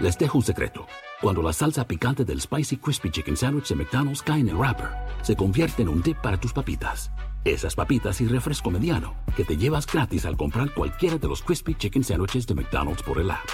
Les 0.00 0.16
dejo 0.16 0.38
un 0.38 0.44
secreto. 0.44 0.86
Cuando 1.20 1.42
la 1.42 1.52
salsa 1.52 1.86
picante 1.86 2.24
del 2.24 2.40
Spicy 2.40 2.78
Crispy 2.78 3.10
Chicken 3.10 3.36
Sandwich 3.36 3.68
de 3.68 3.74
McDonald's 3.74 4.22
cae 4.22 4.40
en 4.40 4.48
el 4.48 4.56
wrapper, 4.56 4.88
se 5.20 5.36
convierte 5.36 5.82
en 5.82 5.90
un 5.90 6.00
dip 6.00 6.16
para 6.22 6.40
tus 6.40 6.54
papitas. 6.54 7.10
Esas 7.44 7.74
papitas 7.74 8.18
y 8.22 8.26
refresco 8.26 8.70
mediano 8.70 9.14
que 9.36 9.44
te 9.44 9.58
llevas 9.58 9.86
gratis 9.86 10.24
al 10.24 10.38
comprar 10.38 10.72
cualquiera 10.72 11.18
de 11.18 11.28
los 11.28 11.42
Crispy 11.42 11.74
Chicken 11.74 12.02
Sandwiches 12.02 12.46
de 12.46 12.54
McDonald's 12.54 13.02
por 13.02 13.20
el 13.20 13.30
app. 13.30 13.46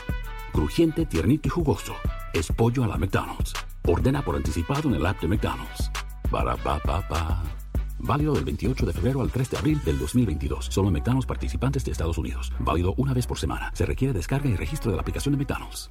Crujiente, 0.52 1.04
tiernito 1.04 1.48
y 1.48 1.50
jugoso. 1.50 1.94
Es 2.32 2.46
pollo 2.52 2.84
a 2.84 2.86
la 2.86 2.96
McDonald's. 2.96 3.52
Ordena 3.84 4.24
por 4.24 4.36
anticipado 4.36 4.88
en 4.88 4.94
el 4.94 5.06
app 5.06 5.20
de 5.20 5.26
McDonald's. 5.26 5.90
Para 6.30 6.56
pa 6.56 6.78
pa 6.78 7.08
pa. 7.08 7.42
Válido 7.98 8.34
del 8.34 8.44
28 8.44 8.86
de 8.86 8.92
febrero 8.92 9.20
al 9.20 9.32
3 9.32 9.50
de 9.50 9.58
abril 9.58 9.80
del 9.84 9.98
2022. 9.98 10.66
Solo 10.66 10.88
en 10.88 10.94
McDonald's 10.94 11.26
participantes 11.26 11.84
de 11.84 11.90
Estados 11.90 12.18
Unidos. 12.18 12.52
Válido 12.60 12.94
una 12.98 13.14
vez 13.14 13.26
por 13.26 13.36
semana. 13.36 13.72
Se 13.74 13.84
requiere 13.84 14.14
descarga 14.14 14.48
y 14.48 14.54
registro 14.54 14.92
de 14.92 14.96
la 14.96 15.00
aplicación 15.00 15.32
de 15.32 15.38
McDonald's. 15.38 15.90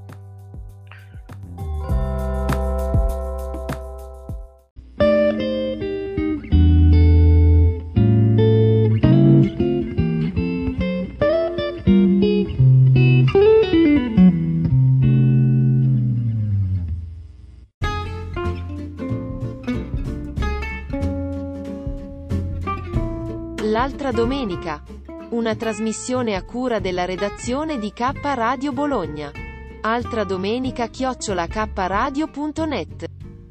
L'altra 24.11 24.27
domenica. 24.27 24.83
Una 25.29 25.55
trasmissione 25.55 26.35
a 26.35 26.43
cura 26.43 26.79
della 26.79 27.05
redazione 27.05 27.79
di 27.79 27.93
K 27.93 28.11
Radio 28.21 28.73
Bologna. 28.73 29.31
Altra 29.79 30.25
domenica 30.25 30.87
chiocciola 30.87 31.47
kradio.net. 31.47 33.05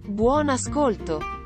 Buon 0.06 0.50
ascolto. 0.50 1.39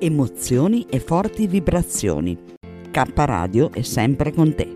Emozioni 0.00 0.86
e 0.88 0.98
forti 0.98 1.46
vibrazioni. 1.46 2.36
K 2.90 3.12
Radio 3.14 3.70
è 3.70 3.82
sempre 3.82 4.32
con 4.32 4.54
te. 4.54 4.74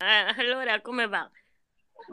Eh, 0.00 0.40
allora 0.42 0.80
come 0.80 1.08
va? 1.08 1.28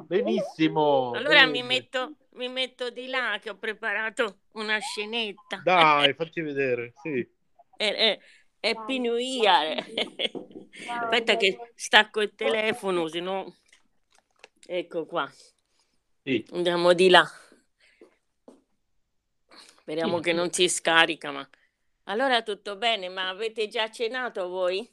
Benissimo. 0.08 1.12
Allora 1.14 1.46
mi 1.46 1.62
bene. 1.62 1.68
metto, 1.68 2.15
mi 2.36 2.48
metto 2.50 2.90
di 2.90 3.08
là 3.08 3.40
che 3.42 3.50
ho 3.50 3.58
preparato 3.58 4.40
una 4.54 4.78
scenetta. 4.80 5.62
Dai, 5.64 6.14
facci 6.14 6.42
vedere, 6.42 6.94
sì. 7.02 7.28
È, 7.76 8.20
è, 8.60 8.74
New 9.00 9.16
Year. 9.18 9.84
Aspetta 11.02 11.38
che 11.38 11.58
stacco 11.76 12.22
il 12.22 12.34
telefono, 12.36 13.08
se 13.08 13.20
no... 13.20 13.56
Ecco 14.68 15.06
qua. 15.06 15.30
Sì. 16.24 16.46
Andiamo 16.52 16.94
di 16.94 17.10
là. 17.10 17.30
Speriamo 19.80 20.18
Sì. 20.18 20.24
che 20.24 20.34
non 20.34 20.52
si 20.52 20.68
scarica, 20.68 21.32
ma... 21.32 21.48
Allora 22.06 22.42
tutto 22.42 22.76
bene, 22.76 23.10
ma 23.10 23.30
avete 23.30 23.68
già 23.68 23.90
cenato 23.90 24.48
voi? 24.48 24.88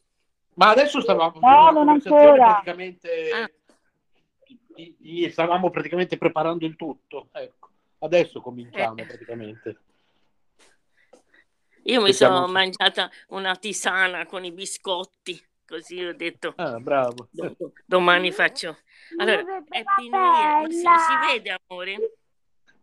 Ma 0.55 0.71
adesso 0.71 1.01
stavamo 1.01 1.41
No, 1.41 1.71
non 1.71 1.89
ancora. 1.89 2.35
praticamente 2.37 3.31
Ah. 3.33 3.51
Stavamo 5.31 5.71
praticamente 5.71 6.17
preparando 6.19 6.65
il 6.67 6.77
tutto. 6.77 7.29
Ecco, 7.33 7.69
adesso 7.99 8.41
cominciamo 8.41 9.03
Eh. 9.03 9.07
praticamente. 9.07 9.77
Io 11.85 12.01
mi 12.01 12.11
Aspettiamo 12.11 12.35
sono 12.35 12.47
un- 12.47 12.53
mangiata 12.53 13.11
una 13.29 13.57
tisana 13.57 14.25
con 14.27 14.45
i 14.45 14.53
biscotti, 14.53 15.41
così 15.67 16.03
ho 16.05 16.15
detto 16.15 16.53
Ah, 16.57 16.79
bravo. 16.79 17.29
do- 17.31 17.55
do- 17.59 17.73
domani 17.85 18.31
faccio. 18.31 18.79
Allora, 19.19 19.41
Happy 19.69 20.09
New 20.09 20.71
si, 20.71 20.79
si 20.79 21.17
vede 21.27 21.57
amore? 21.67 22.13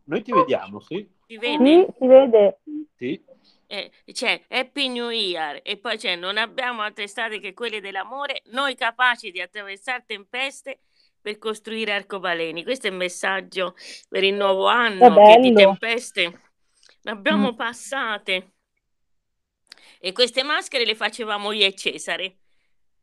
Noi 0.03 0.21
ti 0.21 0.33
vediamo, 0.33 0.79
sì? 0.81 0.97
Si 1.27 1.33
Sì, 1.33 1.38
vede? 1.38 1.95
si 1.97 2.07
vede. 2.07 2.59
Sì. 2.97 3.23
Eh, 3.67 3.91
c'è 4.11 4.44
Happy 4.50 4.88
New 4.89 5.09
Year 5.11 5.59
e 5.63 5.77
poi 5.77 5.95
c'è 5.95 6.16
non 6.16 6.38
abbiamo 6.38 6.81
altre 6.81 7.07
strade 7.07 7.39
che 7.39 7.53
quelle 7.53 7.79
dell'amore, 7.79 8.41
noi 8.47 8.75
capaci 8.75 9.31
di 9.31 9.39
attraversare 9.39 10.03
tempeste 10.07 10.79
per 11.22 11.38
costruire 11.38 11.94
arcobaleni. 11.94 12.63
Questo 12.63 12.88
è 12.88 12.90
il 12.91 12.96
messaggio 12.96 13.75
per 14.07 14.24
il 14.24 14.34
nuovo 14.34 14.68
anno, 14.68 15.22
che 15.22 15.38
di 15.38 15.52
bello. 15.52 15.53
tempeste 15.53 16.41
ne 17.03 17.12
abbiamo 17.12 17.50
Mm. 17.52 17.56
passate. 17.56 18.53
E 20.00 20.12
queste 20.13 20.44
maschere 20.44 20.85
le 20.85 20.96
facevamo 20.96 21.52
io 21.52 21.66
e 21.66 21.75
Cesare. 21.75 22.38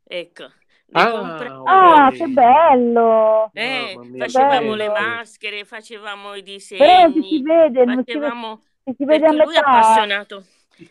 Ecco, 0.05 0.51
Ah, 0.93 1.11
compra- 1.11 1.61
Ah, 1.65 2.11
che 2.13 2.27
bello! 2.29 3.53
eh, 3.53 4.01
facevamo 4.17 4.71
che 4.71 4.77
le 4.77 4.89
bello. 4.89 4.91
maschere, 4.91 5.65
facevamo 5.65 6.35
i 6.35 6.43
Però 6.77 7.01
non 7.01 7.13
ci 7.13 7.23
si 7.29 7.39
disegni, 7.39 7.43
vede, 7.43 7.85
non 7.85 8.05
si 8.07 8.19
vede, 8.19 8.37
facevamo 8.37 8.63
si 8.97 9.05
vede 9.05 9.27
a 9.27 9.31
perché 9.31 9.37
lui 9.37 9.55
è 9.55 9.59
appassionato, 9.59 10.45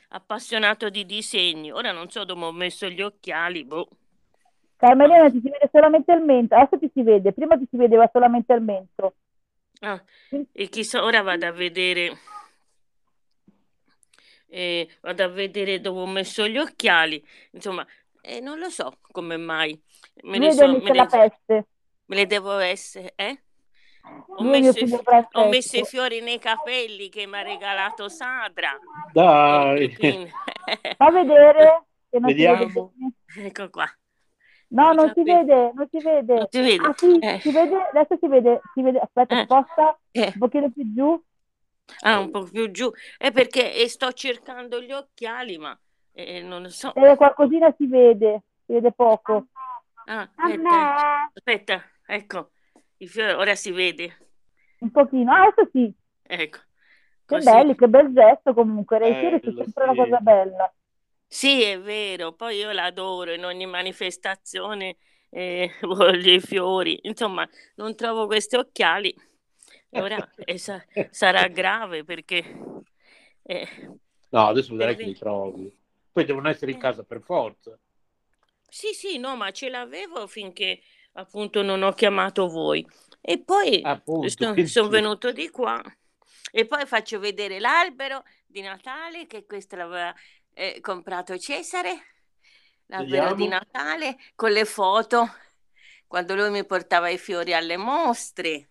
appassionato 0.10 0.90
di 0.90 1.06
disegni. 1.06 1.72
Ora 1.72 1.92
non 1.92 2.10
so 2.10 2.24
dove 2.26 2.46
ho 2.46 2.52
messo 2.52 2.90
gli 2.90 3.02
occhiali, 3.02 3.64
boh. 3.66 3.88
Carmelina 4.78 5.30
ti 5.30 5.40
si 5.42 5.50
vede 5.50 5.70
solamente 5.72 6.12
il 6.12 6.22
mento, 6.22 6.56
adesso 6.56 6.78
ti 6.78 6.90
si 6.94 7.02
vede, 7.02 7.34
prima 7.34 7.58
ti 7.58 7.68
si 7.70 7.78
vedeva 7.78 8.10
solamente 8.12 8.54
il 8.54 8.62
mento. 8.62 9.16
Ah, 9.82 10.02
e 10.52 10.70
chissà, 10.70 11.04
ora 11.04 11.22
vado 11.22 11.46
a 11.46 11.52
vedere, 11.52 12.18
eh, 14.48 14.88
vado 15.02 15.24
a 15.24 15.28
vedere 15.28 15.80
dove 15.80 16.02
ho 16.02 16.08
messo 16.08 16.48
gli 16.48 16.58
occhiali. 16.58 17.24
Insomma, 17.52 17.86
eh, 18.22 18.40
non 18.40 18.60
lo 18.60 18.70
so 18.70 18.98
come 19.12 19.38
mai. 19.38 19.80
Me 20.24 20.38
ne 20.38 20.52
so, 20.52 20.68
me 20.68 20.80
della 20.80 21.04
ne, 21.04 21.10
peste. 21.10 21.68
me 22.06 22.16
le 22.16 22.26
devo 22.26 22.58
essere, 22.58 23.14
eh? 23.16 23.40
Ho 24.38 24.44
messo, 24.44 24.78
i, 24.78 25.00
ho 25.32 25.48
messo 25.48 25.78
i 25.78 25.84
fiori 25.84 26.22
nei 26.22 26.38
capelli 26.38 27.10
che 27.10 27.26
mi 27.26 27.38
ha 27.38 27.42
regalato 27.42 28.08
Sadra. 28.08 28.72
E, 28.74 28.80
Dai. 29.14 30.32
Fa 30.98 31.10
vedere 31.12 31.86
Vediamo. 32.10 32.94
ecco 33.38 33.70
qua. 33.70 33.86
No, 34.76 34.92
non 34.92 35.12
si 35.14 35.24
vede, 35.24 35.72
non 35.74 35.88
si 35.90 36.00
vede. 36.04 36.34
Non 36.34 36.48
si 36.50 36.62
vede? 36.62 36.86
Ah 36.86 36.94
sì, 36.98 37.18
Eh. 37.20 37.40
si 37.40 37.52
vede, 37.52 37.76
adesso 37.94 38.18
si 38.20 38.28
vede, 38.28 38.62
si 38.74 38.82
vede. 38.82 39.00
Aspetta, 39.00 39.40
Eh. 39.40 39.44
sposta 39.44 39.98
Eh. 40.12 40.26
un 40.34 40.38
pochino 40.38 40.70
più 40.70 40.94
giù. 40.94 41.24
Ah, 42.02 42.20
un 42.20 42.30
po' 42.32 42.44
più 42.44 42.70
giù. 42.72 42.92
È 43.18 43.32
perché 43.32 43.74
e 43.74 43.88
sto 43.88 44.12
cercando 44.12 44.82
gli 44.82 44.92
occhiali, 44.92 45.58
ma 45.58 45.78
eh, 46.12 46.42
non 46.42 46.64
lo 46.64 46.70
so. 46.70 46.94
Eh, 46.96 47.16
qualcosina 47.16 47.74
si 47.78 47.88
vede, 47.88 48.44
si 48.66 48.74
vede 48.74 48.92
poco. 48.92 49.48
Ah, 50.08 50.30
aspetta, 50.36 51.30
aspetta, 51.34 51.82
ecco, 52.06 52.52
il 52.98 53.08
fiore 53.10 53.34
ora 53.34 53.56
si 53.56 53.72
vede. 53.72 54.18
Un 54.80 54.92
pochino, 54.92 55.32
ah, 55.32 55.44
adesso 55.44 55.70
sì. 55.72 55.94
Ecco. 56.24 56.58
Che 57.26 57.36
Così. 57.36 57.50
belli, 57.50 57.76
che 57.76 57.88
bel 57.88 58.14
gesto 58.14 58.54
comunque. 58.54 58.98
Sono 59.00 59.12
Bello, 59.14 59.40
sempre 59.64 59.84
una 59.84 59.94
sì. 59.94 59.98
cosa 59.98 60.18
bella. 60.20 60.74
Sì, 61.28 61.64
è 61.64 61.80
vero, 61.80 62.34
poi 62.34 62.58
io 62.58 62.72
l'adoro 62.72 63.34
in 63.34 63.44
ogni 63.46 63.66
manifestazione, 63.66 64.98
eh, 65.30 65.70
voglio 65.82 66.32
i 66.32 66.40
fiori, 66.40 67.00
insomma, 67.04 67.48
non 67.76 67.96
trovo 67.96 68.26
questi 68.26 68.56
occhiali 68.56 69.14
ora 69.92 70.30
eh, 70.46 70.58
sa- 70.58 70.84
sarà 71.10 71.48
grave 71.48 72.04
perché 72.04 72.44
eh, 73.44 73.68
No, 74.32 74.46
adesso 74.48 74.76
vedrai 74.76 74.98
che 74.98 75.06
li 75.06 75.16
trovi. 75.16 75.76
Poi 76.12 76.26
devono 76.26 76.50
essere 76.50 76.72
in 76.72 76.78
casa 76.78 77.04
per 77.04 77.22
forza. 77.22 77.76
sì, 78.68 78.94
sì, 78.94 79.18
no, 79.18 79.36
ma 79.36 79.52
ce 79.52 79.70
l'avevo 79.70 80.28
finché 80.28 80.82
appunto 81.14 81.62
non 81.62 81.82
ho 81.84 81.94
chiamato 81.94 82.48
voi 82.48 82.86
e 83.22 83.42
poi 83.42 83.90
sono 84.66 84.90
venuto 84.90 85.32
di 85.32 85.50
qua 85.50 85.82
e 86.52 86.66
poi 86.66 86.86
faccio 86.86 87.20
vedere 87.20 87.60
l'albero 87.60 88.24
di 88.46 88.62
Natale 88.62 89.28
che 89.28 89.46
questo 89.46 89.76
l'aveva 89.76 90.14
eh, 90.56 90.80
comprato 90.82 91.38
Cesare, 91.38 91.92
l'albero 92.88 93.34
di 93.34 93.44
Vediamo. 93.44 93.50
Natale 93.50 94.18
con 94.36 94.52
le 94.52 94.66
foto 94.66 95.28
quando 96.08 96.36
lui 96.36 96.50
mi 96.50 96.66
portava 96.66 97.10
i 97.10 97.18
fiori 97.18 97.54
alle 97.54 97.78
mostre 97.78 98.70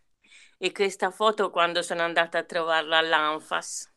e 0.59 0.73
questa 0.73 1.11
foto 1.11 1.51
quando 1.51 1.83
sono 1.83 2.03
andata 2.03 2.39
a 2.39 2.43
trovarlo 2.43 2.95
all'Anfas. 2.97 3.93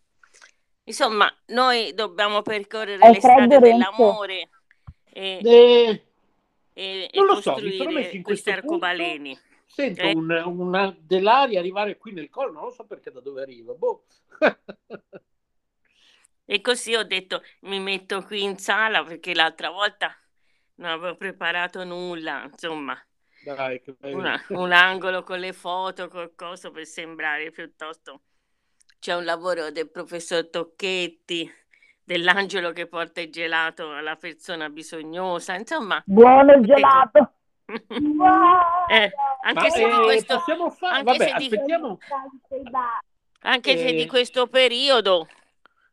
Insomma, 0.84 1.34
noi 1.48 1.94
dobbiamo 1.94 2.42
percorrere 2.42 3.02
È 3.04 3.12
le 3.12 3.20
strade 3.20 3.60
dell'amore 3.60 4.50
e, 5.12 5.40
Eh, 5.44 6.04
e- 6.74 7.10
e 7.12 7.18
non 7.18 7.26
lo 7.26 7.42
so, 7.42 7.58
in 7.60 7.86
questi 7.86 8.22
questo 8.22 8.52
punto. 8.52 8.66
arcobaleni. 8.66 9.40
Sento 9.66 10.02
Eh. 10.02 10.14
un- 10.14 10.44
una 10.46 10.96
dell'aria 10.98 11.60
arrivare 11.60 11.98
qui 11.98 12.12
nel 12.14 12.30
collo, 12.30 12.52
non 12.52 12.64
lo 12.64 12.72
so 12.72 12.86
perché 12.86 13.12
da 13.12 13.20
dove 13.20 13.42
arriva. 13.42 13.74
Boh. 13.74 14.06
E 16.50 16.62
così 16.62 16.96
ho 16.96 17.04
detto 17.04 17.44
mi 17.62 17.78
metto 17.80 18.24
qui 18.24 18.42
in 18.44 18.58
sala 18.58 19.04
perché 19.04 19.34
l'altra 19.34 19.70
volta 19.70 20.16
non 20.76 20.92
avevo 20.92 21.16
preparato 21.18 21.84
nulla, 21.84 22.44
insomma, 22.50 22.98
Dai, 23.44 23.82
che 23.82 23.94
bello. 24.00 24.18
una- 24.18 24.46
un 24.50 24.72
angolo 24.72 25.24
con 25.24 25.40
le 25.40 25.52
foto, 25.52 26.08
qualcosa 26.08 26.72
per 26.72 26.86
sembrare 26.86 27.52
piuttosto. 27.52 28.22
C'è 28.98 29.14
un 29.14 29.26
lavoro 29.26 29.72
del 29.72 29.90
professor 29.92 30.48
Tocchetti, 30.50 31.52
dell'angelo 32.02 32.72
che 32.72 32.88
porta 32.88 33.20
il 33.20 33.30
gelato 33.30 33.92
alla 33.94 34.16
persona 34.16 34.70
bisognosa, 34.70 35.54
insomma. 35.56 36.02
Buono 36.06 36.54
il 36.54 36.64
gelato. 36.66 37.32
Eh, 38.90 39.12
anche 39.44 39.64
Ma 39.64 39.70
se 39.70 39.84
di 39.86 39.92
eh, 39.92 40.04
questo, 40.04 40.36
possiamo 40.38 40.70
fare... 40.70 40.96
anche 41.00 41.18
Vabbè, 41.18 41.30
se 41.42 41.50
di- 41.50 41.60
anche 43.42 43.78
se 43.78 43.92
di 43.92 44.04
eh, 44.04 44.08
questo 44.08 44.48
periodo 44.48 45.28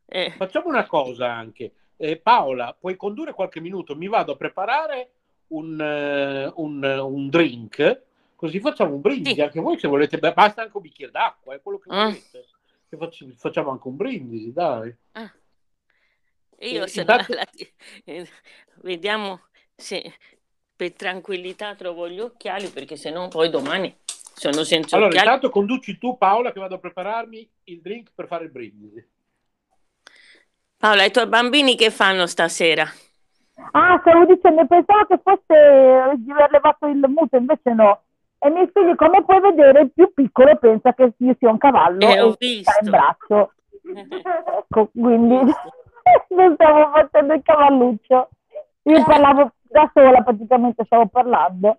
eh, 0.07 0.33
facciamo 0.37 0.69
una 0.69 0.87
cosa 0.87 1.33
anche. 1.33 1.73
Eh, 1.97 2.17
Paola, 2.17 2.77
puoi 2.79 2.97
condurre 2.97 3.33
qualche 3.33 3.61
minuto? 3.61 3.95
Mi 3.97 4.09
vado 4.09 4.33
a 4.33 4.37
preparare 4.37 5.11
un, 5.49 5.81
eh, 5.81 6.53
un, 6.57 6.83
un 6.85 7.29
drink, 7.29 8.03
così 8.37 8.61
facciamo 8.61 8.95
un 8.95 9.01
brindisi. 9.01 9.37
Sì. 9.37 9.41
Anche 9.43 9.61
voi 9.61 9.79
se 9.79 9.89
volete, 9.89 10.19
beh, 10.19 10.33
basta 10.33 10.63
anche 10.63 10.77
un 10.77 10.83
bicchiere 10.83 11.13
d'acqua, 11.13 11.55
è 11.55 11.61
quello 11.63 11.79
che 11.79 11.89
Ah. 11.91 12.05
volete. 12.05 12.47
Che 12.89 12.97
facci- 12.97 13.35
facciamo 13.37 13.71
anche 13.71 13.89
un 13.89 13.97
brindisi, 13.97 14.53
dai. 14.53 14.95
Ah. 15.13 15.33
Io 16.61 16.85
Eh, 16.85 16.89
sono 16.89 17.01
intanto- 17.11 17.33
eh, 18.05 18.29
vediamo 18.83 19.41
se 19.75 20.15
per 20.77 20.93
tranquillità 20.93 21.75
trovo 21.75 22.09
gli 22.09 22.21
occhiali 22.21 22.69
perché 22.69 22.97
sennò 22.97 23.29
poi 23.29 23.49
domani 23.51 23.95
sono 24.35 24.63
senza 24.65 24.97
Allora, 24.97 25.11
occhiali. 25.11 25.27
intanto 25.29 25.51
conduci 25.51 25.99
tu, 25.99 26.17
Paola, 26.17 26.53
che 26.53 26.61
vado 26.61 26.75
a 26.77 26.79
prepararmi 26.79 27.49
il 27.65 27.81
drink 27.81 28.11
per 28.15 28.27
fare 28.27 28.45
il 28.45 28.51
brindisi. 28.51 29.05
Paola, 30.85 31.05
i 31.05 31.11
tuoi 31.11 31.27
bambini 31.27 31.77
che 31.77 31.91
fanno 31.91 32.27
stasera? 32.27 32.85
Ah, 33.71 33.99
stavo 34.03 34.27
dicendo, 34.27 34.67
pensavo 34.67 35.07
che 35.07 35.19
fosse 35.23 36.17
di 36.17 36.31
aver 36.31 36.51
levato 36.51 36.87
il 36.89 37.03
muto, 37.09 37.39
invece 37.39 37.73
no. 37.73 38.03
E 38.39 38.49
i 38.49 38.53
miei 38.53 38.71
figli, 38.71 38.95
come 38.95 39.25
puoi 39.25 39.41
vedere, 39.41 39.81
il 39.81 39.93
più 39.95 40.13
piccolo 40.13 40.55
pensa 40.59 40.93
che 40.93 41.15
io 41.17 41.37
sia 41.39 41.49
un 41.49 41.57
cavallo 41.57 42.07
Eh, 42.07 42.21
ho 42.21 42.37
e 42.39 42.61
sta 42.63 42.77
in 42.83 42.91
braccio. 42.91 43.53
Ecco, 44.59 44.91
quindi 44.93 45.37
non 46.29 46.53
stavo 46.53 46.91
facendo 46.93 47.33
il 47.33 47.43
cavalluccio. 47.43 48.29
Io 48.83 49.05
parlavo 49.05 49.53
da 49.63 49.91
sola, 49.95 50.21
praticamente 50.21 50.85
stavo 50.85 51.07
parlando. 51.07 51.79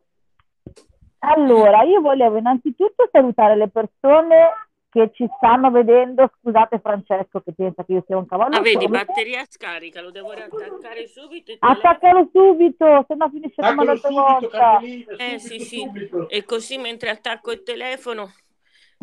Allora, 1.20 1.84
io 1.84 2.02
volevo 2.02 2.38
innanzitutto 2.38 3.08
salutare 3.12 3.56
le 3.56 3.68
persone 3.68 4.65
che 4.96 5.12
ci 5.14 5.28
stanno 5.36 5.70
vedendo. 5.72 6.32
Scusate 6.40 6.80
Francesco 6.80 7.42
che 7.42 7.52
pensa 7.54 7.84
che 7.84 7.92
io 7.92 8.04
sia 8.08 8.16
un 8.16 8.26
cavallo. 8.26 8.56
Ah, 8.56 8.62
vedi, 8.62 8.88
batteria 8.88 9.44
scarica, 9.46 10.00
lo 10.02 10.10
devo 10.10 10.32
riattaccare 10.32 11.06
subito. 11.08 11.52
Attaccalo 11.60 12.30
subito, 12.32 13.04
se 13.06 13.16
no 13.16 13.30
finisce 13.30 13.62
come 13.62 13.84
l'altra 13.84 14.10
subito, 14.10 14.22
volta. 14.22 14.80
Eh, 15.18 15.40
sì, 15.40 15.60
sì. 15.60 15.80
subito. 15.80 16.30
E 16.30 16.46
così 16.46 16.78
mentre 16.78 17.10
attacco 17.10 17.52
il 17.52 17.64
telefono 17.64 18.32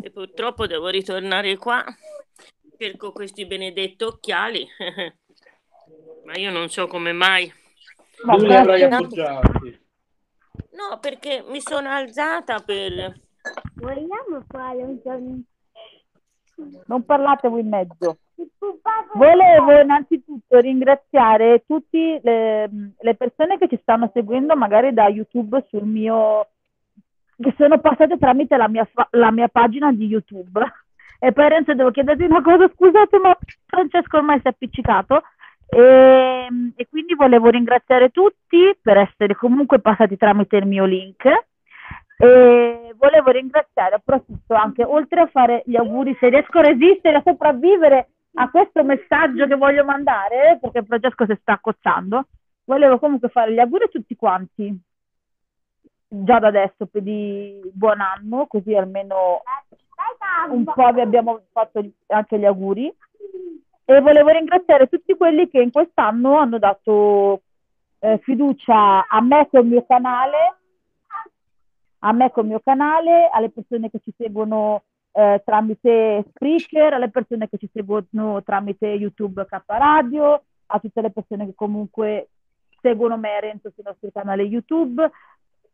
e 0.01 0.09
purtroppo 0.09 0.65
devo 0.65 0.87
ritornare 0.87 1.57
qua, 1.57 1.85
cerco 2.79 3.11
questi 3.11 3.45
benedetti 3.45 4.03
occhiali, 4.03 4.67
ma 6.25 6.33
io 6.33 6.49
non 6.49 6.69
so 6.69 6.87
come 6.87 7.11
mai. 7.11 7.53
Ma 8.23 8.35
Dove 8.35 8.47
li 8.47 8.55
avrai 8.55 8.81
appoggiati? 8.81 9.81
No, 10.71 10.97
perché 10.99 11.43
mi 11.47 11.61
sono 11.61 11.89
alzata 11.89 12.59
per... 12.59 13.21
Vogliamo 13.75 14.43
fare 14.47 14.81
un 14.81 14.99
giorno? 15.03 15.41
Non 16.85 17.05
parlate 17.05 17.47
voi 17.47 17.61
in 17.61 17.69
mezzo. 17.69 18.17
Volevo 19.13 19.81
innanzitutto 19.81 20.59
ringraziare 20.59 21.63
tutte 21.65 22.19
le, 22.23 22.69
le 22.99 23.15
persone 23.15 23.57
che 23.57 23.67
ci 23.67 23.79
stanno 23.81 24.09
seguendo 24.13 24.55
magari 24.55 24.93
da 24.93 25.07
YouTube 25.07 25.65
sul 25.69 25.85
mio 25.85 26.47
che 27.39 27.53
sono 27.57 27.79
passate 27.79 28.17
tramite 28.17 28.57
la 28.57 28.67
mia, 28.67 28.87
la 29.11 29.31
mia 29.31 29.47
pagina 29.47 29.91
di 29.91 30.05
YouTube. 30.05 30.61
E 31.19 31.31
poi 31.31 31.49
Renzo 31.49 31.73
devo 31.73 31.91
chiederti 31.91 32.23
una 32.23 32.41
cosa, 32.41 32.69
scusate, 32.73 33.17
ma 33.17 33.37
Francesco 33.65 34.17
ormai 34.17 34.39
si 34.39 34.47
è 34.47 34.49
appiccicato. 34.49 35.23
E, 35.69 36.47
e 36.75 36.87
quindi 36.89 37.15
volevo 37.15 37.49
ringraziare 37.49 38.09
tutti 38.09 38.77
per 38.81 38.97
essere 38.97 39.35
comunque 39.35 39.79
passati 39.79 40.17
tramite 40.17 40.57
il 40.57 40.67
mio 40.67 40.85
link. 40.85 41.23
E 42.17 42.93
volevo 42.95 43.31
ringraziare, 43.31 43.95
approfitto 43.95 44.53
anche, 44.53 44.83
oltre 44.83 45.21
a 45.21 45.27
fare 45.27 45.63
gli 45.65 45.75
auguri, 45.75 46.15
se 46.19 46.29
riesco 46.29 46.59
a 46.59 46.63
resistere, 46.63 47.17
a 47.17 47.23
sopravvivere 47.25 48.09
a 48.35 48.49
questo 48.49 48.83
messaggio 48.83 49.45
che 49.45 49.55
voglio 49.55 49.83
mandare, 49.83 50.57
perché 50.61 50.83
Francesco 50.83 51.25
si 51.25 51.37
sta 51.41 51.53
accozzando, 51.53 52.27
volevo 52.65 52.99
comunque 52.99 53.29
fare 53.29 53.53
gli 53.53 53.59
auguri 53.59 53.83
a 53.83 53.87
tutti 53.87 54.15
quanti, 54.15 54.79
già 56.07 56.39
da 56.39 56.47
adesso, 56.47 56.87
di 56.91 57.59
buon 57.73 57.99
anno, 57.99 58.45
così 58.47 58.75
almeno 58.75 59.41
un 60.49 60.63
po' 60.63 60.91
vi 60.91 61.01
abbiamo 61.01 61.41
fatto 61.51 61.83
anche 62.07 62.37
gli 62.37 62.45
auguri. 62.45 62.93
E 63.85 63.99
volevo 63.99 64.29
ringraziare 64.29 64.87
tutti 64.87 65.15
quelli 65.15 65.49
che 65.49 65.61
in 65.61 65.71
quest'anno 65.71 66.37
hanno 66.37 66.57
dato 66.57 67.41
eh, 67.99 68.17
fiducia 68.19 69.07
a 69.07 69.21
me 69.21 69.47
col 69.49 69.65
mio 69.65 69.85
canale, 69.85 70.55
a 72.05 72.11
me 72.11 72.31
col 72.31 72.45
mio 72.45 72.59
canale, 72.59 73.29
alle 73.31 73.49
persone 73.49 73.89
che 73.89 73.99
ci 74.03 74.13
seguono 74.17 74.83
eh, 75.13 75.41
tramite 75.45 76.25
Spreaker, 76.29 76.93
alle 76.93 77.09
persone 77.09 77.47
che 77.47 77.57
ci 77.57 77.69
seguono 77.71 78.43
tramite 78.43 78.87
YouTube 78.87 79.45
K 79.45 79.61
Radio, 79.65 80.43
a 80.67 80.79
tutte 80.79 81.01
le 81.01 81.11
persone 81.11 81.45
che 81.45 81.53
comunque 81.55 82.29
seguono 82.81 83.17
me 83.17 83.37
e 83.37 83.39
Renzo 83.39 83.71
sui 83.73 83.83
nostri 83.83 84.11
canali 84.11 84.43
YouTube. 84.43 85.09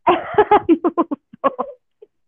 Aiuto! 0.02 1.08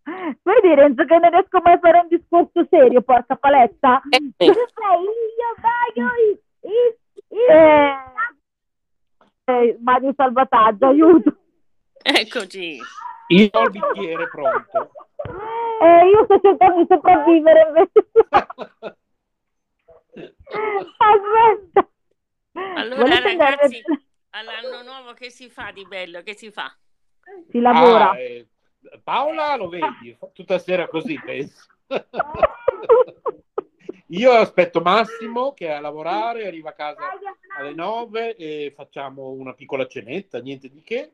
Vedi 0.42 0.74
Renzo 0.74 1.04
che 1.04 1.18
non 1.18 1.30
riesco 1.30 1.60
mai 1.62 1.74
a 1.74 1.78
fare 1.78 2.00
un 2.00 2.08
discorso 2.08 2.66
serio, 2.68 3.02
porca 3.02 3.36
paletta. 3.36 4.02
Eh, 4.10 4.44
Io 4.44 4.52
voglio 4.52 5.54
Eh, 7.28 7.94
eh, 9.44 9.78
Mario 9.80 10.12
salvataggio, 10.16 10.86
aiuto. 10.86 11.36
Eccoci. 12.02 12.80
Io 13.32 13.48
ho 13.52 13.62
il 13.62 13.70
bicchiere 13.70 14.28
pronto. 14.28 14.90
Eh, 15.80 16.06
io 16.08 16.24
sto 16.24 16.40
cercando 16.40 16.80
di 16.80 16.86
sopravvivere 16.88 17.66
invece. 17.68 18.06
Aspetta. 20.98 21.88
Allora 22.52 23.00
Volete 23.00 23.28
andare- 23.28 23.56
ragazzi, 23.56 23.82
all'anno 24.30 24.82
nuovo 24.82 25.14
che 25.14 25.30
si 25.30 25.48
fa 25.48 25.70
di 25.72 25.86
bello? 25.86 26.22
Che 26.22 26.34
si 26.36 26.50
fa? 26.50 26.76
Si 27.48 27.58
lavora. 27.60 28.10
Ah, 28.10 28.18
eh, 28.18 28.46
Paola 29.02 29.56
lo 29.56 29.68
vedi, 29.68 30.16
tutta 30.32 30.58
sera 30.58 30.86
così, 30.88 31.18
penso. 31.24 31.66
Io 34.08 34.32
aspetto 34.32 34.80
Massimo 34.82 35.54
che 35.54 35.68
è 35.68 35.70
a 35.70 35.80
lavorare, 35.80 36.46
arriva 36.46 36.70
a 36.70 36.74
casa 36.74 37.00
alle 37.56 37.72
9 37.72 38.36
e 38.36 38.70
facciamo 38.76 39.30
una 39.30 39.54
piccola 39.54 39.86
cenetta, 39.86 40.38
niente 40.38 40.68
di 40.68 40.82
che, 40.82 41.12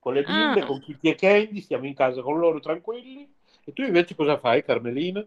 con 0.00 0.14
le 0.14 0.24
bimbe, 0.24 0.62
Ah. 0.62 0.66
con 0.66 0.80
Kitty 0.80 1.10
e 1.10 1.14
Candy, 1.14 1.60
stiamo 1.60 1.86
in 1.86 1.94
casa 1.94 2.22
con 2.22 2.38
loro 2.38 2.58
tranquilli. 2.58 3.32
E 3.64 3.72
tu 3.72 3.82
invece 3.82 4.16
cosa 4.16 4.38
fai, 4.38 4.64
Carmelina? 4.64 5.24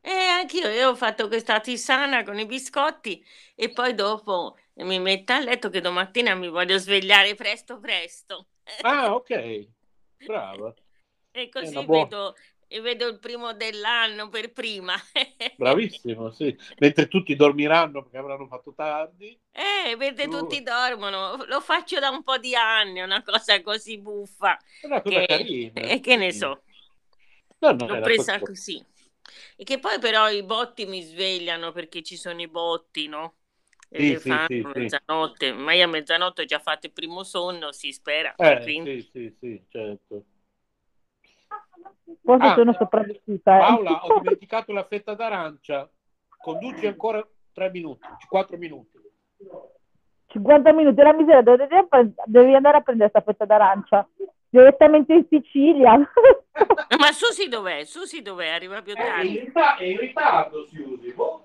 E 0.00 0.10
anch'io, 0.10 0.68
io 0.68 0.90
ho 0.90 0.94
fatto 0.94 1.26
questa 1.28 1.58
tisana 1.60 2.22
con 2.22 2.38
i 2.38 2.44
biscotti 2.46 3.24
e 3.54 3.70
poi 3.70 3.94
dopo 3.94 4.56
mi 4.74 4.98
metto 5.00 5.32
a 5.32 5.38
letto 5.40 5.70
che 5.70 5.80
domattina 5.80 6.34
mi 6.34 6.48
voglio 6.48 6.76
svegliare 6.78 7.34
presto 7.34 7.78
presto. 7.80 8.46
Ah, 8.82 9.14
ok, 9.16 9.68
brava, 10.26 10.74
E 11.32 11.48
così 11.48 11.72
buona- 11.84 12.04
vedo, 12.04 12.36
e 12.74 12.80
vedo 12.80 13.06
il 13.08 13.18
primo 13.18 13.52
dell'anno 13.54 14.28
per 14.28 14.52
prima. 14.52 14.94
bravissimo, 15.56 16.30
sì. 16.30 16.56
Mentre 16.78 17.08
tutti 17.08 17.34
dormiranno 17.36 18.02
perché 18.02 18.18
avranno 18.18 18.46
fatto 18.46 18.72
tardi. 18.74 19.38
Eh, 19.52 19.94
mentre 19.96 20.26
Tu- 20.26 20.28
tutti 20.28 20.62
dormono, 20.62 21.36
lo 21.46 21.60
faccio 21.60 22.00
da 22.00 22.08
un 22.10 22.22
po' 22.24 22.38
di 22.38 22.54
anni, 22.56 23.00
una 23.00 23.22
cosa 23.22 23.60
così 23.62 23.98
buffa. 24.00 24.58
È 24.78 24.86
una 24.86 25.02
cosa 25.02 25.24
Che, 25.24 25.24
carina. 25.24 25.80
e 25.80 26.00
che 26.00 26.16
ne 26.16 26.32
so, 26.32 26.64
No, 27.62 27.72
no, 27.72 27.88
l'ho 27.88 27.98
presa 28.00 28.40
cosa- 28.40 28.42
così. 28.42 28.84
E 29.56 29.64
che 29.64 29.78
poi 29.78 29.98
però 29.98 30.28
i 30.30 30.42
botti 30.44 30.86
mi 30.86 31.02
svegliano 31.02 31.72
perché 31.72 32.02
ci 32.02 32.16
sono 32.16 32.40
i 32.40 32.48
botti, 32.48 33.06
no? 33.08 33.36
E 33.88 34.02
Sì, 34.02 34.14
le 34.14 34.20
sì, 34.20 34.20
fanno 34.20 34.48
sì. 34.72 34.72
mezzanotte, 34.74 35.52
ma 35.52 35.72
io 35.72 35.84
a 35.84 35.88
mezzanotte 35.88 36.42
ho 36.42 36.44
già 36.44 36.58
fatto 36.58 36.86
il 36.86 36.92
primo 36.92 37.22
sonno, 37.24 37.72
si 37.72 37.92
spera. 37.92 38.36
Eh, 38.36 38.74
quindi- 38.74 38.80
sì, 38.82 39.08
sì, 39.12 39.36
sì, 39.40 39.64
certo. 39.68 40.24
Forse 42.22 42.46
Ah, 42.46 42.54
sono 42.54 42.72
sopravvissuta. 42.72 43.56
eh. 43.56 43.58
Paola, 43.58 44.04
ho 44.04 44.18
dimenticato 44.20 44.72
la 44.72 44.84
fetta 44.84 45.14
d'arancia. 45.14 45.88
Conduci 46.38 46.86
ancora 46.86 47.26
tre 47.52 47.70
minuti, 47.70 48.06
quattro 48.28 48.56
minuti. 48.56 48.98
50 50.26 50.72
minuti, 50.72 51.00
la 51.00 51.12
miseria, 51.12 51.42
devi, 51.42 52.54
andare 52.54 52.78
a 52.78 52.80
prendere 52.80 53.10
questa 53.10 53.20
fetta 53.30 53.44
d'arancia? 53.44 54.06
Direttamente 54.48 55.12
in 55.14 55.26
Sicilia. 55.28 55.96
Ma 56.98 57.12
Susi 57.12 57.48
dov'è? 57.48 57.84
Susi 57.84 58.22
dov'è? 58.22 58.48
Arriva 58.48 58.82
più 58.82 58.92
Eh, 58.92 58.96
è, 58.96 59.00
in 59.00 59.06
tardi. 59.06 59.38
rita- 59.40 59.76
è 59.76 59.84
in 59.84 59.98
ritardo, 59.98 60.66
Siusi. 60.66 61.12
boh. 61.12 61.42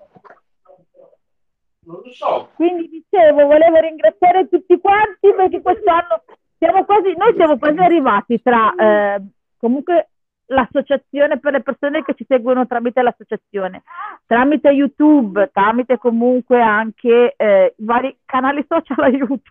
Non 1.82 2.00
lo 2.04 2.12
so. 2.12 2.50
Quindi 2.54 2.88
dicevo, 2.88 3.46
volevo 3.46 3.78
ringraziare 3.80 4.48
tutti 4.48 4.78
quanti 4.80 5.32
perché 5.34 5.60
quest'anno 5.62 6.22
siamo 6.58 6.84
quasi, 6.84 7.14
noi 7.16 7.34
siamo 7.36 7.58
quasi 7.58 7.78
arrivati 7.78 8.40
tra 8.42 8.74
eh, 8.74 9.22
comunque 9.56 10.09
l'associazione 10.50 11.38
per 11.38 11.52
le 11.52 11.60
persone 11.62 12.02
che 12.02 12.14
ci 12.14 12.24
seguono 12.28 12.66
tramite 12.66 13.02
l'associazione, 13.02 13.82
tramite 14.26 14.70
YouTube, 14.70 15.50
tramite 15.52 15.98
comunque 15.98 16.60
anche 16.60 17.34
eh, 17.36 17.74
i 17.76 17.84
vari 17.84 18.16
canali 18.24 18.64
social 18.68 19.02
aiuto. 19.04 19.50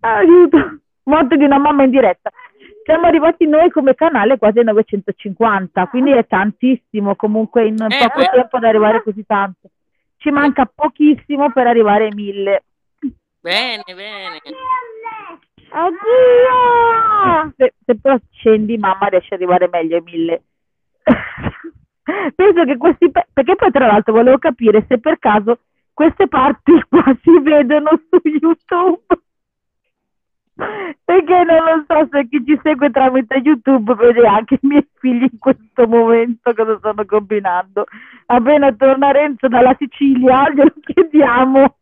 Aiuto, 0.00 0.78
morte 1.04 1.36
di 1.36 1.44
una 1.44 1.58
mamma 1.58 1.84
in 1.84 1.90
diretta. 1.90 2.30
Siamo 2.84 3.06
arrivati 3.06 3.46
noi 3.46 3.70
come 3.70 3.94
canale 3.94 4.38
quasi 4.38 4.60
a 4.60 4.62
950, 4.64 5.86
quindi 5.86 6.12
è 6.12 6.26
tantissimo 6.26 7.14
comunque 7.16 7.66
in 7.66 7.76
Eh, 7.80 8.08
poco 8.08 8.30
tempo 8.32 8.56
ad 8.56 8.64
arrivare 8.64 9.02
così 9.02 9.24
tanto. 9.26 9.70
Ci 10.16 10.30
manca 10.30 10.70
pochissimo 10.72 11.50
per 11.52 11.66
arrivare 11.66 12.04
ai 12.04 12.14
1000. 12.14 12.62
Bene, 13.40 13.82
bene. 13.86 14.40
Oddio! 15.74 17.52
Se, 17.56 17.74
se 17.84 17.98
però 17.98 18.16
scendi, 18.32 18.76
mamma 18.76 19.06
riesce 19.06 19.34
ad 19.34 19.40
arrivare 19.40 19.68
meglio 19.70 19.96
ai 19.96 20.02
1000. 20.02 20.42
Penso 22.34 22.64
che 22.64 22.76
questi, 22.76 23.10
pe- 23.10 23.26
perché 23.32 23.56
poi 23.56 23.70
tra 23.70 23.86
l'altro 23.86 24.12
volevo 24.12 24.38
capire 24.38 24.84
se 24.88 24.98
per 24.98 25.18
caso 25.18 25.60
queste 25.92 26.28
parti 26.28 26.72
qua 26.88 27.04
si 27.22 27.38
vedono 27.40 27.90
su 28.08 28.20
YouTube. 28.22 29.02
Perché 31.04 31.44
non 31.44 31.64
lo 31.64 31.84
so 31.86 32.08
se 32.10 32.28
chi 32.28 32.44
ci 32.44 32.60
segue 32.62 32.90
tramite 32.90 33.36
YouTube 33.36 33.94
vede 33.94 34.26
anche 34.26 34.56
i 34.56 34.66
miei 34.66 34.86
figli 34.98 35.22
in 35.22 35.38
questo 35.38 35.86
momento 35.86 36.52
cosa 36.52 36.76
stanno 36.78 37.06
combinando. 37.06 37.86
Appena 38.26 38.70
torna 38.72 39.10
Renzo 39.10 39.48
dalla 39.48 39.74
Sicilia, 39.78 40.50
glielo 40.50 40.74
chiediamo. 40.80 41.76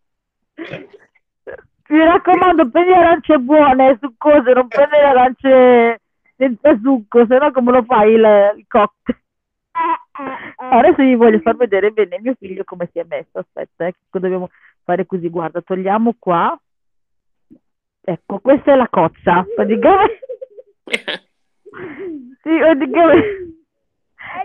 Mi 1.90 2.04
raccomando, 2.04 2.70
prendi 2.70 2.92
arance 2.92 3.36
buone, 3.38 3.98
succose, 4.00 4.52
non 4.52 4.68
prendi 4.68 4.94
arance 4.94 6.00
senza 6.36 6.78
succo, 6.80 7.26
se 7.26 7.36
no 7.36 7.50
come 7.50 7.72
lo 7.72 7.82
fai 7.82 8.12
il, 8.12 8.52
il 8.58 8.64
cocktail? 8.68 9.18
Adesso 10.56 11.02
vi 11.02 11.16
voglio 11.16 11.40
far 11.40 11.56
vedere 11.56 11.90
bene 11.90 12.20
mio 12.20 12.34
figlio 12.38 12.62
come 12.62 12.88
si 12.92 13.00
è 13.00 13.04
messo. 13.08 13.38
Aspetta, 13.38 13.86
eh, 13.86 13.92
che 13.92 14.20
dobbiamo 14.20 14.50
fare 14.84 15.04
così. 15.04 15.28
Guarda, 15.28 15.62
togliamo 15.62 16.14
qua. 16.16 16.56
Ecco, 18.02 18.38
questa 18.38 18.72
è 18.72 18.76
la 18.76 18.88
cozza. 18.88 19.44
Praticamente, 19.52 20.20
sì, 22.42 22.56
praticamente, 22.56 23.54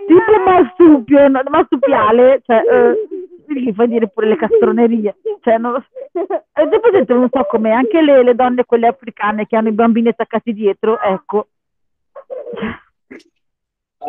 tipo 0.06 0.42
marsupio, 0.44 1.30
marsupiale, 1.30 2.40
cioè, 2.44 2.56
eh, 2.56 3.15
gli 3.46 3.72
fai 3.72 3.88
dire 3.88 4.08
pure 4.08 4.28
le 4.28 4.36
castronerie. 4.36 5.16
Cioè, 5.42 5.58
non 5.58 5.72
lo 5.72 5.80
so. 5.80 6.44
E 6.52 6.66
dopo 6.66 6.90
dentro 6.90 7.18
non 7.18 7.28
so 7.30 7.44
come 7.44 7.70
anche 7.72 8.00
le, 8.00 8.22
le 8.22 8.34
donne, 8.34 8.64
quelle 8.64 8.86
africane 8.86 9.46
che 9.46 9.56
hanno 9.56 9.68
i 9.68 9.72
bambini 9.72 10.08
attaccati 10.08 10.52
dietro, 10.52 11.00
ecco. 11.00 11.48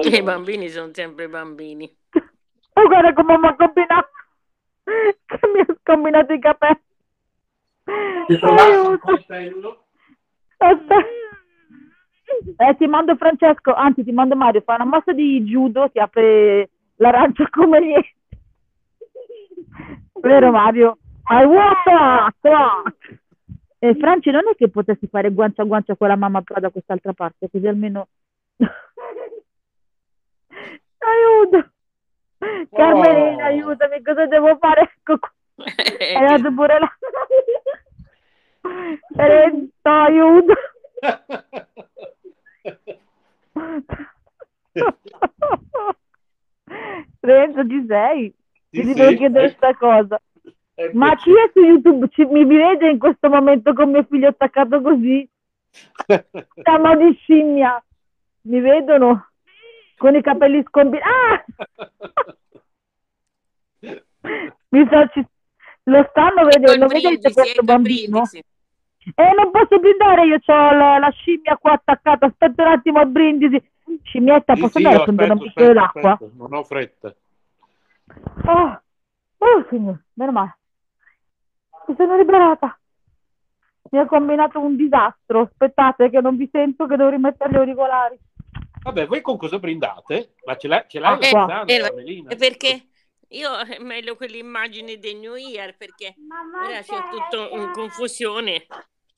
I 0.02 0.22
bambini 0.22 0.70
sono 0.70 0.90
sempre 0.94 1.28
bambini. 1.28 1.90
Oh, 2.74 2.88
guarda 2.88 3.14
come 3.14 3.38
mi 3.38 3.48
ha 3.48 3.56
combinato. 3.56 4.10
Che 4.84 5.40
mi 5.54 5.60
ha 5.60 5.66
combinato 5.84 6.34
i 6.34 6.40
capelli. 6.40 6.80
Ti 8.28 8.40
coltello? 8.40 9.86
Aspetta. 10.58 11.06
Eh, 12.58 12.76
ti 12.78 12.88
mando 12.88 13.16
Francesco, 13.16 13.74
anzi 13.74 14.04
ti 14.04 14.12
mando 14.12 14.36
Mario, 14.36 14.62
fa 14.62 14.76
una 14.76 14.86
mossa 14.86 15.14
di 15.14 15.42
judo, 15.44 15.90
ti 15.90 16.00
apre 16.00 16.70
l'arancia 16.98 17.48
come 17.50 17.80
niente. 17.80 18.16
Vero 20.22 20.52
Mario? 20.52 20.98
I 21.30 21.46
water! 21.46 22.34
clock! 22.42 23.20
E 23.80 23.96
Franci 23.96 24.32
non 24.32 24.48
è 24.52 24.56
che 24.56 24.70
potessi 24.70 25.08
fare 25.08 25.32
guancia 25.32 25.62
a 25.62 25.66
guancia 25.66 25.96
con 25.96 26.08
la 26.08 26.16
mamma 26.16 26.42
però 26.42 26.60
da 26.60 26.70
quest'altra 26.70 27.14
parte, 27.14 27.50
così 27.50 27.68
almeno... 27.68 28.08
Aiuto! 30.98 31.72
Carmelina, 32.72 33.44
Oh. 33.44 33.48
aiutami, 33.48 34.02
cosa 34.02 34.26
devo 34.26 34.58
fare? 34.58 34.82
Ecco 34.82 35.18
qua. 35.20 35.32
È 35.98 36.14
arrivato 36.16 36.54
pure 36.54 36.80
là. 36.80 36.98
Renzo, 39.16 39.72
aiuto! 39.84 40.54
Renzo, 47.22 47.68
ci 47.68 47.86
sei? 47.88 48.34
Sì, 48.78 48.84
Ti 48.84 48.88
sì. 48.90 48.94
devo 48.94 49.16
chiedere 49.18 49.56
questa 49.56 49.76
cosa. 49.76 50.22
Eccoci. 50.76 50.98
Ma 50.98 51.16
chi 51.16 51.32
è 51.32 51.50
su 51.54 51.60
YouTube? 51.60 52.08
Ci- 52.10 52.26
mi 52.26 52.46
vede 52.46 52.90
in 52.92 53.00
questo 53.00 53.30
momento 53.30 53.74
con 53.74 53.90
mio 53.90 54.04
figlio 54.04 54.28
attaccato 54.28 54.82
così? 54.82 55.28
Siamo 56.62 56.96
di 56.96 57.14
scimmia. 57.22 57.84
Mi 58.42 58.60
vedono? 58.60 59.30
Con 59.98 60.16
i 60.16 60.22
capelli 60.22 60.64
scombinati. 60.68 61.10
Ah! 61.10 61.46
Mi 64.70 64.86
sta- 64.86 65.08
ci- 65.08 65.26
Lo 65.84 66.06
stanno 66.10 66.44
vedendo, 66.44 66.86
il 66.86 66.92
vedete 66.92 67.32
questo 67.34 67.64
bambino? 67.64 68.10
brindisi. 68.22 68.44
Eh, 69.16 69.34
non 69.36 69.52
posso 69.52 69.80
brindare, 69.80 70.26
io 70.26 70.36
ho 70.46 70.72
la, 70.74 70.98
la 71.00 71.10
scimmia 71.12 71.56
qua 71.58 71.72
attaccata. 71.72 72.26
Aspetta 72.26 72.64
un 72.64 72.70
attimo 72.72 73.00
al 73.00 73.08
brindisi. 73.08 73.60
Scimmietta, 74.04 74.54
Sì, 74.54 74.60
posso 74.62 74.80
sì, 74.80 74.86
andare 74.86 75.02
a 75.02 75.06
prendere 75.06 75.32
un 75.32 75.38
bicchiere 75.40 75.74
d'acqua? 75.74 76.20
non 76.36 76.54
ho 76.54 76.64
fretta. 76.64 77.16
Oh, 78.46 78.82
oh 79.38 79.66
signore, 79.70 80.06
meno 80.14 80.32
male. 80.32 80.58
Mi 81.88 81.96
sono 81.96 82.18
liberata. 82.18 82.80
Mi 83.92 84.00
ha 84.00 84.06
combinato 84.06 84.60
un 84.60 84.76
disastro. 84.76 85.42
Aspettate 85.42 86.10
che 86.10 86.20
non 86.22 86.36
vi 86.36 86.50
sento 86.52 86.86
che 86.88 86.96
devo 86.98 87.10
rimettere 87.10 87.52
gli 87.52 87.56
auricolari. 87.56 88.18
Vabbè, 88.84 89.08
voi 89.08 89.22
con 89.22 89.38
cosa 89.38 89.60
brindate? 89.60 90.34
Ma 90.46 90.56
ce 90.58 90.68
l'hai, 90.68 90.84
ce 90.88 91.00
l'hai 91.00 91.14
Ah, 91.14 91.20
la 91.20 91.30
qua. 91.30 91.46
tisana, 91.46 91.64
Eh, 91.66 91.80
Carmelina? 91.80 92.36
Perché 92.36 92.88
io 93.30 93.58
è 93.60 93.80
meglio 93.80 94.16
quell'immagine 94.16 94.98
del 94.98 95.18
New 95.18 95.36
Year 95.36 95.76
perché 95.78 96.16
ora 96.64 96.82
c'è 96.82 97.10
tutto 97.10 97.50
in 97.56 97.72
confusione. 97.72 98.66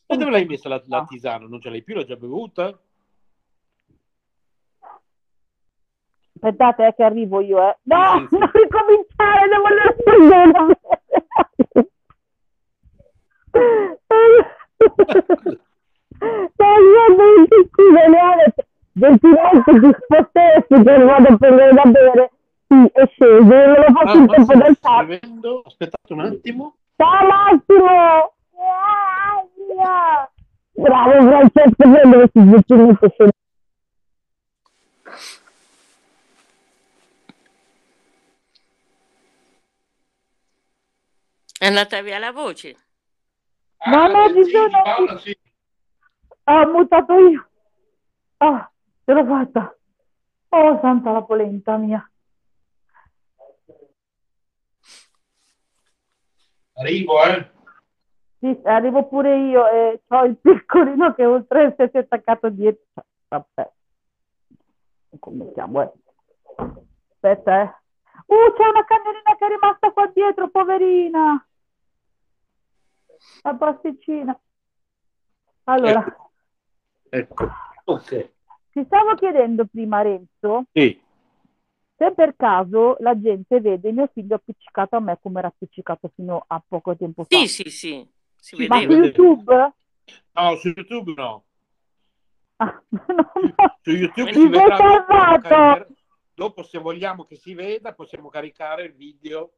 E 0.05 0.17
dove 0.17 0.31
l'hai 0.31 0.45
messa 0.45 0.69
la, 0.69 0.81
la 0.87 1.05
tisana? 1.07 1.45
Non 1.47 1.61
ce 1.61 1.69
l'hai 1.69 1.83
più? 1.83 1.95
L'hai 1.95 2.05
già 2.05 2.15
bevuta? 2.15 2.79
Aspettate, 6.41 6.87
eh, 6.87 6.95
che 6.95 7.03
arrivo 7.03 7.41
io, 7.41 7.59
eh. 7.61 7.77
No, 7.83 7.97
Sì, 8.17 8.27
sì, 8.29 8.37
non 8.39 8.49
ricominciare, 8.53 9.47
devo 9.49 9.67
andare 9.67 9.95
gentilmente 18.93 19.71
ti 19.79 19.91
sposteresti 20.03 20.83
che 20.83 21.03
vado 21.03 21.27
a 21.27 21.37
prendere 21.37 21.73
da 21.73 21.83
bere. 21.83 22.31
Sì, 22.67 22.89
è 22.93 23.05
sceso, 23.07 23.43
non 23.43 23.73
lo 23.73 23.91
posso 23.93 24.17
Ah, 24.17 24.25
Ciao 26.95 27.27
Massimo! 27.27 28.33
Bravo 30.73 31.11
Francesco, 31.21 31.75
prendo 31.75 32.17
questi 32.17 32.39
sboccinetti 32.39 33.13
sono 33.17 33.29
È 41.59 41.65
andata 41.65 42.01
via 42.01 42.17
la 42.19 42.31
voce. 42.31 42.73
No, 43.85 44.07
no, 44.07 44.23
Ah, 44.23 44.27
ci 44.29 44.43
sì, 44.45 44.51
sono- 44.51 44.81
Paola, 44.81 45.17
sì. 45.19 45.37
Ah, 46.45 46.61
ho 46.61 46.71
mutato 46.71 47.13
io. 47.17 47.49
Ah, 48.37 48.71
ce 49.03 49.11
l'ho 49.13 49.25
fatta. 49.25 49.77
Oh, 50.51 50.79
santa 50.81 51.11
la 51.11 51.21
polenta 51.21 51.75
mia. 51.75 52.09
Arrivo, 56.75 57.23
eh. 57.25 57.51
Sì, 58.39 58.57
arrivo 58.63 59.05
pure 59.07 59.37
io 59.37 59.67
e 59.67 60.01
ho 60.07 60.23
il 60.23 60.37
piccolino 60.37 61.13
che 61.13 61.25
oltre 61.25 61.75
si 61.77 61.81
è 61.91 61.97
attaccato 61.99 62.49
dietro. 62.49 63.03
Vabbè. 63.27 63.71
Come 65.19 65.51
siamo, 65.53 65.81
eh. 65.81 65.91
Aspetta, 67.15 67.61
eh. 67.63 67.77
Uh, 68.27 68.53
c'è 68.55 68.65
una 68.67 68.85
cagnolina 68.85 69.35
che 69.37 69.45
è 69.45 69.49
rimasta 69.49 69.91
qua 69.91 70.07
dietro, 70.07 70.49
poverina. 70.49 71.43
La 73.43 73.55
pasticcina. 73.55 74.39
Allora, 75.65 76.03
Ecco. 77.09 77.47
Ok. 77.85 78.31
ti 78.71 78.83
stavo 78.85 79.15
chiedendo 79.15 79.65
prima, 79.65 80.01
Renzo, 80.01 80.65
Sì. 80.71 81.01
se 81.95 82.11
per 82.13 82.35
caso 82.35 82.97
la 82.99 83.19
gente 83.19 83.59
vede 83.61 83.91
mio 83.91 84.07
figlio 84.13 84.35
appiccicato 84.35 84.95
a 84.95 84.99
me 84.99 85.17
come 85.21 85.39
era 85.39 85.47
appiccicato 85.47 86.11
fino 86.13 86.43
a 86.47 86.61
poco 86.65 86.95
tempo 86.95 87.23
fa. 87.23 87.37
Sì, 87.37 87.47
sì, 87.47 87.69
sì, 87.69 88.07
si 88.35 88.55
Sì, 88.55 88.67
Ma 88.67 88.79
vedeva. 88.79 88.93
su. 88.93 89.21
YouTube? 89.21 89.73
No, 90.33 90.55
su 90.57 90.67
YouTube 90.75 91.13
no. 91.15 91.43
Ah, 92.57 92.81
no, 92.89 93.01
no. 93.07 93.77
Su 93.81 93.91
YouTube 93.91 94.31
Mi 94.31 94.37
si 94.37 94.47
vedrà 94.47 94.77
dopo, 94.77 95.93
dopo, 96.33 96.63
se 96.63 96.77
vogliamo 96.77 97.25
che 97.25 97.35
si 97.35 97.53
veda, 97.53 97.93
possiamo 97.93 98.29
caricare 98.29 98.83
il 98.83 98.93
video 98.93 99.53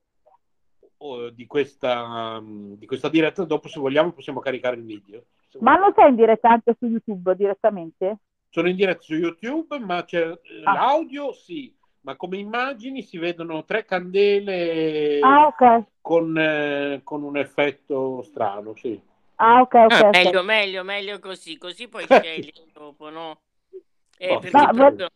di 1.33 1.47
questa, 1.47 2.37
um, 2.37 2.75
di 2.77 2.85
questa 2.85 3.09
diretta. 3.09 3.43
Dopo, 3.43 3.67
se 3.67 3.79
vogliamo, 3.79 4.11
possiamo 4.11 4.39
caricare 4.39 4.75
il 4.75 4.83
video. 4.83 5.23
Ma 5.59 5.75
non 5.75 5.93
sei 5.95 6.09
in 6.09 6.15
diretta 6.15 6.49
anche 6.49 6.75
su 6.77 6.85
YouTube 6.85 7.35
direttamente? 7.35 8.17
Sono 8.49 8.69
in 8.69 8.75
diretta 8.75 9.01
su 9.01 9.15
YouTube, 9.15 9.79
ma 9.79 10.03
c'è 10.03 10.27
eh, 10.29 10.61
Ah. 10.65 10.73
l'audio, 10.73 11.33
sì, 11.33 11.73
ma 12.01 12.15
come 12.15 12.37
immagini 12.37 13.01
si 13.01 13.17
vedono 13.17 13.63
tre 13.65 13.85
candele 13.85 15.19
Ah, 15.23 15.47
ok. 15.47 15.83
con, 16.01 16.37
eh, 16.37 17.01
con 17.03 17.23
un 17.23 17.37
effetto 17.37 18.21
strano, 18.23 18.75
sì. 18.75 18.99
Ah, 19.37 19.61
ok, 19.61 19.73
ok. 19.73 19.91
Ah, 19.91 20.07
ok. 20.07 20.13
meglio, 20.13 20.43
meglio, 20.43 20.83
meglio 20.83 21.19
così, 21.19 21.57
così 21.57 21.87
poi 21.87 22.05
scegli 22.05 22.51
dopo, 22.73 23.09
no? 23.09 23.37
Eh, 24.17 24.29
Oh, 24.33 24.39
perché 24.39 24.57
Ma- 24.57 24.71
proprio, 24.71 25.09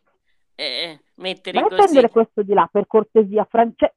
eh, 0.56 0.98
mettere 1.16 1.58
Vai 1.58 1.66
a 1.66 1.68
così. 1.68 1.82
prendere 1.82 2.10
questo 2.10 2.42
di 2.42 2.52
là, 2.54 2.68
per 2.70 2.86
cortesia, 2.86 3.44
Francesco. 3.48 3.94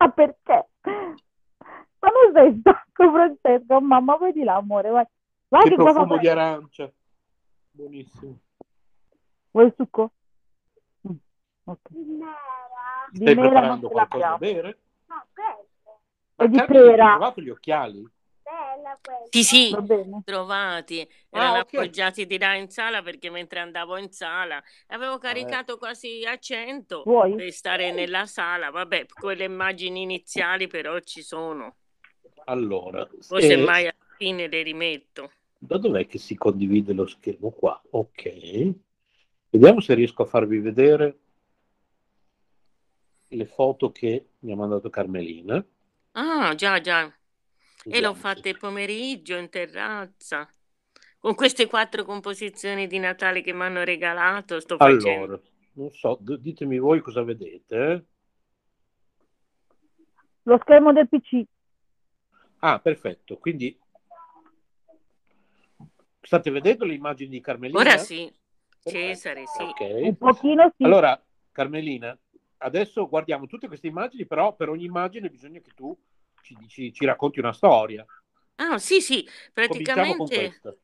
Ah, 0.00 0.10
perché? 0.10 0.68
Ma 0.82 2.08
non 2.10 2.32
sei 2.32 2.58
stanco, 2.60 3.10
Francesco? 3.12 3.80
Mamma, 3.80 4.16
vai 4.16 4.32
di 4.32 4.44
là, 4.44 4.54
amore, 4.56 4.90
vai. 4.90 5.04
Vai 5.48 5.62
Che 5.62 5.68
che 5.70 5.74
profumo 5.74 6.18
di 6.18 6.28
arancia. 6.28 6.90
Buonissimo. 7.70 8.38
Vuoi 9.50 9.66
il 9.66 9.74
succo? 9.76 10.12
Mm, 11.08 11.16
ok. 11.64 11.88
Di 11.90 13.20
Stai 13.20 13.34
preparando 13.34 13.88
qualcosa 13.88 14.28
da 14.28 14.38
bere? 14.38 14.78
E 16.36 16.48
di 16.48 16.56
Carmine, 16.56 16.80
Hai 16.80 16.90
pera. 16.90 17.10
trovato 17.10 17.40
gli 18.80 18.86
occhiali? 18.86 19.30
Sì, 19.30 19.42
sì, 19.44 19.84
trovati, 20.24 21.08
Ah, 21.32 21.38
erano 21.38 21.58
ok. 21.60 21.70
appoggiati 21.70 22.26
di 22.26 22.38
là 22.38 22.54
in 22.54 22.68
sala 22.70 23.02
perché 23.02 23.30
mentre 23.30 23.60
andavo 23.60 23.96
in 23.96 24.10
sala 24.12 24.62
avevo 24.88 25.14
eh. 25.14 25.18
caricato 25.18 25.78
quasi 25.78 26.24
a 26.24 26.38
100 26.38 27.04
Vuoi? 27.04 27.32
per 27.34 27.52
stare 27.52 27.92
nella 27.92 28.26
sala. 28.26 28.70
Vabbè, 28.70 29.06
quelle 29.18 29.44
immagini 29.44 30.02
iniziali 30.02 30.66
però 30.66 30.98
ci 31.00 31.22
sono. 31.22 31.76
Allora, 32.46 33.08
Poi 33.26 33.42
eh, 33.42 33.42
semmai 33.42 33.82
alla 33.84 33.94
fine 34.16 34.48
le 34.48 34.62
rimetto. 34.62 35.32
da 35.60 35.78
dov'è 35.78 36.06
che 36.08 36.18
si 36.18 36.34
condivide 36.34 36.92
lo 36.92 37.06
schermo 37.06 37.50
qua? 37.52 37.80
Ok. 37.90 38.74
Vediamo 39.50 39.80
se 39.80 39.94
riesco 39.94 40.22
a 40.22 40.26
farvi 40.26 40.58
vedere 40.58 41.18
le 43.30 43.46
foto 43.46 43.90
che 43.90 44.30
mi 44.40 44.52
ha 44.52 44.56
mandato 44.56 44.90
Carmelina. 44.90 45.64
Ah, 46.14 46.54
già, 46.54 46.80
già. 46.82 47.10
E 47.84 48.00
l'ho 48.00 48.14
fatta 48.14 48.48
il 48.48 48.58
pomeriggio 48.58 49.36
in 49.36 49.48
terrazza. 49.48 50.50
Con 51.18 51.34
queste 51.34 51.66
quattro 51.66 52.04
composizioni 52.04 52.86
di 52.86 52.98
Natale 52.98 53.42
che 53.42 53.52
mi 53.52 53.62
hanno 53.62 53.82
regalato, 53.82 54.60
sto 54.60 54.76
facendo. 54.76 55.08
Allora, 55.10 55.40
non 55.74 55.90
so, 55.90 56.18
ditemi 56.20 56.78
voi 56.78 57.00
cosa 57.00 57.22
vedete. 57.22 57.76
eh? 57.76 58.04
Lo 60.42 60.58
schermo 60.62 60.92
del 60.92 61.08
PC. 61.08 61.42
Ah, 62.60 62.78
perfetto. 62.78 63.36
Quindi 63.38 63.78
state 66.20 66.50
vedendo 66.50 66.84
le 66.84 66.94
immagini 66.94 67.30
di 67.30 67.40
Carmelina? 67.40 67.78
Ora 67.78 67.98
sì, 67.98 68.32
Perfetto. 68.82 68.90
Cesare, 68.90 69.44
sì. 69.46 69.62
Ok. 69.62 69.80
Un 70.02 70.16
pochino 70.16 70.72
sì. 70.76 70.84
Allora, 70.84 71.20
Carmelina, 71.52 72.16
adesso 72.58 73.08
guardiamo 73.08 73.46
tutte 73.46 73.66
queste 73.66 73.86
immagini, 73.88 74.24
però 74.26 74.54
per 74.54 74.68
ogni 74.68 74.84
immagine 74.84 75.28
bisogna 75.28 75.60
che 75.60 75.72
tu 75.74 75.96
ci, 76.42 76.54
dici- 76.56 76.92
ci 76.92 77.04
racconti 77.04 77.38
una 77.40 77.52
storia. 77.52 78.04
Ah, 78.60 78.78
sì, 78.78 79.00
sì, 79.00 79.28
praticamente 79.52 80.32
questa. 80.32 80.74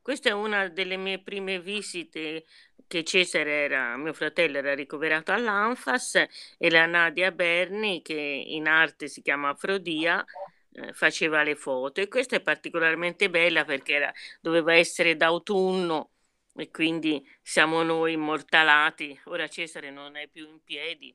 questa 0.00 0.28
è 0.28 0.32
una 0.32 0.68
delle 0.68 0.96
mie 0.96 1.20
prime 1.20 1.60
visite 1.60 2.44
che 2.86 3.02
Cesare 3.02 3.64
era, 3.64 3.96
mio 3.96 4.12
fratello 4.12 4.58
era 4.58 4.74
ricoverato 4.74 5.32
all'Anfas 5.32 6.14
e 6.58 6.70
la 6.70 6.86
Nadia 6.86 7.32
Berni, 7.32 8.02
che 8.02 8.14
in 8.14 8.68
arte 8.68 9.08
si 9.08 9.20
chiama 9.20 9.48
Afrodia, 9.50 10.24
eh, 10.72 10.92
faceva 10.92 11.42
le 11.42 11.56
foto 11.56 12.00
e 12.00 12.06
questa 12.08 12.36
è 12.36 12.40
particolarmente 12.42 13.28
bella 13.30 13.64
perché 13.64 13.94
era- 13.94 14.12
doveva 14.40 14.74
essere 14.74 15.16
d'autunno 15.16 16.10
e 16.54 16.70
quindi 16.70 17.26
siamo 17.42 17.82
noi 17.82 18.12
immortalati. 18.12 19.18
Ora 19.24 19.48
Cesare 19.48 19.90
non 19.90 20.16
è 20.16 20.28
più 20.28 20.48
in 20.48 20.62
piedi, 20.62 21.14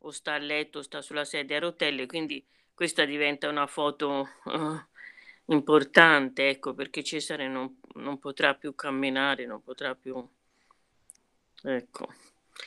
o 0.00 0.10
sta 0.10 0.34
a 0.34 0.38
letto 0.38 0.78
o 0.78 0.82
sta 0.82 1.00
sulla 1.02 1.24
sedia 1.24 1.56
a 1.56 1.60
rotelle, 1.60 2.06
quindi 2.06 2.44
questa 2.76 3.06
diventa 3.06 3.48
una 3.48 3.66
foto 3.66 4.28
eh, 4.44 4.86
importante, 5.46 6.50
ecco, 6.50 6.74
perché 6.74 7.02
Cesare 7.02 7.48
non, 7.48 7.80
non 7.94 8.18
potrà 8.18 8.54
più 8.54 8.74
camminare, 8.74 9.46
non 9.46 9.62
potrà 9.62 9.94
più... 9.94 10.14
Ecco. 11.62 12.06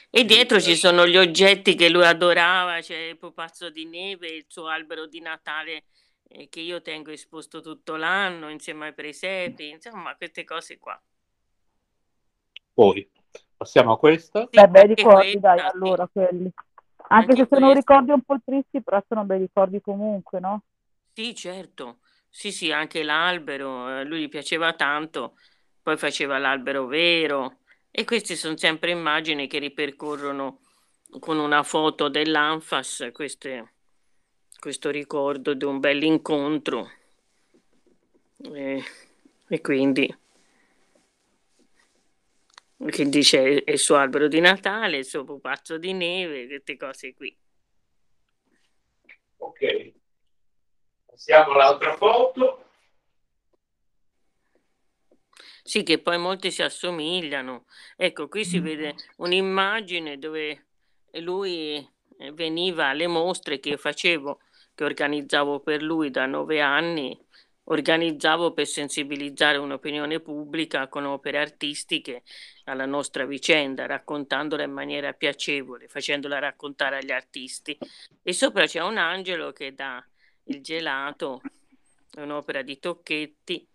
E 0.10 0.26
dietro 0.26 0.60
ci 0.60 0.76
sono 0.76 1.06
gli 1.06 1.16
oggetti 1.16 1.76
che 1.76 1.90
lui 1.90 2.06
adorava, 2.06 2.80
c'è 2.80 2.98
il 2.98 3.18
pupazzo 3.18 3.70
di 3.70 3.86
neve, 3.86 4.30
il 4.30 4.46
suo 4.48 4.66
albero 4.66 5.06
di 5.06 5.22
Natale 5.22 5.84
eh, 6.28 6.50
che 6.50 6.60
io 6.60 6.82
tengo 6.82 7.12
esposto 7.12 7.62
tutto 7.62 7.96
l'anno 7.96 8.50
insieme 8.50 8.88
ai 8.88 8.94
presepi, 8.94 9.70
insomma, 9.70 10.16
queste 10.16 10.44
cose 10.44 10.80
qua. 10.80 11.00
Poi 12.74 13.08
passiamo 13.56 13.94
a 13.94 14.00
questa. 14.00 14.48
Sì, 14.50 14.58
anche 14.58 14.86
ricordi, 14.88 15.40
dai, 15.40 15.58
questa, 15.58 15.70
sì. 15.70 15.76
allora, 15.76 16.08
quelli. 16.12 16.52
Anche 17.12 17.36
Anche 17.36 17.46
se 17.48 17.48
sono 17.48 17.72
questa. 17.72 17.74
ricordi 17.74 18.12
un 18.12 18.22
po' 18.24 18.40
tristi, 18.44 18.82
però 18.82 19.04
sono 19.08 19.24
bei 19.24 19.38
ricordi 19.40 19.80
comunque, 19.82 20.40
no? 20.40 20.64
Sì, 21.14 21.36
certo. 21.36 22.00
Sì, 22.30 22.52
sì, 22.52 22.72
anche 22.72 23.04
l'albero, 23.04 24.00
eh, 24.00 24.04
lui 24.06 24.22
gli 24.24 24.30
piaceva 24.30 24.74
tanto, 24.74 25.36
poi 25.82 25.98
faceva 25.98 26.38
l'albero 26.38 26.86
vero 26.86 27.60
e 27.92 28.06
queste 28.06 28.36
sono 28.36 28.56
sempre 28.58 28.92
immagini 28.92 29.48
che 29.48 29.58
ripercorrono 29.60 30.60
con 31.20 31.38
una 31.40 31.64
foto 31.64 32.08
dell'Anfas, 32.08 33.10
queste- 33.12 33.74
questo 34.60 34.90
ricordo 34.92 35.54
di 35.56 35.66
un 35.66 35.80
bell'incontro. 35.80 36.90
E, 38.64 38.84
e 39.48 39.62
quindi 39.62 40.06
che 42.86 43.10
dice 43.10 43.64
il 43.66 43.78
suo 43.78 43.96
albero 43.96 44.28
di 44.28 44.40
Natale, 44.40 44.98
il 44.98 45.06
suo 45.06 45.24
pupazzo 45.24 45.78
di 45.78 45.94
neve, 45.94 46.48
queste 46.48 46.78
cose 46.78 47.14
qui. 47.14 47.38
Ok. 49.38 49.94
Passiamo 51.06 51.54
all'altra 51.54 51.96
foto. 51.98 52.66
Sì, 55.62 55.84
che 55.84 56.00
poi 56.00 56.18
molti 56.18 56.52
si 56.52 56.64
assomigliano. 56.64 57.66
Ecco, 57.96 58.28
qui 58.28 58.46
si 58.46 58.60
vede 58.60 58.96
un'immagine 59.18 60.18
dove 60.18 60.68
lui 61.20 61.76
eh, 62.18 62.32
veniva 62.32 62.88
alle 62.88 63.08
mostre 63.08 63.60
che 63.60 63.78
facevo, 63.78 64.40
che 64.74 64.84
organizzavo 64.84 65.60
per 65.60 65.84
lui 65.84 66.10
da 66.10 66.26
nove 66.26 66.62
anni, 66.62 67.16
organizzavo 67.72 68.54
per 68.54 68.68
sensibilizzare 68.68 69.58
un'opinione 69.58 70.20
pubblica 70.20 70.88
con 70.88 71.06
opere 71.06 71.40
artistiche 71.40 72.24
alla 72.66 72.86
nostra 72.86 73.26
vicenda, 73.26 73.86
raccontandola 73.86 74.64
in 74.64 74.72
maniera 74.72 75.14
piacevole, 75.14 75.88
facendola 75.88 76.40
raccontare 76.40 76.98
agli 76.98 77.12
artisti. 77.12 77.78
E 78.24 78.34
sopra 78.34 78.66
c'è 78.66 78.82
un 78.82 78.98
angelo 78.98 79.52
che 79.52 79.74
dà 79.74 80.04
il 80.46 80.62
gelato 80.62 81.42
un'opera 82.18 82.64
di 82.64 82.80
Tocchetti, 82.80 83.68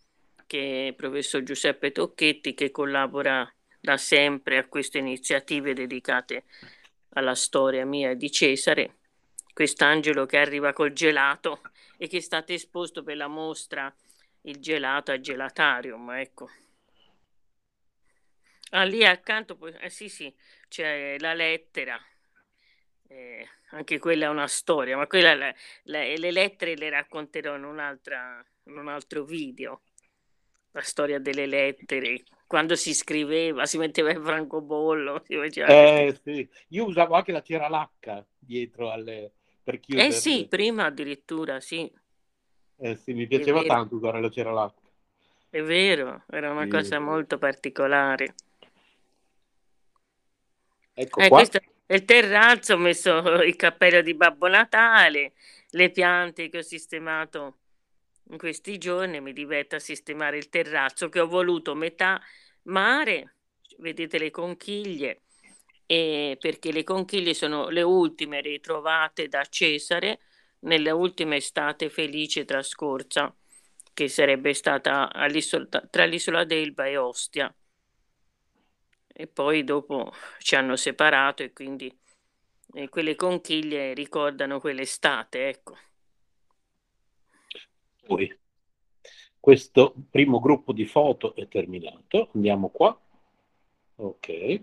che 0.46 0.88
è 0.88 0.92
professor 0.92 1.42
Giuseppe 1.42 1.92
Tocchetti, 1.92 2.54
che 2.54 2.70
collabora 2.70 3.48
da 3.80 3.96
sempre 3.96 4.58
a 4.58 4.66
queste 4.66 4.98
iniziative 4.98 5.72
dedicate 5.72 6.44
alla 7.10 7.34
storia 7.36 7.86
mia 7.86 8.14
di 8.14 8.30
Cesare. 8.30 8.96
Quest'angelo 9.52 10.26
che 10.26 10.38
arriva 10.38 10.72
col 10.72 10.92
gelato 10.92 11.60
e 12.04 12.08
che 12.08 12.18
è 12.18 12.20
stato 12.20 12.52
esposto 12.52 13.02
per 13.02 13.16
la 13.16 13.28
mostra 13.28 13.92
Il 14.42 14.60
gelato 14.60 15.10
a 15.10 15.18
Gelatarium, 15.18 16.10
ecco. 16.10 16.50
Ah, 18.72 18.84
lì 18.84 19.04
accanto, 19.06 19.58
eh, 19.80 19.88
sì, 19.88 20.10
sì, 20.10 20.34
c'è 20.68 21.16
la 21.18 21.32
lettera, 21.32 21.98
eh, 23.08 23.48
anche 23.70 23.98
quella 23.98 24.26
è 24.26 24.28
una 24.28 24.46
storia, 24.46 24.98
ma 24.98 25.06
quella, 25.06 25.34
la, 25.34 25.54
la, 25.84 26.02
le 26.02 26.30
lettere 26.30 26.76
le 26.76 26.90
racconterò 26.90 27.56
in, 27.56 27.62
in 27.62 28.76
un 28.76 28.88
altro 28.88 29.24
video. 29.24 29.80
La 30.72 30.82
storia 30.82 31.18
delle 31.20 31.46
lettere, 31.46 32.24
quando 32.46 32.74
si 32.74 32.92
scriveva, 32.92 33.64
si 33.64 33.78
metteva 33.78 34.10
il 34.10 34.20
francobollo. 34.20 35.22
Si 35.24 35.34
eh, 35.34 36.20
sì. 36.22 36.46
Io 36.70 36.84
usavo 36.84 37.14
anche 37.14 37.32
la 37.32 37.42
cera 37.42 37.68
lacca 37.68 38.26
dietro 38.36 38.90
alle, 38.90 39.34
per 39.64 39.80
chiudere. 39.80 40.08
Eh 40.08 40.12
sì, 40.12 40.46
prima 40.48 40.84
addirittura, 40.84 41.58
sì. 41.58 41.90
Eh 42.76 42.96
sì, 42.96 43.14
mi 43.14 43.26
piaceva 43.26 43.62
tanto 43.64 43.96
usare 43.96 44.20
la 44.20 44.30
cera 44.30 44.52
lacca. 44.52 44.80
È 45.48 45.62
vero, 45.62 46.24
era 46.28 46.50
una 46.50 46.64
sì. 46.64 46.68
cosa 46.68 46.98
molto 46.98 47.38
particolare. 47.38 48.34
Ecco 50.92 51.20
eh, 51.20 51.28
qua. 51.28 51.38
Questo 51.38 51.60
è 51.86 51.94
il 51.94 52.04
terrazzo, 52.04 52.74
ho 52.74 52.78
messo 52.78 53.18
il 53.42 53.56
cappello 53.56 54.02
di 54.02 54.14
Babbo 54.14 54.48
Natale, 54.48 55.32
le 55.70 55.90
piante 55.90 56.48
che 56.48 56.58
ho 56.58 56.62
sistemato 56.62 57.58
in 58.30 58.38
questi 58.38 58.78
giorni, 58.78 59.20
mi 59.20 59.32
diverto 59.32 59.76
a 59.76 59.80
sistemare 59.80 60.36
il 60.36 60.48
terrazzo 60.48 61.08
che 61.08 61.20
ho 61.20 61.26
voluto 61.26 61.74
metà 61.74 62.20
mare, 62.64 63.36
vedete 63.78 64.18
le 64.18 64.30
conchiglie, 64.30 65.23
e 65.86 66.36
perché 66.40 66.72
le 66.72 66.84
conchiglie 66.84 67.34
sono 67.34 67.68
le 67.68 67.82
ultime 67.82 68.40
ritrovate 68.40 69.28
da 69.28 69.44
Cesare 69.44 70.20
nella 70.60 70.94
ultima 70.94 71.36
estate 71.36 71.90
felice 71.90 72.44
trascorsa, 72.44 73.34
che 73.92 74.08
sarebbe 74.08 74.54
stata 74.54 75.10
tra 75.90 76.04
l'isola 76.04 76.44
d'Elba 76.44 76.86
e 76.86 76.96
Ostia 76.96 77.54
e 79.16 79.28
poi 79.28 79.62
dopo 79.62 80.12
ci 80.38 80.56
hanno 80.56 80.74
separato 80.74 81.44
e 81.44 81.52
quindi 81.52 81.96
eh, 82.72 82.88
quelle 82.88 83.14
conchiglie 83.14 83.94
ricordano 83.94 84.58
quell'estate, 84.58 85.48
ecco. 85.48 85.76
Poi, 88.04 88.36
questo 89.38 89.94
primo 90.10 90.40
gruppo 90.40 90.72
di 90.72 90.84
foto 90.84 91.36
è 91.36 91.46
terminato, 91.46 92.30
andiamo 92.34 92.70
qua. 92.70 93.00
Ok. 93.96 94.62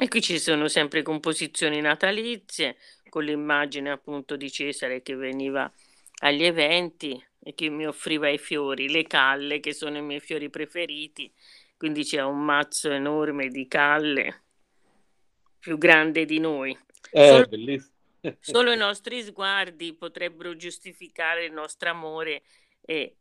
E 0.00 0.08
qui 0.08 0.20
ci 0.20 0.38
sono 0.38 0.68
sempre 0.68 1.02
composizioni 1.02 1.80
natalizie 1.80 2.76
con 3.08 3.24
l'immagine 3.24 3.90
appunto 3.90 4.36
di 4.36 4.50
Cesare 4.50 5.02
che 5.02 5.16
veniva 5.16 5.70
agli 6.20 6.44
eventi 6.44 7.20
e 7.40 7.54
che 7.54 7.68
mi 7.68 7.86
offriva 7.86 8.28
i 8.28 8.38
fiori, 8.38 8.90
le 8.90 9.04
calle 9.04 9.60
che 9.60 9.72
sono 9.72 9.96
i 9.96 10.02
miei 10.02 10.20
fiori 10.20 10.50
preferiti 10.50 11.32
quindi 11.78 12.02
c'è 12.02 12.20
un 12.22 12.44
mazzo 12.44 12.90
enorme 12.90 13.48
di 13.48 13.68
calle 13.68 14.42
più 15.60 15.78
grande 15.78 16.24
di 16.24 16.40
noi. 16.40 16.76
Eh, 17.12 17.28
solo, 17.28 17.46
bellissimo. 17.46 17.94
solo 18.40 18.72
i 18.72 18.76
nostri 18.76 19.22
sguardi 19.22 19.94
potrebbero 19.94 20.56
giustificare 20.56 21.44
il 21.44 21.52
nostro 21.52 21.88
amore 21.88 22.42
e 22.80 23.14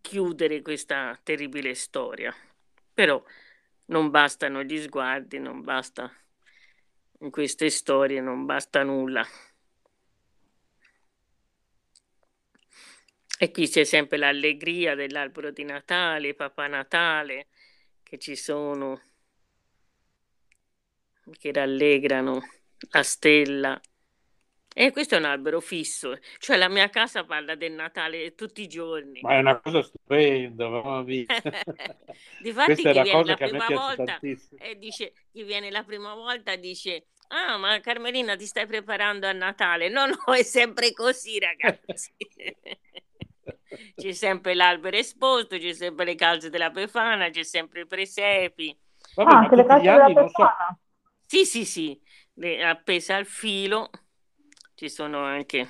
chiudere 0.00 0.62
questa 0.62 1.18
terribile 1.20 1.74
storia. 1.74 2.32
Però 2.94 3.20
non 3.86 4.10
bastano 4.10 4.62
gli 4.62 4.80
sguardi, 4.80 5.38
non 5.38 5.62
basta 5.62 6.10
in 7.20 7.30
queste 7.30 7.70
storie, 7.70 8.20
non 8.20 8.44
basta 8.44 8.82
nulla. 8.82 9.26
E 13.38 13.50
qui 13.50 13.68
c'è 13.68 13.84
sempre 13.84 14.16
l'allegria 14.16 14.94
dell'albero 14.94 15.50
di 15.50 15.62
Natale, 15.64 16.34
Papà 16.34 16.66
Natale, 16.68 17.48
che 18.02 18.18
ci 18.18 18.34
sono, 18.34 19.00
che 21.38 21.52
rallegrano 21.52 22.40
la 22.90 23.02
stella. 23.02 23.78
E 24.78 24.90
questo 24.90 25.14
è 25.14 25.18
un 25.18 25.24
albero 25.24 25.60
fisso, 25.60 26.18
cioè 26.36 26.58
la 26.58 26.68
mia 26.68 26.90
casa 26.90 27.24
parla 27.24 27.54
del 27.54 27.72
Natale 27.72 28.34
tutti 28.34 28.60
i 28.60 28.66
giorni. 28.66 29.20
Ma 29.22 29.36
è 29.36 29.38
una 29.38 29.58
cosa 29.58 29.82
stupenda, 29.82 30.68
mamma 30.68 31.02
mia. 31.02 31.24
Difatti 32.42 32.74
chi 32.74 32.92
viene 32.92 33.24
la 33.24 33.36
prima 33.36 33.66
volta 33.68 34.18
e 34.20 34.76
dice, 34.76 35.14
chi 35.32 35.44
viene 35.44 35.70
la 35.70 35.82
prima 35.82 36.12
volta 36.12 36.56
dice 36.56 37.06
Ah, 37.28 37.56
ma 37.56 37.80
Carmelina 37.80 38.36
ti 38.36 38.44
stai 38.44 38.66
preparando 38.66 39.26
a 39.26 39.32
Natale? 39.32 39.88
No, 39.88 40.04
no, 40.04 40.34
è 40.34 40.42
sempre 40.42 40.92
così, 40.92 41.38
ragazzi. 41.38 42.12
c'è 43.96 44.12
sempre 44.12 44.52
l'albero 44.52 44.98
esposto, 44.98 45.56
c'è 45.56 45.72
sempre 45.72 46.04
le 46.04 46.14
calze 46.16 46.50
della 46.50 46.68
Befana, 46.68 47.30
c'è 47.30 47.44
sempre 47.44 47.80
i 47.80 47.86
presepi. 47.86 48.78
Vabbè, 49.14 49.32
ah, 49.32 49.38
anche 49.38 49.56
le 49.56 49.64
calze 49.64 49.90
della 49.90 50.08
Befana? 50.10 50.28
So. 50.68 50.78
Sì, 51.24 51.46
sì, 51.46 51.64
sì, 51.64 51.98
le, 52.34 52.62
appese 52.62 53.14
al 53.14 53.24
filo 53.24 53.88
ci 54.76 54.88
sono 54.88 55.24
anche... 55.24 55.68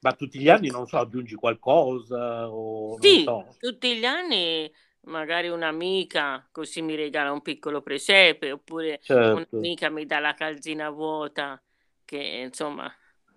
Ma 0.00 0.12
tutti 0.14 0.40
gli 0.40 0.48
anni, 0.48 0.68
non 0.68 0.88
so, 0.88 0.98
aggiungi 0.98 1.36
qualcosa? 1.36 2.50
O, 2.50 2.98
sì, 3.00 3.22
so. 3.22 3.54
tutti 3.60 3.96
gli 3.96 4.04
anni 4.04 4.68
magari 5.02 5.48
un'amica 5.48 6.48
così 6.50 6.82
mi 6.82 6.96
regala 6.96 7.30
un 7.30 7.40
piccolo 7.40 7.82
presepe, 7.82 8.50
oppure 8.50 8.98
certo. 9.00 9.46
un'amica 9.52 9.90
mi 9.90 10.04
dà 10.04 10.18
la 10.18 10.34
calzina 10.34 10.90
vuota, 10.90 11.62
che 12.04 12.16
insomma 12.16 12.92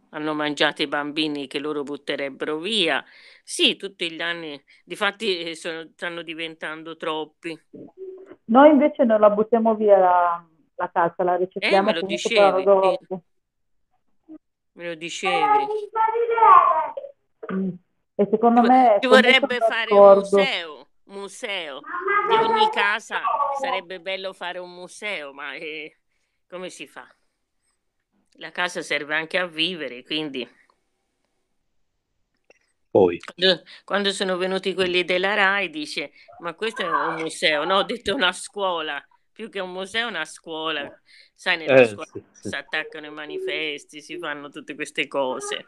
hanno 0.10 0.34
mangiato 0.34 0.82
i 0.82 0.88
bambini 0.88 1.46
che 1.46 1.60
loro 1.60 1.84
butterebbero 1.84 2.58
via. 2.58 3.04
Sì, 3.44 3.76
tutti 3.76 4.12
gli 4.12 4.22
anni, 4.22 4.60
difatti 4.84 5.42
eh, 5.42 5.56
sono, 5.56 5.88
stanno 5.94 6.24
diventando 6.24 6.98
troppi. 6.98 7.60
Noi 8.46 8.70
invece 8.72 9.04
non 9.04 9.20
la 9.20 9.30
buttiamo 9.30 9.76
via 9.76 9.98
la, 10.00 10.48
la 10.76 10.90
casa, 10.92 11.24
la 11.24 11.36
ricettiamo 11.36 11.90
eh, 11.90 11.94
me 11.94 12.00
lo 12.00 12.06
dicevi, 12.06 12.64
sì. 12.64 13.16
Me 14.74 14.88
lo 14.88 14.96
dicevi. 14.96 15.68
Mm. 17.54 17.70
E 18.16 18.28
secondo 18.30 18.62
ci, 18.62 18.68
me... 18.68 18.98
Ci 19.02 19.08
vorrebbe 19.08 19.58
fare 19.60 19.94
un 19.94 20.14
museo, 20.16 20.88
museo. 21.06 21.80
Di 22.30 22.36
ogni 22.36 22.70
casa 22.72 23.22
sarebbe 23.60 24.00
bello 24.00 24.34
fare 24.34 24.60
un 24.60 24.74
museo, 24.74 25.34
ma 25.34 25.54
eh, 25.54 25.98
come 26.48 26.70
si 26.70 26.88
fa? 26.88 27.08
la 28.38 28.52
casa 28.52 28.82
serve 28.82 29.16
anche 29.16 29.38
a 29.38 29.46
vivere, 29.46 30.04
quindi... 30.04 30.48
Poi. 32.90 33.20
Quando, 33.84 34.14
sono 34.14 34.38
venuti 34.38 34.74
quelli 34.74 35.04
della 35.04 35.34
RAI 35.34 35.70
dice, 35.70 36.12
ma 36.40 36.54
questo 36.54 36.82
è 36.82 36.88
un 36.88 37.16
museo, 37.16 37.66
no, 37.66 37.80
ho 37.80 37.84
detto 37.84 38.16
una 38.16 38.32
scuola, 38.32 39.06
più 39.36 39.50
che 39.50 39.60
un 39.60 39.74
museo 39.74 40.08
una 40.08 40.24
scuola. 40.24 40.90
Sai, 41.34 41.58
nella 41.58 41.82
eh, 41.82 41.88
scuola 41.88 42.10
sì, 42.10 42.24
sì. 42.32 42.48
si 42.48 42.56
attaccano 42.56 43.08
i 43.08 43.12
manifesti, 43.12 44.02
si 44.02 44.18
fanno 44.18 44.50
tutte 44.50 44.76
queste 44.76 45.10
cose. 45.10 45.66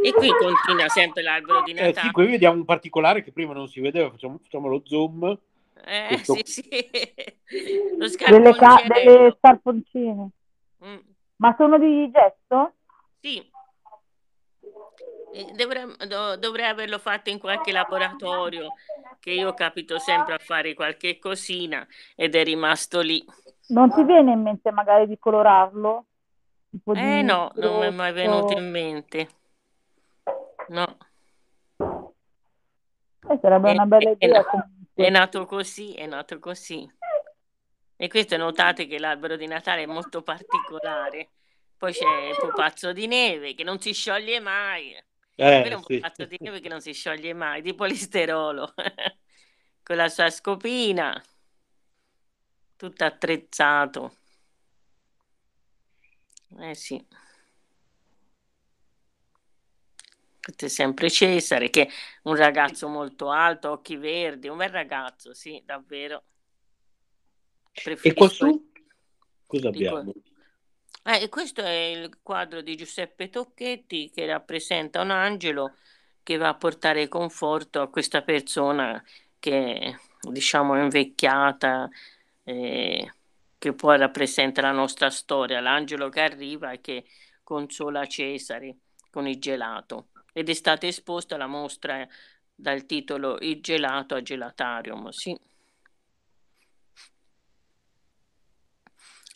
E 0.00 0.12
qui 0.12 0.30
continua 0.30 0.88
sempre 0.88 1.22
l'albero 1.22 1.62
di 1.62 1.72
Natale. 1.72 1.90
Eh, 1.90 2.00
sì, 2.00 2.10
qui 2.12 2.26
vediamo 2.26 2.56
un 2.56 2.64
particolare 2.64 3.24
che 3.24 3.32
prima 3.32 3.52
non 3.52 3.66
si 3.66 3.80
vedeva, 3.80 4.08
facciamo, 4.08 4.38
facciamo 4.40 4.68
lo 4.68 4.82
zoom. 4.84 5.36
Eh, 5.84 6.06
Questo... 6.10 6.34
sì, 6.34 6.42
sì. 6.44 6.68
Lo 7.98 8.08
delle, 8.28 8.54
ca- 8.54 8.84
delle 8.86 9.34
scarponcine. 9.36 10.30
Mm. 10.84 10.98
Ma 11.36 11.54
sono 11.58 11.76
di 11.76 12.08
gesso? 12.12 12.74
Sì. 13.20 13.49
Dovrei, 15.54 15.86
dovrei, 16.38 16.66
averlo 16.66 16.98
fatto 16.98 17.30
in 17.30 17.38
qualche 17.38 17.70
laboratorio 17.70 18.74
che 19.20 19.30
io 19.30 19.54
capito 19.54 19.98
sempre 19.98 20.34
a 20.34 20.38
fare 20.38 20.74
qualche 20.74 21.18
cosina 21.18 21.86
ed 22.16 22.34
è 22.34 22.42
rimasto 22.42 23.00
lì. 23.00 23.24
Non 23.68 23.92
ti 23.92 24.02
viene 24.02 24.32
in 24.32 24.42
mente 24.42 24.72
magari 24.72 25.06
di 25.06 25.18
colorarlo? 25.18 26.06
Eh 26.94 27.22
no, 27.22 27.52
non 27.54 27.78
mi 27.78 27.86
è 27.86 27.90
mai 27.90 28.12
venuto 28.12 28.56
in 28.56 28.70
mente. 28.70 29.28
No. 30.68 30.96
Eh, 33.28 33.38
sarebbe 33.40 33.70
è, 33.70 33.72
una 33.72 33.86
bella 33.86 34.10
idea. 34.10 34.44
È, 34.94 35.02
è 35.02 35.10
nato 35.10 35.46
così, 35.46 35.94
è 35.94 36.06
nato 36.06 36.38
così. 36.38 36.88
E 37.96 38.08
questo 38.08 38.36
notate 38.36 38.86
che 38.86 38.98
l'albero 38.98 39.36
di 39.36 39.46
Natale 39.46 39.82
è 39.82 39.86
molto 39.86 40.22
particolare. 40.22 41.28
Poi 41.76 41.92
c'è 41.92 42.28
il 42.28 42.36
pupazzo 42.38 42.92
di 42.92 43.06
neve 43.06 43.54
che 43.54 43.62
non 43.62 43.78
si 43.80 43.92
scioglie 43.92 44.40
mai. 44.40 44.96
Eh, 45.42 45.62
è 45.62 45.74
un 45.74 45.82
sì. 45.82 46.60
che 46.60 46.68
non 46.68 46.82
si 46.82 46.92
scioglie 46.92 47.32
mai, 47.32 47.62
di 47.62 47.72
polisterolo, 47.72 48.74
con 49.82 49.96
la 49.96 50.10
sua 50.10 50.28
scopina, 50.28 51.18
tutto 52.76 53.04
attrezzato. 53.04 54.16
Eh 56.58 56.74
sì. 56.74 57.02
C'è 60.40 60.68
sempre 60.68 61.08
Cesare, 61.08 61.70
che 61.70 61.86
è 61.86 61.90
un 62.24 62.36
ragazzo 62.36 62.86
molto 62.88 63.30
alto, 63.30 63.70
occhi 63.70 63.96
verdi, 63.96 64.48
un 64.48 64.58
bel 64.58 64.68
ragazzo, 64.68 65.32
sì, 65.32 65.62
davvero. 65.64 66.22
E 67.72 68.12
qua 68.12 68.28
su 68.28 68.70
cosa 69.46 69.68
abbiamo? 69.68 70.12
Eh, 71.12 71.28
questo 71.28 71.60
è 71.62 71.72
il 71.72 72.18
quadro 72.22 72.60
di 72.60 72.76
Giuseppe 72.76 73.30
Tocchetti 73.30 74.12
che 74.14 74.26
rappresenta 74.26 75.00
un 75.00 75.10
angelo 75.10 75.74
che 76.22 76.36
va 76.36 76.50
a 76.50 76.54
portare 76.54 77.08
conforto 77.08 77.80
a 77.80 77.88
questa 77.90 78.22
persona 78.22 79.02
che 79.40 79.98
diciamo 80.20 80.76
è 80.76 80.82
invecchiata, 80.82 81.88
eh, 82.44 83.12
che 83.58 83.72
poi 83.72 83.98
rappresenta 83.98 84.60
la 84.62 84.70
nostra 84.70 85.10
storia, 85.10 85.58
l'angelo 85.58 86.08
che 86.10 86.20
arriva 86.20 86.70
e 86.70 86.80
che 86.80 87.04
consola 87.42 88.06
Cesare 88.06 88.76
con 89.10 89.26
il 89.26 89.40
gelato 89.40 90.10
ed 90.32 90.48
è 90.48 90.54
stata 90.54 90.86
esposta 90.86 91.36
la 91.36 91.48
mostra 91.48 92.06
dal 92.54 92.86
titolo 92.86 93.36
Il 93.40 93.60
gelato 93.60 94.14
a 94.14 94.22
gelatarium, 94.22 95.08
sì. 95.08 95.36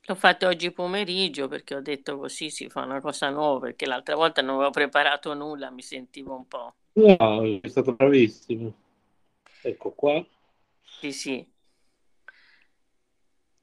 L'ho 0.07 0.15
fatto 0.15 0.47
oggi 0.47 0.71
pomeriggio 0.71 1.49
perché 1.49 1.75
ho 1.75 1.81
detto 1.81 2.19
così 2.19 2.51
si 2.51 2.69
fa 2.69 2.83
una 2.83 3.01
cosa 3.01 3.31
nuova, 3.31 3.61
perché 3.61 3.87
l'altra 3.87 4.15
volta 4.15 4.43
non 4.43 4.57
avevo 4.57 4.71
preparato 4.71 5.33
nulla, 5.33 5.71
mi 5.71 5.81
sentivo 5.81 6.35
un 6.35 6.47
po'. 6.47 6.75
No, 6.93 7.61
è 7.61 7.69
stato 7.69 7.95
bravissimo. 7.95 8.75
Ecco 9.63 9.91
qua. 9.93 10.25
Sì, 10.83 11.11
sì. 11.11 11.53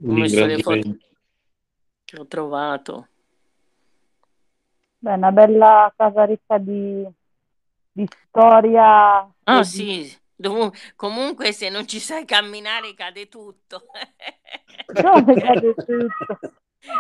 Ho 0.04 0.12
messo 0.14 0.46
le 0.46 0.58
foto 0.58 0.98
che 2.04 2.20
ho 2.20 2.26
trovato. 2.26 3.08
Beh, 4.98 5.14
una 5.14 5.32
bella 5.32 5.94
casa 5.96 6.24
ricca 6.26 6.58
di, 6.58 7.08
di 7.92 8.08
storia. 8.28 9.32
Ah, 9.44 9.64
sì. 9.64 10.12
Dov- 10.42 10.76
comunque 10.96 11.52
se 11.54 11.70
non 11.70 11.88
ci 11.88 12.00
sai 12.00 12.26
camminare 12.26 12.94
cade 12.94 13.28
tutto. 13.28 13.90
Dove 15.02 15.38
cade 15.38 15.74
tutto? 15.86 16.40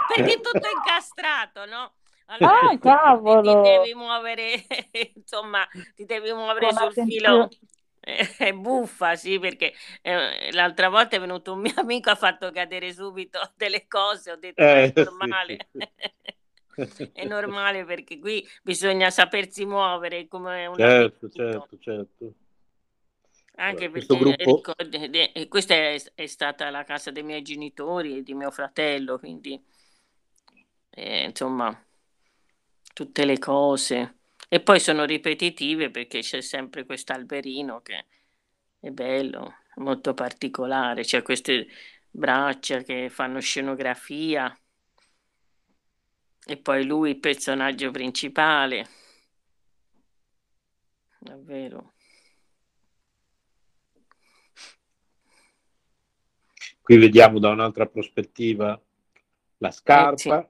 Perché 0.06 0.34
è 0.36 0.40
tutto 0.42 0.68
incastrato, 0.74 1.66
no? 1.66 1.96
Ah, 2.42 2.70
Allora 2.70 2.78
ti, 2.80 2.96
ti 3.40 3.58
cavolo! 3.58 3.58
devi 3.60 3.94
muovere, 3.94 4.66
insomma, 5.16 5.68
ti 5.96 6.06
devi 6.06 6.32
muovere 6.34 6.72
Con 6.72 6.74
sul 6.74 6.94
filo. 6.96 7.38
attenzione. 7.38 7.58
Eh, 8.00 8.36
È 8.38 8.54
buffa, 8.54 9.16
sì, 9.16 9.38
perché 9.40 9.74
eh, 10.02 10.52
l'altra 10.54 10.90
volta 10.90 11.16
è 11.18 11.20
venuto 11.20 11.54
un 11.54 11.60
mio 11.62 11.74
amico, 11.76 12.10
ha 12.10 12.16
fatto 12.16 12.52
cadere 12.52 12.94
subito 12.94 13.40
delle 13.56 13.88
cose, 13.88 14.32
ho 14.32 14.36
detto, 14.38 14.72
è 14.74 14.84
Eh, 14.84 14.94
sì, 14.96 15.06
normale. 15.06 15.58
sì. 15.74 15.74
È 17.14 17.26
normale 17.26 17.86
perché 17.86 18.20
qui 18.20 18.48
bisogna 18.64 19.10
sapersi 19.10 19.66
muovere 19.66 20.28
come 20.28 20.66
un 20.68 20.80
Certo, 20.80 21.30
certo, 21.30 21.78
certo. 21.80 22.36
Anche 23.56 23.90
questo 23.90 24.18
perché 24.18 24.44
gruppo, 24.44 24.74
ricordi, 24.74 25.10
de- 25.10 25.32
e 25.34 25.48
questa 25.48 25.76
è, 25.76 26.02
è 26.16 26.26
stata 26.26 26.70
la 26.70 26.84
casa 26.84 27.12
dei 27.12 27.24
miei 27.24 27.42
genitori 27.42 28.18
e 28.18 28.24
di 28.24 28.34
mio 28.34 28.50
fratello, 28.50 29.20
quindi 29.20 29.62
eh, 30.90 31.24
insomma, 31.26 31.86
tutte 32.94 33.26
le 33.26 33.38
cose. 33.40 34.18
E 34.50 34.62
poi 34.62 34.80
sono 34.80 35.06
ripetitive 35.06 35.92
perché 35.92 36.20
c'è 36.20 36.42
sempre 36.42 36.86
quest'alberino 36.86 37.82
che 37.82 38.06
è 38.80 38.90
bello, 38.90 39.56
molto 39.76 40.14
particolare. 40.14 41.04
C'è 41.04 41.22
queste 41.22 41.68
braccia 42.10 42.82
che 42.82 43.10
fanno 43.10 43.40
scenografia 43.40 44.54
e 46.46 46.58
poi 46.58 46.86
lui 46.86 47.12
il 47.12 47.20
personaggio 47.20 47.92
principale. 47.92 48.88
Davvero. 51.20 51.94
Qui 56.92 57.00
vediamo 57.00 57.40
da 57.40 57.48
un'altra 57.48 57.86
prospettiva 57.86 58.78
la 59.60 59.72
Eh 59.94 60.12
sì, 60.16 60.30
scarpa. 60.30 60.50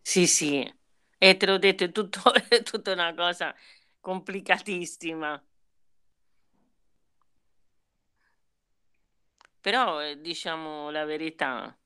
sì, 0.00 0.26
sì. 0.26 0.74
E 1.18 1.36
te 1.36 1.44
l'ho 1.46 1.58
detto, 1.58 1.84
è 1.84 1.92
tutto, 1.92 2.20
è 2.48 2.62
tutta 2.62 2.92
una 2.92 3.12
cosa 3.14 3.54
complicatissima. 4.00 5.42
Però, 9.60 10.00
eh, 10.02 10.18
diciamo 10.18 10.88
la 10.88 11.04
verità, 11.04 11.76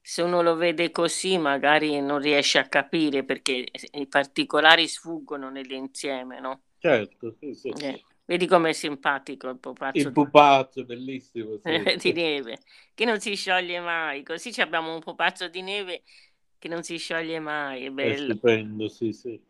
se 0.00 0.22
uno 0.22 0.42
lo 0.42 0.54
vede 0.54 0.92
così, 0.92 1.38
magari 1.38 2.00
non 2.00 2.20
riesce 2.20 2.60
a 2.60 2.68
capire 2.68 3.24
perché 3.24 3.66
i 3.94 4.06
particolari 4.06 4.86
sfuggono 4.86 5.50
nell'insieme, 5.50 6.38
no? 6.38 6.62
Certo, 6.78 7.34
sì, 7.40 7.52
sì. 7.52 7.68
Eh, 7.70 8.00
vedi 8.26 8.46
com'è 8.46 8.72
simpatico 8.72 9.48
il 9.48 9.58
pupazzo 9.58 9.98
Il 9.98 10.06
di, 10.08 10.12
pupazzo, 10.12 10.84
bellissimo, 10.84 11.56
sì. 11.58 11.62
di 11.96 12.12
neve, 12.12 12.58
che 12.94 13.04
non 13.04 13.18
si 13.20 13.34
scioglie 13.34 13.80
mai. 13.80 14.22
Così 14.22 14.52
ci 14.52 14.60
abbiamo 14.60 14.92
un 14.92 15.00
pupazzo 15.00 15.48
di 15.48 15.62
neve 15.62 16.02
che 16.58 16.68
non 16.68 16.82
si 16.82 16.98
scioglie 16.98 17.38
mai, 17.38 17.84
è 17.84 17.86
È 17.86 17.90
bello. 17.90 18.34
stupendo, 18.34 18.88
sì, 18.88 19.12
sì. 19.12 19.40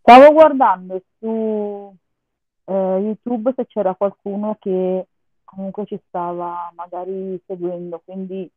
Stavo 0.00 0.32
guardando 0.32 1.02
su 1.18 1.94
eh, 2.64 2.72
YouTube 2.72 3.52
se 3.54 3.66
c'era 3.66 3.94
qualcuno 3.94 4.56
che 4.58 5.06
comunque 5.44 5.84
ci 5.84 6.00
stava 6.08 6.72
magari 6.74 7.38
seguendo, 7.46 8.00
quindi 8.04 8.50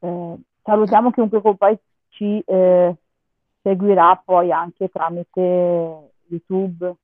eh, 0.00 0.36
salutiamo 0.62 1.10
chiunque 1.10 1.40
poi 1.56 1.78
ci 2.10 2.42
eh, 2.46 2.96
seguirà 3.62 4.20
poi 4.24 4.52
anche 4.52 4.88
tramite 4.88 6.12
YouTube. 6.28 6.94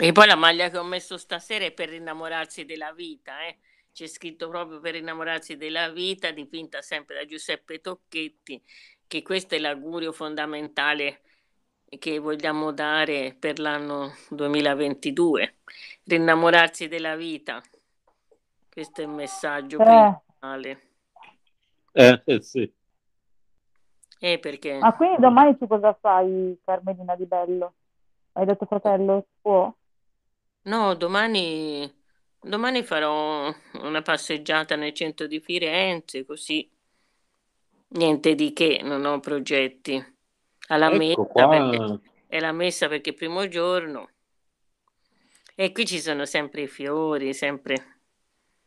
E 0.00 0.12
poi 0.12 0.26
la 0.26 0.36
maglia 0.36 0.70
che 0.70 0.78
ho 0.78 0.84
messo 0.84 1.16
stasera 1.16 1.64
è 1.64 1.72
per 1.72 1.92
innamorarsi 1.92 2.64
della 2.64 2.92
vita, 2.92 3.44
eh. 3.44 3.58
C'è 3.92 4.06
scritto 4.06 4.48
proprio 4.48 4.78
per 4.78 4.94
innamorarsi 4.94 5.56
della 5.56 5.90
vita, 5.90 6.30
dipinta 6.30 6.82
sempre 6.82 7.16
da 7.16 7.24
Giuseppe 7.24 7.80
Tocchetti, 7.80 8.62
che 9.08 9.22
questo 9.22 9.56
è 9.56 9.58
l'augurio 9.58 10.12
fondamentale 10.12 11.22
che 11.98 12.20
vogliamo 12.20 12.70
dare 12.70 13.34
per 13.36 13.58
l'anno 13.58 14.12
2022, 14.30 15.56
rinnamorarsi 16.04 16.86
della 16.86 17.16
vita. 17.16 17.60
Questo 18.70 19.00
è 19.00 19.04
il 19.04 19.10
messaggio 19.10 19.80
Eh, 19.80 19.84
principale. 19.84 20.87
Eh, 21.92 22.22
sì. 22.42 22.72
Eh, 24.20 24.38
perché 24.38 24.78
ma 24.78 24.94
quindi 24.96 25.20
domani 25.20 25.56
tu 25.56 25.66
cosa 25.66 25.94
fai, 25.94 26.58
Carmelina 26.64 27.14
Di 27.14 27.24
Bello? 27.24 27.74
Hai 28.32 28.46
detto 28.46 28.66
fratello, 28.66 29.26
può? 29.40 29.72
no, 30.62 30.94
domani, 30.94 31.90
domani 32.40 32.82
farò 32.82 33.52
una 33.82 34.02
passeggiata 34.02 34.76
nel 34.76 34.92
centro 34.92 35.26
di 35.26 35.40
Firenze, 35.40 36.24
così 36.24 36.68
niente 37.90 38.34
di 38.34 38.52
che, 38.52 38.80
non 38.82 39.04
ho 39.04 39.20
progetti. 39.20 40.16
Alla 40.68 40.90
Ecco 40.92 41.26
messa 41.34 42.00
è 42.26 42.40
la 42.40 42.52
messa 42.52 42.88
perché 42.88 43.10
è 43.10 43.12
il 43.12 43.18
primo 43.18 43.48
giorno 43.48 44.10
e 45.54 45.72
qui 45.72 45.86
ci 45.86 45.98
sono 45.98 46.24
sempre 46.26 46.62
i 46.62 46.68
fiori, 46.68 47.34
sempre 47.34 48.00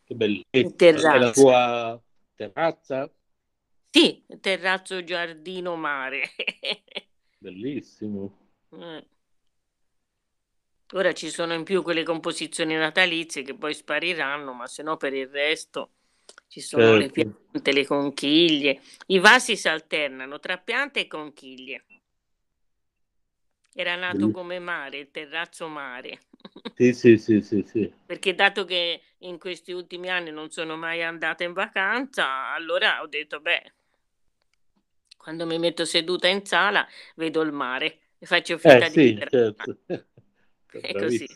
che 0.04 0.12
il 0.12 0.16
bellezza. 0.16 0.50
È 0.50 0.62
la 0.62 1.30
terrazzo. 1.30 1.40
tua 1.40 2.02
terrazza? 2.36 3.10
Sì, 3.90 4.24
terrazzo 4.40 5.04
giardino 5.04 5.76
mare. 5.76 6.22
Bellissimo. 7.42 8.32
Eh. 8.72 9.04
Ora 10.94 11.12
ci 11.14 11.30
sono 11.30 11.54
in 11.54 11.64
più 11.64 11.82
quelle 11.82 12.02
composizioni 12.02 12.74
natalizie 12.74 13.42
che 13.42 13.54
poi 13.54 13.72
spariranno, 13.74 14.52
ma 14.52 14.66
se 14.66 14.82
no 14.82 14.96
per 14.98 15.14
il 15.14 15.28
resto 15.28 15.92
ci 16.48 16.60
sono 16.60 16.96
le 16.96 17.10
Certo. 17.10 17.40
piante, 17.50 17.72
le 17.72 17.86
conchiglie. 17.86 18.80
I 19.06 19.18
vasi 19.18 19.56
si 19.56 19.68
alternano 19.68 20.38
tra 20.38 20.58
piante 20.58 21.00
e 21.00 21.06
conchiglie. 21.06 21.84
Era 23.74 23.96
nato 23.96 24.30
come 24.30 24.58
mare, 24.58 24.98
il 24.98 25.10
terrazzo 25.10 25.66
mare. 25.66 26.20
Sì, 26.76 26.92
sì, 26.92 27.16
sì, 27.16 27.40
sì, 27.40 27.62
sì. 27.66 27.92
Perché 28.04 28.34
dato 28.34 28.64
che 28.66 29.00
in 29.22 29.38
questi 29.38 29.72
ultimi 29.72 30.08
anni 30.10 30.30
non 30.30 30.50
sono 30.50 30.76
mai 30.76 31.02
andata 31.02 31.44
in 31.44 31.52
vacanza, 31.52 32.52
allora 32.52 33.00
ho 33.02 33.06
detto, 33.06 33.40
beh, 33.40 33.72
quando 35.16 35.46
mi 35.46 35.58
metto 35.58 35.84
seduta 35.84 36.28
in 36.28 36.44
sala 36.44 36.86
vedo 37.14 37.40
il 37.42 37.52
mare 37.52 38.00
e 38.18 38.26
faccio 38.26 38.58
finta 38.58 38.86
Eh 38.86 38.90
di 38.90 38.94
sì, 38.94 39.18
certo. 39.28 39.78
È 40.66 40.94
così. 40.94 41.26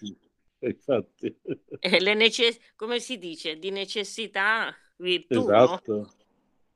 Infatti. 0.61 1.37
Eh, 1.79 2.01
Le 2.01 2.15
necess- 2.15 2.59
come 2.75 3.01
si 3.01 3.19
dice, 3.19 3.59
di 3.59 3.71
necessità 3.71 4.75
virtù, 4.97 5.47
no? 5.47 5.63
Esatto. 5.65 6.15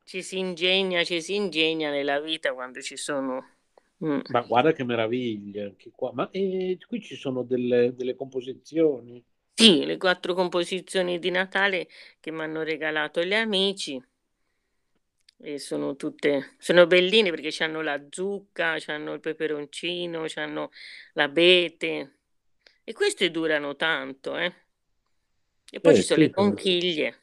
Ci 0.03 0.21
si 0.21 0.37
ingegna, 0.37 1.03
ci 1.03 1.21
si 1.21 1.35
ingegna 1.35 1.89
nella 1.89 2.19
vita 2.19 2.53
quando 2.53 2.81
ci 2.81 2.97
sono... 2.97 3.55
Mm. 4.03 4.19
Ma 4.29 4.41
guarda 4.41 4.73
che 4.73 4.83
meraviglia 4.83 5.65
anche 5.65 5.91
qua. 5.91 6.11
Ma 6.13 6.29
eh, 6.31 6.77
qui 6.87 7.01
ci 7.01 7.15
sono 7.15 7.43
delle, 7.43 7.93
delle 7.95 8.15
composizioni. 8.15 9.23
Sì, 9.61 9.85
le 9.85 9.97
quattro 9.97 10.33
composizioni 10.33 11.19
di 11.19 11.29
Natale 11.29 11.87
che 12.19 12.31
mi 12.31 12.41
hanno 12.41 12.63
regalato 12.63 13.23
gli 13.23 13.35
amici. 13.35 14.03
E 15.43 15.59
sono 15.59 15.95
tutte, 15.97 16.55
sono 16.57 16.87
belline 16.87 17.31
perché 17.31 17.63
hanno 17.63 17.81
la 17.81 18.01
zucca, 18.09 18.77
hanno 18.87 19.13
il 19.13 19.19
peperoncino, 19.19 20.25
hanno 20.35 20.71
l'abete. 21.13 22.17
E 22.83 22.93
queste 22.93 23.29
durano 23.31 23.75
tanto, 23.75 24.37
eh. 24.37 24.53
E 25.71 25.79
poi 25.79 25.93
Eh 25.93 25.95
ci 25.95 26.03
sono 26.03 26.19
sì, 26.19 26.25
le 26.25 26.31
conchiglie, 26.31 27.21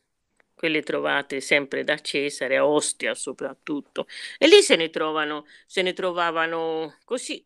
quelle 0.54 0.82
trovate 0.82 1.40
sempre 1.40 1.84
da 1.84 1.98
Cesare, 1.98 2.56
a 2.56 2.66
Ostia 2.66 3.14
soprattutto. 3.14 4.06
E 4.38 4.48
lì 4.48 4.62
se 4.62 4.76
ne 4.76 4.90
trovano, 4.90 5.46
se 5.66 5.82
ne 5.82 5.92
trovavano 5.92 6.96
così. 7.04 7.44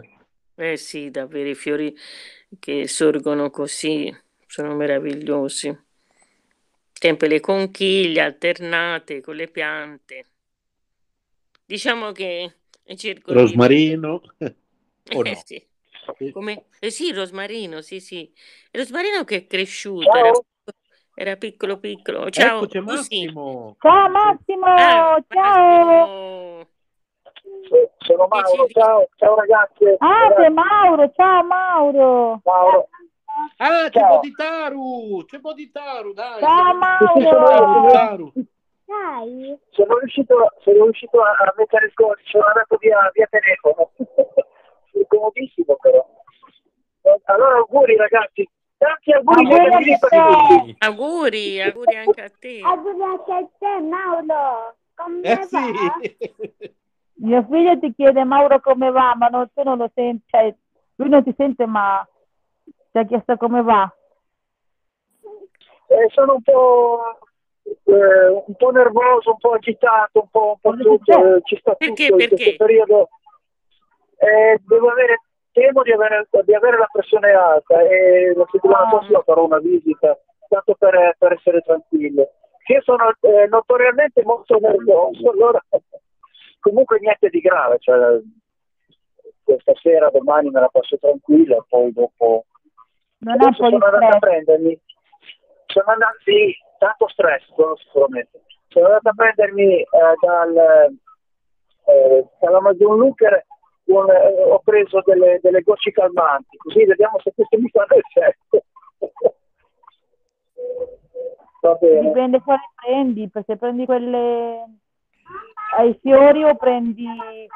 Eh 0.54 0.76
sì, 0.76 1.10
davvero 1.10 1.48
i 1.50 1.54
fiori 1.54 1.96
che 2.58 2.86
sorgono 2.88 3.50
così 3.50 4.14
sono 4.46 4.74
meravigliosi. 4.74 5.76
Sempre 6.92 7.28
le 7.28 7.40
conchiglie 7.40 8.20
alternate 8.22 9.20
con 9.20 9.36
le 9.36 9.48
piante. 9.48 10.26
Diciamo 11.66 12.12
che 12.12 12.58
cerco 12.96 13.34
di... 13.34 13.38
Rosmarino 13.38 14.20
o 15.10 15.22
Eh 15.24 15.34
no? 15.34 15.44
sì, 15.44 15.66
come... 16.30 16.66
eh 16.80 16.90
sì, 16.90 17.08
il 17.08 17.14
rosmarino, 17.16 17.80
sì, 17.82 18.00
sì. 18.00 18.20
Il 18.70 18.80
rosmarino 18.80 19.24
che 19.24 19.36
è 19.36 19.46
cresciuto, 19.46 20.16
era, 20.16 20.30
era 21.14 21.36
piccolo 21.36 21.78
piccolo. 21.78 22.30
Ciao, 22.30 22.66
Ecco 22.66 22.68
sì. 22.96 23.26
Massimo. 23.26 23.76
Ciao 23.80 24.08
Massimo, 24.10 24.66
Ah, 24.76 25.18
ciao. 25.28 26.10
Massimo. 26.64 26.68
Sono 27.98 28.26
Mauro, 28.28 28.66
ci 28.66 28.72
ciao, 28.74 29.08
ciao 29.16 29.34
ragazzi. 29.34 29.84
Ah, 29.98 30.32
sei 30.36 30.50
Mauro, 30.50 31.10
ciao 31.14 31.42
Mauro. 31.44 32.40
Mauro. 32.44 32.88
Ah, 33.56 33.88
c'è 33.88 33.98
Ciao. 34.00 34.16
Boditaru, 34.16 35.24
c'è 35.24 35.38
Boditaru, 35.38 36.12
dai. 36.12 36.40
Ciao 36.40 36.72
Sì, 37.14 37.20
sì, 37.20 37.26
sono 37.28 37.40
Mauro. 37.40 37.82
io, 37.82 37.90
sono. 37.90 38.32
Dai. 38.84 39.58
Sono 39.70 39.98
riuscito, 39.98 40.52
sono 40.60 40.84
riuscito 40.84 41.22
a, 41.22 41.30
a 41.30 41.54
mettere 41.56 41.86
il 41.86 41.94
codice, 41.94 42.28
sono 42.30 42.44
andato 42.44 42.76
via, 42.76 43.10
via 43.14 43.26
telefono. 43.30 43.90
È 44.92 45.06
comodissimo 45.06 45.76
però. 45.80 46.06
Allora 47.24 47.56
auguri 47.56 47.96
ragazzi, 47.96 48.48
tanti 48.76 49.12
auguri 49.12 49.46
Auguri 49.46 49.62
per 49.62 49.72
a 49.72 49.78
il 49.78 49.98
te. 49.98 50.64
libro. 50.64 50.76
Auguri, 50.78 51.62
auguri 51.62 51.96
anche 51.96 52.20
a 52.22 52.30
te. 52.38 52.60
Auguri 52.62 53.02
anche 53.02 53.32
a 53.32 53.48
te, 53.58 53.80
Mauro. 53.80 54.76
Come 54.94 55.20
Eh 55.22 55.48
va? 55.50 55.96
sì. 56.00 56.74
Mio 57.14 57.46
figlio 57.48 57.78
ti 57.78 57.92
chiede 57.94 58.24
Mauro 58.24 58.60
come 58.60 58.90
va, 58.90 59.14
ma 59.16 59.28
non, 59.28 59.48
tu 59.52 59.62
non 59.62 59.78
lo 59.78 59.90
senti, 59.94 60.24
cioè, 60.26 60.54
lui 60.96 61.08
non 61.08 61.22
ti 61.22 61.32
sente, 61.36 61.66
ma 61.66 62.06
ti 62.90 62.98
ha 62.98 63.04
chiesto 63.04 63.36
come 63.36 63.62
va. 63.62 63.92
Eh, 65.86 66.08
sono 66.10 66.34
un 66.34 66.42
po', 66.42 67.18
eh, 67.64 68.26
un 68.46 68.54
po' 68.56 68.70
nervoso, 68.70 69.30
un 69.32 69.38
po' 69.38 69.52
agitato, 69.52 70.20
un 70.20 70.28
po', 70.30 70.58
un 70.60 70.76
po' 70.76 70.82
tutto, 70.82 71.36
eh, 71.36 71.40
ci 71.44 71.56
sta 71.58 71.74
Perché, 71.74 72.06
tutto 72.08 72.22
in 72.22 72.28
perché? 72.28 72.34
questo 72.44 72.64
periodo. 72.64 73.08
Eh, 74.16 74.60
devo 74.66 74.88
avere, 74.90 75.22
temo 75.52 75.82
di 75.82 75.92
avere, 75.92 76.26
di 76.44 76.54
avere 76.54 76.78
la 76.78 76.88
pressione 76.90 77.30
alta 77.32 77.80
e 77.82 78.32
la 78.34 78.46
settimana 78.50 78.86
Ah. 78.86 78.88
prossima 78.88 79.22
farò 79.22 79.44
una 79.44 79.58
visita, 79.58 80.18
tanto 80.48 80.74
per, 80.78 81.14
per 81.18 81.32
essere 81.32 81.60
tranquillo. 81.60 82.30
Io 82.66 82.80
sono 82.82 83.12
eh, 83.20 83.46
notoriamente 83.48 84.22
molto 84.24 84.58
nervoso, 84.58 85.30
allora 85.30 85.62
comunque 86.62 86.98
niente 87.00 87.28
di 87.28 87.40
grave, 87.40 87.78
cioè, 87.80 88.20
questa 89.42 89.72
sera, 89.82 90.08
domani 90.10 90.48
me 90.50 90.60
la 90.60 90.68
passo 90.68 90.96
tranquilla, 90.98 91.62
poi 91.68 91.92
dopo 91.92 92.46
Non 93.18 93.34
Adesso 93.34 93.64
sono 93.64 93.84
andato 93.84 93.96
a 93.96 94.16
stress. 94.16 94.18
prendermi, 94.18 94.80
sono 95.66 95.86
andato, 95.86 96.16
sì, 96.24 96.54
tanto 96.78 97.08
stress, 97.08 97.44
sicuramente. 97.84 98.42
Sono 98.68 98.86
andato 98.86 99.08
a 99.08 99.12
prendermi 99.14 99.80
eh, 99.80 99.86
dal, 100.20 100.56
eh, 101.86 102.26
dall'Amazon 102.40 102.96
Looker, 102.96 103.44
un, 103.86 104.08
eh, 104.08 104.42
ho 104.44 104.60
preso 104.60 105.02
delle, 105.04 105.40
delle 105.42 105.60
gocce 105.62 105.90
calmanti, 105.90 106.56
così 106.56 106.84
vediamo 106.84 107.18
se 107.20 107.32
questo 107.34 107.58
mi 107.58 107.68
fanno 107.68 108.00
effetto. 108.00 108.64
Va 111.60 111.74
bene. 111.74 112.00
Dipende 112.00 112.40
quale 112.40 112.70
prendi, 112.74 113.28
perché 113.28 113.56
prendi 113.56 113.84
quelle 113.84 114.64
ai 115.76 115.98
fiori 116.00 116.44
o 116.44 116.54
prendi 116.54 117.06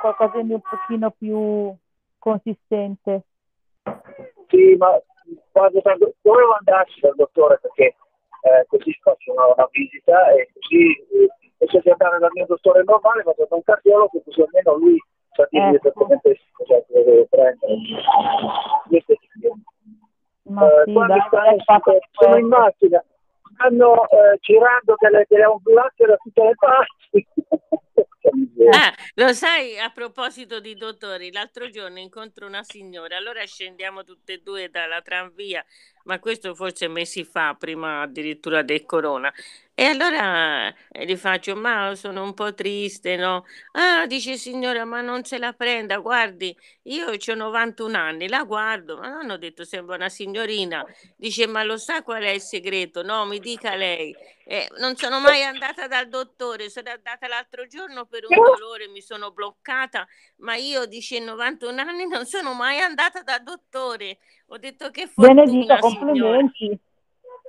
qualcosa 0.01 0.41
di 0.41 0.53
un 0.53 0.61
pochino 0.61 1.11
più 1.11 1.75
consistente. 2.19 3.23
Sì, 4.49 4.75
ma 4.77 4.99
dal- 5.53 6.15
dovevo 6.23 6.53
andarci 6.59 7.01
dal 7.01 7.15
dottore 7.17 7.59
perché 7.61 7.85
eh, 8.47 8.67
così 8.69 8.93
faccio 9.03 9.33
una, 9.33 9.47
una 9.47 9.69
visita 9.71 10.31
e 10.31 10.49
così 10.53 10.93
eh, 10.93 11.29
invece 11.59 11.81
di 11.83 11.91
andare 11.91 12.19
dal 12.19 12.31
mio 12.33 12.47
dottore 12.47 12.83
normale 12.85 13.23
vado 13.23 13.47
da 13.49 13.57
un 13.57 13.62
cardiologo 13.62 14.23
così 14.25 14.41
almeno 14.41 14.77
lui 14.77 14.99
sa 15.33 15.47
dirmi 15.51 15.75
Ecco. 15.75 15.89
esattamente 15.89 16.41
cosa 16.53 16.85
deve 16.89 17.27
prendere. 17.29 17.77
Ma 20.43 20.65
eh, 20.65 20.83
sì, 20.85 20.93
quando 20.93 21.15
dai, 21.31 21.59
sono 22.12 22.37
in 22.37 22.47
macchina, 22.47 23.05
stanno 23.57 24.09
eh, 24.09 24.38
girando 24.40 24.95
delle, 24.99 25.25
delle 25.29 25.45
ambulanze 25.45 26.05
da 26.05 26.16
tutte 26.16 26.42
le 26.42 26.55
parti. 26.55 27.27
Ah, 28.71 28.95
lo 29.14 29.33
sai, 29.33 29.79
a 29.79 29.90
proposito 29.90 30.61
di 30.61 30.75
dottori, 30.75 31.33
l'altro 31.33 31.69
giorno 31.71 31.99
incontro 31.99 32.47
una 32.47 32.62
signora, 32.62 33.16
allora 33.16 33.45
scendiamo 33.45 34.05
tutte 34.05 34.35
e 34.35 34.42
due 34.42 34.69
dalla 34.71 35.01
tranvia, 35.01 35.64
ma 36.07 36.19
questo 36.19 36.55
forse 36.55 36.88
mesi 36.88 37.25
fa, 37.25 37.55
prima 37.59 38.03
addirittura 38.03 38.62
del 38.62 38.85
corona. 38.85 39.33
E 39.75 39.85
allora 39.85 40.75
eh, 40.90 41.05
gli 41.05 41.16
faccio, 41.16 41.55
ma 41.55 41.95
sono 41.95 42.23
un 42.23 42.33
po' 42.35 42.55
triste, 42.55 43.16
no? 43.16 43.45
Ah, 43.73 44.07
dice 44.07 44.37
signora, 44.38 44.85
ma 44.85 45.01
non 45.03 45.25
se 45.25 45.38
la 45.38 45.53
prenda, 45.53 45.99
guardi, 45.99 46.57
io 46.85 47.07
ho 47.09 47.35
91 47.35 47.95
anni, 47.95 48.29
la 48.29 48.42
guardo, 48.45 48.97
ma 48.97 49.09
non 49.09 49.19
hanno 49.21 49.37
detto 49.37 49.64
sembra 49.64 49.97
una 49.97 50.09
signorina. 50.09 50.85
Dice, 51.16 51.47
ma 51.47 51.62
lo 51.62 51.77
sa 51.77 52.03
qual 52.03 52.23
è 52.23 52.31
il 52.31 52.40
segreto? 52.40 53.03
No, 53.03 53.27
mi 53.27 53.38
dica 53.40 53.75
lei. 53.75 54.16
Eh, 54.48 54.68
non 54.78 54.94
sono 54.94 55.18
mai 55.18 55.42
andata 55.42 55.88
dal 55.88 56.09
dottore, 56.09 56.70
sono 56.70 56.88
andata 56.90 57.26
l'altro 57.26 57.66
giorno 57.66 58.06
per 58.06 58.26
un 58.28 58.37
dolore, 58.37 58.87
mi 58.87 59.02
sono 59.02 59.32
bloccata, 59.32 60.06
ma 60.37 60.54
io 60.54 60.87
dice 60.87 61.18
91 61.18 61.80
anni 61.80 62.06
non 62.06 62.26
sono 62.26 62.54
mai 62.54 62.78
andata 62.78 63.22
dal 63.22 63.42
dottore. 63.42 64.18
Ho 64.46 64.59
detto 64.59 64.92
che 64.92 65.09
fortuna, 65.09 65.46
signora. 65.46 65.78
complimenti. 65.80 66.78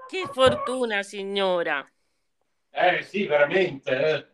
Che 0.08 0.26
fortuna, 0.34 1.04
signora. 1.04 1.88
Eh 2.72 3.04
sì, 3.04 3.28
veramente. 3.28 3.92
eh. 3.92 4.26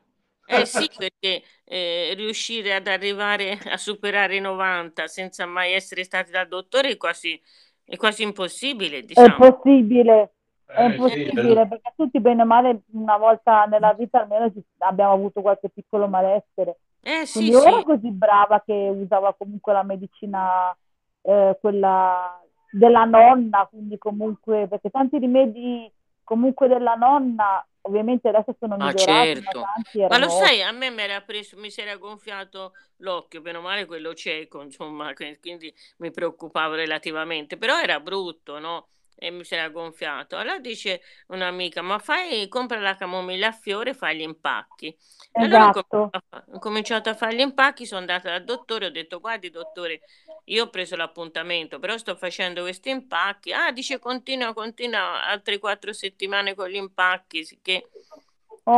Eh 0.45 0.65
sì, 0.65 0.89
perché 0.95 1.43
eh, 1.65 2.13
riuscire 2.15 2.76
ad 2.76 2.88
arrivare 2.88 3.60
a 3.65 3.78
superare 3.78 4.38
i 4.38 4.39
90 4.39 5.08
senza 5.08 5.45
mai 5.45 5.73
essere 5.73 6.06
stati 6.06 6.32
dal 6.32 6.47
dottore 6.47 6.91
è 6.91 6.97
quasi, 6.97 7.41
è 7.84 7.97
quasi 7.97 8.23
impossibile, 8.23 8.99
È 8.99 9.04
diciamo. 9.04 9.38
possibile, 9.38 10.34
è 10.74 10.84
Eh, 10.86 11.00
sì, 11.06 11.24
impossibile, 11.24 11.68
perché 11.68 11.94
tutti 11.96 12.20
bene 12.20 12.42
o 12.44 12.46
male 12.46 12.84
una 12.94 13.18
volta 13.18 13.66
nella 13.66 13.94
vita 13.94 14.22
almeno 14.22 14.52
ci- 14.52 14.64
abbiamo 14.80 15.14
avuto 15.14 15.42
qualche 15.42 15.70
piccolo 15.70 16.08
malessere. 16.08 16.80
Eh 17.02 17.26
sì, 17.26 17.52
Quindi 17.52 17.54
sì. 17.54 17.70
così 17.84 18.12
brava 18.12 18.62
che 18.62 18.74
usava 18.74 19.34
comunque 19.36 19.74
la 19.74 19.84
medicina, 19.84 20.76
eh, 21.22 21.58
quella 21.60 22.40
della 22.70 23.06
nonna, 23.06 23.68
quindi 23.70 23.98
comunque, 23.98 24.68
perché 24.68 24.90
tanti 24.90 25.18
rimedi 25.20 25.92
comunque 26.24 26.68
della 26.68 26.96
nonna, 26.96 27.66
ovviamente 27.82 28.28
adesso 28.30 28.56
sono 28.60 28.78
Ah, 28.78 28.93
migliorati, 28.93 29.41
certo. 29.43 29.72
ma 30.08 30.18
Ma 30.18 30.18
lo 30.18 30.30
sai, 30.30 30.62
a 30.62 30.72
me 30.72 30.89
mi 30.89 31.02
era 31.02 31.22
preso, 31.22 31.58
mi 31.58 31.70
si 31.72 31.82
era 31.82 31.95
gonfiato 31.97 32.74
l'occhio, 32.97 33.41
meno 33.41 33.62
male 33.62 33.86
quello 33.86 34.14
cieco, 34.14 34.62
insomma, 34.62 35.14
quindi 35.39 35.74
mi 35.97 36.12
preoccupavo 36.12 36.76
relativamente, 36.76 37.58
però 37.58 37.80
era 37.80 38.00
brutto, 38.00 38.60
no? 38.60 38.88
E 39.16 39.32
mi 39.32 39.43
si 39.43 39.53
era 39.55 39.70
gonfiato. 39.70 40.38
Allora 40.38 40.59
dice 40.59 41.01
un'amica, 41.28 41.82
ma 41.82 41.99
fai, 41.99 42.47
compra 42.47 42.80
la 42.80 42.95
camomilla 42.95 43.47
a 43.47 43.51
fiore, 43.51 43.93
fai 43.93 44.18
gli 44.18 44.22
impacchi. 44.22 44.88
E 45.36 45.43
allora 45.43 45.70
ho 45.70 45.72
Esatto. 45.72 46.11
cominciato 46.59 47.09
a 47.09 47.16
fare 47.16 47.36
gli 47.36 47.39
impacchi, 47.41 47.86
sono 47.86 48.01
andata 48.01 48.30
dal 48.30 48.43
dottore, 48.43 48.86
ho 48.88 48.89
detto, 48.89 49.20
guardi 49.20 49.49
dottore, 49.49 50.01
io 50.45 50.66
ho 50.66 50.70
preso 50.70 50.95
l'appuntamento, 50.95 51.80
però 51.80 51.97
sto 51.97 52.16
facendo 52.16 52.61
questi 52.61 52.89
impacchi. 52.89 53.51
Ah, 53.53 53.72
dice, 53.72 53.99
continua, 53.99 54.53
continua, 54.53 55.24
altre 55.26 55.59
quattro 55.59 55.93
settimane 55.93 56.55
con 56.55 56.68
gli 56.70 56.76
impacchi, 56.76 57.59
che... 57.61 57.89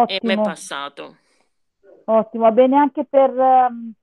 E 0.07 0.19
mi 0.23 0.33
è 0.33 0.39
passato. 0.39 1.17
ottimo, 2.05 2.51
bene 2.51 2.77
anche 2.77 3.05
per... 3.05 3.29
ehm, 3.37 3.93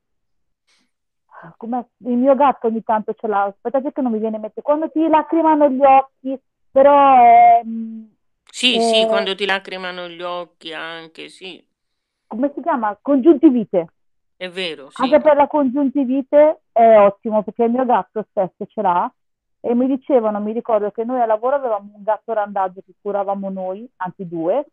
come 1.57 1.88
il 1.99 2.16
mio 2.16 2.34
gatto 2.34 2.66
ogni 2.66 2.82
tanto 2.82 3.14
ce 3.14 3.26
l'ha, 3.26 3.45
aspettate 3.45 3.93
che 3.93 4.01
non 4.01 4.12
mi 4.12 4.18
viene 4.18 4.36
in 4.36 4.43
mente, 4.43 4.62
quando 4.62 4.90
ti 4.90 5.07
lacrimano 5.09 5.68
gli 5.68 5.82
occhi, 5.84 6.38
però 6.70 7.61
ehm, 7.61 8.09
Sì, 8.51 8.80
sì, 8.80 9.03
eh, 9.03 9.07
quando 9.07 9.34
ti 9.34 9.45
lacrimano 9.45 10.09
gli 10.09 10.22
occhi 10.22 10.72
anche, 10.72 11.28
sì. 11.28 11.64
come 12.26 12.53
si 12.55 12.62
chiama? 12.62 12.97
Congiuntivite. 13.01 13.86
È 14.36 14.49
vero, 14.49 14.90
sì. 14.90 15.03
Anche 15.03 15.20
per 15.20 15.36
la 15.36 15.47
congiuntivite 15.47 16.62
è 16.72 16.97
ottimo 16.99 17.43
perché 17.43 17.64
il 17.64 17.70
mio 17.70 17.84
gatto 17.84 18.26
stesso 18.30 18.66
ce 18.66 18.82
l'ha 18.82 19.12
e 19.61 19.74
mi 19.74 19.86
dicevano, 19.86 20.40
mi 20.40 20.53
ricordo 20.53 20.90
che 20.90 21.05
noi 21.05 21.20
a 21.20 21.26
lavoro 21.26 21.55
avevamo 21.57 21.93
un 21.95 22.03
gatto 22.03 22.32
randaggio 22.32 22.80
che 22.84 22.95
curavamo 23.01 23.51
noi, 23.51 23.88
anzi 23.99 24.26
due, 24.26 24.66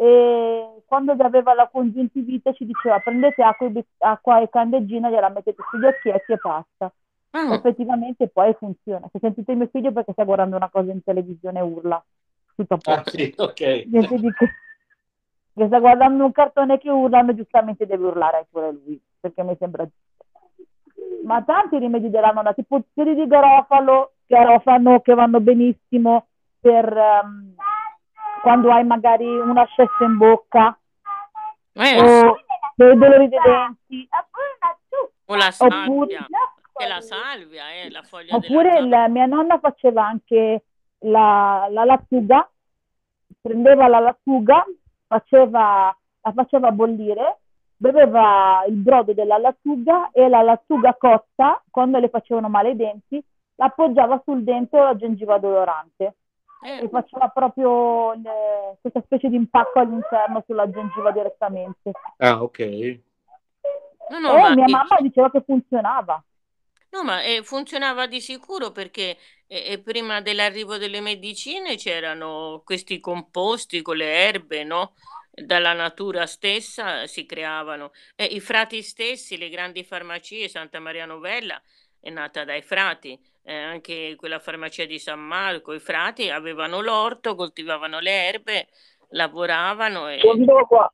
e 0.00 0.82
quando 0.86 1.14
gli 1.14 1.20
aveva 1.20 1.52
la 1.52 1.68
congiuntivite 1.68 2.54
ci 2.54 2.64
diceva 2.64 3.00
prendete 3.00 3.42
acqua, 3.42 3.66
e 3.66 3.84
acqua 3.98 4.40
e 4.40 4.48
candeggina, 4.48 5.10
gliela 5.10 5.28
mettete 5.28 5.62
sugli 5.70 5.84
occhietti 5.84 6.32
e 6.32 6.38
basta. 6.42 6.90
Ah, 7.32 7.52
Effettivamente 7.54 8.28
poi 8.28 8.54
funziona. 8.54 9.06
Se 9.12 9.18
sentite 9.18 9.54
mio 9.54 9.68
figlio 9.70 9.92
perché 9.92 10.12
sta 10.12 10.24
guardando 10.24 10.56
una 10.56 10.70
cosa 10.70 10.90
in 10.90 11.02
televisione 11.04 11.60
urla, 11.60 12.02
tutto 12.56 12.74
a 12.74 12.78
Ah, 12.82 12.94
posto. 13.02 13.10
sì, 13.10 13.34
ok. 13.36 13.84
Niente 13.90 14.16
di 14.18 14.32
che. 14.32 14.48
Che 15.52 15.66
sta 15.66 15.78
guardando 15.80 16.24
un 16.24 16.32
cartone 16.32 16.78
che 16.78 16.88
urlano, 16.88 17.34
giustamente 17.34 17.84
deve 17.84 18.06
urlare 18.06 18.46
pure 18.50 18.72
lui, 18.72 18.98
perché 19.20 19.42
mi 19.42 19.54
sembra 19.58 19.82
giusto. 19.84 21.24
Ma 21.24 21.42
tanti 21.42 21.76
rimedi 21.78 22.08
della 22.08 22.30
nonna, 22.30 22.54
tipo 22.54 22.82
fiori 22.94 23.14
di 23.14 23.26
garofalo, 23.26 24.12
garofano 24.26 25.00
che 25.00 25.12
vanno 25.12 25.40
benissimo 25.40 26.28
per 26.58 26.86
ehm, 26.96 27.54
quando 28.42 28.70
hai 28.72 28.84
magari 28.84 29.26
un 29.26 29.56
ascesso 29.56 30.04
in 30.04 30.16
bocca 30.16 30.76
eh, 31.72 32.00
o 32.02 32.36
per 32.74 32.92
i 32.94 32.98
dolori 32.98 33.28
dei 33.28 33.38
denti, 33.44 34.08
o 35.26 35.34
la 35.36 35.48
oppure, 35.58 36.14
salvia, 36.16 36.26
che 36.72 36.86
la 36.86 37.00
salvia, 37.00 37.70
eh, 37.72 37.90
la 37.90 38.02
foglia 38.02 38.34
oppure 38.36 38.70
della 38.70 38.78
salvia. 38.80 39.04
il- 39.04 39.12
mia 39.12 39.26
nonna 39.26 39.58
faceva 39.58 40.06
anche 40.06 40.62
la, 41.00 41.66
la 41.70 41.84
lattuga, 41.84 42.48
prendeva 43.40 43.86
la 43.88 43.98
lattuga, 44.00 44.64
faceva, 45.06 45.96
la 46.22 46.32
faceva 46.32 46.72
bollire, 46.72 47.38
beveva 47.76 48.64
il 48.66 48.74
brodo 48.74 49.12
della 49.12 49.38
lattuga 49.38 50.10
e 50.12 50.28
la 50.28 50.42
lattuga 50.42 50.94
cotta, 50.98 51.62
quando 51.70 51.98
le 51.98 52.08
facevano 52.08 52.48
male 52.48 52.70
i 52.70 52.76
denti, 52.76 53.22
la 53.56 53.66
appoggiava 53.66 54.20
sul 54.24 54.42
dente 54.42 54.78
o 54.78 54.84
la 54.84 54.96
gengiva 54.96 55.38
dolorante 55.38 56.14
e 56.76 56.88
Eh, 56.88 56.88
faceva 56.88 57.28
proprio 57.28 58.12
il- 58.14 58.76
questa 58.80 59.02
specie 59.02 59.28
di 59.28 59.36
impacco 59.36 59.80
all'interno 59.80 60.42
sulla 60.46 60.68
gengiva 60.70 61.10
direttamente. 61.12 61.92
Ah, 62.18 62.40
ok. 62.42 62.60
no, 64.10 64.20
no, 64.20 64.36
E 64.36 64.38
ma, 64.38 64.54
mia 64.54 64.66
eh, 64.66 64.68
mamma 64.68 64.96
diceva 65.00 65.30
che 65.30 65.42
funzionava. 65.44 66.22
no, 66.90 67.04
ma 67.04 67.22
eh, 67.22 67.42
funzionava 67.44 68.06
di 68.06 68.20
sicuro 68.20 68.72
perché 68.72 69.16
eh, 69.46 69.72
eh, 69.72 69.80
prima 69.80 70.20
dell'arrivo 70.20 70.76
delle 70.76 71.00
medicine 71.00 71.76
c'erano 71.76 72.62
questi 72.64 72.98
composti 73.00 73.82
con 73.82 73.96
le 73.96 74.12
erbe, 74.26 74.64
no? 74.64 74.94
Dalla 75.30 75.72
natura 75.72 76.26
stessa 76.26 77.06
si 77.06 77.24
creavano. 77.26 77.92
E 78.16 78.24
i 78.24 78.40
frati 78.40 78.82
stessi, 78.82 79.36
le 79.38 79.48
grandi 79.48 79.84
farmacie, 79.84 80.48
Santa 80.48 80.80
Maria 80.80 81.06
Novella 81.06 81.60
è 82.00 82.10
nata 82.10 82.44
dai 82.44 82.62
frati, 82.62 83.18
eh, 83.50 83.54
anche 83.54 84.14
quella 84.16 84.38
farmacia 84.38 84.84
di 84.84 84.98
San 84.98 85.20
Marco, 85.20 85.72
i 85.72 85.80
frati 85.80 86.30
avevano 86.30 86.80
l'orto, 86.80 87.34
coltivavano 87.34 87.98
le 87.98 88.26
erbe, 88.28 88.68
lavoravano 89.10 90.08
e 90.08 90.20
Sono 90.20 90.66
qua. 90.66 90.92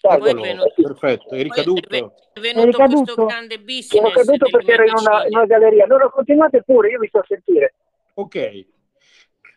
poi 0.00 0.30
è 0.30 0.34
venuto, 0.34 0.74
perfetto. 0.74 1.30
È 1.30 1.46
caduto? 1.48 1.88
ve- 1.88 1.98
è 2.32 2.40
È 2.40 2.40
venuto 2.40 2.82
questo 2.82 3.12
ricaduto? 3.12 3.26
grande 3.26 3.56
Sono 3.56 4.10
business 4.10 4.14
caduto 4.14 4.44
delle 4.44 4.50
perché 4.50 4.72
ero 4.72 4.84
in 4.84 4.92
una, 4.94 5.26
in 5.26 5.36
una 5.36 5.46
galleria. 5.46 5.84
Allora 5.84 6.08
continuate 6.08 6.62
pure, 6.62 6.88
io 6.90 6.98
vi 6.98 7.08
sto 7.08 7.18
a 7.18 7.24
sentire. 7.26 7.74
Ok. 8.14 8.66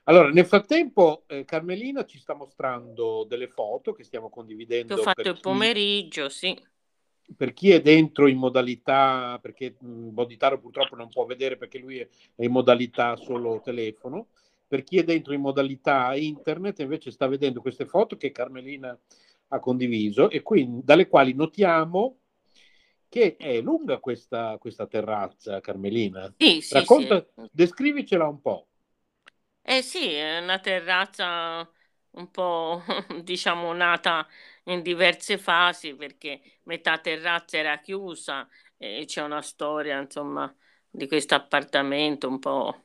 Allora, 0.05 0.29
nel 0.29 0.45
frattempo, 0.45 1.23
eh, 1.27 1.43
Carmelina 1.43 2.05
ci 2.05 2.17
sta 2.17 2.33
mostrando 2.33 3.25
delle 3.25 3.47
foto 3.47 3.93
che 3.93 4.03
stiamo 4.03 4.29
Che 4.85 4.93
ho 4.93 4.97
condividendo 4.97 5.01
fatto 5.03 5.21
per 5.21 5.29
il 5.29 5.35
chi, 5.35 5.41
pomeriggio, 5.41 6.29
sì. 6.29 6.57
Per 7.35 7.53
chi 7.53 7.71
è 7.71 7.81
dentro 7.81 8.27
in 8.27 8.37
modalità, 8.37 9.37
perché 9.41 9.75
mh, 9.79 10.09
Boditaro 10.13 10.59
purtroppo 10.59 10.95
non 10.95 11.09
può 11.09 11.25
vedere 11.25 11.57
perché 11.57 11.77
lui 11.79 11.99
è 11.99 12.07
in 12.43 12.51
modalità 12.51 13.15
solo 13.15 13.61
telefono. 13.61 14.27
Per 14.67 14.83
chi 14.83 14.97
è 14.99 15.03
dentro 15.03 15.33
in 15.33 15.41
modalità 15.41 16.13
internet, 16.15 16.79
invece 16.79 17.11
sta 17.11 17.27
vedendo 17.27 17.61
queste 17.61 17.85
foto 17.85 18.17
che 18.17 18.31
Carmelina 18.31 18.97
ha 19.49 19.59
condiviso 19.59 20.29
e 20.29 20.41
quindi 20.41 20.81
dalle 20.83 21.07
quali 21.07 21.33
notiamo 21.33 22.17
che 23.09 23.37
è 23.37 23.61
lunga 23.61 23.99
questa, 23.99 24.57
questa 24.59 24.87
terrazza, 24.87 25.61
Carmelina. 25.61 26.33
Sì, 26.39 26.61
sì, 26.61 26.85
sì. 26.85 27.15
Racconta, 27.15 27.25
descrivicela 27.51 28.27
un 28.27 28.41
po'. 28.41 28.67
Eh 29.61 29.81
sì, 29.81 30.13
è 30.13 30.39
una 30.39 30.59
terrazza 30.59 31.69
un 32.11 32.31
po', 32.31 32.81
diciamo, 33.23 33.73
nata 33.73 34.25
in 34.67 34.81
diverse 34.81 35.37
fasi 35.37 35.95
perché 35.95 36.41
metà 36.63 36.97
terrazza 36.99 37.57
era 37.57 37.79
chiusa 37.79 38.47
e 38.77 39.05
c'è 39.05 39.21
una 39.21 39.41
storia, 39.41 39.99
insomma, 39.99 40.53
di 40.89 41.07
questo 41.07 41.35
appartamento 41.35 42.27
un 42.27 42.39
po', 42.39 42.83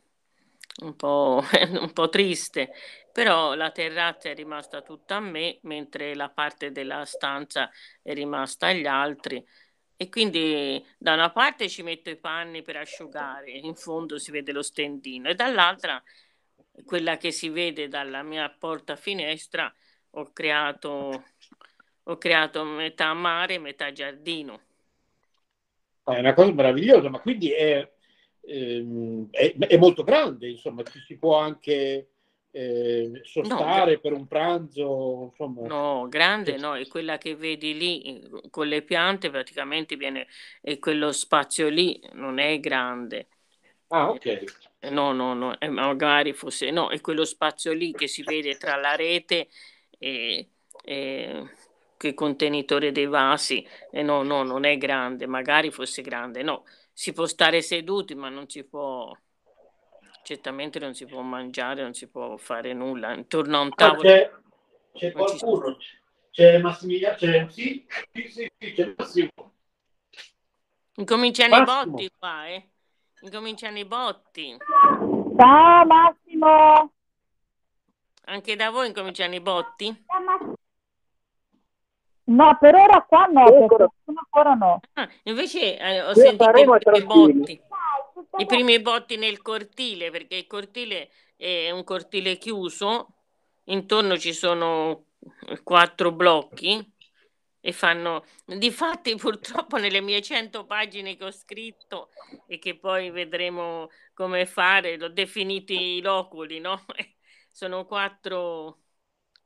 un 0.82 0.96
po', 0.96 1.42
un 1.80 1.92
po' 1.92 2.08
triste. 2.08 2.72
Però 3.12 3.54
la 3.54 3.70
terrazza 3.70 4.30
è 4.30 4.34
rimasta 4.34 4.80
tutta 4.82 5.16
a 5.16 5.20
me, 5.20 5.58
mentre 5.62 6.14
la 6.14 6.30
parte 6.30 6.72
della 6.72 7.04
stanza 7.04 7.70
è 8.02 8.14
rimasta 8.14 8.68
agli 8.68 8.86
altri. 8.86 9.44
E 9.96 10.08
quindi 10.08 10.84
da 10.98 11.12
una 11.14 11.30
parte 11.30 11.68
ci 11.68 11.82
metto 11.82 12.10
i 12.10 12.16
panni 12.16 12.62
per 12.62 12.76
asciugare, 12.76 13.50
in 13.50 13.74
fondo 13.74 14.18
si 14.18 14.30
vede 14.30 14.52
lo 14.52 14.62
stendino, 14.62 15.28
e 15.28 15.34
dall'altra, 15.34 16.02
quella 16.84 17.16
che 17.18 17.30
si 17.30 17.48
vede 17.50 17.88
dalla 17.88 18.22
mia 18.22 18.48
porta 18.50 18.96
finestra, 18.96 19.72
ho 20.10 20.32
creato, 20.32 21.24
ho 22.04 22.18
creato 22.18 22.64
metà 22.64 23.12
mare, 23.14 23.58
metà 23.58 23.92
giardino. 23.92 24.60
È 26.04 26.18
una 26.18 26.34
cosa 26.34 26.52
meravigliosa, 26.52 27.08
ma 27.08 27.20
quindi 27.20 27.52
è, 27.52 27.88
ehm, 28.42 29.28
è- 29.30 29.54
è 29.56 29.76
molto 29.78 30.02
grande, 30.02 30.48
insomma, 30.50 30.82
ci 30.84 30.98
si 31.00 31.16
può 31.18 31.36
anche 31.38 32.08
eh, 32.50 33.20
sostare 33.22 33.98
per 34.00 34.12
un 34.12 34.26
pranzo, 34.26 35.28
insomma. 35.30 35.70
No, 35.70 36.08
grande 36.08 36.56
no, 36.56 36.74
è 36.74 36.86
quella 36.88 37.18
che 37.18 37.36
vedi 37.36 37.76
lì 37.76 38.02
eh, 38.02 38.50
con 38.50 38.66
le 38.66 38.82
piante, 38.82 39.30
praticamente 39.30 39.94
viene, 39.96 40.26
e 40.60 40.78
quello 40.80 41.12
spazio 41.12 41.68
lì 41.68 42.00
non 42.14 42.38
è 42.38 42.58
grande. 42.58 43.28
Ah, 43.90 44.10
ok. 44.10 44.26
Eh, 44.80 44.90
No, 44.90 45.12
no, 45.12 45.34
no, 45.34 45.58
eh, 45.60 45.68
magari 45.68 46.32
fosse, 46.32 46.70
no, 46.70 46.90
è 46.90 47.00
quello 47.00 47.24
spazio 47.24 47.72
lì 47.72 47.94
che 47.94 48.08
si 48.08 48.22
vede 48.24 48.56
tra 48.56 48.76
la 48.76 48.96
rete 48.96 49.48
e, 49.98 50.50
e 50.84 51.48
quel 52.02 52.14
contenitore 52.14 52.90
dei 52.90 53.06
vasi. 53.06 53.64
E 53.90 54.02
no, 54.02 54.24
no, 54.24 54.42
non 54.42 54.64
è 54.64 54.76
grande, 54.76 55.26
magari 55.26 55.70
fosse 55.70 56.02
grande, 56.02 56.42
no, 56.42 56.64
si 56.92 57.12
può 57.12 57.26
stare 57.26 57.62
seduti, 57.62 58.16
ma 58.16 58.28
non 58.28 58.48
si 58.48 58.64
può, 58.64 59.16
certamente 60.24 60.80
non 60.80 60.94
si 60.94 61.06
può 61.06 61.20
mangiare, 61.22 61.82
non 61.82 61.94
si 61.94 62.08
può 62.08 62.36
fare 62.36 62.72
nulla. 62.72 63.14
Intorno 63.14 63.58
a 63.58 63.60
un 63.60 63.68
Ah, 63.68 63.74
tavolo 63.76 64.02
c'è, 64.02 64.30
c'è 64.94 65.10
sta. 65.10 65.22
qualcuno, 65.24 65.78
c'è 66.30 66.58
Massimiliano, 66.58 67.16
c'è, 67.16 67.46
sì, 67.50 67.86
sì, 68.12 68.28
sì, 68.28 68.52
sì, 68.58 68.72
c'è 68.72 68.94
Massimo. 68.96 69.28
Incominciano 70.96 71.54
i 71.54 71.60
Massimo. 71.60 71.92
botti 71.92 72.10
qua, 72.18 72.48
eh? 72.48 72.68
Incominciano 73.20 73.78
i 73.78 73.84
botti. 73.84 74.56
Ciao 75.36 75.86
Massimo! 75.86 76.92
Anche 78.24 78.56
da 78.56 78.70
voi 78.70 78.88
incominciano 78.88 79.34
i 79.34 79.40
botti? 79.40 80.04
No, 82.24 82.56
per 82.60 82.74
ora 82.74 83.02
qua 83.02 83.26
no, 83.26 83.44
fortuna 83.66 84.20
ancora 84.20 84.54
no. 84.54 84.80
Ah, 84.94 85.08
invece 85.24 85.78
eh, 85.78 86.02
ho 86.02 86.10
a 86.10 86.14
sentito 86.14 86.74
i 86.74 86.78
primi 86.78 87.04
botti, 87.04 87.60
i 88.38 88.46
primi 88.46 88.80
botti 88.80 89.16
nel 89.16 89.42
cortile, 89.42 90.10
perché 90.10 90.36
il 90.36 90.46
cortile 90.46 91.10
è 91.36 91.70
un 91.70 91.82
cortile 91.82 92.36
chiuso, 92.36 93.08
intorno 93.64 94.16
ci 94.16 94.32
sono 94.32 95.06
quattro 95.64 96.12
blocchi 96.12 96.92
e 97.64 97.72
fanno, 97.72 98.24
difatti 98.44 99.14
purtroppo 99.16 99.76
nelle 99.76 100.00
mie 100.00 100.20
cento 100.20 100.64
pagine 100.64 101.16
che 101.16 101.24
ho 101.24 101.30
scritto 101.30 102.10
e 102.46 102.58
che 102.58 102.78
poi 102.78 103.10
vedremo 103.10 103.88
come 104.14 104.46
fare, 104.46 104.96
l'ho 104.96 105.08
definiti 105.08 105.96
i 105.96 106.00
loculi, 106.00 106.60
no? 106.60 106.84
Sono 107.50 107.84
quattro, 107.84 108.78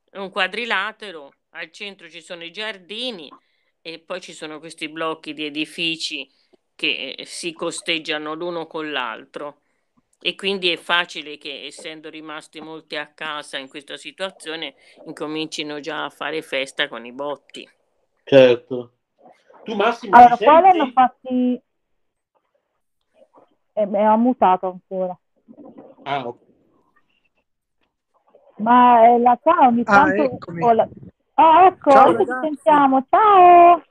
è 0.09 0.17
un 0.17 0.29
quadrilatero, 0.29 1.31
al 1.57 1.71
centro 1.71 2.09
ci 2.09 2.21
sono 2.21 2.43
i 2.43 2.51
giardini 2.51 3.35
e 3.81 3.99
poi 3.99 4.21
ci 4.21 4.33
sono 4.33 4.59
questi 4.59 4.89
blocchi 4.89 5.33
di 5.33 5.45
edifici 5.45 6.29
che 6.75 7.15
eh, 7.17 7.25
si 7.25 7.53
costeggiano 7.53 8.33
l'uno 8.33 8.67
con 8.67 8.91
l'altro. 8.91 9.61
E 10.19 10.35
quindi 10.35 10.69
è 10.69 10.77
facile 10.77 11.37
che, 11.37 11.65
essendo 11.65 12.09
rimasti 12.09 12.59
molti 12.59 12.95
a 12.95 13.07
casa 13.07 13.57
in 13.57 13.69
questa 13.69 13.97
situazione, 13.97 14.75
incomincino 15.05 15.79
già 15.79 16.05
a 16.05 16.09
fare 16.09 16.41
festa 16.41 16.87
con 16.87 17.05
i 17.05 17.11
botti. 17.11 17.69
Certo. 18.25 18.91
Tu 19.63 19.75
Massimo 19.75 20.13
Allora, 20.15 20.35
ci 20.37 20.43
qua 20.43 20.59
l'hanno 20.59 20.85
senti? 20.85 20.93
fatti... 20.93 21.61
E 23.73 23.85
mi 23.85 24.03
ha 24.03 24.17
mutato 24.17 24.67
ancora. 24.67 25.17
Ah, 26.05 26.27
ok. 26.27 26.37
Ma 28.57 29.05
eh, 29.07 29.19
la 29.19 29.37
qua 29.37 29.67
ogni 29.67 29.83
Ah, 29.85 30.05
tanto... 30.13 30.37
la- 30.73 30.89
Ah, 31.37 31.65
ecco, 31.67 31.91
Ciao, 31.91 32.17
ci 32.17 32.25
sentiamo. 32.41 33.05
Ciao! 33.09 33.83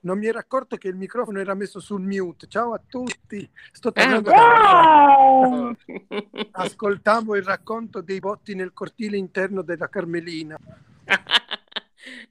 non 0.00 0.18
mi 0.18 0.26
ero 0.26 0.38
accorto 0.38 0.76
che 0.76 0.88
il 0.88 0.96
microfono 0.96 1.40
era 1.40 1.54
messo 1.54 1.80
sul 1.80 2.00
mute. 2.02 2.46
Ciao 2.46 2.74
a 2.74 2.80
tutti, 2.86 3.50
sto 3.72 3.88
Eh, 3.88 3.92
tornando. 3.92 4.30
Wow! 4.30 5.74
Ascoltavo 6.52 7.36
il 7.36 7.42
racconto 7.42 8.00
dei 8.02 8.18
botti 8.20 8.54
nel 8.54 8.72
cortile 8.72 9.16
interno 9.16 9.62
della 9.62 9.88
Carmelina. 9.88 10.58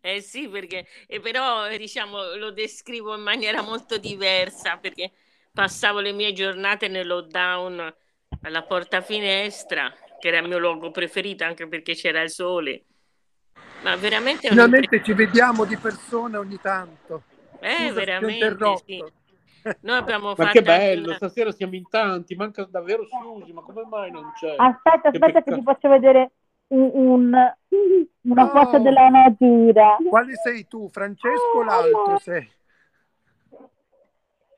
Eh 0.01 0.21
sì, 0.21 0.47
perché 0.49 0.85
eh, 1.07 1.19
però 1.19 1.67
diciamo 1.77 2.35
lo 2.35 2.51
descrivo 2.51 3.15
in 3.15 3.21
maniera 3.21 3.61
molto 3.63 3.97
diversa 3.97 4.77
perché 4.77 5.11
passavo 5.51 5.99
le 5.99 6.11
mie 6.11 6.31
giornate 6.33 6.87
nel 6.87 7.07
lockdown 7.07 7.95
alla 8.41 8.63
porta 8.63 9.01
finestra, 9.01 9.91
che 10.19 10.27
era 10.27 10.39
il 10.39 10.47
mio 10.47 10.59
luogo 10.59 10.91
preferito 10.91 11.43
anche 11.43 11.67
perché 11.67 11.95
c'era 11.95 12.21
il 12.21 12.29
sole. 12.29 12.85
Ma 13.83 13.95
veramente 13.97 14.47
Finalmente 14.47 15.03
ci 15.03 15.13
vediamo 15.13 15.65
di 15.65 15.77
persona 15.77 16.39
ogni 16.39 16.59
tanto. 16.61 17.23
Eh, 17.59 17.87
Scusa 17.87 17.93
veramente 17.93 18.81
sì. 18.85 19.03
Noi 19.81 19.97
abbiamo 19.97 20.29
Ma 20.35 20.35
fatto 20.35 20.49
che 20.51 20.61
bello, 20.61 21.03
una- 21.07 21.15
stasera 21.15 21.51
siamo 21.51 21.75
in 21.75 21.87
tanti, 21.89 22.35
manca 22.35 22.63
davvero 22.63 23.05
Susi, 23.05 23.51
ma 23.53 23.61
come 23.61 23.83
mai 23.85 24.11
non 24.11 24.31
c'è? 24.35 24.55
Aspetta, 24.57 25.11
Che 25.11 25.17
aspetta 25.17 25.43
che 25.43 25.51
peccato. 25.51 25.55
ti 25.57 25.63
faccio 25.63 25.89
vedere 25.89 26.31
un, 26.67 26.89
un- 26.93 27.53
una 28.21 28.43
Oh. 28.45 28.49
foto 28.49 28.79
della 28.79 29.09
natura. 29.09 29.97
Quale 30.09 30.35
sei 30.35 30.67
tu, 30.67 30.89
Francesco 30.89 31.57
o 31.57 31.63
l'altro 31.63 32.17
sei? 32.19 32.49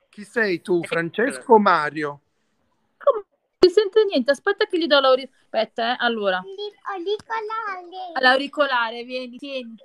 Chi 0.10 0.24
sei 0.24 0.62
tu, 0.62 0.82
Francesco 0.84 1.54
o 1.54 1.60
Mario? 1.60 2.22
Non 3.66 3.74
si 3.74 3.80
sente 3.80 4.05
niente, 4.05 4.30
aspetta 4.30 4.66
che 4.66 4.78
gli 4.78 4.86
do 4.86 4.99
l'auricolare. 4.99 5.43
Aspetta, 5.45 5.93
eh. 5.93 5.95
Allora, 5.99 6.43
l'auricolare, 8.20 9.03
vieni, 9.03 9.38
tieni. 9.38 9.76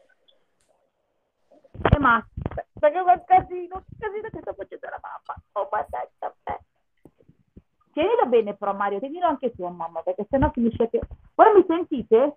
E 1.93 1.99
ma 1.99 2.23
perché 2.79 3.03
quel 3.03 3.25
casino, 3.27 3.83
che 3.89 3.97
casino 3.99 4.29
che 4.29 4.39
sta 4.41 4.53
facendo 4.53 4.87
la 4.89 5.01
mamma. 5.01 5.43
Oh, 5.53 5.69
mannaggia 5.71 6.35
me. 6.45 6.61
Tienilo 7.93 8.27
bene 8.27 8.55
però 8.55 8.75
Mario, 8.75 8.99
tienilo 8.99 9.27
anche 9.27 9.51
tu 9.53 9.67
mamma, 9.67 10.03
perché 10.03 10.27
sennò 10.29 10.51
finisce 10.51 10.91
che... 10.91 11.01
Voi 11.35 11.55
mi 11.55 11.65
sentite? 11.67 12.35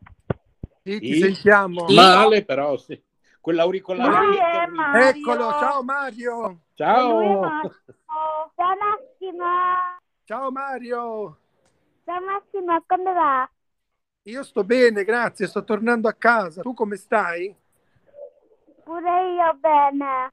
Sì, 0.83 0.99
ti 0.99 1.13
Sì. 1.13 1.19
sentiamo. 1.19 1.85
Male 1.89 2.45
però, 2.45 2.77
sì. 2.77 3.01
Quell'auricolare. 3.41 5.09
Eccolo, 5.09 5.51
ciao 5.59 5.83
Mario. 5.83 6.41
Lui 6.41 6.53
è 6.53 6.59
Ciao! 6.75 7.39
Mario. 7.39 7.71
Ciao 8.55 8.75
Massimo, 8.77 10.01
Ciao 10.25 10.49
Mario. 10.51 11.37
ciao 12.05 12.19
Massimo, 12.21 12.81
come 12.87 13.11
va? 13.13 13.49
Io 14.23 14.43
sto 14.43 14.63
bene, 14.63 15.03
grazie, 15.03 15.47
sto 15.47 15.65
tornando 15.65 16.07
a 16.07 16.13
casa. 16.13 16.61
Tu 16.61 16.73
come 16.73 16.95
stai? 16.95 17.53
Pure 18.85 19.33
io 19.33 19.53
bene. 19.59 20.31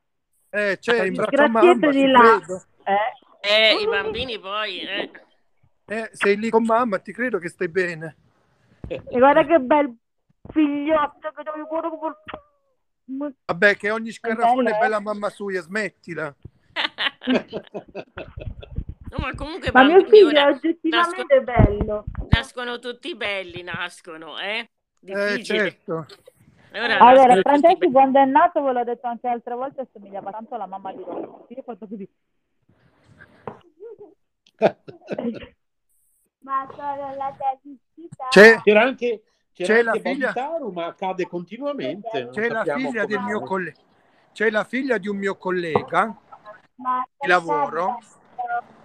Eh, 0.51 0.79
c'è 0.81 1.07
in 1.07 1.15
braccio 1.15 1.43
a 1.43 1.49
mamma, 1.49 1.91
di 1.91 2.07
là. 2.07 2.39
credo. 2.39 2.63
Eh, 2.85 3.13
Eh, 3.41 3.81
i 3.83 3.87
bambini 3.87 4.39
poi... 4.39 4.81
eh. 4.81 5.11
Eh, 5.87 6.11
sei 6.13 6.37
lì 6.39 6.51
con 6.51 6.63
mamma, 6.63 6.99
ti 6.99 7.13
credo 7.13 7.39
che 7.39 7.49
stai 7.49 7.69
bene. 7.69 8.17
e 8.87 9.03
guarda 9.19 9.45
che 9.45 9.59
bel 9.59 9.93
figliotto 10.53 11.33
che 11.35 11.43
devo 11.43 11.67
come- 11.67 13.35
Vabbè, 13.45 13.77
che 13.77 13.91
ogni 13.91 14.13
scarafone 14.13 14.71
bello, 14.71 14.77
è 14.77 14.79
bella 14.79 15.01
mamma 15.01 15.31
sua, 15.31 15.61
smettila. 15.61 16.33
No, 19.11 19.17
ma 19.19 19.35
comunque 19.35 19.71
Ma 19.73 19.83
mio 19.83 20.05
figlio 20.07 20.31
è 20.31 20.47
oggettivamente 20.47 21.41
bello. 21.43 22.05
nascono 22.29 22.79
tutti 22.79 23.17
belli, 23.17 23.63
nascono, 23.63 24.39
eh? 24.39 24.59
Eh, 25.05 25.37
Difficile. 25.37 25.59
certo. 25.59 26.07
Ora 26.73 26.99
Allora, 26.99 27.35
nascono 27.35 27.35
tutti 27.35 27.43
Francesco 27.49 27.91
quando 27.91 28.21
è 28.21 28.25
nato, 28.27 28.63
ve 28.63 28.73
l'ho 28.73 28.85
detto 28.85 29.07
anche 29.09 29.27
altre 29.27 29.55
volte, 29.55 29.81
assomigliava 29.81 30.31
tanto 30.31 30.55
alla 30.55 30.67
mamma 30.67 30.93
di 30.93 31.03
Rossi. 31.05 31.53
Io 31.55 31.59
ho 31.59 31.63
fatto 31.63 31.89
così. 31.89 32.09
Ma 36.43 36.67
sono 36.75 37.15
la 37.17 37.35
terapista. 37.37 38.27
C'è, 38.31 38.61
C'era 38.63 38.83
anche, 38.83 39.23
c'era 39.53 39.75
C'è 39.75 39.83
la 39.83 39.93
figlia- 39.93 40.33
Babitaru, 40.33 40.71
ma 40.71 40.87
accade 40.87 41.27
continuamente. 41.27 42.29
c'è 42.31 42.49
la 42.49 42.63
figlia 42.65 43.05
del 43.05 43.21
mio 43.23 43.41
collega. 43.43 43.79
C'è 44.33 44.51
la 44.51 44.65
figlia 44.65 44.97
di 44.99 45.09
un 45.09 45.17
mio 45.17 45.37
collega 45.37 46.17
Ma 46.77 47.05
di 47.19 47.27
lavoro 47.29 47.99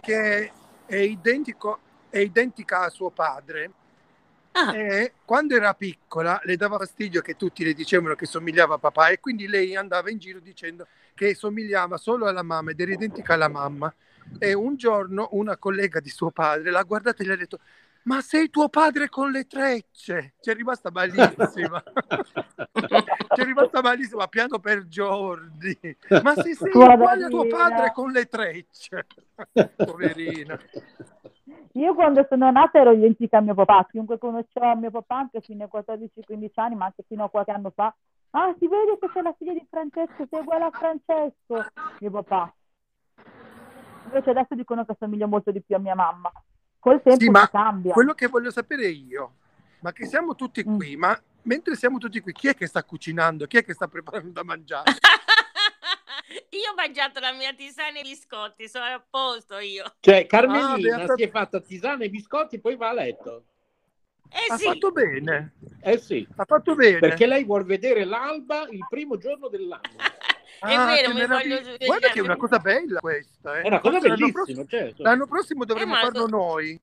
che 0.02 0.52
è 0.86 0.96
identico, 0.96 1.80
è 2.10 2.20
identica 2.20 2.82
a 2.82 2.90
suo 2.90 3.10
padre. 3.10 3.72
Ah, 4.52 4.74
E 4.74 5.14
quando 5.26 5.56
era 5.56 5.74
piccola 5.74 6.40
le 6.44 6.56
dava 6.56 6.78
fastidio 6.78 7.22
che 7.22 7.36
tutti 7.36 7.64
le 7.66 7.74
dicevano 7.74 8.16
che 8.16 8.26
somigliava 8.26 8.76
a 8.76 8.78
papà 8.78 9.10
e 9.10 9.20
quindi 9.20 9.48
lei 9.48 9.76
andava 9.76 10.10
in 10.10 10.18
giro 10.18 10.40
dicendo 10.40 10.88
che 11.14 11.36
somigliava 11.36 11.98
solo 11.98 12.26
alla 12.28 12.42
mamma 12.42 12.72
ed 12.72 12.80
era 12.80 12.94
identica 12.94 13.34
alla 13.34 13.50
mamma. 13.50 13.94
E 14.40 14.54
un 14.54 14.76
giorno 14.76 15.28
una 15.32 15.58
collega 15.58 16.00
di 16.00 16.10
suo 16.10 16.32
padre 16.32 16.72
l'ha 16.72 16.84
guardata 16.84 17.22
e 17.22 17.26
gli 17.26 17.32
ha 17.32 17.36
detto 17.36 17.60
ma 18.06 18.22
sei 18.22 18.50
tuo 18.50 18.70
padre 18.70 19.10
con 19.10 19.32
le 19.32 19.46
trecce? 19.46 20.34
Ci 20.40 20.50
è 20.50 20.54
rimasta 20.54 20.92
malissima. 20.92 21.82
Ci 22.76 23.42
è 23.42 23.44
rimasta 23.44 23.82
malissima, 23.82 24.28
piano 24.28 24.60
per 24.60 24.88
Giordi. 24.88 25.78
Ma 26.22 26.34
se 26.36 26.54
sei 26.54 26.72
uguale 26.72 27.26
a 27.26 27.28
tuo 27.28 27.48
padre 27.48 27.92
con 27.94 28.12
le 28.12 28.26
trecce. 28.26 29.08
Poverina. 29.76 30.58
Io 31.74 31.94
quando 31.94 32.26
sono 32.30 32.50
nata 32.52 32.80
ero 32.80 32.92
identica 32.92 33.40
a 33.40 33.42
mio 33.42 33.56
papà, 33.56 33.88
chiunque 33.90 34.18
conosceva 34.18 34.76
mio 34.76 34.92
papà 34.92 35.18
anche 35.18 35.42
fino 35.42 35.64
ai 35.64 35.84
14-15 35.84 36.50
anni, 36.56 36.76
ma 36.76 36.86
anche 36.86 37.04
fino 37.08 37.24
a 37.24 37.30
qualche 37.30 37.52
anno 37.52 37.72
fa, 37.72 37.94
ah 38.32 38.56
si 38.58 38.68
vede 38.68 38.98
che 39.00 39.10
sei 39.14 39.24
la 39.24 39.34
figlia 39.38 39.54
di 39.54 39.66
Francesco, 39.70 40.28
sei 40.30 40.40
uguale 40.40 40.66
a 40.66 40.72
Francesco, 40.72 41.66
mio 42.00 42.12
papà. 42.12 42.54
Invece 44.06 44.30
adesso 44.30 44.56
dicono 44.56 44.86
che 44.86 44.96
somiglio 44.98 45.28
molto 45.28 45.52
di 45.52 45.62
più 45.62 45.76
a 45.76 45.80
mia 45.80 45.96
mamma. 45.96 46.32
Col 46.86 47.02
tempo 47.02 47.20
Sì, 47.20 47.30
ma 47.32 47.50
cambia. 47.50 47.94
quello 47.94 48.14
che 48.14 48.28
voglio 48.28 48.52
sapere 48.52 48.86
io, 48.88 49.38
ma 49.80 49.92
che 49.92 50.06
siamo 50.06 50.36
tutti 50.36 50.64
Mm. 50.64 50.76
qui, 50.76 50.96
ma 50.96 51.20
mentre 51.42 51.76
siamo 51.76 51.98
tutti 51.98 52.20
qui, 52.20 52.32
chi 52.32 52.50
è 52.50 52.54
che 52.54 52.68
sta 52.68 52.84
cucinando? 52.84 53.48
Chi 53.48 53.58
è 53.58 53.64
che 53.66 53.74
sta 53.74 53.88
preparando 53.88 54.30
da 54.32 54.44
mangiare? 54.44 54.92
io 56.52 56.72
ho 56.72 56.76
mangiato 56.76 57.20
la 57.20 57.32
mia 57.34 57.56
tisana 57.56 57.98
e 57.98 58.02
i 58.02 58.04
biscotti, 58.04 58.70
sono 58.70 58.86
a 58.86 59.04
posto 59.10 59.58
io. 59.58 59.84
Cioè, 60.00 60.22
Ah, 60.22 60.26
Carmelina 60.28 60.98
beata- 60.98 61.16
si 61.16 61.24
è 61.24 61.30
fatta 61.32 61.60
tisana 61.60 62.04
e 62.04 62.10
biscotti 62.12 62.58
e 62.58 62.60
poi 62.60 62.76
va 62.76 62.90
a 62.90 62.94
letto. 62.94 63.46
Eh 64.30 64.52
ha 64.52 64.58
sì, 64.58 64.66
fatto 64.66 64.92
bene, 64.92 65.54
Eh 65.82 65.98
sì, 65.98 66.28
ha 66.36 66.46
fatto 66.46 66.76
bene. 66.76 67.00
perché 67.00 67.26
lei 67.26 67.44
vuol 67.46 67.64
vedere 67.66 68.06
l'alba 68.06 68.68
il 68.70 68.86
primo 68.88 69.18
giorno 69.18 69.48
dell'anno. 69.48 69.96
È 70.60 70.74
Ah, 70.74 70.86
vero, 70.86 71.14
mi 71.14 71.26
voglio 71.26 71.62
Guarda 71.86 72.10
che 72.10 72.20
è 72.20 72.22
una 72.22 72.36
cosa 72.38 72.60
bella 72.60 73.00
questa. 73.00 73.58
eh. 73.60 73.62
È 73.64 73.68
una 73.68 73.80
cosa 73.80 74.00
Forse 74.00 74.08
l'anno 74.08 74.20
bellissima, 74.20 74.44
prossimo- 74.44 74.66
certo. 74.68 75.04
L'anno 75.04 75.28
prossimo 75.28 75.66
dovremmo 75.66 75.94
ma- 75.94 76.00
farlo 76.02 76.28
noi. 76.28 76.80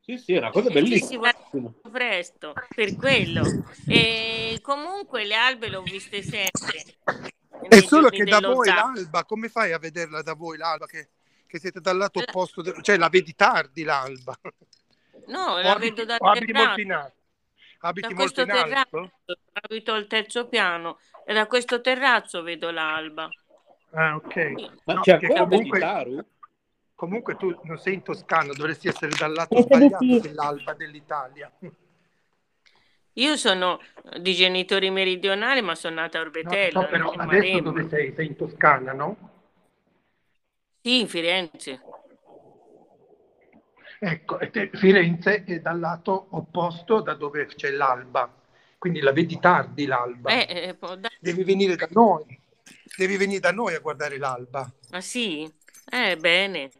Sì, 0.00 0.18
sì, 0.18 0.34
è 0.34 0.38
una 0.38 0.50
cosa 0.50 0.68
Eh, 0.68 0.72
bellissima. 0.72 1.32
presto, 1.90 2.52
per 2.74 2.94
quello. 2.96 3.42
E 3.86 4.58
comunque 4.60 5.24
le 5.24 5.34
albe 5.34 5.68
le 5.68 5.76
ho 5.76 5.82
viste 5.82 6.22
sempre. 6.22 6.84
È 7.68 7.80
solo 7.80 8.10
che 8.10 8.24
da 8.24 8.40
voi 8.40 8.66
zap. 8.66 8.76
l'alba, 8.94 9.24
come 9.24 9.48
fai 9.48 9.72
a 9.72 9.78
vederla 9.78 10.20
da 10.22 10.34
voi 10.34 10.58
l'alba? 10.58 10.84
Che, 10.86 11.08
che 11.46 11.58
siete 11.58 11.80
dal 11.80 11.96
lato 11.96 12.18
La- 12.18 12.26
opposto, 12.28 12.60
de- 12.60 12.74
cioè 12.82 12.98
la 12.98 13.08
vedi 13.08 13.34
tardi 13.34 13.82
l'alba. 13.82 14.38
No, 15.28 15.52
O 15.52 15.60
la 15.62 15.70
abiti, 15.72 15.94
vedo 15.94 16.04
dal 16.04 16.18
o 16.20 16.28
abiti 16.28 16.52
molto 16.52 16.80
in 16.80 16.86
terrazzo. 16.88 17.04
alto? 17.06 17.22
Abiti 17.86 18.08
Da 18.08 18.14
molto 18.14 18.40
questo 18.42 18.42
in 18.42 18.50
alto? 18.50 18.70
terrazzo, 18.70 19.10
abito 19.52 19.92
al 19.92 20.06
terzo 20.06 20.48
piano 20.48 20.98
e 21.26 21.34
da 21.34 21.46
questo 21.46 21.82
terrazzo 21.82 22.42
vedo 22.42 22.70
l'alba. 22.70 23.28
Ah, 23.90 24.16
ok. 24.16 24.54
Ma 24.84 24.94
No, 24.94 25.00
c'è 25.02 25.18
comunque, 25.20 26.24
comunque 26.94 27.36
tu 27.36 27.60
non 27.64 27.76
sei 27.76 27.94
in 27.94 28.02
Toscana, 28.02 28.54
dovresti 28.54 28.88
essere 28.88 29.14
dal 29.14 29.34
lato 29.34 29.60
sbagliato 29.60 30.02
sì. 30.02 30.20
dell'alba 30.20 30.72
dell'Italia. 30.72 31.52
Io 33.16 33.36
sono 33.36 33.78
di 34.18 34.32
genitori 34.34 34.88
meridionali, 34.88 35.60
ma 35.60 35.74
sono 35.74 35.96
nata 35.96 36.18
a 36.18 36.22
No, 36.22 36.26
Orbetello, 36.26 36.80
so, 36.80 36.88
però 36.88 37.10
adesso 37.10 37.60
dove 37.60 37.88
sei? 37.88 38.14
Sei 38.14 38.26
in 38.28 38.36
Toscana, 38.36 38.92
no? 38.94 39.16
Sì, 40.80 41.00
in 41.00 41.08
Firenze. 41.08 41.82
Ecco, 44.06 44.38
Firenze 44.74 45.44
è 45.44 45.60
dal 45.60 45.80
lato 45.80 46.26
opposto 46.32 47.00
da 47.00 47.14
dove 47.14 47.46
c'è 47.46 47.70
l'alba, 47.70 48.30
quindi 48.76 49.00
la 49.00 49.12
vedi 49.12 49.40
tardi 49.40 49.86
l'alba. 49.86 50.30
Eh, 50.30 50.46
eh, 50.46 50.76
Devi 51.18 51.42
venire 51.42 51.74
da 51.74 51.88
noi, 51.90 52.38
devi 52.98 53.16
venire 53.16 53.40
da 53.40 53.50
noi 53.50 53.74
a 53.74 53.78
guardare 53.78 54.18
l'alba. 54.18 54.70
Ma 54.90 55.00
sì? 55.00 55.50
Eh, 55.90 56.18
bene. 56.18 56.70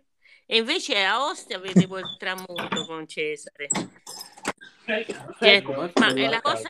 E 0.44 0.58
invece 0.58 1.02
a 1.02 1.24
Ostia 1.24 1.58
vedevo 1.58 1.96
il 1.96 2.14
tramonto 2.18 2.84
con 2.84 3.08
Cesare. 3.08 3.68
Che- 4.84 5.62
ma 5.94 6.14
è 6.14 6.28
la 6.28 6.42
cosa, 6.42 6.68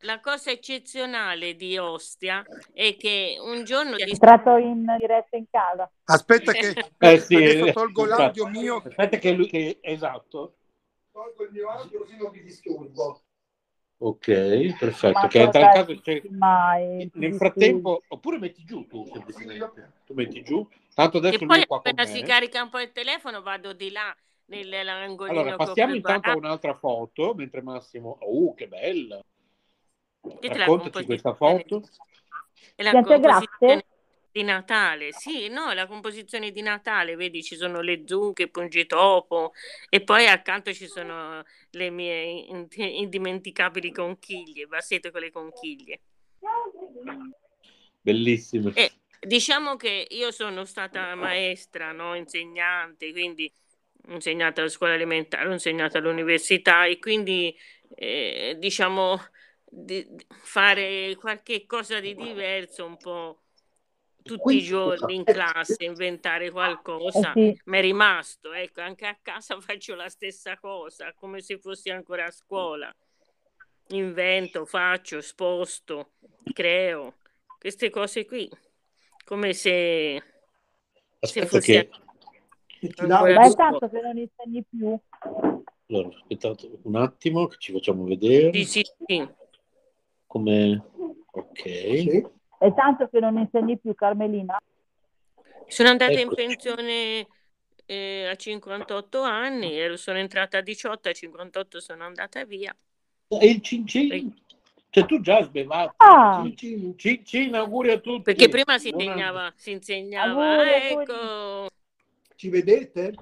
la 0.00 0.20
cosa 0.20 0.50
eccezionale 0.50 1.54
di 1.56 1.76
Ostia 1.78 2.44
è 2.72 2.96
che 2.96 3.36
un 3.40 3.64
giorno 3.64 3.96
È 3.96 4.08
entrato 4.08 4.56
in 4.56 4.84
diretta 4.98 5.36
in 5.36 5.44
casa. 5.50 5.90
Aspetta 6.04 6.52
che 6.52 6.74
Eh 6.98 7.18
sì, 7.18 7.36
adesso 7.36 7.66
eh, 7.66 7.72
tolgo 7.72 8.02
infatti. 8.02 8.22
l'audio 8.22 8.46
mio, 8.48 8.76
Aspetta 8.76 9.18
che 9.18 9.32
lui, 9.32 9.46
che, 9.46 9.78
esatto. 9.80 10.56
tolgo 11.12 11.44
il 11.44 11.50
mio 11.52 11.68
audio 11.68 11.98
così 12.00 12.16
non 12.16 12.30
vi 12.30 12.42
disturbo. 12.42 13.22
Ok, 14.02 14.78
perfetto. 14.78 15.18
Ma 15.18 15.28
Che 15.28 15.44
cosa 15.44 15.68
caso 15.68 16.00
c'è- 16.00 16.22
mai? 16.30 17.10
nel 17.12 17.34
frattempo, 17.34 18.02
oppure 18.08 18.38
metti 18.38 18.64
giù 18.64 18.86
tu, 18.86 19.04
semplicemente. 19.12 19.92
Tu 20.06 20.14
metti 20.14 20.42
giù. 20.42 20.66
Tanto 20.94 21.18
adesso 21.18 21.34
E 21.34 21.38
lui 21.38 21.46
poi 21.48 21.60
è 21.62 21.66
qua 21.66 21.82
con 21.82 21.90
appena 21.92 22.08
si 22.10 22.22
carica 22.22 22.62
un 22.62 22.70
po' 22.70 22.80
il 22.80 22.92
telefono 22.92 23.42
vado 23.42 23.74
di 23.74 23.90
là 23.90 24.14
nell'angolino 24.46 25.38
Allora, 25.40 25.56
passiamo 25.56 25.94
intanto 25.94 26.30
a 26.30 26.36
un'altra 26.36 26.74
foto, 26.74 27.34
mentre 27.34 27.60
Massimo... 27.60 28.16
Uh, 28.22 28.54
che 28.54 28.66
bella! 28.68 29.20
La 30.22 30.56
Raccontaci 30.56 31.04
questa 31.06 31.34
foto. 31.34 31.88
È 32.74 32.82
la 32.82 32.90
Piante 32.90 33.14
composizione 33.14 33.74
grasse? 33.74 33.86
di 34.32 34.42
Natale, 34.42 35.12
sì, 35.12 35.48
no, 35.48 35.72
la 35.72 35.86
composizione 35.86 36.52
di 36.52 36.62
Natale, 36.62 37.16
vedi, 37.16 37.42
ci 37.42 37.56
sono 37.56 37.80
le 37.80 38.02
zucche, 38.06 38.44
il 38.44 38.50
pungitopo 38.50 39.52
e 39.88 40.02
poi 40.02 40.26
accanto 40.26 40.72
ci 40.72 40.86
sono 40.86 41.42
le 41.70 41.90
mie 41.90 42.22
in- 42.22 42.68
indimenticabili 42.70 43.90
conchiglie, 43.90 44.66
vassette 44.66 45.10
con 45.10 45.20
le 45.20 45.30
conchiglie. 45.32 46.00
Bellissime. 48.00 48.72
E 48.74 48.92
diciamo 49.18 49.76
che 49.76 50.06
io 50.10 50.30
sono 50.30 50.64
stata 50.64 51.14
maestra, 51.16 51.92
no, 51.92 52.14
insegnante, 52.14 53.10
quindi 53.10 53.52
ho 54.08 54.12
insegnato 54.12 54.60
alla 54.60 54.70
scuola 54.70 54.94
elementare, 54.94 55.48
ho 55.48 55.52
insegnato 55.52 55.98
all'università 55.98 56.84
e 56.84 56.98
quindi 56.98 57.54
eh, 57.96 58.56
diciamo 58.58 59.20
di- 59.70 60.06
di 60.08 60.26
fare 60.28 61.16
qualche 61.18 61.66
cosa 61.66 62.00
di 62.00 62.14
diverso 62.14 62.84
un 62.84 62.96
po' 62.96 63.42
tutti 64.22 64.56
i 64.56 64.62
giorni 64.62 65.14
in 65.14 65.24
classe, 65.24 65.84
inventare 65.84 66.50
qualcosa, 66.50 67.32
Eh 67.36 67.54
sì. 67.54 67.60
mi 67.64 67.78
è 67.78 67.80
rimasto, 67.80 68.52
ecco, 68.52 68.80
anche 68.80 69.06
a 69.06 69.18
casa 69.20 69.58
faccio 69.60 69.94
la 69.94 70.08
stessa 70.08 70.58
cosa, 70.58 71.12
come 71.14 71.40
se 71.40 71.58
fossi 71.58 71.90
ancora 71.90 72.26
a 72.26 72.30
scuola. 72.30 72.94
Invento, 73.88 74.66
faccio, 74.66 75.20
sposto, 75.20 76.12
creo, 76.52 77.14
queste 77.58 77.90
cose 77.90 78.24
qui, 78.24 78.48
come 79.24 79.52
se, 79.52 80.22
se 80.22 80.22
Aspetta 81.22 81.46
fossi 81.48 81.72
che... 81.72 81.90
Ma 83.08 83.44
è 83.44 83.54
tanto 83.54 83.88
che 83.88 84.00
non 84.00 84.16
insegni 84.16 84.64
più. 84.68 84.98
Allora, 85.88 86.08
aspettate 86.08 86.70
un 86.84 86.96
attimo 86.96 87.46
che 87.46 87.56
ci 87.58 87.72
facciamo 87.72 88.04
vedere 88.04 88.50
Sì, 88.52 88.64
sì, 88.64 88.84
sì. 89.06 89.28
Come... 90.30 90.80
Ok. 91.32 92.30
È 92.56 92.72
tanto 92.74 93.08
che 93.08 93.18
non 93.18 93.36
insegni 93.36 93.76
più, 93.78 93.94
Carmelina. 93.94 94.56
Sono 95.66 95.88
andata 95.88 96.12
in 96.12 96.18
Eccoci. 96.20 96.46
pensione 96.46 97.26
eh, 97.86 98.28
a 98.28 98.36
58 98.36 99.22
anni, 99.22 99.76
ero- 99.76 99.96
sono 99.96 100.18
entrata 100.18 100.58
a 100.58 100.60
18, 100.60 101.08
a 101.08 101.12
58 101.12 101.80
sono 101.80 102.04
andata 102.04 102.44
via. 102.44 102.72
E 103.26 103.46
il 103.46 103.60
cin 103.60 103.84
cin? 103.86 104.32
Cioè 104.90 105.06
tu 105.06 105.20
già 105.20 105.42
sbevato. 105.42 105.94
Ah. 105.96 106.42
Cin 106.44 106.56
cin, 106.56 106.98
cin 106.98 107.24
cin, 107.24 107.54
auguri 107.56 107.90
a 107.90 107.98
tutti. 107.98 108.22
Perché 108.22 108.48
prima 108.48 108.78
si 108.78 108.90
insegnava, 108.90 109.52
si 109.56 109.72
insegnava, 109.72 110.30
Auguri, 110.30 110.68
ah, 110.68 110.88
auguri. 110.88 111.02
ecco, 111.02 111.70
Ci 112.36 112.48
vedete? 112.50 113.14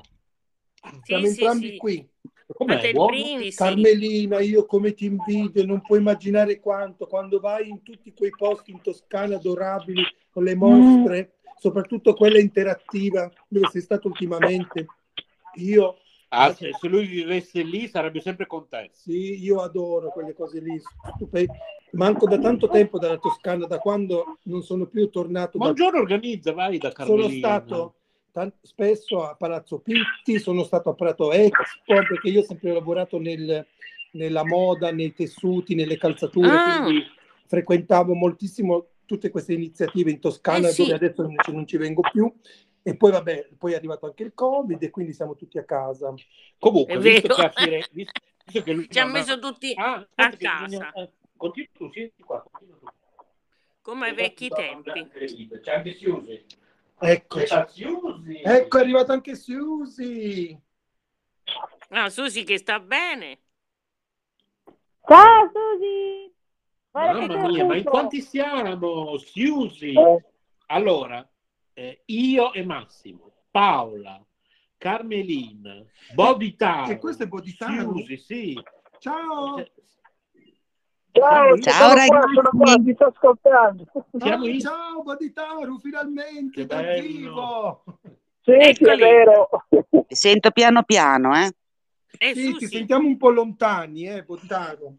Siamo 1.04 1.24
sì, 1.26 1.30
entrambi 1.30 1.68
sì. 1.70 1.76
qui. 1.78 2.08
Com'è. 2.54 2.92
Carmelina, 3.54 4.40
io 4.40 4.64
come 4.64 4.94
ti 4.94 5.04
invidio, 5.04 5.64
non 5.66 5.82
puoi 5.82 5.98
immaginare 5.98 6.58
quanto 6.60 7.06
quando 7.06 7.40
vai 7.40 7.68
in 7.68 7.82
tutti 7.82 8.12
quei 8.14 8.30
posti 8.30 8.70
in 8.70 8.80
Toscana 8.80 9.36
adorabili 9.36 10.02
con 10.30 10.44
le 10.44 10.54
mostre, 10.54 11.34
soprattutto 11.58 12.14
quella 12.14 12.38
interattiva 12.38 13.30
dove 13.48 13.66
sei 13.66 13.82
stato 13.82 14.08
ultimamente. 14.08 14.86
Io, 15.56 15.98
Ah, 16.30 16.52
se, 16.52 16.74
se 16.74 16.88
lui 16.88 17.06
vivesse 17.06 17.62
lì 17.62 17.88
sarebbe 17.88 18.20
sempre 18.20 18.46
contento. 18.46 18.92
sì, 18.94 19.42
io 19.42 19.60
adoro 19.62 20.10
quelle 20.10 20.34
cose 20.34 20.60
lì. 20.60 20.78
stupe- 21.14 21.48
Manco 21.92 22.26
da 22.26 22.38
tanto 22.38 22.68
tempo 22.68 22.98
dalla 22.98 23.16
Toscana, 23.16 23.66
da 23.66 23.78
quando 23.78 24.38
non 24.42 24.62
sono 24.62 24.84
più 24.86 25.08
tornato 25.08 25.56
Ma 25.56 25.64
da 25.64 25.70
un 25.70 25.76
giorno 25.76 26.00
organizza, 26.00 26.52
vai 26.52 26.76
da 26.76 26.90
sono 26.90 27.22
Carmelina. 27.22 27.48
stato 27.48 27.76
tan- 27.76 27.92
spesso 28.62 29.24
a 29.24 29.34
Palazzo 29.34 29.80
Pitti, 29.80 30.38
sono 30.38 30.62
stato 30.64 30.90
a 30.90 30.94
Prato 30.94 31.32
Expo 31.32 31.94
perché 31.94 32.28
io 32.28 32.40
ho 32.40 32.44
sempre 32.44 32.72
lavorato 32.72 33.18
nel- 33.18 33.66
nella 34.12 34.44
moda, 34.44 34.90
nei 34.90 35.12
tessuti, 35.12 35.74
nelle 35.74 35.96
calzature, 35.98 36.48
Ah. 36.48 36.82
quindi 36.82 37.04
frequentavo 37.46 38.14
moltissimo 38.14 38.88
tutte 39.04 39.30
queste 39.30 39.54
iniziative 39.54 40.10
in 40.10 40.20
Toscana 40.20 40.68
Eh 40.68 40.72
sì. 40.72 40.82
dove 40.82 40.94
adesso 40.94 41.22
non 41.22 41.34
ci, 41.42 41.52
non 41.52 41.66
ci 41.66 41.76
vengo 41.78 42.02
più. 42.10 42.32
E 42.82 42.96
poi 42.96 43.10
vabbè, 43.10 43.48
poi 43.58 43.72
è 43.72 43.76
arrivato 43.76 44.06
anche 44.06 44.22
il 44.22 44.32
Covid 44.34 44.82
e 44.82 44.90
quindi 44.90 45.12
siamo 45.12 45.34
tutti 45.34 45.58
a 45.58 45.64
casa. 45.64 46.14
Comunque, 46.58 46.94
È 46.94 46.98
visto 46.98 47.34
che, 47.34 47.42
a 47.42 47.50
Fire- 47.50 47.86
visto, 47.92 48.20
visto 48.44 48.62
che 48.62 48.72
lui 48.72 48.88
Ci 48.88 48.98
ha 48.98 49.04
non 49.04 49.14
ha- 49.14 49.18
messo 49.18 49.38
tutti 49.38 49.72
Ah, 49.76 50.06
a 50.14 50.30
casa, 50.36 50.64
bisogna- 50.64 50.92
eh, 50.92 51.10
Continua 51.36 51.68
tu, 51.72 51.90
siedi 51.92 52.12
qua. 52.24 52.42
continua 52.50 52.76
tu. 52.78 52.86
come 53.82 54.08
ai 54.08 54.14
vecchi 54.14 54.48
tempi. 54.48 55.08
C'è 55.62 55.74
anche 55.74 55.94
Siusi. 55.94 56.44
Ecco, 57.00 57.38
ecco 57.38 58.78
è 58.78 58.80
arrivato 58.80 59.12
anche 59.12 59.36
Susi. 59.36 60.58
Ah, 61.90 62.10
Susi 62.10 62.42
che 62.44 62.58
sta 62.58 62.80
bene. 62.80 63.38
Ciao 65.06 65.50
Susi! 65.52 66.34
Guarda 66.90 67.26
Mamma 67.26 67.48
mia, 67.48 67.64
ma 67.64 67.76
in 67.76 67.84
quanti 67.84 68.20
siamo? 68.20 69.16
Siusi. 69.18 69.92
Eh, 69.92 70.24
Allora, 70.66 71.26
eh, 71.74 72.02
io 72.06 72.52
e 72.52 72.64
Massimo, 72.64 73.32
Paola, 73.50 74.22
Carmelina, 74.76 75.84
Boditano. 76.14 76.90
E 76.90 76.98
questo 76.98 77.22
è 77.22 77.28
Boditano? 77.28 77.94
Siusi, 77.94 78.16
sì. 78.16 78.62
Ciao! 78.98 79.64
Ciao, 81.12 81.56
Ciao, 81.58 81.88
qua, 81.88 81.94
ragazzi. 81.94 82.34
sono 82.34 82.50
qua, 82.50 82.74
ti 82.76 82.92
sto 82.94 83.04
ascoltando. 83.06 83.84
Siamo 84.18 84.44
Ah, 84.44 84.48
in- 84.48 84.60
ciao 84.60 85.02
Boditaru, 85.02 85.78
finalmente 85.80 86.66
dal 86.66 86.86
vivo! 87.00 87.82
Sì, 88.42 88.52
sì, 88.52 88.54
è 88.54 88.68
Eccoli. 88.70 88.98
vero. 89.00 89.48
Mi 89.90 90.04
sento 90.08 90.50
piano 90.50 90.82
piano, 90.84 91.34
eh. 91.36 91.50
Eh, 92.18 92.34
Sì, 92.34 92.46
ti 92.46 92.52
Susi, 92.52 92.66
sentiamo 92.68 93.06
un 93.06 93.16
po' 93.16 93.30
lontani, 93.30 94.08
eh, 94.08 94.22
Boditaru. 94.22 94.96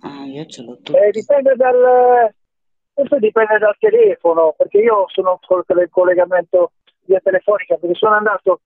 Ah, 0.00 0.24
io 0.26 0.44
ce 0.46 0.62
l'ho 0.62 0.76
tutto. 0.76 0.98
Eh, 0.98 1.10
dipende 1.10 1.54
dal... 1.56 2.34
Questo 2.92 3.18
dipende 3.18 3.58
dal 3.58 3.76
telefono, 3.78 4.54
perché 4.56 4.78
io 4.78 5.06
sono 5.08 5.40
col 5.44 5.64
collegamento 5.90 6.72
via 7.06 7.18
telefonica, 7.20 7.76
perché 7.76 7.94
sono 7.96 8.14
andato 8.14 8.60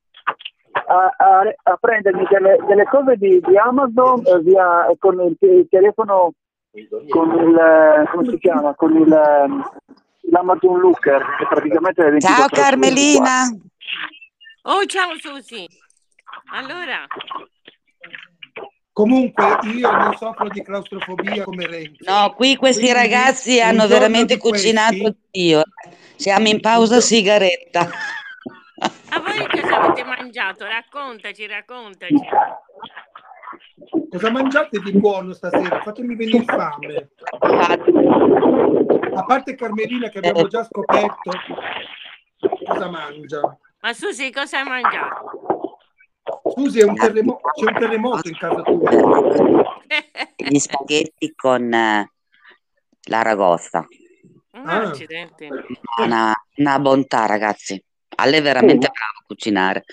a, 0.73 1.15
a- 1.17 1.55
a 1.63 1.77
prendermi 1.81 2.25
delle, 2.31 2.57
delle 2.67 2.85
cose 2.85 3.17
di, 3.17 3.41
di 3.41 3.57
Amazon 3.59 4.23
eh, 4.27 4.39
via, 4.41 4.87
con 4.99 5.21
il, 5.21 5.37
il 5.41 5.67
telefono, 5.69 6.33
con 7.09 7.35
il, 7.35 7.57
eh, 7.57 8.09
come 8.11 8.29
si 8.31 8.39
chiama, 8.39 8.75
con 8.75 8.97
il, 8.97 9.13
ehm, 9.13 9.63
l'Amazon 10.31 10.79
Looker, 10.79 11.25
che 11.39 11.47
praticamente 11.49 12.05
è 12.07 12.11
24 12.11 12.21
Ciao 12.21 12.35
su 12.35 12.55
24. 12.55 12.63
Carmelina. 12.63 13.43
Oh, 14.63 14.85
ciao 14.87 15.11
Susi. 15.19 15.67
Allora, 16.53 17.07
Comunque 18.93 19.45
io 19.77 19.91
non 19.93 20.13
soffro 20.17 20.49
di 20.49 20.61
claustrofobia 20.61 21.45
come 21.45 21.67
Renzo. 21.69 22.03
No, 22.11 22.35
qui 22.35 22.57
questi 22.57 22.83
Quindi, 22.91 22.99
ragazzi 22.99 23.61
hanno 23.61 23.87
veramente 23.87 24.35
di 24.35 24.41
questi- 24.41 24.73
cucinato 24.73 25.15
Dio. 25.31 25.63
Siamo 26.17 26.49
in 26.49 26.61
pausa 26.61 27.01
sigaretta. 27.01 27.89
Voi 29.39 29.61
cosa 29.61 29.81
avete 29.81 30.05
mangiato? 30.05 30.65
Raccontaci, 30.65 31.47
raccontaci. 31.47 32.29
Cosa 34.11 34.31
mangiate 34.31 34.81
di 34.81 34.93
buono 34.93 35.33
stasera? 35.33 35.81
Fatemi 35.83 36.17
venire 36.17 36.45
fame. 36.45 37.11
A 39.15 39.25
parte 39.25 39.55
Carmelina 39.55 40.09
che 40.09 40.19
abbiamo 40.19 40.47
già 40.47 40.65
scoperto 40.65 41.31
cosa 42.65 42.91
mangia. 42.91 43.59
Ma 43.81 43.93
Susi, 43.93 44.31
cosa 44.33 44.59
hai 44.59 44.65
mangiato? 44.65 45.77
Scusi, 46.51 46.81
è 46.81 46.85
un 46.85 46.95
terremo- 46.95 47.41
c'è 47.55 47.67
un 47.67 47.79
terremoto 47.79 48.29
in 48.29 48.37
casa 48.37 48.63
tua. 48.63 48.91
Gli 50.37 50.59
spaghetti 50.59 51.33
con 51.35 51.73
eh, 51.73 52.11
l'aragosta. 53.09 53.87
Ah. 54.53 54.89
Accidenti. 54.89 55.49
Una, 56.03 56.35
una 56.57 56.79
bontà, 56.79 57.27
ragazzi. 57.27 57.83
Ale 58.21 58.39
è 58.39 58.43
veramente 58.43 58.89
bravo 58.93 59.19
a 59.21 59.25
cucinare. 59.27 59.85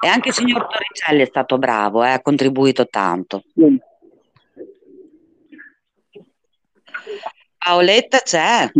E 0.00 0.06
anche 0.08 0.28
il 0.28 0.34
signor 0.34 0.66
Torricelli 0.66 1.22
è 1.22 1.26
stato 1.26 1.58
bravo, 1.58 2.02
eh, 2.04 2.10
ha 2.10 2.20
contribuito 2.22 2.86
tanto. 2.86 3.42
Paoletta 7.58 8.18
c'è, 8.20 8.70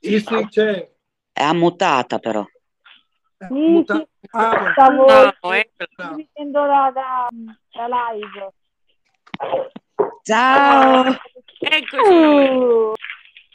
Sì, 0.00 0.18
sì, 0.20 0.46
c'è. 0.48 0.88
è 1.32 1.42
ammutata 1.42 2.18
però. 2.18 2.44
Eh, 3.38 3.46
Sì, 3.48 3.52
muta- 3.54 3.96
sì, 3.96 4.06
ah, 4.30 4.70
stavo 4.72 5.06
No, 5.06 5.52
eccola. 5.52 6.14
vedendo 6.14 6.64
la, 6.64 6.92
la, 6.94 7.28
la 7.88 8.12
live. 8.12 8.52
Ciao! 10.22 11.04
Eccoci. 11.58 12.12
Uh, 12.12 12.92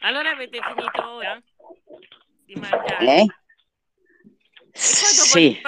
Allora 0.01 0.31
avete 0.31 0.59
finito 0.61 1.09
ora 1.09 1.39
di 2.45 2.55
mangiare? 2.55 3.05
Eh? 3.05 3.25
Poi 4.71 5.15
dopo 5.15 5.37
gli 5.37 5.51
Sì, 5.51 5.61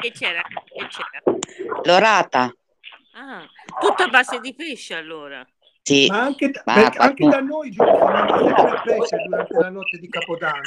che 0.00 0.10
c'era? 0.12 0.42
Che 0.42 0.88
c'era? 0.88 1.22
l'orata. 1.84 2.54
Ah, 3.14 3.46
tutto 3.80 4.02
a 4.04 4.08
base 4.08 4.40
di 4.40 4.54
pesce 4.54 4.94
allora. 4.94 5.46
Sì, 5.82 6.06
Ma 6.08 6.20
anche, 6.20 6.50
ma 6.64 6.74
perché 6.74 6.98
anche 6.98 7.14
quando- 7.26 7.36
da 7.36 7.40
noi, 7.42 7.74
mangia 7.76 8.56
sempre 8.56 8.80
pesce 8.84 9.16
durante 9.26 9.58
la 9.58 9.70
notte 9.70 9.98
di 9.98 10.08
Capodanno. 10.08 10.60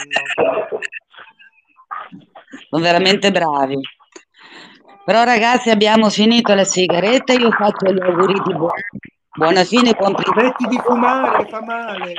sono 2.70 2.82
veramente 2.84 3.32
bravi. 3.32 3.80
Però 5.06 5.24
ragazzi 5.24 5.70
abbiamo 5.70 6.10
finito 6.10 6.54
la 6.56 6.64
sigaretta, 6.64 7.34
io 7.34 7.52
faccio 7.52 7.92
gli 7.92 8.02
auguri 8.02 8.34
di 8.46 8.54
buona, 8.56 8.74
buona 9.36 9.64
fine, 9.64 9.94
buon 9.94 10.16
Smetti 10.18 10.66
di 10.68 10.80
fumare, 10.80 11.48
fa 11.48 11.62
male. 11.62 12.14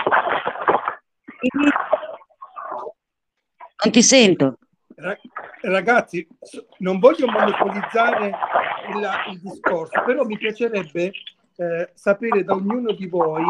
Non 3.84 3.92
ti 3.92 4.02
sento. 4.02 4.58
Ra- 4.96 5.18
Ragazzi, 5.62 6.26
non 6.78 6.98
voglio 6.98 7.26
monopolizzare 7.26 8.26
il, 8.94 9.10
il 9.32 9.40
discorso, 9.40 10.02
però 10.04 10.24
mi 10.24 10.36
piacerebbe 10.38 11.12
eh, 11.56 11.90
sapere 11.94 12.44
da 12.44 12.54
ognuno 12.54 12.92
di 12.92 13.06
voi 13.06 13.44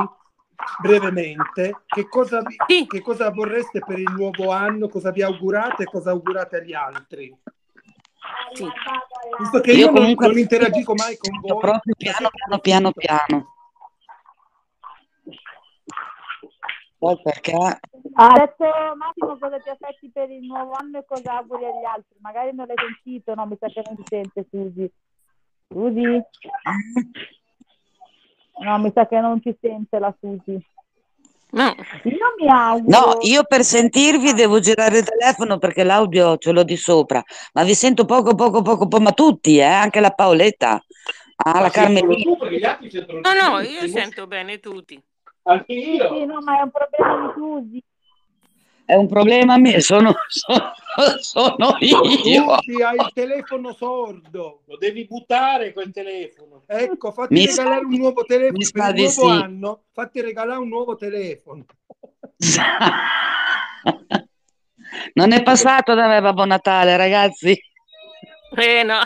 brevemente 0.81 1.83
che 1.87 2.09
cosa, 2.09 2.41
vi- 2.67 2.87
che 2.87 3.01
cosa 3.03 3.31
vorreste 3.31 3.81
per 3.85 3.99
il 3.99 4.11
nuovo 4.17 4.51
anno, 4.53 4.89
cosa 4.89 5.11
vi 5.11 5.23
augurate 5.23 5.83
e 5.83 5.87
cosa 5.87 6.11
augurate 6.11 6.57
agli 6.59 6.73
altri. 6.73 7.35
Visto 9.39 9.61
che 9.61 9.73
io, 9.73 9.79
Io 9.79 9.87
non- 9.87 9.95
comunque 9.97 10.27
non, 10.29 10.39
interagisco 10.39 10.95
mai 10.95 11.17
con 11.19 11.41
voi, 11.41 11.59
proprio 11.59 11.95
piano 11.97 12.29
piano 12.33 12.59
piano 12.61 12.93
piano. 12.93 13.55
Poi 16.99 17.21
perché 17.23 17.53
Ha 17.53 18.33
detto 18.39 18.65
Massimo 18.97 19.39
cosa 19.39 19.59
ti 19.59 19.69
aspetti 19.69 20.11
per 20.11 20.31
il 20.31 20.47
nuovo 20.47 20.73
anno 20.73 20.99
e 20.99 21.05
cosa 21.07 21.37
auguri 21.37 21.65
agli 21.65 21.85
altri. 21.85 22.17
Magari 22.21 22.55
non 22.55 22.67
l'hai 22.67 22.77
sentito, 22.77 23.35
no? 23.35 23.47
Mi 23.47 23.57
sa 23.61 23.69
che 23.69 23.83
non 23.85 23.97
si 23.97 24.05
sente, 24.07 24.47
Susi. 24.51 24.91
Susi? 25.69 26.23
No, 28.59 28.79
mi 28.79 28.91
sa 28.95 29.07
che 29.07 29.21
non 29.21 29.43
ci 29.43 29.55
sente 29.61 29.99
la 29.99 30.15
Susi. 30.19 30.59
No. 31.51 31.75
Io 32.05 32.35
mi 32.39 32.49
auguro... 32.49 32.99
No, 32.99 33.19
io 33.21 33.45
per 33.45 33.63
sentirvi 33.63 34.33
devo 34.33 34.59
girare 34.61 34.99
il 34.99 35.05
telefono 35.05 35.59
perché 35.59 35.85
l'audio 35.85 36.39
ce 36.39 36.53
l'ho 36.53 36.65
di 36.65 36.77
sopra, 36.77 37.23
ma 37.53 37.63
vi 37.63 37.75
sento 37.75 38.05
poco, 38.05 38.35
poco, 38.35 38.63
poco, 38.63 38.89
poco, 38.89 39.03
ma 39.03 39.13
tutti, 39.13 39.59
eh, 39.59 39.63
anche 39.63 40.01
la 40.01 40.11
Paoletta, 40.11 40.83
ah, 41.37 41.61
la 41.61 41.71
Carmelina. 41.71 42.37
No, 43.23 43.51
no, 43.51 43.61
io 43.61 43.87
sento 43.87 44.27
bene 44.27 44.59
tutti. 44.61 45.03
Anche 45.49 45.73
io. 45.73 46.15
Sì, 46.15 46.25
no, 46.25 46.41
ma 46.41 46.59
è 46.59 46.63
un 46.63 46.71
problema 46.71 47.27
di 47.27 47.33
Susi. 47.35 47.85
È 48.85 48.95
un 48.95 49.09
problema 49.09 49.59
mio, 49.59 49.81
sono, 49.81 50.15
sono, 50.29 50.73
sono 51.21 51.77
io. 51.81 52.05
Susi, 52.05 52.83
hai 52.83 52.95
il 52.97 53.11
telefono 53.13 53.73
sordo. 53.73 54.63
Lo 54.67 54.77
devi 54.77 55.07
buttare 55.07 55.73
quel 55.73 55.91
telefono. 55.93 56.63
Ecco, 56.67 57.11
fatti 57.13 57.35
Mi 57.35 57.47
sa- 57.47 57.63
regalare 57.63 57.85
un 57.85 57.97
nuovo 57.97 58.25
telefono 58.25 58.59
mi 58.59 58.71
per 58.71 58.83
sa 58.83 58.89
il 58.89 58.95
di 58.95 59.03
nuovo 59.03 59.13
sì. 59.13 59.43
anno. 59.43 59.83
Fatti 59.93 60.21
regalare 60.21 60.59
un 60.61 60.69
nuovo 60.69 60.97
telefono. 60.97 61.65
Non 65.15 65.33
è 65.33 65.43
passato 65.43 65.95
da 65.95 66.07
me 66.09 66.21
Babbo 66.21 66.45
Natale, 66.45 66.97
ragazzi. 66.97 67.59
Eh 68.57 68.83
no. 68.83 68.99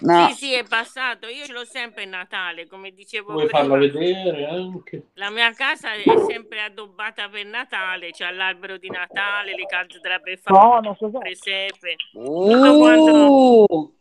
No. 0.00 0.28
Sì, 0.28 0.34
sì, 0.34 0.52
è 0.54 0.64
passato. 0.64 1.26
Io 1.28 1.44
ce 1.44 1.52
l'ho 1.52 1.64
sempre 1.64 2.02
il 2.04 2.08
Natale, 2.08 2.66
come 2.66 2.90
dicevo 2.92 3.32
Vuoi 3.32 3.46
prima. 3.46 3.60
farla 3.60 3.76
vedere 3.78 4.46
anche? 4.46 5.08
La 5.14 5.30
mia 5.30 5.52
casa 5.52 5.92
è 5.92 6.02
sempre 6.28 6.62
addobbata 6.62 7.28
per 7.28 7.44
Natale, 7.46 8.10
c'è 8.10 8.30
l'albero 8.32 8.76
di 8.78 8.88
Natale, 8.90 9.54
le 9.54 9.66
calze 9.66 9.98
della 10.00 10.18
befana, 10.18 10.58
No, 10.58 10.80
non 10.80 10.96
so. 10.96 11.06
le 11.12 11.18
presepe. 11.18 11.96
Tutto 12.12 12.76
quanto. 12.76 13.64
Uh, 13.68 13.94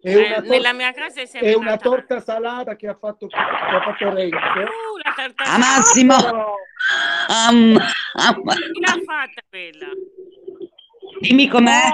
È 0.00 0.10
Eh, 0.14 0.40
nella 0.42 0.72
mia 0.74 0.92
casa 0.92 1.22
è 1.22 1.26
sempre 1.26 1.50
è 1.50 1.54
una 1.54 1.70
Natale. 1.70 1.96
torta 1.96 2.20
salata 2.20 2.76
che 2.76 2.88
ha 2.88 2.94
fatto, 2.94 3.26
che 3.26 3.36
ha 3.38 3.80
fatto 3.82 4.12
Renzo. 4.12 4.36
Uh, 4.36 4.96
la 5.02 5.12
tartare. 5.16 5.48
a 5.50 5.56
Massimo. 5.58 6.14
Am- 7.28 7.78
am- 8.14 8.42
Chi 8.42 8.80
l'ha 8.80 9.00
fatta 9.06 9.40
quella? 9.48 9.86
dimmi 11.20 11.48
com'è. 11.48 11.88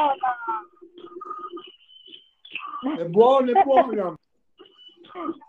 È 2.98 3.04
buono, 3.04 3.50
è 3.50 3.62
buono. 3.62 4.18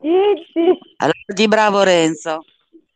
Zitti. 0.02 0.80
Allora, 0.98 1.18
di 1.28 1.48
bravo 1.48 1.84
Renzo. 1.84 2.44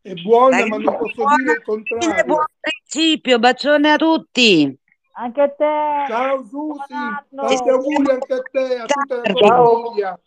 È 0.01 0.13
buona, 0.13 0.57
Dai, 0.59 0.69
ma 0.69 0.77
non 0.77 0.97
posso 0.97 1.13
buona 1.15 1.35
dire 1.37 1.51
il 1.53 1.61
contrario. 1.63 2.25
buon 2.25 2.45
principio, 2.59 3.39
bacione 3.39 3.91
a 3.91 3.95
tutti. 3.97 4.79
Anche 5.13 5.41
a 5.41 5.49
te. 5.49 6.05
Ciao 6.07 6.43
Susi, 6.45 6.93
tanti 7.33 7.69
auguri 7.69 8.11
anche 8.11 8.33
a 8.33 8.41
te, 8.51 8.75
a 8.77 8.85
tutta 8.85 9.15
la 9.15 9.21
tua 9.21 9.47
Ciao. 9.47 9.83
famiglia. 9.83 10.19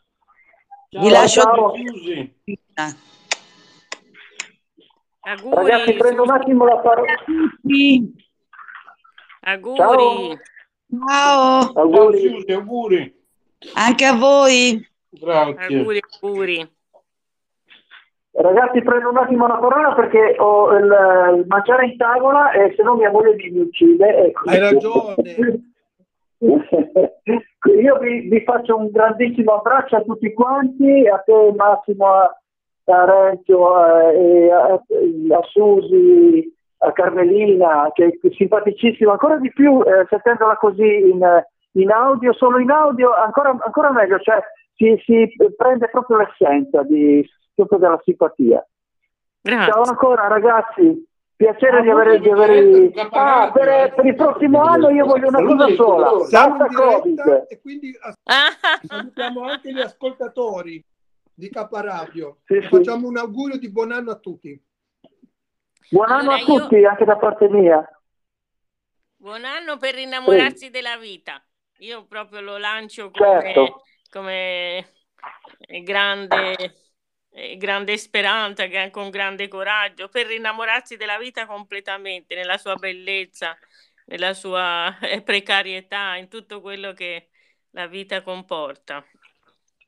Vi 0.91 1.11
lascio 1.11 1.43
ciao. 1.43 1.75
Susi. 1.75 2.35
Auguri. 5.21 5.55
Ragazzi, 5.55 5.93
prendo 5.95 6.23
un 6.23 6.31
attimo 6.31 6.65
la 6.65 6.79
parola. 6.79 7.13
Sì. 7.63 8.15
Auguri. 9.41 9.77
Ciao. 9.77 10.39
Ciao, 11.07 11.73
Ciao 11.73 11.83
Auguri. 11.83 12.19
Susi, 12.19 12.53
auguri. 12.53 13.17
Anche 13.75 14.05
a 14.05 14.15
voi. 14.15 14.87
Grazie. 15.11 15.79
Auguri, 15.79 16.01
auguri. 16.21 16.71
Ragazzi, 18.31 18.83
prendo 18.83 19.09
un 19.09 19.17
attimo 19.17 19.49
la 19.49 19.57
parola 19.57 19.95
perché 19.95 20.37
ho 20.39 20.73
il, 20.77 20.85
il 21.39 21.45
mangiare 21.49 21.87
in 21.87 21.97
tavola 21.97 22.53
e 22.53 22.73
se 22.77 22.83
no 22.85 22.95
mia 22.95 23.11
moglie 23.11 23.35
mi 23.51 23.59
uccide. 23.59 24.27
Ecco. 24.27 24.49
Hai 24.49 24.59
ragione. 24.59 25.25
Io 27.81 27.99
vi, 27.99 28.29
vi 28.29 28.41
faccio 28.45 28.77
un 28.77 28.91
grandissimo 28.91 29.55
abbraccio 29.55 29.97
a 29.97 30.03
tutti 30.03 30.33
quanti, 30.33 31.05
a 31.09 31.19
te 31.19 31.53
Massimo, 31.57 32.07
a, 32.07 32.41
a 32.85 33.05
Renzo, 33.05 34.11
e 34.13 34.51
a, 34.53 34.73
a 34.75 35.43
Susi, 35.51 36.49
a 36.79 36.93
Carmelina, 36.93 37.91
che 37.93 38.05
è 38.07 38.29
simpaticissima, 38.37 39.11
ancora 39.13 39.39
di 39.39 39.51
più 39.51 39.83
eh, 39.83 40.07
sentendola 40.09 40.57
così 40.57 41.11
in, 41.11 41.45
in 41.81 41.91
audio, 41.91 42.33
solo 42.33 42.59
in 42.59 42.71
audio, 42.71 43.15
ancora, 43.15 43.51
ancora 43.61 43.93
meglio, 43.93 44.19
cioè 44.21 44.41
si, 44.75 45.01
si 45.05 45.29
prende 45.57 45.89
proprio 45.89 46.19
l'essenza 46.19 46.83
di, 46.83 47.27
proprio 47.55 47.79
della 47.79 48.01
simpatia. 48.05 48.67
Grazie. 49.41 49.73
Ciao 49.73 49.83
ancora 49.83 50.27
ragazzi, 50.27 51.07
piacere 51.37 51.83
di 51.83 51.89
Auguri 51.89 52.17
avere... 52.17 52.21
Di 52.21 52.29
avere... 52.31 52.91
Caparadio, 52.91 53.21
Ah, 53.21 53.53
per, 53.53 53.95
per 53.95 54.07
il 54.07 54.15
prossimo 54.15 54.61
anno 54.63 54.91
io 54.91 55.05
voglio 55.07 55.29
una 55.29 55.43
cosa 55.45 55.75
sola, 55.75 56.25
Siamo 56.27 56.67
in 57.05 57.15
diretta 57.15 57.47
e 57.47 57.61
quindi 57.61 57.97
Ah, 58.25 58.51
salutiamo 58.87 59.43
anche 59.43 59.73
gli 59.73 59.81
ascoltatori 59.81 60.85
di 61.35 61.49
Caparadio. 61.51 62.39
Sì, 62.47 62.61
sì. 62.63 62.69
Facciamo 62.69 63.07
un 63.07 63.17
augurio 63.17 63.59
di 63.59 63.71
buon 63.71 63.93
anno 63.93 64.11
a 64.11 64.17
tutti. 64.17 64.61
Buon 65.91 66.11
anno 66.11 66.33
Allora, 66.33 66.35
a 66.35 66.39
io- 66.39 66.45
tutti, 66.61 66.85
anche 66.85 67.05
da 67.05 67.17
parte 67.17 67.49
mia. 67.49 67.89
buon 69.17 69.45
anno 69.45 69.77
per 69.79 69.97
innamorarsi 69.97 70.69
della 70.71 70.97
vita. 70.99 71.41
Io 71.79 72.07
proprio 72.07 72.41
lo 72.41 72.57
lancio 72.59 73.11
come, 73.11 73.41
Certo. 73.55 73.83
come 74.11 74.93
grande, 75.83 76.75
grande 77.57 77.97
speranza, 77.97 78.67
con 78.91 79.11
grande 79.11 79.47
coraggio, 79.49 80.09
per 80.09 80.31
innamorarsi 80.31 80.97
della 80.97 81.19
vita 81.19 81.47
completamente, 81.47 82.35
nella 82.35 82.59
sua 82.59 82.75
bellezza, 82.75 83.57
nella 84.07 84.35
sua 84.35 84.99
eh, 85.01 85.23
precarietà, 85.23 86.17
in 86.17 86.29
tutto 86.29 86.61
quello 86.61 86.93
che 86.93 87.29
la 87.71 87.87
vita 87.87 88.23
comporta. 88.23 89.05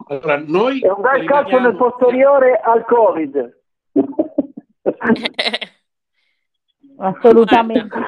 Allora, 0.09 0.37
noi 0.39 0.79
È 0.81 0.89
un 0.91 1.01
bel 1.01 1.27
calcio 1.27 1.59
nel 1.59 1.71
rimaniamo- 1.73 1.77
posteriore 1.91 2.61
al 2.63 2.85
Covid. 2.85 3.59
Assolutamente. 6.99 7.99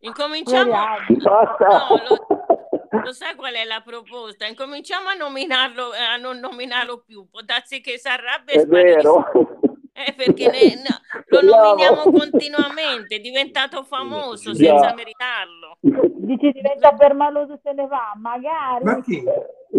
Incominciamo. 0.00 0.70
Basta. 0.70 1.66
No, 1.68 2.02
lo, 2.08 2.46
lo 2.90 3.12
sai 3.12 3.34
qual 3.34 3.54
è 3.54 3.64
la 3.64 3.80
proposta? 3.84 4.46
Incominciamo 4.46 5.08
a 5.08 5.14
nominarlo, 5.14 5.94
eh, 5.94 6.02
a 6.02 6.16
non 6.16 6.38
nominarlo 6.38 7.02
più. 7.06 7.28
Può 7.28 7.40
darsi 7.42 7.80
che 7.80 7.98
si 7.98 8.08
arrabbia 8.08 8.54
e 8.54 8.66
vero. 8.66 9.24
Eh, 9.92 10.12
perché 10.14 10.48
ne- 10.48 10.80
no, 10.86 11.00
lo 11.26 11.56
nominiamo 11.56 12.02
continuamente, 12.10 13.16
è 13.16 13.20
diventato 13.20 13.82
famoso 13.82 14.54
senza 14.54 14.94
meritarlo. 14.94 15.78
Dici 15.80 16.52
diventa 16.52 16.92
permaloso 16.92 17.58
se 17.62 17.72
ne 17.72 17.86
va, 17.86 18.12
magari. 18.16 18.84
Ma 18.84 19.00
chi? 19.02 19.22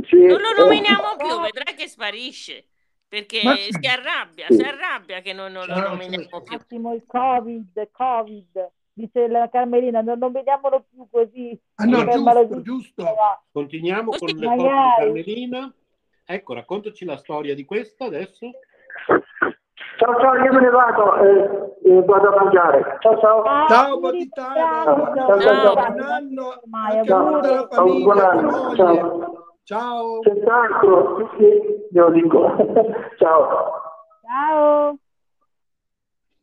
Sì. 0.07 0.25
Non 0.25 0.41
lo 0.41 0.63
nominiamo 0.63 1.15
più, 1.17 1.39
vedrai 1.39 1.73
che 1.75 1.87
sparisce. 1.87 2.65
Perché 3.07 3.41
Ma- 3.43 3.55
si 3.55 3.87
arrabbia, 3.87 4.45
si 4.49 4.61
arrabbia 4.61 5.21
che 5.21 5.33
noi 5.33 5.51
non 5.51 5.65
lo 5.65 5.79
nominiamo 5.79 6.41
più. 6.43 6.55
Attimo 6.55 6.93
il 6.93 7.03
Covid, 7.07 7.89
Covid. 7.91 8.71
Dice 8.99 9.29
la 9.29 9.47
Carmelina, 9.47 10.01
non, 10.01 10.19
non 10.19 10.33
vediamolo 10.33 10.83
più 10.89 11.07
così. 11.09 11.57
Ah 11.75 11.85
no, 11.85 12.03
giusto, 12.03 12.61
giusto. 12.61 13.05
Continuiamo 13.49 14.11
con 14.11 14.27
le 14.35 14.45
cose. 14.45 14.67
Carmelina. 14.97 15.73
Ecco, 16.25 16.53
raccontaci 16.53 17.05
la 17.05 17.15
storia 17.15 17.55
di 17.55 17.63
questa 17.63 18.03
adesso. 18.03 18.51
Ciao 19.99 20.19
ciao, 20.19 20.35
io 20.35 20.51
me 20.51 20.59
ne 20.59 20.69
vado, 20.69 21.15
eh, 21.15 21.75
eh, 21.85 22.03
vado 22.03 22.27
a 22.27 22.43
mangiare. 22.43 22.97
Ciao 22.99 23.17
ciao. 23.19 23.43
Ciao 23.69 23.99
Baditano, 24.01 25.13
tanto. 25.13 25.13
buon 25.13 25.15
Ciao, 25.15 25.49
anno, 25.49 25.61
ciao. 25.63 25.73
buon 25.73 26.01
anno 26.01 26.47
Ormai, 26.61 27.05
Ciao, 27.05 27.29
buon 27.29 27.67
famiglia, 27.69 28.03
tua 28.03 28.29
anno. 28.31 28.75
Ciao. 28.75 29.53
Ciao. 29.63 30.19
Senz'altro, 30.23 31.17
sì, 31.17 31.37
sì, 31.37 31.87
glielo 31.89 32.11
dico. 32.11 32.55
ciao. 33.17 33.81
Ciao. 34.23 34.97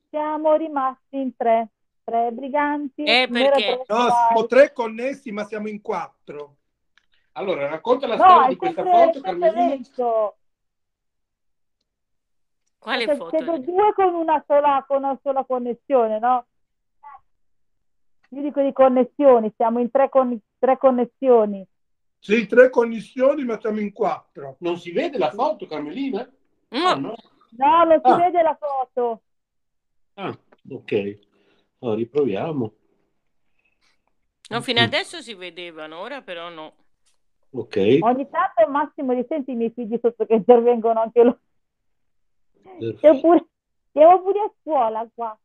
Siamo 0.09 0.54
rimasti 0.54 1.20
in 1.20 1.36
tre. 1.36 1.68
Tre 2.07 2.30
briganti. 2.30 3.02
Eh, 3.02 3.26
perché? 3.28 3.64
tre 3.64 3.84
No, 3.88 4.09
siamo 4.11 4.46
tre 4.46 4.72
connessi, 4.72 5.32
ma 5.32 5.42
siamo 5.42 5.66
in 5.66 5.80
quattro. 5.82 6.59
Allora, 7.32 7.66
racconta 7.68 8.07
la 8.07 8.14
No, 8.14 8.22
storia 8.22 8.48
di 8.48 8.57
questa 8.57 8.82
sempre, 8.84 9.04
foto, 9.07 9.20
Carmelina. 9.22 9.76
Quale 12.78 13.04
Perché 13.07 13.16
foto? 13.20 13.36
siete 13.36 13.61
due 13.64 13.92
con 13.92 14.14
una 14.14 14.44
sola, 14.46 14.84
con 14.86 14.98
una 14.98 15.18
sola 15.20 15.44
connessione, 15.44 16.20
no? 16.20 16.46
Io 18.28 18.42
dico 18.42 18.62
di 18.62 18.72
connessioni, 18.72 19.52
siamo 19.57 19.80
in 19.80 19.90
tre, 19.90 20.09
con, 20.09 20.40
tre 20.61 20.78
connessioni. 20.78 21.66
Sì, 22.20 22.46
tre 22.46 22.70
connessioni, 22.70 23.44
ma 23.44 23.59
siamo 23.59 23.80
in 23.80 23.92
quattro. 23.92 24.59
Non 24.61 24.78
si 24.78 24.92
vede 24.92 25.18
la 25.18 25.32
foto, 25.32 25.66
Carmelina? 25.66 26.22
No. 26.68 26.86
Ah, 26.88 26.94
no? 26.94 27.14
No, 27.57 27.84
non 27.84 28.00
si 28.00 28.11
Ah. 28.11 28.16
vede 28.16 28.42
la 28.42 28.57
foto. 28.57 29.22
Ah, 30.14 30.38
ok. 30.70 31.18
Allora, 31.80 31.96
riproviamo. 31.98 32.72
No, 34.48 34.60
fino 34.60 34.80
adesso 34.80 35.20
si 35.20 35.34
vedevano, 35.34 35.98
ora 35.98 36.22
però 36.22 36.48
no. 36.48 36.74
Ok. 37.50 37.98
Ogni 38.00 38.28
tanto 38.28 38.62
al 38.64 38.70
massimo 38.70 39.12
li 39.12 39.24
senti 39.28 39.52
i 39.52 39.54
miei 39.56 39.70
figli 39.70 39.98
sotto 40.00 40.24
che 40.26 40.34
intervengono 40.34 41.00
anche 41.00 41.22
loro. 41.22 41.38
Siamo 42.98 43.20
pure, 43.20 43.46
siamo 43.92 44.22
pure 44.22 44.40
a 44.40 44.52
scuola 44.60 45.08
qua. 45.14 45.38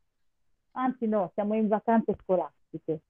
Anzi 0.72 1.06
no, 1.06 1.30
siamo 1.34 1.54
in 1.54 1.68
vacanze 1.68 2.14
scolastiche. 2.22 3.00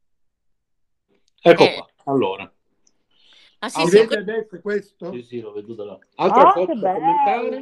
Ecco 1.43 1.63
Eh. 1.63 1.75
qua. 1.75 1.89
Allora. 2.05 2.53
Ah 3.65 3.69
sì, 3.69 3.87
sì, 3.87 3.99
adesso 3.99 4.61
questo? 4.61 5.13
Sì, 5.13 5.23
sì, 5.23 5.41
l'ho 5.41 5.53
veduta 5.53 5.85
là. 5.85 5.99
Altra 6.17 6.49
Oh, 6.49 6.53
foto 6.53 6.73
che 6.73 6.79
da 6.81 6.93
commentare? 6.95 7.61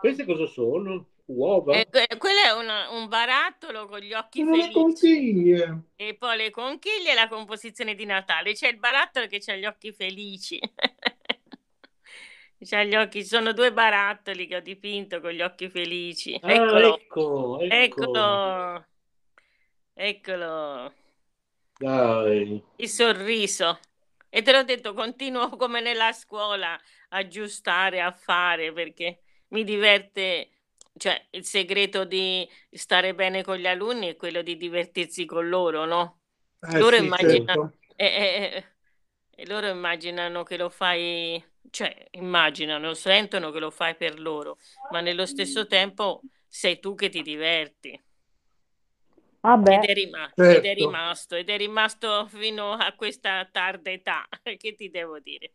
Queste 0.00 0.24
cosa 0.24 0.46
sono? 0.46 1.08
Uova? 1.28 1.76
eh, 1.76 1.86
que- 1.90 2.06
quello 2.18 2.40
è 2.42 2.52
una- 2.52 2.90
un 2.90 3.08
barattolo 3.08 3.86
con 3.86 3.98
gli 4.00 4.12
occhi 4.12 4.44
Sono 4.44 4.56
le 4.56 4.70
felici. 4.70 4.70
conchiglie. 4.70 5.84
E 5.96 6.16
poi 6.16 6.36
le 6.36 6.50
conchiglie 6.50 7.12
e 7.12 7.14
la 7.14 7.28
composizione 7.28 7.94
di 7.94 8.04
Natale. 8.04 8.54
C'è 8.54 8.68
il 8.68 8.78
barattolo 8.78 9.26
che 9.26 9.40
ha 9.46 9.54
gli 9.56 9.64
occhi 9.66 9.92
felici. 9.92 10.58
C'ha 12.64 12.84
gli 12.84 12.94
occhi, 12.94 13.24
sono 13.24 13.52
due 13.52 13.72
barattoli 13.72 14.46
che 14.46 14.56
ho 14.56 14.60
dipinto 14.60 15.20
con 15.20 15.30
gli 15.32 15.42
occhi 15.42 15.68
felici. 15.68 16.40
Ah, 16.42 16.44
Eccolo, 16.44 16.84
ecco, 16.84 17.58
ecco. 17.60 18.06
eccolo, 18.06 18.86
eccolo, 19.94 20.92
Dai. 21.80 22.62
il 22.76 22.88
sorriso. 22.88 23.78
E 24.28 24.42
te 24.42 24.52
l'ho 24.52 24.64
detto, 24.64 24.94
continuo 24.94 25.56
come 25.56 25.80
nella 25.80 26.12
scuola 26.12 26.72
a 26.74 26.80
aggiustare, 27.18 28.00
a 28.00 28.12
fare 28.12 28.72
perché 28.72 29.22
mi 29.48 29.64
diverte. 29.64 30.50
Cioè, 30.94 31.26
il 31.30 31.44
segreto 31.44 32.04
di 32.04 32.48
stare 32.70 33.14
bene 33.14 33.42
con 33.42 33.56
gli 33.56 33.66
alunni 33.66 34.08
è 34.08 34.16
quello 34.16 34.42
di 34.42 34.56
divertirsi 34.56 35.24
con 35.24 35.48
loro, 35.48 35.84
no? 35.86 36.20
Eh 36.62 36.82
Loro 36.82 36.96
sì, 36.96 37.04
immaginano, 37.04 37.58
certo. 37.58 37.74
e, 37.96 38.06
e- 38.06 38.64
e 39.34 39.46
loro 39.46 39.68
immaginano 39.68 40.42
che 40.42 40.56
lo 40.56 40.68
fai, 40.68 41.42
cioè 41.70 42.06
immaginano, 42.12 42.94
sentono 42.94 43.50
che 43.50 43.58
lo 43.58 43.70
fai 43.70 43.96
per 43.96 44.20
loro, 44.20 44.58
ma 44.88 45.00
nello 45.00 45.26
stesso 45.26 45.66
tempo 45.66 46.26
sei 46.46 46.78
tu 46.80 46.94
che 46.94 47.08
ti 47.08 47.22
diverti. 47.22 48.00
Vabbè, 49.42 49.74
Ed 49.74 49.82
è 49.84 49.92
rimasto, 49.94 50.38
ed 50.46 50.64
è 50.64 50.72
certo. 50.74 50.74
rimasto, 50.74 51.34
ed 51.34 51.48
è 51.48 51.56
rimasto 51.56 52.26
fino 52.28 52.72
a 52.74 52.92
questa 52.94 53.44
tarda 53.50 53.90
età. 53.90 54.26
Che 54.56 54.74
ti 54.74 54.88
devo 54.90 55.18
dire? 55.18 55.54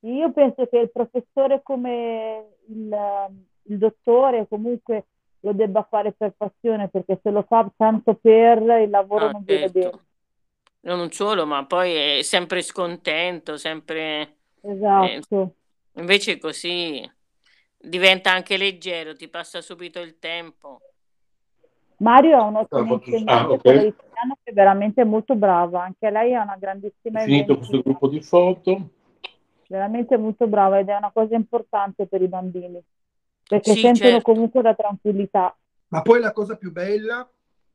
io 0.00 0.32
penso 0.32 0.66
che 0.68 0.78
il 0.78 0.90
professore 0.90 1.62
come 1.62 2.56
il, 2.68 2.88
il 3.68 3.78
dottore 3.78 4.46
comunque 4.48 5.06
lo 5.40 5.52
debba 5.52 5.82
fare 5.88 6.12
per 6.12 6.32
passione, 6.36 6.88
perché 6.88 7.18
se 7.22 7.30
lo 7.30 7.42
fa 7.42 7.70
tanto 7.76 8.14
per 8.14 8.58
il 8.82 8.90
lavoro 8.90 9.28
Ah, 9.28 9.30
non 9.30 9.44
viene 9.44 9.70
bene. 9.70 9.92
certo. 9.92 10.04
Non 10.80 11.10
solo, 11.12 11.46
ma 11.46 11.66
poi 11.66 11.94
è 12.18 12.22
sempre 12.22 12.62
scontento, 12.62 13.56
sempre... 13.56 14.38
eh, 14.94 15.20
Esatto. 15.20 15.54
invece 15.94 16.38
così 16.38 17.08
diventa 17.76 18.32
anche 18.32 18.56
leggero, 18.56 19.14
ti 19.16 19.28
passa 19.28 19.60
subito 19.62 20.00
il 20.00 20.18
tempo. 20.18 20.80
Mario 21.98 22.38
ha 22.38 22.42
un'ottima 22.44 22.90
Ah, 22.90 22.92
insegnante 22.94 23.54
ok. 23.54 23.62
quella 23.64 23.82
italiana 23.82 24.34
che 24.42 24.50
è 24.50 24.52
veramente 24.54 25.04
molto 25.04 25.34
brava, 25.34 25.82
anche 25.82 26.10
lei 26.10 26.34
ha 26.34 26.42
una 26.42 26.56
grandissima 26.58 27.20
È 27.20 27.24
finito 27.24 27.56
questo 27.56 27.80
gruppo 27.82 28.08
di 28.08 28.20
foto. 28.22 28.90
veramente 29.68 30.16
molto 30.16 30.46
brava 30.48 30.78
ed 30.80 30.88
è 30.88 30.96
una 30.96 31.10
cosa 31.12 31.34
importante 31.36 32.06
per 32.06 32.20
i 32.22 32.28
bambini, 32.28 32.80
perché 33.46 33.72
Sì, 33.72 33.80
sentono 33.80 34.10
certo. 34.12 34.32
comunque 34.32 34.62
la 34.62 34.74
tranquillità. 34.74 35.56
Ma 35.88 36.02
poi 36.02 36.20
la 36.20 36.32
cosa 36.32 36.56
più 36.56 36.72
bella 36.72 37.28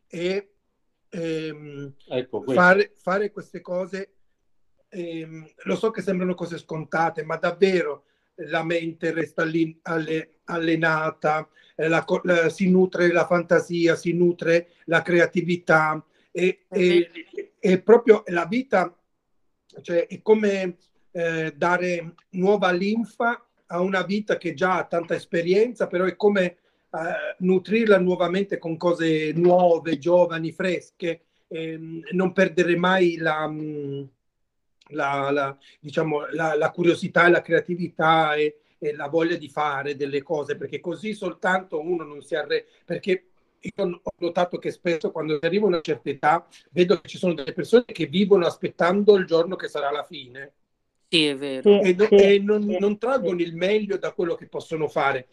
è 0.07 0.45
ehm, 1.09 1.93
Ecco, 2.07 2.41
fare, 2.43 2.93
fare 2.95 3.31
queste 3.31 3.61
cose. 3.61 4.15
ehm, 4.89 5.47
lo 5.63 5.75
so 5.75 5.89
che 5.91 6.01
sembrano 6.01 6.33
cose 6.33 6.57
scontate, 6.57 7.23
ma 7.23 7.37
davvero 7.37 8.03
la 8.47 8.63
mente 8.63 9.11
resta 9.13 9.43
lì 9.45 9.77
alle- 9.83 10.39
allenata, 10.45 11.47
eh, 11.75 11.87
la 11.87 12.03
la- 12.23 12.49
si 12.49 12.69
nutre 12.69 13.11
la 13.11 13.25
fantasia, 13.25 13.95
si 13.95 14.11
nutre 14.13 14.71
la 14.85 15.01
creatività 15.01 16.03
e, 16.31 16.65
È 16.67 16.77
e- 16.77 17.53
e 17.59 17.81
proprio 17.81 18.23
la 18.27 18.45
vita, 18.45 18.93
cioè 19.81 20.07
è 20.07 20.21
come 20.21 20.77
eh, 21.13 21.53
dare 21.55 22.13
nuova 22.31 22.71
linfa 22.71 23.45
a 23.71 23.79
una 23.79 24.03
vita 24.03 24.37
che 24.37 24.53
già 24.53 24.77
ha 24.77 24.85
tanta 24.85 25.15
esperienza, 25.15 25.87
però 25.87 26.05
è 26.05 26.15
come 26.15 26.43
eh, 26.45 26.57
nutrirla 27.39 27.97
nuovamente 27.99 28.57
con 28.57 28.77
cose 28.77 29.31
nuove, 29.33 29.97
giovani, 29.97 30.51
fresche, 30.51 31.21
ehm, 31.47 32.01
non 32.11 32.33
perdere 32.33 32.75
mai 32.75 33.15
la, 33.17 33.47
mh, 33.47 34.09
la, 34.89 35.31
la- 35.31 35.57
diciamo, 35.79 36.27
la, 36.31 36.71
curiosità 36.71 37.29
la 37.29 37.41
creatività 37.41 38.35
e, 38.35 38.59
e 38.77 38.93
la 38.93 39.07
voglia 39.07 39.37
di 39.37 39.47
fare 39.49 39.95
delle 39.95 40.21
cose, 40.21 40.57
perché 40.57 40.79
così 40.81 41.13
soltanto 41.13 41.79
uno 41.81 42.03
non 42.03 42.21
si 42.21 42.35
arrende, 42.35 42.67
perché 42.85 43.25
io 43.59 43.83
ho 44.01 44.13
notato 44.17 44.57
che 44.57 44.71
spesso 44.71 45.11
quando 45.11 45.37
arrivo 45.41 45.65
a 45.65 45.69
una 45.69 45.81
certa 45.81 46.09
età 46.09 46.47
vedo 46.71 46.99
che 46.99 47.07
ci 47.07 47.17
sono 47.17 47.33
delle 47.33 47.53
persone 47.53 47.85
che 47.85 48.07
vivono 48.07 48.45
aspettando 48.47 49.15
il 49.15 49.25
giorno 49.25 49.55
che 49.55 49.67
sarà 49.67 49.91
la 49.91 50.03
fine 50.03 50.53
Sì, 51.11 51.25
è 51.25 51.35
vero. 51.35 51.81
E, 51.81 51.93
no- 51.93 52.07
sì, 52.07 52.15
e 52.15 52.39
non, 52.39 52.61
sì, 52.63 52.79
non 52.79 52.97
traggono 52.97 53.39
sì. 53.39 53.43
il 53.43 53.53
meglio 53.53 53.97
da 53.97 54.13
quello 54.13 54.35
che 54.35 54.47
possono 54.47 54.87
fare, 54.87 55.27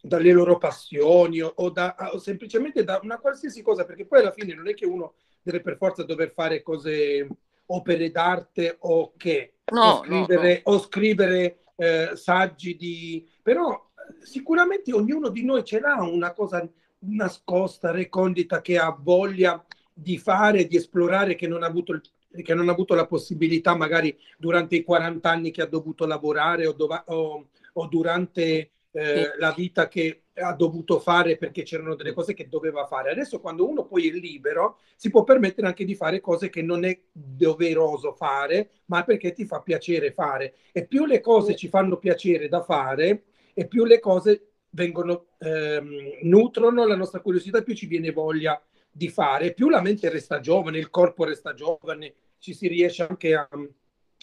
dalle 0.00 0.32
loro 0.32 0.56
passioni 0.56 1.42
o, 1.42 1.52
o 1.56 1.68
da, 1.68 1.94
o 2.12 2.18
semplicemente 2.18 2.84
da 2.84 2.98
una 3.02 3.18
qualsiasi 3.18 3.60
cosa, 3.60 3.84
perché 3.84 4.06
poi 4.06 4.20
alla 4.20 4.32
fine 4.32 4.54
non 4.54 4.66
è 4.66 4.72
che 4.72 4.86
uno 4.86 5.16
deve 5.42 5.60
per 5.60 5.76
forza 5.76 6.04
dover 6.04 6.32
fare 6.32 6.62
cose, 6.62 7.28
opere 7.66 8.10
d'arte 8.10 8.76
o 8.80 9.12
che, 9.14 9.56
o 9.66 9.74
No, 9.74 10.02
no, 10.06 10.24
scrivere, 10.24 10.60
o 10.64 10.78
scrivere 10.78 11.58
eh, 11.76 12.12
saggi 12.14 12.74
di... 12.74 13.28
però 13.42 13.90
sicuramente 14.22 14.94
ognuno 14.94 15.28
di 15.28 15.44
noi 15.44 15.64
ce 15.64 15.80
l'ha 15.80 16.00
una 16.00 16.32
cosa 16.32 16.66
nascosta, 17.00 17.90
recondita, 17.90 18.62
che 18.62 18.78
ha 18.78 18.96
voglia 18.98 19.62
di 19.92 20.16
fare, 20.16 20.66
di 20.66 20.76
esplorare, 20.76 21.34
che 21.34 21.46
non 21.46 21.62
ha 21.62 21.66
avuto 21.66 21.92
il 21.92 22.00
che 22.42 22.54
non 22.54 22.68
ha 22.68 22.72
avuto 22.72 22.94
la 22.94 23.06
possibilità 23.06 23.74
magari 23.76 24.16
durante 24.38 24.76
i 24.76 24.82
40 24.84 25.30
anni 25.30 25.50
che 25.50 25.62
ha 25.62 25.66
dovuto 25.66 26.06
lavorare 26.06 26.66
o, 26.66 26.72
dova- 26.72 27.04
o- 27.08 27.48
o 27.74 27.86
durante 27.86 28.70
eh, 28.90 29.32
la 29.38 29.52
vita 29.52 29.86
che 29.88 30.22
ha 30.34 30.54
dovuto 30.54 30.98
fare 30.98 31.36
perché 31.36 31.62
c'erano 31.62 31.94
delle 31.94 32.12
cose 32.12 32.32
che 32.34 32.48
doveva 32.48 32.86
fare. 32.86 33.10
Adesso 33.10 33.40
quando 33.40 33.68
uno 33.68 33.84
poi 33.84 34.08
è 34.08 34.12
libero 34.12 34.78
si 34.96 35.10
può 35.10 35.24
permettere 35.24 35.66
anche 35.66 35.84
di 35.84 35.94
fare 35.94 36.20
cose 36.20 36.48
che 36.48 36.62
non 36.62 36.84
è 36.84 36.98
doveroso 37.12 38.12
fare, 38.12 38.70
ma 38.86 39.04
perché 39.04 39.32
ti 39.32 39.44
fa 39.46 39.60
piacere 39.60 40.12
fare. 40.12 40.54
E 40.72 40.86
più 40.86 41.04
le 41.06 41.20
cose 41.20 41.54
ci 41.54 41.68
fanno 41.68 41.98
piacere 41.98 42.48
da 42.48 42.62
fare 42.62 43.24
e 43.54 43.66
più 43.66 43.84
le 43.84 43.98
cose 44.00 44.42
vengono, 44.70 45.26
ehm, 45.38 46.18
nutrono 46.22 46.86
la 46.86 46.96
nostra 46.96 47.20
curiosità, 47.20 47.62
più 47.62 47.74
ci 47.74 47.86
viene 47.86 48.12
voglia 48.12 48.60
di 48.90 49.08
fare, 49.08 49.52
più 49.52 49.68
la 49.68 49.80
mente 49.80 50.08
resta 50.08 50.40
giovane, 50.40 50.78
il 50.78 50.90
corpo 50.90 51.24
resta 51.24 51.54
giovane, 51.54 52.14
ci 52.38 52.54
si 52.54 52.68
riesce 52.68 53.02
anche 53.06 53.34
a, 53.34 53.48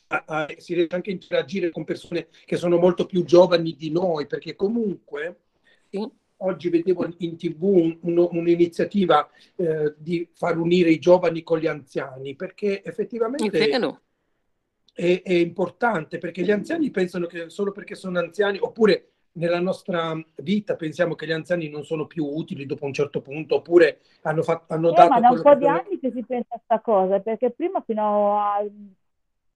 a- 0.07 0.23
a- 0.27 0.47
si 0.57 0.73
riesce 0.73 0.95
anche 0.95 1.09
a 1.09 1.13
interagire 1.13 1.69
con 1.71 1.83
persone 1.83 2.27
che 2.45 2.57
sono 2.57 2.77
molto 2.77 3.05
più 3.05 3.23
giovani 3.23 3.75
di 3.75 3.91
noi, 3.91 4.27
perché 4.27 4.55
comunque 4.55 5.39
Sì. 5.89 6.09
oggi 6.37 6.69
vedevo 6.69 7.07
in 7.19 7.37
tv 7.37 7.63
un- 7.63 7.97
uno- 8.01 8.29
un'iniziativa 8.31 9.29
eh, 9.55 9.93
di 9.97 10.27
far 10.33 10.57
unire 10.57 10.89
i 10.91 10.99
giovani 10.99 11.43
con 11.43 11.59
gli 11.59 11.67
anziani, 11.67 12.35
perché 12.35 12.83
effettivamente 12.83 13.67
è, 14.93 15.21
è 15.23 15.33
importante, 15.33 16.17
perché 16.17 16.43
gli 16.43 16.51
anziani 16.51 16.89
pensano 16.91 17.25
che 17.27 17.49
solo 17.49 17.71
perché 17.71 17.95
sono 17.95 18.19
anziani, 18.19 18.57
oppure 18.59 19.14
nella 19.35 19.59
nostra 19.59 20.17
vita 20.37 20.75
pensiamo 20.75 21.15
che 21.15 21.25
gli 21.25 21.31
anziani 21.31 21.69
non 21.69 21.83
sono 21.83 22.05
più 22.05 22.25
utili 22.25 22.65
dopo 22.65 22.85
un 22.85 22.93
certo 22.93 23.21
punto, 23.21 23.55
oppure 23.55 23.99
hanno, 24.23 24.43
fatto, 24.43 24.73
hanno 24.73 24.89
Eh, 24.91 24.93
dato 24.93 25.09
ma 25.09 25.19
da 25.19 25.29
un 25.29 25.41
po' 25.41 25.49
di 25.53 25.59
dovevano- 25.59 25.79
anni 25.85 25.99
che 25.99 26.11
si 26.11 26.23
pensa 26.25 26.55
a 26.55 26.61
sta 26.63 26.79
cosa, 26.79 27.19
perché 27.19 27.51
prima 27.51 27.81
fino 27.85 28.39
a 28.39 28.63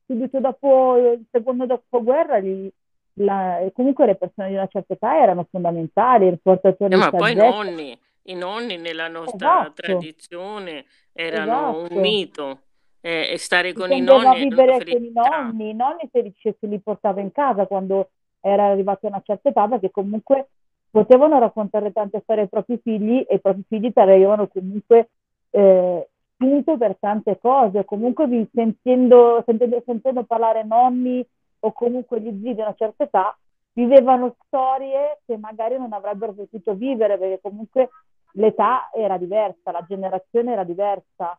subito 0.05 0.39
dopo 0.39 0.97
il 0.97 1.25
secondo 1.31 1.65
dopoguerra 1.65 2.39
gli, 2.39 2.69
la- 3.13 3.59
comunque 3.73 4.05
le 4.05 4.15
persone 4.15 4.49
di 4.49 4.55
una 4.55 4.67
certa 4.67 4.93
età 4.93 5.21
erano 5.21 5.47
fondamentali, 5.49 6.27
i 6.27 6.37
portatori 6.41 6.93
Eh, 6.93 6.97
di 6.97 7.01
ma 7.01 7.09
poi 7.11 7.35
nonni, 7.35 7.97
i 8.23 8.35
nonni 8.35 8.77
nella 8.77 9.07
nostra 9.07 9.61
Esatto, 9.61 9.81
tradizione 9.81 10.85
erano 11.13 11.69
un 11.79 11.85
esatto. 11.85 11.99
mito 11.99 12.59
eh, 13.01 13.29
e 13.31 13.37
stare 13.37 13.71
con 13.73 13.91
i 13.91 14.01
nonni 14.01 14.49
con 14.49 14.67
i 14.67 15.11
nonni, 15.13 15.69
i 15.69 15.73
nonni 15.73 16.09
se 16.11 16.21
li, 16.21 16.33
se 16.41 16.55
li 16.67 16.79
portava 16.79 17.21
in 17.21 17.31
casa 17.31 17.65
quando 17.65 18.09
era 18.41 18.67
arrivato 18.67 19.05
a 19.05 19.09
una 19.09 19.21
certa 19.23 19.49
età, 19.49 19.67
perché 19.67 19.91
comunque 19.91 20.49
potevano 20.89 21.39
raccontare 21.39 21.91
tante 21.91 22.21
storie 22.21 22.43
ai 22.43 22.49
propri 22.49 22.79
figli 22.81 23.25
e 23.27 23.35
i 23.35 23.39
propri 23.39 23.63
figli 23.67 23.93
ti 23.93 23.99
avevano 23.99 24.47
comunque 24.47 25.09
eh, 25.51 26.09
spunto 26.33 26.77
per 26.77 26.97
tante 26.99 27.37
cose. 27.39 27.85
Comunque 27.85 28.27
vi 28.27 28.47
sentendo, 28.53 29.43
sentendo, 29.45 29.81
sentendo 29.85 30.23
parlare 30.23 30.63
nonni 30.63 31.25
o 31.61 31.71
comunque 31.73 32.19
gli 32.21 32.31
zii 32.41 32.55
di 32.55 32.61
una 32.61 32.73
certa 32.75 33.03
età, 33.03 33.37
vivevano 33.73 34.35
storie 34.45 35.19
che 35.25 35.37
magari 35.37 35.77
non 35.77 35.93
avrebbero 35.93 36.33
potuto 36.33 36.73
vivere, 36.73 37.17
perché 37.17 37.39
comunque 37.41 37.89
l'età 38.33 38.89
era 38.93 39.17
diversa, 39.17 39.71
la 39.71 39.85
generazione 39.87 40.53
era 40.53 40.63
diversa. 40.63 41.37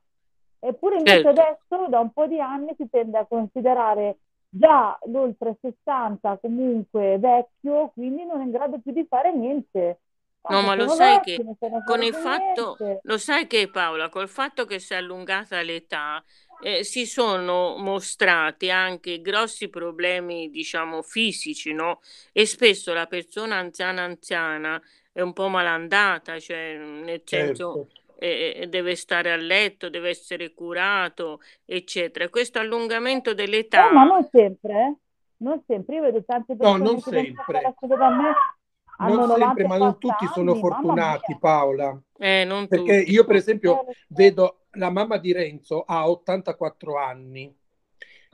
Eppure 0.59 0.97
invece 0.99 1.23
Certo. 1.23 1.41
adesso 1.41 1.89
da 1.89 2.01
un 2.01 2.13
po' 2.13 2.27
di 2.27 2.39
anni 2.39 2.75
si 2.77 2.89
tende 2.91 3.17
a 3.19 3.27
considerare 3.27 4.19
già 4.51 4.99
l'oltre 5.07 5.57
60 5.61 6.39
comunque 6.39 7.19
vecchio, 7.19 7.91
quindi 7.95 8.25
non 8.25 8.41
è 8.41 8.45
in 8.45 8.51
grado 8.51 8.81
più 8.81 8.93
di 8.93 9.07
fare 9.09 9.33
niente. 9.35 10.01
No, 10.49 10.63
ma 10.63 10.75
lo 10.75 10.89
sai 10.89 11.21
che 11.21 11.39
con 11.85 12.03
il 12.03 12.15
fatto, 12.15 12.77
lo 13.03 13.19
sai 13.19 13.47
che 13.47 13.69
Paola, 13.71 14.09
col 14.09 14.29
fatto 14.29 14.65
che 14.65 14.79
si 14.79 14.95
è 14.95 14.97
allungata 14.97 15.61
l'età, 15.61 16.25
eh, 16.63 16.83
si 16.83 17.07
sono 17.07 17.77
mostrati 17.77 18.71
anche 18.71 19.21
grossi 19.21 19.69
problemi, 19.69 20.49
diciamo, 20.51 21.03
fisici, 21.03 21.73
no? 21.73 22.01
E 22.33 22.47
spesso 22.47 22.93
la 22.95 23.07
persona 23.07 23.57
anziana 23.57 24.03
anziana 24.03 24.81
è 25.13 25.21
un 25.21 25.35
po' 25.35 25.49
malandata, 25.49 26.39
cioè 26.41 26.77
nel 26.79 27.23
senso 27.25 27.87
Certo. 27.87 28.00
Eh, 28.21 28.67
deve 28.69 28.95
stare 28.97 29.33
a 29.33 29.37
letto, 29.37 29.89
deve 29.89 30.11
essere 30.11 30.53
curato, 30.53 31.41
eccetera. 31.65 32.29
Questo 32.29 32.59
allungamento 32.59 33.31
Eh, 33.31 33.35
ma 33.35 33.37
dell'età, 33.37 33.91
non 33.91 34.29
sempre, 34.31 34.73
eh. 34.75 34.97
Non 35.39 35.63
sempre. 35.67 35.95
Io 35.97 36.03
vedo 36.03 36.23
tante 36.25 36.53
No, 36.53 36.59
persone 36.59 36.83
non 36.85 36.95
a 36.97 37.01
fare 37.01 37.19
sempre. 37.19 37.61
Non 38.99 39.17
90 39.29 39.45
sempre, 39.47 39.67
ma 39.67 39.77
non 39.79 39.99
tutti 39.99 40.27
sono 40.27 40.53
anni, 40.53 40.61
mamma 40.61 40.77
fortunati. 40.83 41.37
Paola. 41.39 42.01
eh, 42.19 42.45
non 42.45 42.69
Perché 42.69 42.99
tutti. 43.01 43.13
io, 43.13 43.25
per 43.25 43.37
esempio, 43.37 43.87
Eh, 43.89 43.93
so. 43.95 44.01
vedo 44.09 44.61
la 44.73 44.91
mamma 44.91 45.17
di 45.17 45.33
Renzo 45.33 45.83
ha 45.87 46.09
84 46.11 46.97
anni 46.99 47.53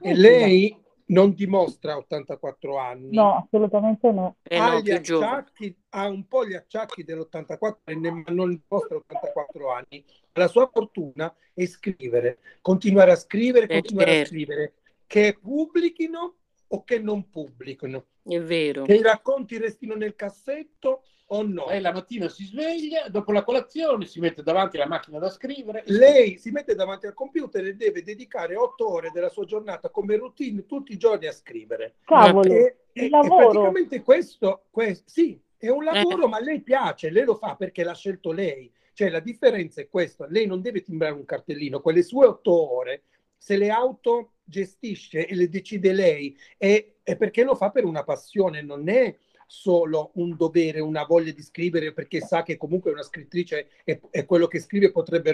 e 0.01 0.15
lei 0.15 0.77
non 1.07 1.35
dimostra 1.35 1.97
84 1.97 2.79
anni. 2.79 3.15
No, 3.15 3.37
assolutamente 3.37 4.11
no. 4.11 4.37
Eh 4.43 4.57
ha 4.57 4.73
no, 4.73 4.81
gli 4.81 4.91
acciacchi, 4.91 5.77
ha 5.91 6.09
un 6.09 6.27
po' 6.27 6.47
gli 6.47 6.55
acciacchi 6.55 7.05
dell'84 7.05 7.77
ma 8.11 8.33
non 8.33 8.49
dimostra 8.51 8.97
84 8.97 9.73
anni. 9.73 10.05
La 10.33 10.49
sua 10.49 10.69
fortuna 10.73 11.33
è 11.55 11.65
scrivere, 11.67 12.39
continuare 12.61 13.13
a 13.13 13.17
scrivere, 13.17 13.67
Eh, 13.67 13.81
continuare 13.81 14.11
a 14.11 14.15
certo, 14.15 14.31
scrivere, 14.31 14.73
che 15.07 15.39
pubblichino 15.41 16.35
o 16.69 16.83
che 16.85 16.99
non 16.99 17.31
pubblichino, 17.31 18.07
è 18.25 18.41
vero. 18.41 18.85
che 18.85 18.95
i 18.95 19.03
racconti 19.03 19.57
restino 19.59 19.95
nel 19.95 20.17
cassetto 20.17 21.03
o 21.27 21.43
no. 21.43 21.67
Lei 21.67 21.81
la 21.81 21.93
mattina 21.93 22.29
si 22.29 22.45
sveglia, 22.45 23.09
dopo 23.09 23.33
la 23.33 23.43
colazione 23.43 24.05
si 24.07 24.21
mette 24.21 24.43
davanti 24.43 24.77
alla 24.77 24.87
macchina 24.87 25.19
da 25.19 25.31
scrivere. 25.31 25.83
Lei 25.87 26.39
si 26.39 26.51
mette 26.51 26.75
davanti 26.75 27.07
al 27.07 27.15
computer 27.15 27.65
e 27.65 27.75
deve 27.75 28.03
dedicare 28.03 28.57
otto 28.57 28.91
ore 28.93 29.11
della 29.13 29.29
sua 29.29 29.45
giornata 29.45 29.91
come 29.91 30.17
routine 30.17 30.67
tutti 30.67 30.93
i 30.93 30.99
giorni 30.99 31.27
a 31.27 31.33
scrivere. 31.33 31.97
Cavolo, 32.05 32.53
E, 32.53 32.77
il 32.93 33.03
e- 33.03 33.07
e 33.07 33.09
lavoro. 33.09 33.49
praticamente 33.51 34.03
questo, 34.03 34.67
que- 34.71 35.01
sì, 35.05 35.41
è 35.57 35.69
un 35.69 35.83
Eh, 35.89 35.93
lavoro, 35.93 36.29
ma 36.29 36.37
a 36.37 36.41
lei 36.41 36.61
piace, 36.61 37.11
lei 37.11 37.25
lo 37.25 37.35
fa 37.35 37.57
perché 37.57 37.83
l'ha 37.83 37.95
scelto 37.95 38.31
lei. 38.33 38.71
Cioè 38.93 39.11
la 39.11 39.21
differenza 39.21 39.81
è 39.81 39.89
questa, 39.89 40.27
lei 40.29 40.47
non 40.47 40.63
deve 40.63 40.81
timbrare 40.83 41.13
un 41.15 41.25
cartellino, 41.25 41.81
quelle 41.81 42.03
sue 42.03 42.27
otto 42.27 42.75
ore, 42.77 43.03
se 43.37 43.57
le 43.59 43.69
autogestisce 43.71 45.27
e 45.27 45.35
le 45.35 45.49
decide 45.51 45.93
lei, 45.93 46.35
è, 46.57 46.95
è 47.03 47.17
perché 47.17 47.45
lo 47.45 47.55
fa 47.55 47.71
per 47.71 47.85
una 47.85 48.05
passione, 48.05 48.63
non 48.63 48.89
è 48.89 49.15
solo 49.47 50.11
un 50.15 50.37
dovere, 50.37 50.81
una 50.81 51.05
voglia 51.05 51.33
di 51.33 51.43
scrivere 51.43 51.93
perché 51.93 52.21
sa 52.21 52.43
che 52.43 52.57
comunque 52.57 52.91
una 52.91 53.03
scrittrice 53.03 53.69
e, 53.85 54.01
e 54.11 54.25
quello 54.25 54.49
che 54.49 54.59
scrive 54.59 54.91
potrebbe 54.91 55.33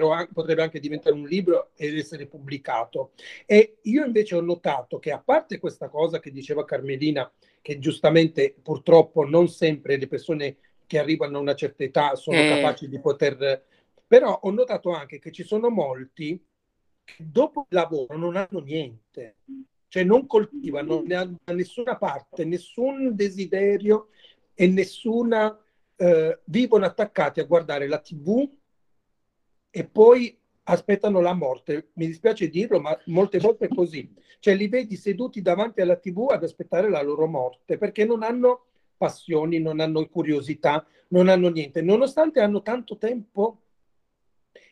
anche 0.62 0.80
diventare 0.80 1.14
un 1.14 1.24
libro 1.24 1.70
ed 1.76 1.96
essere 1.96 2.26
pubblicato. 2.26 3.12
E 3.46 3.78
io 3.82 4.04
invece 4.04 4.36
ho 4.36 4.40
notato 4.40 4.98
che 4.98 5.10
a 5.10 5.20
parte 5.20 5.58
questa 5.58 5.88
cosa 5.88 6.20
che 6.20 6.30
diceva 6.30 6.64
Carmelina, 6.64 7.30
che 7.60 7.78
giustamente 7.78 8.54
purtroppo 8.62 9.24
non 9.24 9.48
sempre 9.48 9.96
le 9.96 10.06
persone 10.08 10.56
che 10.86 10.98
arrivano 10.98 11.38
a 11.38 11.40
una 11.40 11.54
certa 11.54 11.84
età 11.84 12.14
sono 12.14 12.36
eh, 12.36 12.48
capaci 12.48 12.88
di 12.88 13.00
poter... 13.00 13.64
Però 14.06 14.40
ho 14.42 14.50
notato 14.50 14.90
anche 14.90 15.18
che 15.18 15.32
ci 15.32 15.42
sono 15.42 15.70
molti 15.70 16.38
che 17.02 17.14
dopo 17.16 17.66
il 17.68 17.76
lavoro 17.76 18.16
non 18.18 18.36
hanno 18.36 18.60
niente, 18.60 19.36
cioè 19.92 20.04
non 20.04 20.26
coltivano 20.26 21.02
da 21.04 21.28
nessuna 21.52 21.98
parte, 21.98 22.46
nessun 22.46 23.14
desiderio 23.14 24.08
e 24.54 24.66
nessuna... 24.66 25.54
eh, 25.96 26.40
vivono 26.44 26.86
attaccati 26.86 27.40
a 27.40 27.44
guardare 27.44 27.86
la 27.86 27.98
TV 27.98 28.48
e 29.70 29.84
poi 29.84 30.34
aspettano 30.64 31.20
la 31.20 31.34
morte. 31.34 31.90
Mi 31.94 32.06
dispiace 32.06 32.48
dirlo, 32.48 32.80
ma 32.80 32.98
molte 33.06 33.38
volte 33.38 33.66
è 33.66 33.68
così. 33.68 34.10
Cioè 34.40 34.54
li 34.54 34.66
vedi 34.66 34.96
seduti 34.96 35.42
davanti 35.42 35.82
alla 35.82 35.96
TV 35.96 36.30
ad 36.30 36.42
aspettare 36.42 36.88
la 36.88 37.02
loro 37.02 37.26
morte 37.26 37.76
perché 37.76 38.06
non 38.06 38.22
hanno 38.22 38.64
passioni, 38.96 39.60
non 39.60 39.78
hanno 39.78 40.08
curiosità, 40.08 40.86
non 41.08 41.28
hanno 41.28 41.50
niente, 41.50 41.82
nonostante 41.82 42.40
hanno 42.40 42.62
tanto 42.62 42.96
tempo 42.96 43.58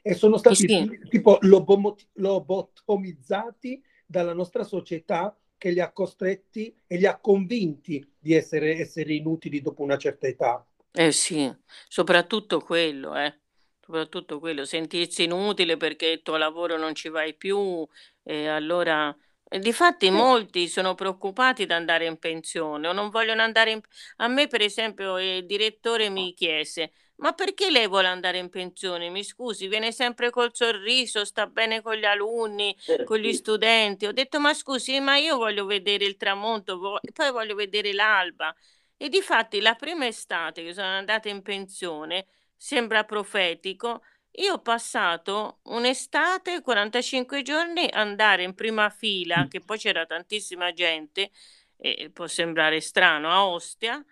e 0.01 0.15
sono 0.15 0.39
stati 0.39 0.67
sì, 0.67 0.99
tipo 1.11 1.37
lobomo- 1.43 1.97
lobotomizzati 2.15 3.83
dalla 4.11 4.33
nostra 4.33 4.65
società 4.65 5.37
che 5.57 5.71
li 5.71 5.81
ha 5.81 5.93
costretti 5.93 6.75
e 6.87 6.97
li 6.97 7.07
ha 7.07 7.19
convinti 7.19 8.05
di 8.19 8.35
essere 8.35 8.79
esseri 8.79 9.17
inutili 9.19 9.61
dopo 9.61 9.83
una 9.83 9.99
certa 9.99 10.27
età. 10.27 10.65
eh 10.93 11.13
sì, 11.13 11.51
soprattutto 11.89 12.61
quello, 12.61 13.17
eh. 13.17 13.39
Soprattutto 13.81 14.39
quello, 14.39 14.65
sentirsi 14.65 15.25
inutile 15.25 15.77
perché 15.77 16.07
il 16.07 16.23
tuo 16.23 16.37
lavoro 16.37 16.77
non 16.77 16.95
ci 16.95 17.09
vai 17.09 17.35
più, 17.37 17.87
e 18.23 18.47
allora... 18.49 19.15
e 19.49 19.59
Difatti 19.59 20.11
Sì. 20.11 20.11
molti 20.11 20.69
sono 20.69 20.95
preoccupati 20.95 21.67
di 21.67 21.73
andare 21.73 22.07
in 22.07 22.19
pensione 22.19 22.87
o 22.89 22.93
non 22.93 23.11
vogliono 23.11 23.43
andare 23.43 23.73
in... 23.73 23.81
A 24.17 24.29
me, 24.29 24.47
per 24.47 24.61
esempio, 24.63 25.19
il 25.19 25.45
direttore 25.47 26.09
mi 26.09 26.35
chiese, 26.35 26.93
ma 27.21 27.33
perché 27.35 27.71
lei 27.71 27.87
vuole 27.87 28.09
andare 28.09 28.39
in 28.39 28.49
pensione? 28.49 29.11
Mi 29.11 29.23
scusi, 29.25 29.69
viene 29.69 29.93
sempre 29.93 30.31
col 30.31 30.51
sorriso, 30.55 31.25
sta 31.27 31.47
bene 31.47 31.83
con 31.83 31.95
gli 31.95 32.05
alunni, 32.05 32.75
con 33.05 33.19
gli 33.19 33.33
studenti. 33.35 34.07
Ho 34.07 34.13
detto, 34.13 34.41
ma 34.41 34.55
scusi, 34.55 34.99
ma 35.01 35.17
io 35.19 35.37
voglio 35.37 35.67
vedere 35.67 36.07
il 36.07 36.17
tramonto, 36.17 36.79
vo- 36.79 37.01
poi 37.13 37.31
voglio 37.31 37.55
vedere 37.55 37.93
l'alba. 37.93 38.55
E 38.97 39.09
difatti 39.09 39.61
la 39.61 39.75
prima 39.75 40.07
estate 40.07 40.63
che 40.65 40.73
sono 40.73 40.87
andata 40.87 41.29
in 41.29 41.43
pensione, 41.43 42.27
sembra 42.57 43.05
profetico, 43.05 44.03
io 44.33 44.55
ho 44.55 44.61
passato 44.63 45.61
un'estate, 45.65 46.63
45 46.63 47.43
giorni, 47.43 47.87
andare 47.91 48.45
in 48.45 48.55
prima 48.55 48.89
fila, 48.91 49.47
che 49.49 49.61
poi 49.61 49.79
c'era 49.79 50.07
tantissima 50.07 50.73
gente, 50.73 51.31
e 51.77 52.11
può 52.11 52.27
sembrare 52.27 52.81
strano, 52.81 53.31
a 53.31 53.47
Ostia 53.47 54.03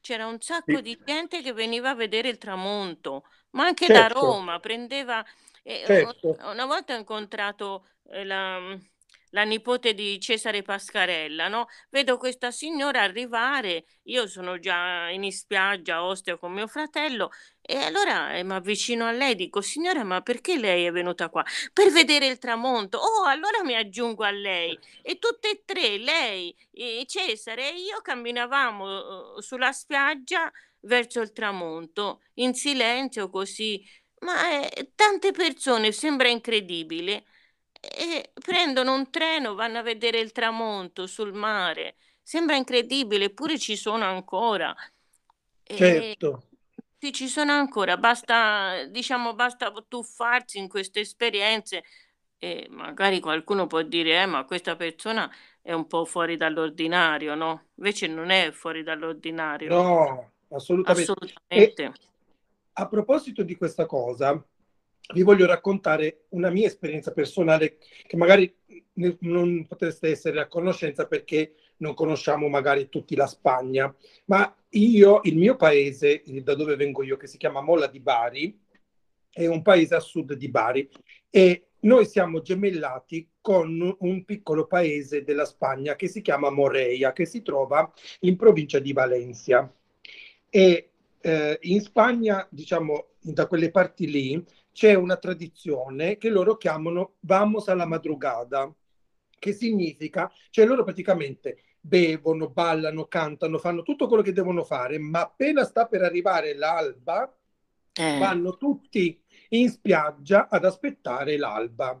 c'era 0.00 0.26
un 0.26 0.40
sacco 0.40 0.76
Sì. 0.76 0.82
di 0.82 0.98
gente 1.04 1.42
che 1.42 1.52
veniva 1.52 1.90
a 1.90 1.94
vedere 1.94 2.28
il 2.28 2.38
tramonto, 2.38 3.24
ma 3.50 3.64
anche 3.66 3.90
da 3.90 4.08
Certo, 4.08 4.20
Roma, 4.20 4.60
prendeva... 4.60 5.24
e, 5.62 5.82
certo. 5.86 6.36
una 6.42 6.66
volta 6.66 6.94
ho 6.94 6.98
incontrato 6.98 7.86
eh, 8.10 8.24
la, 8.24 8.76
la 9.30 9.42
nipote 9.44 9.94
di 9.94 10.18
Cesare 10.20 10.62
Pascarella, 10.62 11.48
no? 11.48 11.66
Vedo 11.90 12.16
questa 12.16 12.50
signora 12.50 13.02
arrivare, 13.02 13.84
io 14.04 14.26
sono 14.26 14.58
già 14.58 15.08
in 15.10 15.30
spiaggia 15.32 15.96
a 15.96 16.04
Ostia 16.04 16.36
con 16.36 16.52
mio 16.52 16.66
fratello 16.66 17.30
e 17.60 17.76
allora 17.76 18.34
eh, 18.34 18.42
mi 18.44 18.54
avvicino 18.54 19.04
a 19.04 19.12
lei, 19.12 19.34
dico 19.34 19.60
signora 19.60 20.02
ma 20.02 20.20
perché 20.22 20.56
lei 20.56 20.86
è 20.86 20.90
venuta 20.90 21.28
qua? 21.28 21.44
Per 21.72 21.90
vedere 21.90 22.26
il 22.26 22.38
tramonto. 22.38 22.98
Oh, 22.98 23.24
allora 23.24 23.62
mi 23.62 23.74
aggiungo 23.74 24.24
a 24.24 24.30
lei 24.30 24.78
e 25.02 25.18
tutte 25.18 25.50
e 25.50 25.62
tre, 25.64 25.98
lei, 25.98 26.54
eh, 26.72 27.04
Cesare 27.06 27.70
e 27.72 27.78
io 27.80 28.00
camminavamo 28.00 29.36
eh, 29.38 29.42
sulla 29.42 29.72
spiaggia 29.72 30.50
verso 30.80 31.20
il 31.20 31.32
tramonto, 31.32 32.22
in 32.34 32.54
silenzio 32.54 33.28
così, 33.28 33.84
ma 34.20 34.70
eh, 34.70 34.92
tante 34.94 35.32
persone, 35.32 35.92
sembra 35.92 36.28
incredibile 36.28 37.24
e 37.80 38.32
prendono 38.34 38.94
un 38.94 39.10
treno, 39.10 39.54
vanno 39.54 39.78
a 39.78 39.82
vedere 39.82 40.18
il 40.18 40.32
tramonto 40.32 41.06
sul 41.06 41.32
mare. 41.32 41.96
Sembra 42.22 42.56
incredibile, 42.56 43.26
eppure 43.26 43.58
ci 43.58 43.76
sono 43.76 44.04
ancora. 44.04 44.74
E 45.62 45.76
Certo. 45.76 46.42
sì, 46.98 47.12
ci 47.12 47.28
sono 47.28 47.52
ancora, 47.52 47.96
basta, 47.96 48.84
diciamo, 48.84 49.34
basta 49.34 49.72
tuffarsi 49.86 50.58
in 50.58 50.68
queste 50.68 51.00
esperienze 51.00 51.84
e 52.38 52.66
magari 52.70 53.20
qualcuno 53.20 53.66
può 53.66 53.82
dire, 53.82 54.22
eh, 54.22 54.26
ma 54.26 54.44
questa 54.44 54.76
persona 54.76 55.30
è 55.60 55.72
un 55.72 55.86
po' 55.86 56.04
fuori 56.04 56.36
dall'ordinario, 56.36 57.34
no? 57.34 57.66
Invece 57.74 58.06
non 58.06 58.30
è 58.30 58.50
fuori 58.52 58.82
dall'ordinario. 58.82 59.68
No, 59.68 60.32
assolutamente. 60.50 61.12
Assolutamente. 61.12 61.92
A 62.74 62.88
proposito 62.88 63.42
di 63.42 63.56
questa 63.56 63.86
cosa, 63.86 64.42
vi 65.14 65.22
voglio 65.22 65.46
raccontare 65.46 66.24
una 66.30 66.50
mia 66.50 66.66
esperienza 66.66 67.12
personale 67.12 67.78
che 68.06 68.16
magari 68.16 68.54
non 69.20 69.66
potreste 69.66 70.10
essere 70.10 70.40
a 70.40 70.48
conoscenza 70.48 71.06
perché 71.06 71.54
non 71.78 71.94
conosciamo 71.94 72.48
magari 72.48 72.88
tutti 72.88 73.14
la 73.14 73.26
Spagna, 73.26 73.94
ma 74.26 74.54
io, 74.70 75.20
il 75.24 75.36
mio 75.36 75.56
paese, 75.56 76.22
da 76.42 76.54
dove 76.54 76.76
vengo 76.76 77.02
io, 77.02 77.16
che 77.16 77.26
si 77.26 77.38
chiama 77.38 77.60
Molla 77.60 77.86
di 77.86 78.00
Bari, 78.00 78.60
è 79.30 79.46
un 79.46 79.62
paese 79.62 79.94
a 79.94 80.00
sud 80.00 80.34
di 80.34 80.48
Bari 80.48 80.88
e 81.30 81.68
noi 81.80 82.06
siamo 82.06 82.40
gemellati 82.40 83.28
con 83.40 83.96
un 84.00 84.24
piccolo 84.24 84.66
paese 84.66 85.22
della 85.22 85.44
Spagna 85.44 85.94
che 85.94 86.08
si 86.08 86.20
chiama 86.22 86.50
Moreia, 86.50 87.12
che 87.12 87.24
si 87.24 87.42
trova 87.42 87.90
in 88.20 88.36
provincia 88.36 88.80
di 88.80 88.92
Valencia. 88.92 89.72
E 90.50 90.90
eh, 91.20 91.58
in 91.62 91.80
Spagna, 91.80 92.46
diciamo, 92.50 93.10
da 93.20 93.46
quelle 93.46 93.70
parti 93.70 94.10
lì, 94.10 94.44
c'è 94.78 94.94
una 94.94 95.16
tradizione 95.16 96.18
che 96.18 96.28
loro 96.30 96.56
chiamano 96.56 97.14
Vamos 97.22 97.66
alla 97.66 97.84
madrugada, 97.84 98.72
che 99.36 99.52
significa, 99.52 100.30
cioè 100.50 100.66
loro 100.66 100.84
praticamente 100.84 101.64
bevono, 101.80 102.48
ballano, 102.48 103.06
cantano, 103.06 103.58
fanno 103.58 103.82
tutto 103.82 104.06
quello 104.06 104.22
che 104.22 104.32
devono 104.32 104.62
fare, 104.62 104.96
ma 105.00 105.22
appena 105.22 105.64
sta 105.64 105.86
per 105.88 106.02
arrivare 106.02 106.54
l'alba, 106.54 107.36
Eh, 107.92 108.18
vanno 108.20 108.56
tutti 108.56 109.20
in 109.48 109.68
spiaggia 109.68 110.46
ad 110.48 110.64
aspettare 110.64 111.36
l'alba. 111.36 112.00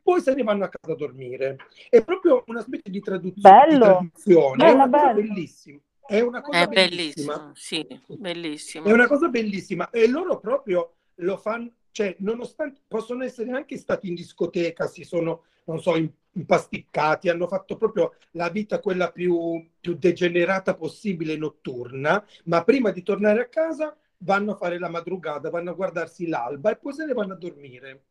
Poi 0.00 0.20
se 0.20 0.32
ne 0.34 0.44
vanno 0.44 0.62
a 0.62 0.68
casa 0.68 0.92
a 0.92 0.96
dormire. 0.96 1.56
È 1.88 2.04
proprio 2.04 2.44
una 2.46 2.60
specie 2.60 2.88
di, 2.88 3.00
tradu- 3.00 3.34
di 3.34 3.40
Bello, 3.40 3.96
tradizione, 3.96 4.64
è 4.64 4.70
una 4.70 4.88
cosa 4.88 5.06
bella. 5.06 5.12
bellissima. 5.14 5.80
È 6.06 6.20
una 6.20 6.40
cosa 6.40 6.60
è 6.60 6.68
bellissima. 6.68 7.36
bellissimo, 7.36 7.52
sì, 7.56 8.16
bellissimo. 8.16 8.86
È 8.86 8.92
una 8.92 9.08
cosa 9.08 9.26
bellissima 9.26 9.90
e 9.90 10.06
loro 10.06 10.38
proprio 10.38 10.94
lo 11.16 11.36
fanno, 11.36 11.72
cioè 11.92 12.16
nonostante 12.18 12.80
possono 12.88 13.22
essere 13.22 13.50
anche 13.52 13.76
stati 13.76 14.08
in 14.08 14.14
discoteca, 14.14 14.86
si 14.86 15.04
sono, 15.04 15.44
non 15.64 15.80
so, 15.80 15.96
im- 15.96 16.12
impasticcati, 16.32 17.28
hanno 17.28 17.46
fatto 17.46 17.76
proprio 17.76 18.14
la 18.32 18.48
vita 18.48 18.80
quella 18.80 19.10
più, 19.10 19.64
più 19.80 19.94
degenerata 19.94 20.74
possibile 20.74 21.36
notturna, 21.36 22.24
ma 22.44 22.64
prima 22.64 22.90
di 22.90 23.02
tornare 23.02 23.42
a 23.42 23.48
casa 23.48 23.96
vanno 24.18 24.52
a 24.52 24.56
fare 24.56 24.78
la 24.78 24.88
madrugada, 24.88 25.50
vanno 25.50 25.70
a 25.70 25.74
guardarsi 25.74 26.26
l'alba 26.28 26.70
e 26.70 26.76
poi 26.76 26.92
se 26.94 27.04
ne 27.04 27.12
vanno 27.12 27.34
a 27.34 27.36
dormire. 27.36 28.04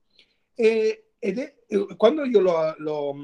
E, 0.53 1.13
ed 1.17 1.39
è, 1.39 1.55
quando 1.97 2.23
io 2.25 2.39
l'ho, 2.39 2.75
l'ho, 2.77 3.15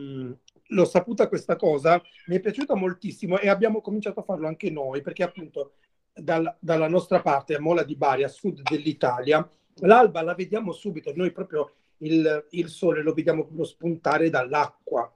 l'ho 0.68 0.86
saputa 0.86 1.28
questa 1.28 1.56
cosa, 1.56 2.02
mi 2.28 2.38
è 2.38 2.40
piaciuta 2.40 2.76
moltissimo 2.76 3.40
e 3.40 3.50
abbiamo 3.50 3.82
cominciato 3.82 4.22
a 4.22 4.24
farlo 4.24 4.48
anche 4.48 4.70
noi, 4.72 5.02
perché 5.02 5.24
appunto 5.24 5.74
dal- 6.14 6.56
dalla 6.60 6.88
nostra 6.88 7.22
parte, 7.22 7.56
a 7.56 7.60
Mola 7.60 7.84
di 7.84 7.96
Bari, 7.96 8.24
a 8.24 8.28
sud 8.28 8.62
dell'Italia, 8.62 9.48
l'alba 9.82 10.22
la 10.22 10.34
vediamo 10.34 10.72
subito, 10.72 11.12
noi 11.16 11.32
proprio 11.32 11.72
il, 12.00 12.48
il 12.52 12.68
sole 12.70 13.02
lo 13.02 13.14
vediamo 13.14 13.44
proprio 13.44 13.66
spuntare 13.66 14.30
dall'acqua, 14.30 15.12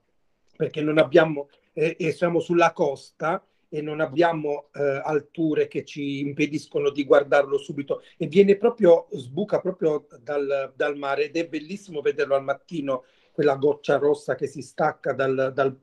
perché 0.55 0.81
non 0.81 0.97
abbiamo, 0.97 1.49
eh, 1.73 1.95
e 1.99 2.11
siamo 2.11 2.39
sulla 2.39 2.71
costa 2.73 3.43
e 3.73 3.81
non 3.81 4.01
abbiamo 4.01 4.67
eh, 4.73 5.01
alture 5.03 5.67
che 5.67 5.85
ci 5.85 6.19
impediscono 6.19 6.89
di 6.89 7.05
guardarlo 7.05 7.57
subito 7.57 8.03
e 8.17 8.27
viene 8.27 8.57
proprio, 8.57 9.07
sbuca 9.11 9.61
proprio 9.61 10.07
dal, 10.21 10.73
dal 10.75 10.97
mare 10.97 11.25
ed 11.25 11.37
è 11.37 11.47
bellissimo 11.47 12.01
vederlo 12.01 12.35
al 12.35 12.43
mattino, 12.43 13.05
quella 13.31 13.55
goccia 13.55 13.97
rossa 13.97 14.35
che 14.35 14.47
si 14.47 14.61
stacca 14.61 15.13
dal- 15.13 15.53
dal- 15.53 15.79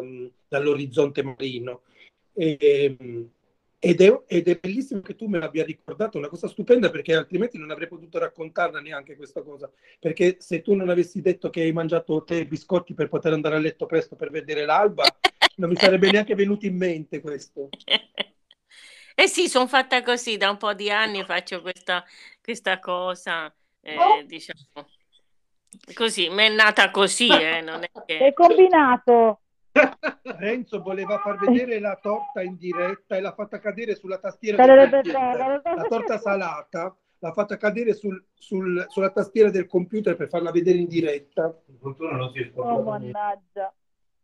um, 0.00 0.30
dall'orizzonte 0.46 1.22
marino. 1.22 1.82
E, 2.34 2.96
um, 3.00 3.30
ed 3.84 4.00
è, 4.00 4.22
ed 4.26 4.48
è 4.48 4.58
bellissimo 4.58 5.02
che 5.02 5.14
tu 5.14 5.26
me 5.26 5.38
l'abbia 5.38 5.62
ricordato, 5.62 6.16
una 6.16 6.28
cosa 6.28 6.48
stupenda 6.48 6.88
perché 6.88 7.14
altrimenti 7.14 7.58
non 7.58 7.70
avrei 7.70 7.86
potuto 7.86 8.18
raccontarla 8.18 8.80
neanche 8.80 9.14
questa 9.14 9.42
cosa. 9.42 9.70
Perché 10.00 10.36
se 10.38 10.62
tu 10.62 10.72
non 10.72 10.88
avessi 10.88 11.20
detto 11.20 11.50
che 11.50 11.60
hai 11.60 11.72
mangiato 11.72 12.24
te 12.24 12.36
i 12.36 12.46
biscotti 12.46 12.94
per 12.94 13.08
poter 13.08 13.34
andare 13.34 13.56
a 13.56 13.58
letto 13.58 13.84
presto 13.84 14.16
per 14.16 14.30
vedere 14.30 14.64
l'alba, 14.64 15.04
non 15.56 15.68
mi 15.68 15.76
sarebbe 15.76 16.10
neanche 16.10 16.34
venuto 16.34 16.64
in 16.64 16.76
mente 16.76 17.20
questo. 17.20 17.68
Eh 19.16 19.28
sì, 19.28 19.48
sono 19.48 19.68
fatta 19.68 20.02
così, 20.02 20.36
da 20.36 20.50
un 20.50 20.56
po' 20.56 20.74
di 20.74 20.90
anni 20.90 21.22
faccio 21.22 21.60
questa, 21.62 22.04
questa 22.42 22.80
cosa, 22.80 23.54
eh, 23.80 24.24
diciamo, 24.26 24.88
così, 25.92 26.28
mi 26.30 26.46
è 26.46 26.48
nata 26.48 26.90
così, 26.90 27.28
eh, 27.28 27.60
non 27.60 27.84
è 27.84 27.90
Che 28.06 28.24
hai 28.24 28.34
combinato? 28.34 29.43
Renzo 30.38 30.80
voleva 30.82 31.18
far 31.18 31.36
vedere 31.38 31.78
la 31.80 31.98
torta 32.00 32.42
in 32.42 32.56
diretta 32.56 33.16
e 33.16 33.20
l'ha 33.20 33.32
fatta 33.34 33.58
cadere 33.58 33.94
sulla 33.96 34.18
tastiera 34.18 34.56
del 34.64 34.90
computer. 34.90 35.62
La 35.76 35.82
torta 35.88 36.18
salata 36.18 36.96
l'ha 37.18 37.32
fatta 37.32 37.56
cadere 37.56 37.94
sul- 37.94 38.24
sul- 38.34 38.84
sulla 38.88 39.10
tastiera 39.10 39.50
del 39.50 39.66
computer 39.66 40.14
per 40.16 40.28
farla 40.28 40.50
vedere 40.50 40.78
in 40.78 40.86
diretta. 40.86 41.46
Oh, 42.54 42.82
mannaggia. 42.82 43.74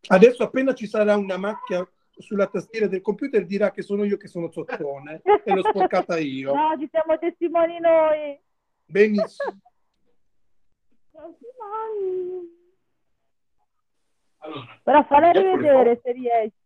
Adesso 0.09 0.43
appena 0.45 0.73
ci 0.75 0.87
sarà 0.87 1.17
una 1.17 1.37
macchia 1.37 1.87
sulla 2.11 2.47
tastiera 2.47 2.87
del 2.87 3.01
computer 3.01 3.45
dirà 3.47 3.71
che 3.71 3.83
sono 3.83 4.05
io 4.05 4.17
che 4.19 4.29
sono 4.29 4.51
zozzone 4.51 5.23
e 5.45 5.55
l'ho 5.55 5.63
sporcata 5.65 6.19
io. 6.19 6.55
No, 6.55 6.77
ci 6.79 6.89
siamo 6.91 7.19
testimoni 7.19 7.79
noi. 7.81 8.39
Benissimo. 8.85 9.59
Però 14.83 15.05
falla 15.05 15.31
rivedere 15.31 16.01
se 16.03 16.13
riesci. 16.13 16.59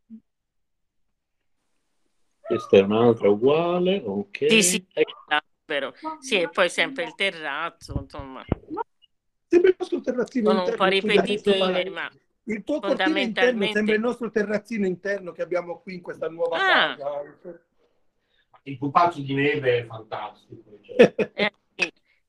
Questa 2.41 2.77
è 2.77 2.81
un'altra 2.81 3.29
uguale, 3.29 4.03
ok. 4.05 4.51
Sì, 4.51 4.62
sì, 4.62 4.87
Ecco, 4.93 5.25
però. 5.64 5.93
Sì, 6.20 6.41
e 6.41 6.49
poi 6.51 6.68
sempre 6.68 7.05
il 7.05 7.14
terrazzo, 7.14 7.99
insomma, 8.01 8.45
Sembra 9.47 9.70
il 9.70 9.77
nostro 9.79 10.01
terrazzino 10.01 10.49
sono 10.51 10.64
un 10.64 10.77
po' 10.77 10.85
interno. 10.85 11.11
ripetitive, 11.11 11.91
ma 11.91 12.11
Il 12.45 12.64
tuo 12.64 12.75
interno 12.77 12.89
fondamentalmente... 12.89 13.72
sembra 13.75 13.95
il 13.95 14.01
nostro 14.01 14.31
terrazzino 14.31 14.87
interno 14.87 15.33
che 15.33 15.43
abbiamo 15.43 15.81
qui 15.81 15.95
in 15.95 16.03
questa 16.03 16.29
nuova 16.29 16.57
Ah, 16.57 16.97
casa. 16.97 17.22
il 18.64 18.79
pupazzo 18.79 19.20
di 19.20 19.35
neve 19.35 19.79
è 19.79 19.85
fantastico. 19.87 20.79
cioè. 20.83 21.14
eh, 21.35 21.53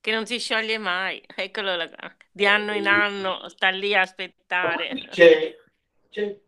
che 0.06 0.12
non 0.12 0.24
si 0.24 0.38
scioglie 0.38 0.78
mai, 0.78 1.20
eccolo 1.34 1.74
là, 1.74 2.16
di 2.30 2.46
anno 2.46 2.72
in 2.72 2.86
anno 2.86 3.48
sta 3.48 3.70
lì 3.70 3.92
a 3.92 4.02
aspettare. 4.02 4.94
C'è, 5.08 5.56
c'è, 6.08 6.40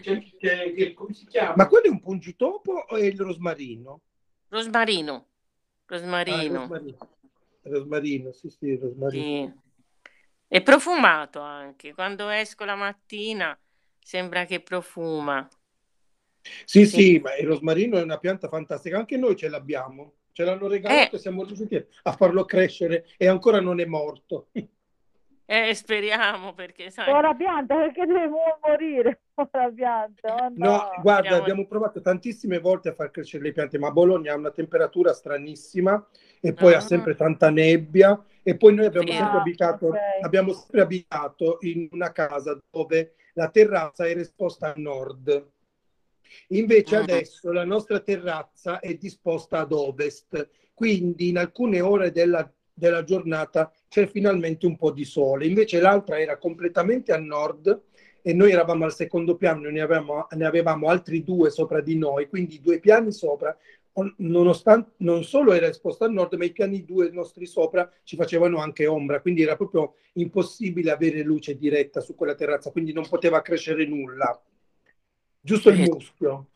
c'è, 0.00 0.18
c'è- 0.38 0.92
come 0.94 1.12
si 1.14 1.26
chiama? 1.26 1.54
Ma 1.56 1.68
quello 1.68 1.86
è 1.86 1.90
un 1.90 2.00
pungitopo 2.00 2.72
o 2.72 2.96
è 2.96 3.04
il 3.04 3.18
rosmarino? 3.18 4.00
Rosmarino, 4.52 5.26
Ah, 6.26 6.42
il 6.44 6.52
rosmarino, 6.52 6.52
rosmarino. 6.52 6.98
Rosmarino, 7.64 8.32
sì, 8.32 8.48
sì, 8.48 8.76
rosmarino. 8.76 9.28
sì. 9.32 9.52
È 10.46 10.62
profumato 10.62 11.40
anche, 11.40 11.94
quando 11.94 12.28
esco 12.28 12.64
la 12.64 12.74
mattina 12.74 13.58
sembra 13.98 14.44
che 14.44 14.60
profuma. 14.60 15.48
Sì, 16.64 16.86
Sì. 16.86 16.86
sì, 16.86 17.18
ma 17.18 17.34
il 17.36 17.46
rosmarino 17.46 17.98
è 17.98 18.02
una 18.02 18.18
pianta 18.18 18.48
fantastica, 18.48 18.96
anche 18.98 19.16
noi 19.16 19.36
ce 19.36 19.48
l'abbiamo, 19.48 20.14
ce 20.32 20.44
l'hanno 20.44 20.68
regalato 20.68 21.14
Eh, 21.14 21.16
e 21.16 21.18
siamo 21.20 21.44
riusciti 21.44 21.84
a 22.02 22.12
farlo 22.12 22.44
crescere 22.44 23.06
e 23.16 23.26
ancora 23.28 23.60
non 23.60 23.80
è 23.80 23.84
morto. 23.84 24.48
eh, 25.46 25.74
speriamo 25.74 26.52
perché 26.54 26.90
sai, 26.90 27.06
Povera 27.06 27.34
pianta, 27.34 27.74
perché 27.76 28.06
deve 28.06 28.28
mo- 28.28 28.58
morire? 28.66 29.20
Povera 29.34 29.70
pianta, 29.70 30.34
oh 30.34 30.48
No, 30.54 30.70
no. 30.70 30.76
guarda, 31.02 31.18
speriamo 31.18 31.36
abbiamo 31.42 31.66
provato 31.66 32.00
tantissime 32.00 32.58
volte 32.58 32.90
a 32.90 32.92
far 32.92 33.10
crescere 33.10 33.42
le 33.44 33.52
piante, 33.52 33.78
ma 33.78 33.90
Bologna 33.90 34.32
ha 34.32 34.36
una 34.36 34.50
temperatura 34.52 35.12
stranissima 35.12 36.06
e 36.40 36.52
poi 36.52 36.74
ha 36.74 36.78
Ah, 36.78 36.80
sempre 36.80 37.14
tanta 37.16 37.50
nebbia 37.50 38.22
e 38.42 38.56
poi 38.56 38.74
noi 38.74 38.86
abbiamo 38.86 39.08
sempre 39.08 39.24
vero. 39.26 39.38
Ah, 39.38 39.40
abitato, 39.40 39.86
ok. 39.88 39.98
abbiamo 40.22 40.52
sempre 40.52 40.80
abitato 40.82 41.58
in 41.62 41.88
una 41.92 42.12
casa 42.12 42.58
dove 42.70 43.14
la 43.34 43.48
terrazza 43.48 44.08
era 44.08 44.20
esposta 44.20 44.68
a 44.68 44.74
nord. 44.76 45.50
Invece 46.48 46.96
Mm. 46.96 47.00
adesso 47.00 47.52
la 47.52 47.64
nostra 47.64 48.00
terrazza 48.00 48.78
è 48.80 48.94
disposta 48.94 49.58
ad 49.60 49.72
ovest, 49.72 50.48
quindi 50.74 51.28
in 51.28 51.38
alcune 51.38 51.80
ore 51.80 52.10
della, 52.10 52.48
della 52.72 53.04
giornata 53.04 53.70
c'è 53.88 54.06
finalmente 54.06 54.66
un 54.66 54.76
po' 54.76 54.90
di 54.90 55.04
sole. 55.04 55.46
Invece 55.46 55.80
l'altra 55.80 56.18
era 56.18 56.36
completamente 56.38 57.12
a 57.12 57.18
nord 57.18 57.82
e 58.22 58.32
noi 58.34 58.50
eravamo 58.52 58.84
al 58.84 58.94
secondo 58.94 59.36
piano, 59.36 59.68
ne 59.70 59.80
avevamo, 59.80 60.26
ne 60.36 60.44
avevamo 60.44 60.88
altri 60.88 61.22
due 61.24 61.50
sopra 61.50 61.80
di 61.80 61.96
noi, 61.96 62.28
quindi 62.28 62.60
due 62.60 62.78
piani 62.78 63.12
sopra, 63.12 63.56
on- 63.94 64.12
nonostante 64.18 64.92
non 64.98 65.24
solo 65.24 65.52
era 65.52 65.66
esposta 65.66 66.04
a 66.04 66.08
nord, 66.08 66.34
ma 66.34 66.44
i 66.44 66.52
piani 66.52 66.84
due 66.84 67.10
nostri 67.10 67.46
sopra 67.46 67.90
ci 68.04 68.16
facevano 68.16 68.58
anche 68.58 68.86
ombra, 68.86 69.20
quindi 69.20 69.42
era 69.42 69.56
proprio 69.56 69.94
impossibile 70.14 70.90
avere 70.90 71.22
luce 71.22 71.56
diretta 71.56 72.00
su 72.00 72.14
quella 72.14 72.34
terrazza, 72.34 72.70
quindi 72.70 72.92
non 72.92 73.08
poteva 73.08 73.40
crescere 73.42 73.86
nulla. 73.86 74.38
Giusto 75.40 75.70
il 75.70 75.80
Eh, 75.80 75.88
muschio. 75.88 76.50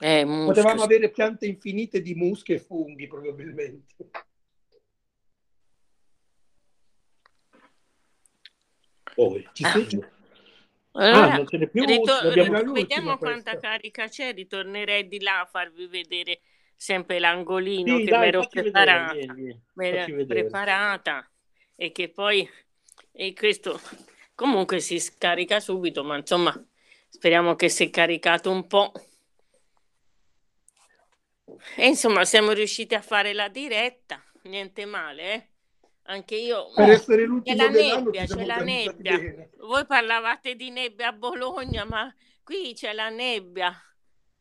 eh, 0.00 0.24
muschio, 0.24 0.52
Potevamo 0.52 0.82
avere 0.82 1.10
piante 1.10 1.46
infinite 1.46 2.02
di 2.02 2.14
muschi 2.14 2.52
e 2.52 2.58
funghi, 2.58 3.06
probabilmente. 3.06 3.94
Poi, 9.14 9.48
Ci 9.52 9.64
Ah, 9.64 9.72
sei? 9.72 10.00
Allora, 10.92 11.32
Ah, 11.32 11.36
non 11.36 11.46
ce 11.46 11.58
n'è 11.58 11.68
più? 11.68 11.84
ritor- 11.84 12.72
vediamo 12.72 13.18
quanta 13.18 13.58
carica 13.58 14.08
c'è. 14.08 14.34
Ritornerei 14.34 15.06
di 15.06 15.20
là 15.20 15.40
a 15.40 15.46
farvi 15.46 15.86
vedere 15.86 16.40
sempre 16.74 17.18
l'angolino 17.18 17.98
Sì, 17.98 18.04
che 18.04 18.16
mi 18.16 18.26
ero 18.26 18.42
facci 18.42 18.60
vedere, 18.60 18.84
preparata. 18.84 19.14
vieni, 19.14 19.62
vieni, 19.74 20.26
preparata 20.26 21.30
e 21.74 21.92
che 21.92 22.10
poi 22.10 22.48
e 23.12 23.32
questo 23.34 23.80
comunque 24.34 24.80
si 24.80 24.98
scarica 24.98 25.60
subito, 25.60 26.02
ma 26.04 26.16
insomma, 26.16 26.52
speriamo 27.16 27.56
che 27.56 27.70
si 27.70 27.84
è 27.84 27.90
caricato 27.90 28.50
un 28.50 28.66
po'. 28.66 28.92
E 31.76 31.86
insomma, 31.86 32.24
siamo 32.26 32.52
riusciti 32.52 32.94
a 32.94 33.00
fare 33.00 33.32
la 33.32 33.48
diretta, 33.48 34.22
niente 34.42 34.84
male, 34.84 35.32
eh? 35.32 35.48
Anche 36.08 36.36
io. 36.36 36.72
Per 36.74 36.90
essere 36.90 37.22
C'è 37.22 37.26
l'ultimo 37.26 37.56
la 37.62 37.68
dell'anno 37.68 38.04
nebbia, 38.04 38.26
c'è 38.26 38.44
la 38.44 38.58
nebbia. 38.58 39.18
bene. 39.18 39.50
Voi 39.58 39.86
parlavate 39.86 40.54
di 40.56 40.70
nebbia 40.70 41.08
a 41.08 41.12
Bologna, 41.12 41.84
ma 41.84 42.14
qui 42.44 42.74
c'è 42.74 42.92
la 42.92 43.08
nebbia. 43.08 43.72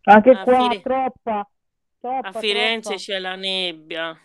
Anche 0.03 0.29
A, 0.31 0.43
qua, 0.43 0.69
Fire- 0.69 0.81
troppa, 0.81 1.49
troppa, 1.99 2.27
a 2.27 2.31
Firenze 2.33 2.95
troppa. 2.95 3.03
c'è 3.03 3.19
la 3.19 3.35
nebbia. 3.35 4.19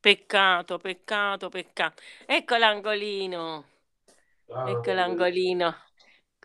Peccato, 0.00 0.78
peccato, 0.78 1.48
peccato. 1.48 2.02
Ecco 2.26 2.56
l'angolino. 2.56 3.64
Ecco 4.46 4.92
l'angolino 4.92 5.87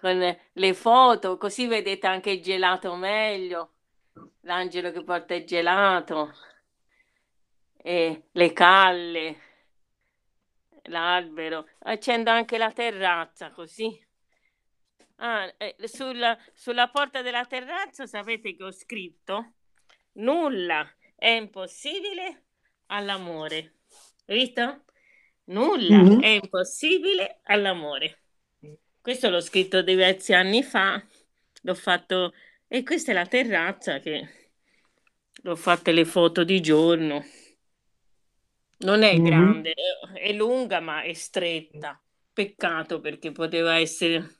con 0.03 0.37
le 0.51 0.73
foto, 0.73 1.37
così 1.37 1.65
vedete 1.65 2.07
anche 2.07 2.31
il 2.31 2.41
gelato 2.41 2.93
meglio. 2.95 3.75
L'angelo 4.41 4.91
che 4.91 5.01
porta 5.01 5.33
il 5.33 5.45
gelato 5.45 6.33
e 7.77 8.23
le 8.29 8.51
calle, 8.51 9.39
l'albero. 10.87 11.69
Accendo 11.83 12.31
anche 12.31 12.57
la 12.57 12.73
terrazza 12.73 13.51
così. 13.51 13.97
Ah, 15.19 15.53
eh, 15.57 15.77
sulla, 15.85 16.37
sulla 16.53 16.89
porta 16.89 17.21
della 17.21 17.45
terrazza 17.45 18.05
sapete 18.05 18.57
che 18.57 18.63
ho 18.63 18.71
scritto 18.73 19.53
nulla 20.15 20.85
è 21.15 21.29
impossibile 21.29 22.47
all'amore. 22.87 23.75
Visto? 24.25 24.83
Nulla 25.45 26.03
Mhm. 26.03 26.19
è 26.19 26.27
impossibile 26.41 27.39
all'amore. 27.43 28.22
Questo 29.03 29.29
l'ho 29.29 29.39
scritto 29.39 29.83
diversi 29.83 30.33
anni 30.33 30.63
fa, 30.63 30.99
l'ho 31.61 31.75
fatto 31.75 32.33
e 32.67 32.81
questa 32.81 33.11
è 33.11 33.13
la 33.13 33.27
terrazza 33.27 33.99
che 33.99 34.51
l'ho 35.43 35.55
fatte 35.55 35.91
le 35.91 36.05
foto 36.05 36.43
di 36.43 36.59
giorno. 36.59 37.23
Non 38.85 39.01
è 39.01 39.19
Mhm. 39.19 39.23
grande, 39.23 39.71
è 39.73 40.27
è 40.29 40.31
lunga 40.33 40.79
ma 40.79 41.01
è 41.01 41.13
stretta. 41.13 41.99
Peccato 42.31 42.99
perché 42.99 43.31
poteva 43.31 43.77
essere 43.79 44.37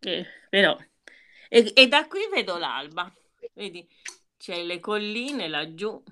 eh, 0.00 0.26
però 0.50 0.76
e, 1.48 1.72
e 1.74 1.88
da 1.88 2.06
qui 2.06 2.20
vedo 2.32 2.58
l'alba. 2.58 3.12
Vedi, 3.54 3.86
c'è 4.36 4.62
le 4.62 4.80
colline 4.80 5.48
laggiù. 5.48 6.02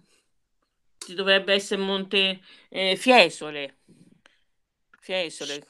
Ci 0.96 1.14
dovrebbe 1.14 1.52
essere 1.52 1.82
Monte 1.82 2.40
eh, 2.70 2.96
Fiesole. 2.96 3.76
Fiesole. 5.02 5.66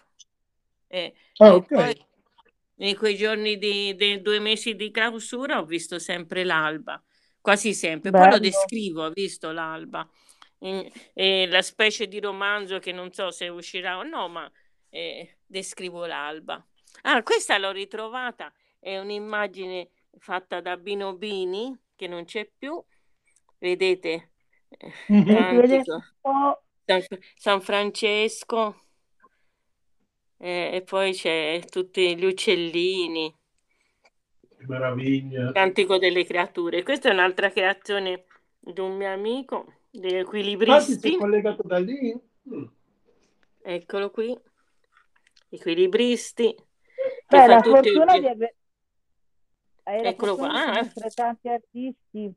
E, 0.93 1.15
Ah, 1.41 1.55
e 1.55 1.57
ok. 1.57 1.73
poi 1.73 1.95
in 2.77 2.97
quei 2.97 3.17
giorni 3.17 3.57
di, 3.57 3.95
dei 3.95 4.21
due 4.21 4.39
mesi 4.41 4.75
di 4.75 4.91
clausura 4.91 5.59
ho 5.59 5.65
visto 5.65 5.99
sempre 5.99 6.45
l'alba, 6.45 7.03
quasi 7.41 7.73
sempre. 7.73 8.13
Poi 8.13 8.29
lo 8.29 8.39
Bello. 8.39 8.39
descrivo, 8.39 9.05
ho 9.05 9.11
visto 9.11 9.51
l'alba. 9.53 10.07
E 11.15 11.47
la 11.49 11.63
specie 11.63 12.07
di 12.07 12.21
romanzo 12.21 12.79
che 12.79 12.93
non 12.93 13.13
so 13.13 13.31
se 13.31 13.49
uscirà 13.49 13.99
o 13.99 14.03
no, 14.03 14.29
ma 14.29 14.51
eh, 14.91 15.39
descrivo 15.47 16.07
l'alba. 16.07 16.65
Ah, 17.03 17.23
questa 17.23 17.59
l'ho 17.59 17.73
ritrovata, 17.73 18.53
è 18.79 18.99
un'immagine 18.99 19.89
fatta 20.19 20.61
da 20.61 20.77
Bino 20.77 21.17
Bini, 21.17 21.77
che 21.97 22.07
non 22.07 22.25
c'è 22.25 22.49
più. 22.57 22.83
Vedete? 23.59 24.33
Mhm. 25.09 25.63
San, 26.87 27.03
San 27.39 27.61
Francesco, 27.61 28.82
eh, 30.43 30.71
e 30.77 30.83
poi 30.83 31.13
c'è 31.15 31.61
tutti 31.71 32.17
gli 32.17 32.25
uccellini, 32.25 33.35
Che 34.57 34.65
meraviglia. 34.67 35.53
Cantico 35.53 35.99
delle 35.99 36.25
creature. 36.25 36.83
Questa 36.83 37.09
è 37.09 37.13
un'altra 37.13 37.51
creazione 37.51 38.25
di 38.59 38.81
un 38.81 38.97
mio 38.97 39.13
amico, 39.13 39.83
degli 39.91 40.17
Ah, 40.67 40.83
ti 40.85 40.97
sei 40.99 41.13
equilibristi. 41.13 41.15
collegato 41.15 41.63
da 41.63 41.79
lì? 41.79 42.13
Mm. 42.49 42.65
Eccolo 43.65 44.11
qui, 44.11 44.37
equilibristi, 45.51 46.55
che 47.29 47.41
beh, 47.41 47.43
fa 47.43 47.57
la 47.57 47.61
tutti 47.61 47.91
fortuna 47.91 48.19
di 48.19 48.27
avere, 48.29 48.57
hai 49.87 50.03
la 50.03 50.13
Eccolo 50.13 50.37
qua. 50.37 50.49
fortuna 50.49 50.51
di 50.51 50.61
Ah, 50.61 50.79
eh. 50.81 50.93
conoscere 50.93 51.13
tanti 51.13 51.49
artisti. 51.49 52.35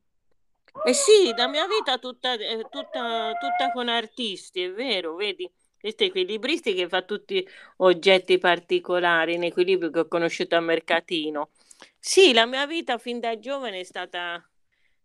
Eh 0.82 0.94
sì, 0.94 1.34
la 1.36 1.48
mia 1.48 1.66
vita 1.66 1.98
tutta, 1.98 2.32
è 2.32 2.66
tutta, 2.70 3.32
tutta 3.38 3.70
con 3.72 3.88
artisti, 3.88 4.62
è 4.62 4.72
vero, 4.72 5.14
vedi? 5.16 5.50
Questo 5.86 6.02
equilibristi 6.02 6.74
che 6.74 6.88
fa 6.88 7.02
tutti 7.02 7.46
oggetti 7.76 8.38
particolari 8.38 9.34
in 9.34 9.44
equilibrio 9.44 9.90
che 9.90 10.00
ho 10.00 10.08
conosciuto 10.08 10.56
a 10.56 10.60
Mercatino. 10.60 11.50
Sì, 11.98 12.32
la 12.32 12.46
mia 12.46 12.66
vita 12.66 12.98
fin 12.98 13.20
da 13.20 13.38
giovane 13.38 13.80
è 13.80 13.84
stata, 13.84 14.42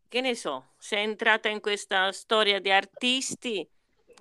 che 0.08 0.22
ne 0.22 0.36
so, 0.36 0.74
se 0.78 0.98
è 0.98 1.00
entrata 1.02 1.50
in 1.50 1.60
questa 1.60 2.12
storia 2.12 2.60
di 2.60 2.72
artisti, 2.72 3.68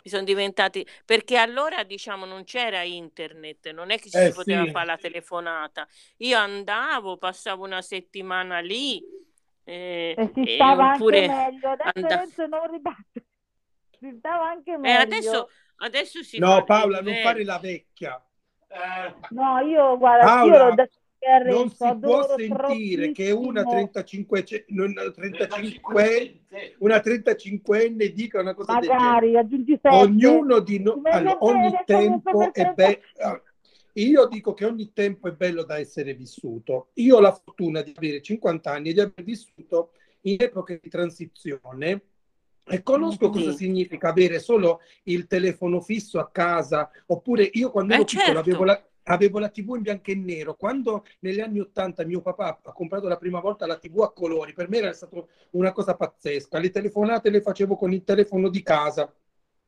mi 0.02 0.10
sono 0.10 0.24
diventati, 0.24 0.86
perché 1.04 1.36
allora 1.36 1.84
diciamo 1.84 2.24
non 2.24 2.44
c'era 2.44 2.82
internet, 2.82 3.70
non 3.70 3.90
è 3.90 3.98
che 3.98 4.10
ci 4.10 4.18
si 4.18 4.28
Eh 4.28 4.32
poteva 4.32 4.62
sì. 4.62 4.70
fare 4.70 4.86
la 4.86 4.96
telefonata. 4.98 5.86
Io 6.18 6.38
andavo, 6.38 7.16
passavo 7.18 7.64
una 7.64 7.82
settimana 7.82 8.60
lì, 8.60 9.02
eh, 9.64 10.20
E 10.20 10.30
si 10.34 10.42
e 10.42 10.52
stava 10.54 10.90
anche 10.90 11.00
oppure 11.00 11.22
meglio. 11.22 11.70
Adesso. 11.82 12.06
Renzo 12.08 12.46
non 12.46 12.70
ribatte. 12.70 13.24
Si 13.98 14.14
stava 14.18 14.48
anche 14.50 14.76
Eh, 14.82 14.90
adesso, 14.92 15.20
meglio. 15.28 15.50
Adesso 15.80 16.22
si 16.22 16.38
No, 16.38 16.64
Paola, 16.64 17.00
non 17.00 17.14
fare 17.22 17.44
la 17.44 17.58
vecchia. 17.58 18.22
Eh, 18.68 19.14
No, 19.30 19.58
io 19.60 19.98
guarda, 19.98 20.44
io 20.44 20.50
Paola, 20.52 20.74
detto 20.74 20.98
a 21.22 21.38
non 21.38 21.44
Renzo, 21.68 21.86
si 21.86 21.98
può 21.98 22.36
sentire 22.36 23.12
che 23.12 23.30
una 23.30 23.62
troppissimo. 23.62 23.90
35, 23.92 24.64
non- 24.68 25.12
35 25.14 26.40
una 26.78 26.96
35enne 26.96 28.06
dica 28.12 28.40
una 28.40 28.54
cosa 28.54 28.72
del 28.74 28.82
genere. 28.88 28.98
Magari 29.04 29.36
aggiungi 29.36 29.72
sette. 29.74 29.88
Ognuno 29.94 30.60
di 30.60 30.80
noi, 30.82 31.00
allora, 31.04 31.36
ogni 31.40 31.78
tempo 31.84 32.52
è 32.52 32.72
bello. 32.74 33.42
Io 33.94 34.26
dico 34.28 34.54
che 34.54 34.64
ogni 34.64 34.92
tempo 34.94 35.28
è 35.28 35.32
bello 35.32 35.64
da 35.64 35.78
essere 35.78 36.14
vissuto. 36.14 36.90
Io 36.94 37.16
ho 37.16 37.20
la 37.20 37.32
fortuna 37.32 37.82
di 37.82 37.92
avere 37.94 38.22
50 38.22 38.70
anni 38.70 38.90
e 38.90 38.92
di 38.94 39.00
aver 39.00 39.22
vissuto 39.24 39.90
in 40.22 40.36
epoche 40.38 40.78
di 40.82 40.88
transizione 40.88 42.00
e 42.70 42.82
conosco 42.82 43.30
cosa 43.30 43.52
significa 43.52 44.10
avere 44.10 44.38
solo 44.38 44.80
il 45.04 45.26
telefono 45.26 45.80
fisso 45.80 46.18
a 46.20 46.30
casa, 46.30 46.90
oppure 47.06 47.48
io 47.52 47.70
quando 47.70 47.92
Eh, 47.92 47.96
ero 47.96 48.04
piccolo 48.04 48.24
certo. 48.24 48.40
avevo 48.40 48.64
la, 48.64 48.84
avevo 49.04 49.38
la 49.38 49.48
TV 49.48 49.74
in 49.76 49.82
bianco 49.82 50.10
e 50.10 50.14
nero. 50.14 50.54
Quando 50.54 51.04
negli 51.20 51.40
anni 51.40 51.60
80 51.60 52.04
mio 52.04 52.20
papà 52.20 52.60
ha 52.62 52.72
comprato 52.72 53.08
la 53.08 53.16
prima 53.16 53.40
volta 53.40 53.66
la 53.66 53.76
TV 53.76 54.00
a 54.02 54.12
colori, 54.12 54.52
per 54.52 54.68
me 54.68 54.78
era 54.78 54.92
stata 54.92 55.22
una 55.50 55.72
cosa 55.72 55.96
pazzesca. 55.96 56.58
Le 56.58 56.70
telefonate 56.70 57.30
le 57.30 57.40
facevo 57.40 57.76
con 57.76 57.92
il 57.92 58.04
telefono 58.04 58.48
di 58.48 58.62
casa, 58.62 59.12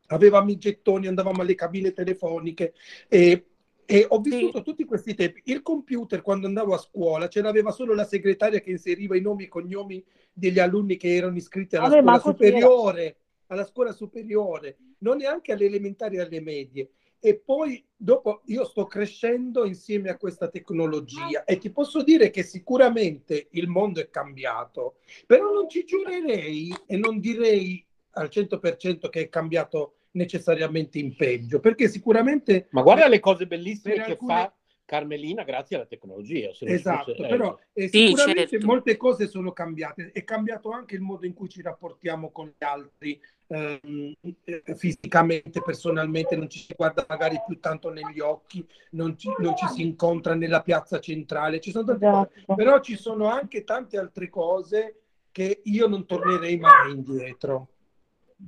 avevamo 0.09 0.51
i 0.51 0.59
gettoni, 0.59 1.07
andavamo 1.07 1.43
alle 1.43 1.55
cabine 1.55 1.93
telefoniche 1.93 2.74
e, 3.09 3.47
e 3.93 4.06
ho 4.09 4.23
Sì. 4.23 4.31
vissuto 4.31 4.62
tutti 4.62 4.85
questi 4.86 5.14
tempi. 5.14 5.43
Il 5.44 5.60
computer, 5.60 6.23
quando 6.23 6.47
andavo 6.47 6.73
a 6.73 6.78
scuola, 6.78 7.28
ce 7.28 7.43
l'aveva 7.43 7.70
solo 7.73 7.93
la 7.93 8.05
segretaria 8.05 8.60
che 8.60 8.70
inseriva 8.70 9.14
i 9.16 9.20
nomi 9.20 9.44
e 9.44 9.48
cognomi 9.48 10.02
degli 10.32 10.59
alunni 10.59 10.97
che 10.97 11.14
erano 11.14 11.36
iscritti 11.36 11.77
alla 11.77 11.89
Vabbè, 11.89 12.01
scuola 12.01 12.19
superiore, 12.20 13.16
alla 13.48 13.66
scuola 13.66 13.93
superiore, 13.93 14.78
non 15.01 15.19
neanche 15.19 15.52
alle 15.52 15.66
elementari 15.66 16.16
e 16.16 16.20
alle 16.20 16.40
medie. 16.40 16.89
E 17.20 17.36
poi 17.39 17.85
dopo 17.94 18.40
io 18.47 18.64
sto 18.64 18.86
crescendo 18.86 19.64
insieme 19.64 20.09
a 20.09 20.16
questa 20.16 20.48
tecnologia 20.48 21.44
e 21.44 21.59
ti 21.59 21.70
posso 21.70 22.02
dire 22.02 22.31
che 22.31 22.43
sicuramente 22.43 23.48
il 23.51 23.69
mondo 23.69 24.01
è 24.01 24.09
cambiato, 24.09 24.97
però 25.27 25.52
non 25.52 25.69
ci 25.69 25.85
giurerei 25.85 26.74
e 26.86 26.97
non 26.97 27.20
direi 27.20 27.85
al 28.12 28.28
100% 28.28 29.09
che 29.10 29.20
è 29.20 29.28
cambiato 29.28 29.97
necessariamente 30.12 30.98
in 30.98 31.14
peggio, 31.16 31.60
perché 31.60 31.89
sicuramente 31.89 32.68
Ma 32.70 32.82
guarda 32.82 33.09
le 33.09 33.20
cose 33.20 33.47
bellissime 33.47 33.94
che 33.94 34.12
alcune- 34.12 34.34
fa 34.34 34.55
Carmelina 34.84 35.43
grazie 35.43 35.76
alla 35.76 35.86
tecnologia. 35.86 36.51
Esatto, 36.60 37.12
fosse- 37.12 37.24
eh, 37.24 37.28
però 37.28 37.59
eh, 37.72 37.89
Sì, 37.89 38.09
sicuramente 38.09 38.48
certo. 38.48 38.66
molte 38.66 38.97
cose 38.98 39.26
sono 39.26 39.52
cambiate. 39.52 40.10
È 40.12 40.22
cambiato 40.24 40.70
anche 40.70 40.97
il 40.97 41.01
modo 41.01 41.24
in 41.24 41.32
cui 41.32 41.48
ci 41.48 41.62
rapportiamo 41.62 42.30
con 42.30 42.48
gli 42.48 42.64
altri 42.64 43.18
ehm, 43.47 44.12
eh, 44.44 44.62
fisicamente, 44.76 45.62
personalmente, 45.62 46.36
non 46.36 46.51
ci 46.51 46.59
si 46.59 46.74
guarda 46.76 47.06
magari 47.09 47.40
più 47.47 47.59
tanto 47.59 47.90
negli 47.90 48.20
occhi, 48.20 48.66
non 48.90 49.16
ci, 49.16 49.28
non 49.39 49.56
ci 49.56 49.66
si 49.68 49.82
incontra 49.82 50.34
nella 50.34 50.60
piazza 50.62 51.01
centrale. 51.01 51.60
Ci 51.60 51.70
sono 51.70 51.84
tante 51.86 52.05
cose, 52.10 52.30
Esatto. 52.34 52.55
però 52.55 52.80
ci 52.80 52.97
sono 52.97 53.28
anche 53.28 53.64
tante 53.64 53.97
altre 53.97 54.28
cose 54.28 54.97
che 55.30 55.60
io 55.64 55.86
non 55.86 56.05
tornerei 56.05 56.59
mai 56.59 56.93
indietro. 56.93 57.68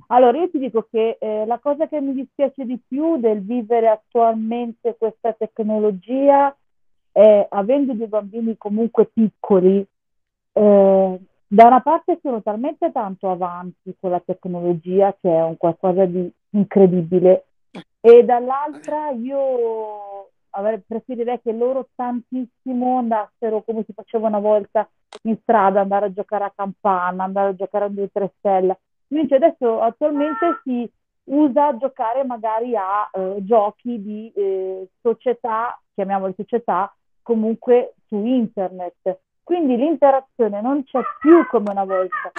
Allora, 0.07 0.37
io 0.37 0.49
ti 0.49 0.59
dico 0.59 0.87
che 0.89 1.17
eh, 1.19 1.45
la 1.45 1.59
cosa 1.59 1.87
che 1.87 1.99
mi 2.01 2.13
dispiace 2.13 2.65
di 2.65 2.79
più 2.85 3.17
del 3.17 3.41
vivere 3.41 3.87
attualmente 3.87 4.95
questa 4.97 5.33
tecnologia 5.33 6.55
e 7.11 7.47
avendo 7.49 7.93
dei 7.93 8.07
bambini 8.07 8.57
comunque 8.57 9.05
piccoli, 9.05 9.85
eh, 10.53 11.19
da 11.47 11.67
una 11.67 11.81
parte 11.81 12.19
sono 12.21 12.41
talmente 12.41 12.91
tanto 12.91 13.29
avanti 13.29 13.95
con 13.99 14.11
la 14.11 14.19
tecnologia 14.19 15.15
che 15.19 15.29
è 15.29 15.43
un 15.43 15.57
qualcosa 15.57 16.05
di 16.05 16.29
incredibile 16.49 17.45
e 18.01 18.23
dall'altra 18.23 19.09
io 19.11 20.29
preferirei 20.87 21.41
che 21.41 21.51
loro 21.51 21.89
tantissimo 21.95 22.97
andassero 22.97 23.63
come 23.63 23.83
si 23.85 23.93
faceva 23.93 24.27
una 24.27 24.39
volta 24.39 24.87
in 25.23 25.37
strada, 25.41 25.81
andare 25.81 26.07
a 26.07 26.13
giocare 26.13 26.45
a 26.45 26.53
campana, 26.55 27.23
andare 27.23 27.49
a 27.49 27.55
giocare 27.55 27.85
a 27.85 27.89
2-3 27.89 28.29
stelle. 28.37 28.79
Invece 29.09 29.35
adesso 29.35 29.81
attualmente 29.81 30.59
si 30.63 30.89
usa 31.25 31.77
giocare 31.77 32.23
magari 32.23 32.75
a 32.75 33.09
eh, 33.11 33.37
giochi 33.39 34.01
di 34.01 34.31
eh, 34.35 34.87
società, 35.01 35.79
chiamiamoli 35.93 36.33
società, 36.35 36.93
comunque 37.21 37.95
su 38.07 38.23
internet. 38.23 39.19
Quindi 39.43 39.77
l'interazione 39.77 40.61
non 40.61 40.83
c'è 40.83 40.99
più 41.19 41.45
come 41.47 41.71
una 41.71 41.85
volta. 41.85 42.31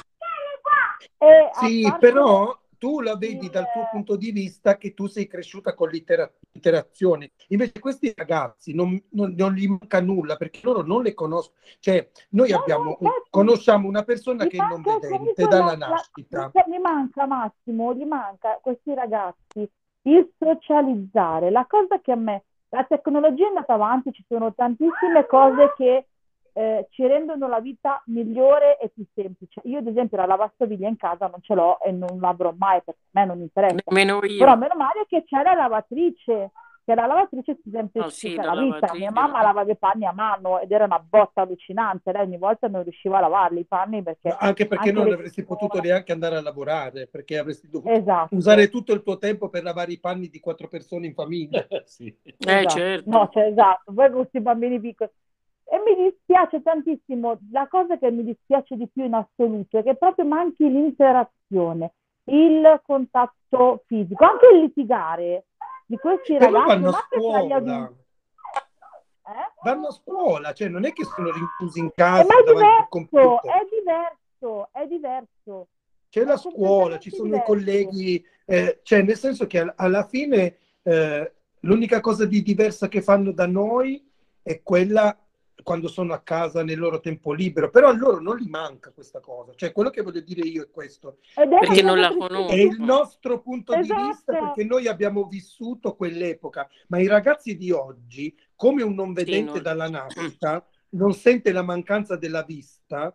E 1.19 1.51
Sì, 1.53 1.83
parte 1.83 1.99
però 1.99 2.57
tu 2.79 3.01
la 3.01 3.17
vedi 3.17 3.49
dal 3.51 3.71
tuo 3.73 3.89
punto 3.91 4.17
di 4.17 4.31
vista 4.31 4.77
che 4.77 4.95
tu 4.95 5.07
sei 5.07 5.27
cresciuta 5.27 5.75
con 5.75 5.89
l'intera- 5.89 6.31
l'interazione. 6.53 7.33
Invece 7.49 7.79
questi 7.81 8.13
ragazzi 8.15 8.75
non, 8.75 9.01
non- 9.11 9.35
non 9.37 9.53
gli 9.55 9.67
manca 9.67 10.01
nulla 10.01 10.37
perché 10.37 10.61
loro 10.63 10.83
non 10.83 11.03
le 11.03 11.15
conoscono. 11.15 11.59
Cioè, 11.81 12.09
noi 12.31 12.51
No, 12.51 12.59
abbiamo, 12.59 12.97
no, 13.01 13.11
conosciamo 13.31 13.89
una 13.89 14.03
persona 14.03 14.47
che 14.47 14.57
è 14.57 14.67
non 14.67 14.83
vedente 14.83 15.47
dalla 15.47 15.65
la- 15.65 15.77
la- 15.77 15.87
nascita. 15.89 16.51
mi 16.67 16.79
manca 16.79 17.27
Massimo, 17.27 17.95
gli 17.95 18.05
manca 18.05 18.53
a 18.53 18.59
questi 18.61 18.95
ragazzi 18.95 19.69
il 20.03 20.31
socializzare. 20.39 21.51
La 21.51 21.67
cosa 21.69 22.01
che 22.01 22.13
a 22.13 22.17
me, 22.17 22.45
la 22.69 22.85
tecnologia 22.85 23.45
è 23.45 23.49
andata 23.49 23.75
avanti, 23.75 24.13
ci 24.13 24.25
sono 24.29 24.53
tantissime 24.55 25.27
cose 25.27 25.73
che 25.77 26.07
eh, 26.59 26.87
ci 26.91 27.07
rendono 27.07 27.49
la 27.49 27.61
vita 27.61 28.03
migliore 28.07 28.79
e 28.79 28.89
più 28.89 29.05
semplice. 29.15 29.61
Io, 29.65 29.79
ad 29.79 29.87
esempio, 29.87 30.17
la 30.17 30.25
lavastoviglie 30.25 30.89
in 30.89 30.97
casa 30.97 31.27
non 31.27 31.43
ce 31.43 31.53
l'ho 31.55 31.79
e 31.83 31.93
non 31.93 32.19
l'avrò 32.19 32.55
mai 32.57 32.81
perché 32.83 33.01
a 33.13 33.21
me 33.21 33.27
non 33.27 33.41
interessa. 33.41 33.77
Nemmeno 33.85 34.21
Però 34.21 34.53
io. 34.53 34.57
meno 34.57 34.75
male 34.75 35.05
che 35.07 35.23
c'è 35.25 35.43
la 35.43 35.53
lavatrice, 35.53 36.53
che 36.83 36.95
la 36.95 37.05
lavatrice 37.05 37.59
si 37.63 37.69
Oh 37.69 38.09
sì, 38.09 38.29
semplifica 38.31 38.43
la 38.47 38.55
la 38.55 38.61
vita. 38.63 38.95
Mia 38.95 39.11
mamma 39.11 39.43
lavava 39.43 39.71
i 39.71 39.77
panni 39.77 40.07
a 40.07 40.13
mano 40.13 40.59
ed 40.61 40.71
era 40.73 40.85
una 40.85 40.99
botta 40.99 41.43
allucinante. 41.43 42.11
Lei 42.11 42.23
ogni 42.23 42.39
volta 42.39 42.69
non 42.69 42.85
riusciva 42.85 43.19
a 43.19 43.21
lavarli 43.21 43.61
i 43.61 43.65
panni 43.67 44.03
perché 44.03 44.29
Anche 44.39 44.67
perché 44.67 44.89
anche 44.89 44.93
non 44.93 45.13
avresti 45.13 45.43
persone- 45.45 45.59
potuto 45.69 45.81
neanche 45.87 46.13
andare 46.13 46.37
a 46.37 46.41
lavorare, 46.41 47.07
perché 47.07 47.37
avresti 47.37 47.69
dovuto 47.69 47.93
Esatto. 47.93 48.35
usare 48.35 48.71
tutto 48.71 48.95
il 48.95 49.03
tuo 49.03 49.19
tempo 49.19 49.51
per 49.51 49.63
lavare 49.63 49.93
i 49.93 49.99
panni 50.01 50.29
di 50.31 50.41
quattro 50.41 50.69
persone 50.69 51.05
in 51.07 51.13
famiglia. 51.13 51.67
Sì. 51.85 52.07
Eh, 52.23 52.35
Esatto. 52.39 52.69
certo. 52.71 53.11
No, 53.11 53.29
cioè, 53.31 53.43
esatto, 53.49 53.93
poi 53.93 54.07
con 54.11 54.21
questi 54.21 54.41
bambini 54.41 54.81
piccoli. 54.81 55.11
E 55.69 55.83
mi 55.85 56.05
dispiace 56.11 56.63
tantissimo, 56.63 57.39
la 57.51 57.67
cosa 57.69 57.99
che 57.99 58.11
mi 58.11 58.23
dispiace 58.23 58.77
di 58.77 58.87
più 58.89 59.05
in 59.05 59.15
assoluto 59.15 59.79
è 59.79 59.83
che 59.83 59.97
proprio 59.97 60.25
manchi 60.25 60.71
l'interazione, 60.71 61.93
il 62.25 62.81
contatto 62.85 63.83
fisico, 63.87 64.25
anche 64.25 64.47
il 64.55 64.61
litigare 64.61 65.47
di 65.87 65.97
questi 65.97 66.37
Però 66.37 66.51
ragazzi, 66.53 66.67
vanno 66.69 66.89
a 66.91 67.07
scuola. 67.11 67.93
Eh? 69.29 69.53
vanno 69.65 69.89
a 69.89 69.91
scuola, 69.91 70.53
cioè 70.53 70.69
non 70.69 70.85
è 70.85 70.93
che 70.93 71.05
sono 71.05 71.33
rinchiusi 71.33 71.81
in 71.81 71.87
Eh, 71.87 71.93
casa 71.97 72.27
ma 72.33 72.39
è 72.39 72.45
davanti 72.45 72.51
al 72.53 72.55
diverso, 72.55 72.89
computer. 72.89 73.53
è 73.53 73.67
diverso, 73.71 74.69
è 74.71 74.87
diverso. 74.87 75.69
C'è 76.09 76.25
la 76.25 76.35
È 76.35 76.39
scuola, 76.39 76.99
ci 77.01 77.11
sono 77.11 77.35
i 77.35 77.43
colleghi, 77.45 78.25
eh, 78.45 78.79
cioè 78.85 79.03
nel 79.03 79.17
senso 79.17 79.49
che 79.49 79.59
al- 79.59 79.73
alla 79.77 80.05
fine 80.05 80.59
eh, 80.83 81.33
l'unica 81.63 82.01
cosa 82.01 82.25
di 82.25 82.41
diversa 82.43 82.87
che 82.87 83.03
fanno 83.03 83.33
da 83.33 83.47
noi 83.49 84.09
è 84.41 84.63
quella 84.63 85.17
quando 85.63 85.89
sono 85.89 86.13
a 86.13 86.21
casa 86.21 86.63
nel 86.63 86.79
loro 86.79 87.01
tempo 87.01 87.33
libero, 87.33 87.71
però 87.71 87.89
a 87.89 87.93
loro 87.97 88.21
non 88.21 88.37
gli 88.37 88.49
manca 88.49 88.91
questa 88.93 89.21
cosa, 89.21 89.53
cioè 89.55 89.73
quello 89.73 89.91
che 89.91 90.03
voglio 90.03 90.21
dire 90.21 90.47
io 90.47 90.63
è 90.65 90.71
questo, 90.71 91.19
Ed 91.35 91.51
è 91.53 91.59
Perché 91.61 91.83
non 91.83 91.99
la 91.99 92.09
conosco. 92.15 92.49
è 92.53 92.57
il 92.57 92.77
nostro 92.81 93.41
punto 93.41 93.73
di 93.75 93.81
vista 93.81 93.99
Esatto. 94.33 94.33
perché 94.45 94.65
noi 94.65 94.87
abbiamo 94.87 95.25
vissuto 95.27 95.95
quell'epoca, 95.97 96.69
ma 96.89 96.99
i 97.01 97.07
ragazzi 97.07 97.57
di 97.57 97.71
oggi, 97.73 98.37
come 98.55 98.83
un 98.83 98.95
non 98.95 99.13
vedente 99.13 99.53
non- 99.55 99.63
dalla 99.63 99.89
nascita, 99.89 100.65
non 100.91 101.13
sente 101.15 101.53
la 101.53 101.63
mancanza 101.63 102.17
della 102.17 102.43
vista, 102.43 103.15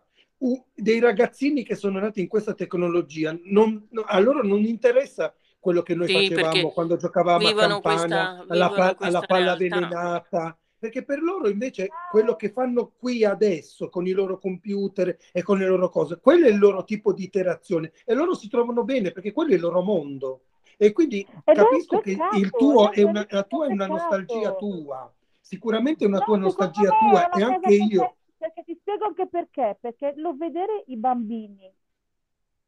dei 0.74 0.98
ragazzini 0.98 1.62
che 1.62 1.76
sono 1.76 2.00
nati 2.00 2.20
in 2.20 2.26
questa 2.28 2.54
tecnologia, 2.54 3.36
non- 3.44 3.86
no- 3.90 4.02
a 4.02 4.18
loro 4.18 4.42
non 4.42 4.64
interessa 4.64 5.32
quello 5.60 5.82
che 5.82 5.94
noi 5.94 6.08
Sì, 6.08 6.14
facevamo 6.14 6.70
quando 6.72 6.96
giocavamo 6.96 7.46
a 7.46 7.54
campana, 7.54 7.80
questa, 7.80 8.44
alla, 8.48 8.68
pa- 8.70 8.96
alla 8.98 9.20
palla 9.20 9.54
realtà. 9.54 9.76
avvelenata, 9.76 10.58
perché 10.82 11.04
per 11.04 11.22
loro 11.22 11.48
invece 11.48 11.88
quello 12.10 12.34
che 12.34 12.50
fanno 12.50 12.90
qui 12.98 13.24
adesso 13.24 13.88
con 13.88 14.04
i 14.08 14.10
loro 14.10 14.40
computer 14.40 15.16
e 15.30 15.40
con 15.40 15.58
le 15.58 15.66
loro 15.68 15.88
cose, 15.88 16.18
quello 16.20 16.46
è 16.46 16.50
il 16.50 16.58
loro 16.58 16.82
tipo 16.82 17.12
di 17.12 17.22
interazione 17.22 17.92
e 18.04 18.14
loro 18.14 18.34
si 18.34 18.48
trovano 18.48 18.82
bene 18.82 19.12
perché 19.12 19.30
quello 19.30 19.52
è 19.52 19.54
il 19.54 19.60
loro 19.60 19.80
mondo. 19.80 20.40
E 20.76 20.90
quindi 20.90 21.24
Ed 21.44 21.54
capisco 21.54 22.00
che 22.00 22.18
il 22.36 22.50
tuo 22.50 22.90
è 22.90 23.02
una, 23.02 23.20
un 23.20 23.26
la 23.28 23.44
tua 23.44 23.66
è 23.68 23.70
una 23.70 23.86
nostalgia 23.86 24.54
tua, 24.56 25.14
sicuramente 25.40 26.04
è 26.04 26.08
una 26.08 26.18
No, 26.18 26.24
tua 26.24 26.36
nostalgia 26.38 26.88
tua 26.98 27.30
e 27.30 27.42
anche 27.44 27.60
perché- 27.60 27.74
io. 27.94 28.14
Perché 28.36 28.64
ti 28.64 28.76
spiego 28.80 29.04
anche 29.04 29.28
perché, 29.28 29.76
perché 29.80 30.14
lo 30.16 30.34
vedere 30.36 30.82
i 30.86 30.96
bambini, 30.96 31.72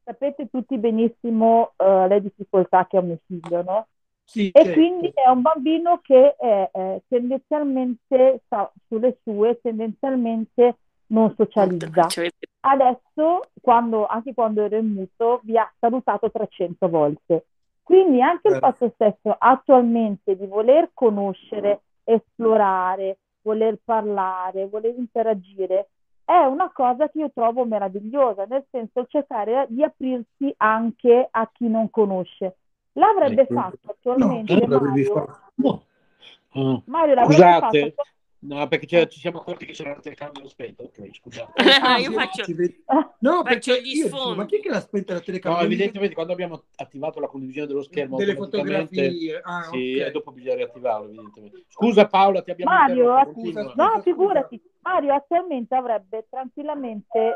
sapete 0.05 0.47
tutti 0.49 0.77
benissimo 0.77 1.73
eh, 1.75 2.07
le 2.07 2.21
difficoltà 2.21 2.87
che 2.87 2.95
ha 2.95 3.01
mio 3.01 3.19
figlio, 3.25 3.61
no? 3.61 3.87
Sì, 4.25 4.49
E 4.49 4.51
certo. 4.63 4.73
quindi 4.73 5.11
è 5.13 5.29
un 5.29 5.41
bambino 5.41 5.99
che 6.01 6.35
è, 6.35 6.69
eh, 6.73 7.03
tendenzialmente 7.07 8.41
sta 8.45 8.71
sulle 8.87 9.17
sue, 9.23 9.59
tendenzialmente 9.61 10.77
non 11.07 11.33
socializza. 11.37 12.07
Adesso, 12.61 13.41
quando, 13.61 14.07
anche 14.07 14.33
quando 14.33 14.63
ero 14.63 14.77
in 14.77 14.91
muto, 14.91 15.39
vi 15.43 15.57
ha 15.57 15.71
salutato 15.79 16.31
300 16.31 16.89
volte. 16.89 17.45
Quindi 17.83 18.19
anche 18.21 18.47
il 18.47 18.55
Eh. 18.55 18.59
fatto 18.59 18.91
stesso 18.95 19.35
attualmente 19.37 20.35
di 20.35 20.47
voler 20.47 20.89
conoscere, 20.93 21.81
esplorare, 22.03 23.19
voler 23.43 23.77
parlare, 23.83 24.67
voler 24.67 24.95
interagire, 24.97 25.89
è 26.25 26.39
una 26.45 26.71
cosa 26.73 27.07
che 27.09 27.19
io 27.19 27.31
trovo 27.31 27.63
meravigliosa, 27.65 28.45
nel 28.45 28.65
senso 28.71 29.05
cercare 29.05 29.67
di 29.69 29.83
aprirsi 29.83 30.51
anche 30.57 31.27
a 31.29 31.47
chi 31.53 31.67
non 31.69 31.91
conosce. 31.91 32.55
L'avrebbe 32.97 33.41
Ecco. 33.41 33.53
fatto 33.53 33.77
No, 33.83 33.91
attualmente 33.91 34.53
tu 34.59 34.67
l'avevi 34.67 34.87
Mario. 35.03 35.13
fatto. 35.13 35.39
No. 35.55 35.85
Ah, 36.51 36.81
Mario 36.85 37.13
l'avrebbe 37.15 37.33
Scusate, 37.33 37.91
fatto. 37.95 38.03
no, 38.39 38.67
perché 38.69 38.85
c'è- 38.85 39.07
ci 39.07 39.19
siamo 39.19 39.39
accorti 39.39 39.65
che 39.65 39.73
c'era 39.73 39.89
la 39.89 39.99
telecamera 39.99 40.47
spenta. 40.47 40.83
Ok, 40.83 41.09
scusate. 41.15 41.51
Ah, 41.83 41.97
io 41.97 42.11
faccio, 42.11 42.43
Ah, 42.85 43.13
No, 43.19 43.31
faccio 43.43 43.43
perché 43.43 43.81
gli 43.81 43.95
io 43.97 44.03
dicevo, 44.05 44.35
ma 44.35 44.45
chi 44.45 44.55
è 44.55 44.59
sfondi. 44.59 44.61
che 44.61 44.69
l'ha 44.69 44.79
spenta 44.79 45.11
la 45.13 45.19
No, 45.19 45.25
telecamera? 45.25 45.61
Mi 45.61 45.73
evidentemente 45.73 46.13
quando 46.15 46.31
abbiamo 46.33 46.63
attivato 46.75 47.19
la 47.19 47.27
condivisione 47.27 47.67
dello 47.67 47.83
schermo 47.83 48.15
delle 48.15 48.35
fotografie. 48.35 49.41
Ah, 49.43 49.63
sì, 49.63 49.97
ok. 49.99 50.07
e 50.07 50.11
dopo 50.11 50.31
bisogna 50.31 50.55
riattivarlo, 50.55 51.07
evidentemente. 51.07 51.65
Scusa 51.67 52.07
Paola, 52.07 52.41
ti 52.41 52.51
abbiamo 52.51 52.71
Mario, 52.71 53.29
scusa, 53.33 53.73
no, 53.75 53.99
figurati, 54.01 54.61
Mario 54.83 55.13
attualmente 55.15 55.75
avrebbe 55.75 56.25
tranquillamente 56.29 57.33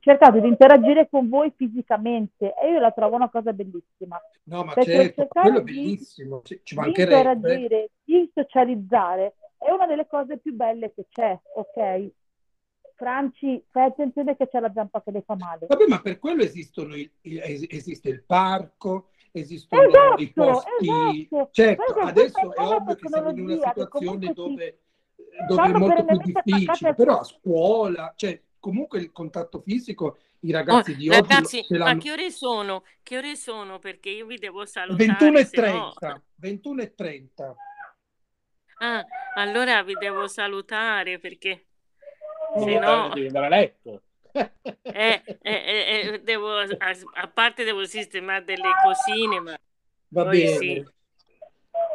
cercato 0.00 0.40
di 0.40 0.48
interagire 0.48 1.08
con 1.08 1.28
voi 1.28 1.52
fisicamente 1.56 2.54
e 2.54 2.70
io 2.72 2.80
la 2.80 2.90
trovo 2.90 3.16
una 3.16 3.28
cosa 3.30 3.52
bellissima. 3.52 4.20
No, 4.44 4.64
ma 4.64 4.72
Perché 4.74 5.14
certo, 5.14 5.26
quello 5.28 5.58
è 5.58 5.62
di- 5.62 5.72
bellissimo, 5.74 6.42
ci, 6.44 6.60
ci 6.62 6.74
Di 6.74 6.80
mancherebbe. 6.80 7.12
interagire, 7.14 7.90
di 8.04 8.30
socializzare 8.34 9.34
è 9.58 9.70
una 9.70 9.86
delle 9.86 10.06
cose 10.06 10.38
più 10.38 10.54
belle 10.54 10.92
che 10.94 11.06
c'è, 11.08 11.38
ok? 11.54 12.10
Franci, 12.94 13.62
fai 13.70 13.84
attenzione 13.86 14.36
che 14.36 14.48
c'è 14.48 14.58
la 14.58 14.72
zampa 14.72 15.02
che 15.02 15.10
le 15.10 15.22
fa 15.22 15.36
male. 15.36 15.66
Vabbè, 15.66 15.84
ma 15.86 16.00
per 16.00 16.18
quello 16.18 16.42
esistono 16.42 16.94
il- 16.96 17.10
il- 17.22 17.40
es- 17.40 17.66
esiste 17.68 18.08
il 18.08 18.22
parco, 18.24 19.10
esistono 19.32 19.82
Esatto, 19.82 20.22
i 20.22 20.32
posti. 20.32 20.68
esatto. 20.80 21.48
Certo, 21.52 21.82
Perché 21.92 22.00
adesso 22.00 22.38
è 22.54 22.58
nuova 22.60 22.76
ovvio 22.76 22.94
che 22.94 23.08
siamo 23.08 23.30
in 23.30 23.40
una 23.40 23.56
situazione 23.56 24.32
dove, 24.32 24.78
dove 25.46 25.62
è 25.62 25.72
molto 25.72 26.04
più 26.04 26.18
difficile, 26.18 26.94
però 26.94 27.18
a 27.18 27.24
scuola, 27.24 28.12
cioè 28.16 28.40
comunque 28.66 28.98
il 28.98 29.12
contatto 29.12 29.60
fisico, 29.60 30.18
i 30.40 30.50
Oh, 30.50 30.56
ragazzi 30.56 30.96
di 30.96 31.08
oggi 31.08 31.20
ragazzi, 31.20 31.62
ce 31.62 31.78
ma 31.78 31.96
che 31.96 32.10
ore 32.10 32.32
sono? 32.32 32.82
Che 33.00 33.16
ore 33.16 33.36
sono? 33.36 33.78
Perché 33.78 34.10
io 34.10 34.26
vi 34.26 34.38
devo 34.38 34.64
21 34.64 34.66
salutare, 34.66 35.40
e 35.40 35.44
se 35.44 35.60
no... 35.60 35.92
30, 35.92 36.22
21 36.34 36.82
e 36.82 36.94
30. 36.94 37.56
Ah, 38.78 39.04
allora 39.36 39.82
vi 39.84 39.92
devo 39.94 40.26
salutare 40.26 41.20
perché 41.20 41.66
se 42.58 42.78
no... 42.78 43.10
devi 43.14 43.26
andare 43.28 43.46
a 43.46 43.48
letto. 43.48 44.02
Eh, 44.36 45.22
eh, 45.22 45.40
eh, 45.42 46.00
eh, 46.12 46.20
devo, 46.22 46.58
a, 46.58 46.96
a 47.14 47.28
parte 47.28 47.64
devo 47.64 47.84
sistemare 47.84 48.44
delle 48.44 48.70
cosine, 48.82 49.40
ma 49.40 49.58
Va 50.08 50.24
bene. 50.24 50.56
sì. 50.56 50.84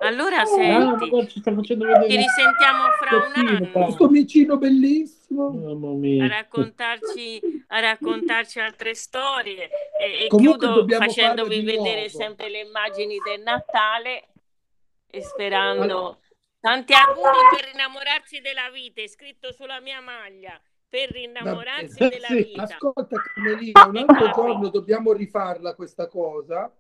Allora 0.04 0.42
Ah, 0.42 0.46
senti, 0.46 1.10
guarda, 1.10 1.30
ci 1.30 1.40
sta 1.40 1.54
facendo 1.54 1.86
vedere 1.86 2.10
ci 2.10 2.18
risentiamo 2.18 2.84
fra 3.00 3.18
un 3.18 3.48
anno 3.48 3.86
Questo 3.86 4.10
micino 4.10 4.58
bellissimo. 4.58 5.50
Mamma 5.52 6.26
a 6.26 6.28
raccontarci, 6.28 7.40
a 7.68 7.80
raccontarci 7.80 8.60
altre 8.60 8.96
storie 8.96 9.70
e, 10.00 10.26
e 10.26 10.28
chiudo 10.28 10.86
facendovi 10.88 11.62
vedere 11.62 11.94
nuovo. 12.02 12.10
sempre 12.10 12.50
le 12.50 12.60
immagini 12.62 13.18
del 13.24 13.42
Natale 13.42 14.30
e 15.08 15.22
sperando 15.22 16.20
Tanti 16.60 16.94
auguri 16.94 17.38
per 17.58 17.70
innamorarsi 17.74 18.40
della 18.40 18.70
vita, 18.72 19.02
è 19.02 19.08
scritto 19.08 19.52
sulla 19.52 19.80
mia 19.80 20.00
maglia. 20.00 20.60
Per 20.88 21.16
innamorarsi 21.16 21.98
della 22.08 22.28
Sì. 22.28 22.44
vita. 22.44 22.64
Ascolta 22.64 23.16
Carmelina, 23.20 23.86
un 23.86 23.98
altro 23.98 24.30
giorno 24.32 24.70
dobbiamo 24.70 25.12
rifarla 25.14 25.74
questa 25.74 26.08
cosa 26.08 26.72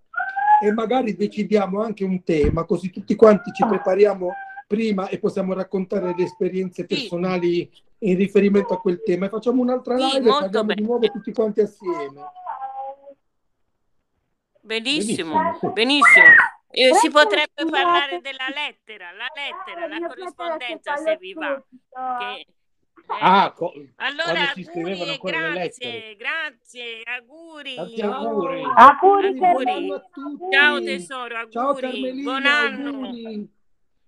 e 0.61 0.71
magari 0.71 1.15
decidiamo 1.15 1.81
anche 1.81 2.03
un 2.03 2.23
tema, 2.23 2.63
così 2.65 2.89
tutti 2.91 3.15
quanti 3.15 3.51
ci 3.51 3.65
prepariamo 3.65 4.31
prima 4.67 5.09
e 5.09 5.19
possiamo 5.19 5.53
raccontare 5.53 6.13
le 6.15 6.23
esperienze 6.23 6.85
personali 6.85 7.69
in 7.99 8.15
riferimento 8.15 8.73
a 8.73 8.79
quel 8.79 9.01
tema 9.03 9.25
e 9.25 9.29
facciamo 9.29 9.61
un'altra 9.61 9.97
Sì, 9.97 10.03
live 10.03 10.29
e 10.29 10.31
parliamo 10.31 10.67
di 10.67 10.73
bene. 10.75 10.88
nuovo 10.88 11.07
tutti 11.07 11.33
quanti 11.33 11.61
assieme. 11.61 12.21
Benissimo, 14.61 15.59
benissimo. 15.73 16.25
E 16.69 16.93
si 16.95 17.09
potrebbe 17.09 17.65
parlare 17.69 18.21
della 18.21 18.47
lettera, 18.53 19.11
la 19.11 19.27
lettera, 19.35 19.88
la 19.88 20.07
corrispondenza 20.07 20.95
se 20.95 21.17
vi 21.17 21.33
va. 21.33 21.61
Che- 22.19 22.45
Ah, 23.07 23.51
co- 23.55 23.73
Allora, 23.97 24.51
auguri 24.51 24.95
grazie, 25.53 26.15
grazie, 26.15 27.01
auguri. 27.05 27.75
Tanti 27.75 28.01
auguri. 28.01 28.63
Auguri, 28.75 29.33
Buon 29.35 29.67
anno 29.67 29.93
a 29.95 29.99
tutti. 30.11 30.51
Ciao 30.51 30.81
tesoro, 30.81 31.35
auguri. 31.35 31.51
Ciao 31.51 31.73
Carmelina, 31.73 32.23
Buon 32.23 32.45
anno. 32.45 32.87
auguri. 32.89 33.49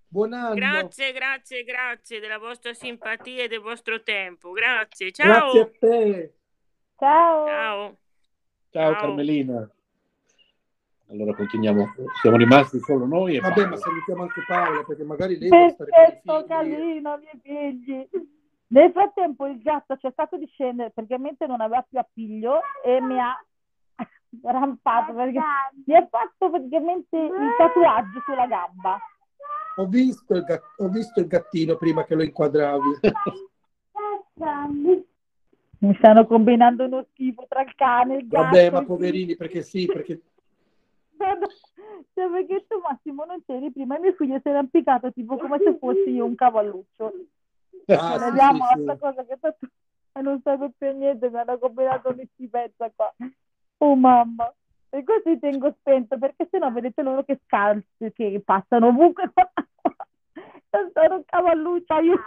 Buon 0.07 0.33
anno. 0.33 0.53
Grazie, 0.55 1.11
grazie, 1.11 1.63
grazie 1.63 2.19
della 2.19 2.37
vostra 2.37 2.73
simpatia 2.73 3.43
e 3.43 3.47
del 3.47 3.59
vostro 3.61 4.01
tempo. 4.03 4.51
Grazie, 4.51 5.11
ciao. 5.11 5.27
Grazie 5.51 5.61
a 5.61 5.69
te. 5.79 6.33
Ciao. 6.97 7.45
Ciao. 7.47 7.97
Ciao 8.71 8.93
Carmelina. 8.93 9.69
Allora 11.09 11.35
continuiamo. 11.35 11.93
Siamo 12.21 12.37
rimasti 12.37 12.79
solo 12.79 13.05
noi 13.05 13.35
e 13.35 13.39
Vabbè, 13.39 13.53
Paola. 13.53 13.69
ma 13.69 13.77
salutiamo 13.77 14.21
anche 14.23 14.43
Paola 14.47 14.83
perché 14.83 15.03
magari 15.03 15.37
lei 15.37 15.49
vuole 15.49 15.69
stare 15.71 15.89
con 15.91 15.99
i 16.01 16.05
Perfetto, 16.05 16.37
figli. 16.39 16.47
carino, 16.47 17.19
miei 17.19 17.39
figli. 17.43 18.07
Nel 18.67 18.91
frattempo 18.91 19.45
il 19.45 19.61
gatto 19.61 19.93
ha 19.93 19.97
cercato 19.97 20.37
di 20.37 20.47
scendere 20.47 20.91
perché 20.91 21.17
mentre 21.17 21.47
non 21.47 21.61
aveva 21.61 21.85
più 21.87 21.99
appiglio 21.99 22.61
e 22.83 22.99
mi 23.01 23.19
ha 23.19 23.37
rampato 24.41 25.13
perché 25.13 25.39
mi 25.85 25.95
ha 25.95 26.07
fatto 26.09 26.49
praticamente 26.49 27.17
il 27.17 27.55
tatuaggio 27.57 28.19
sulla 28.25 28.47
gamba. 28.47 28.97
Ho 29.77 29.87
visto, 29.87 30.35
il 30.35 30.43
gat- 30.43 30.75
ho 30.77 30.87
visto 30.87 31.19
il 31.19 31.27
gattino 31.27 31.75
prima 31.75 32.05
che 32.05 32.15
lo 32.15 32.23
inquadravi. 32.23 32.99
Mi 35.79 35.93
stanno 35.95 36.25
combinando 36.25 36.85
uno 36.85 37.05
schifo 37.11 37.45
tra 37.47 37.61
il 37.61 37.75
cane 37.75 38.15
e 38.15 38.17
il 38.19 38.27
gatto. 38.27 38.45
Vabbè, 38.45 38.71
ma 38.71 38.83
poverini, 38.83 39.35
perché 39.35 39.63
sì, 39.63 39.85
perché 39.85 40.21
Cioè, 42.13 42.29
perché 42.29 42.65
tu 42.67 42.79
Massimo 42.79 43.25
non 43.25 43.43
c'eri 43.45 43.71
prima 43.71 43.97
e 43.97 43.99
mio 43.99 44.13
figlio 44.13 44.39
si 44.41 44.47
era 44.47 44.59
impiccato 44.59 45.11
tipo 45.11 45.37
come 45.37 45.59
se 45.59 45.77
fossi 45.77 46.11
io 46.11 46.25
un 46.25 46.35
cavalluccio. 46.35 47.13
Ah, 47.87 48.17
sì, 48.17 48.23
vediamo 48.25 48.65
sì, 48.65 48.73
questa 48.73 48.93
sì. 48.93 48.99
cosa 48.99 49.25
che 49.25 49.37
tanto 49.39 49.67
e 50.15 50.21
non 50.21 50.39
serve 50.43 50.71
più 50.77 50.91
niente, 50.91 51.29
mi 51.29 51.39
hanno 51.39 51.57
combinato 51.57 52.09
una 52.09 52.23
schifezza 52.33 52.91
qua. 52.95 53.13
Oh 53.77 53.95
mamma. 53.95 54.53
E 54.89 55.03
così 55.03 55.39
tengo 55.39 55.75
spento 55.79 56.19
perché 56.19 56.47
sennò 56.51 56.71
vedete 56.71 57.01
loro 57.01 57.23
che 57.23 57.39
scalzi 57.45 58.11
che 58.13 58.41
passano 58.45 58.87
ovunque. 58.87 59.31
Sono 60.69 61.15
un 61.15 61.23
cavalluccio, 61.25 61.93
aiuto. 61.93 62.21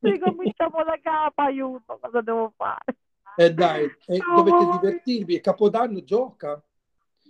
Ricominciamo 0.00 0.84
da 0.84 0.98
capo, 1.02 1.42
aiuto, 1.42 1.98
cosa 1.98 2.20
devo 2.20 2.52
fare? 2.56 2.96
Eh 3.36 3.54
dai, 3.54 3.84
eh, 4.06 4.18
dovete 4.18 4.68
divertirvi. 4.72 5.36
E 5.36 5.40
Capodanno 5.40 6.04
gioca. 6.04 6.62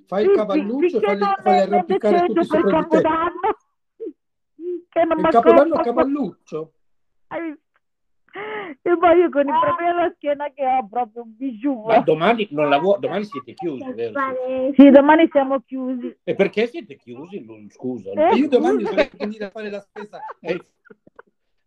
Fai 0.07 0.25
il 0.25 0.33
cavalluccio, 0.33 1.01
fai, 1.01 1.19
fai 1.19 1.61
arrampicare 1.61 2.27
tutti 2.27 2.45
sopra 2.45 2.83
di 2.83 2.89
te. 2.89 3.03
Che 4.89 5.05
non 5.05 5.19
Il 5.19 5.29
Capodanno 5.29 5.75
accorgo. 5.75 5.83
cavalluccio. 5.83 6.73
E 7.31 8.97
poi 8.99 9.19
io 9.19 9.31
con 9.31 9.49
i 9.49 9.51
problemi 9.61 9.91
alla 9.91 10.13
schiena 10.15 10.51
che 10.53 10.65
ho 10.65 10.87
proprio 10.89 11.23
un 11.23 11.35
bijou. 11.37 11.87
Ma 11.87 12.01
domani 12.01 12.47
non 12.51 12.69
lavoro, 12.69 12.99
domani 12.99 13.25
siete 13.25 13.55
chiusi, 13.55 13.91
vero? 13.93 14.21
Sì, 14.77 14.91
domani 14.91 15.29
siamo 15.31 15.61
chiusi. 15.61 16.17
E 16.23 16.35
perché 16.35 16.67
siete 16.67 16.97
chiusi? 16.97 17.45
Non- 17.45 17.69
Scusa. 17.71 18.11
Eh, 18.13 18.37
Io 18.37 18.49
domani 18.49 18.83
dovrei 18.85 19.11
venire 19.17 19.47
a 19.47 19.51
fare 19.51 19.71
la 19.71 19.81
spesa. 19.81 20.21
Eh, 20.41 20.65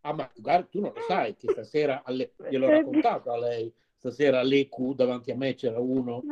Ah, 0.03 0.13
ma 0.13 0.27
guarda, 0.35 0.65
tu 0.65 0.79
non 0.81 0.93
lo 0.95 1.01
sai 1.01 1.35
che 1.37 1.47
stasera, 1.49 2.01
alle... 2.03 2.33
gliel'ho 2.49 2.69
raccontato 2.69 3.31
a 3.31 3.37
lei, 3.37 3.71
stasera 3.97 4.39
all'EQ 4.39 4.95
davanti 4.95 5.29
a 5.29 5.35
me 5.35 5.53
c'era 5.53 5.79
uno 5.79 6.23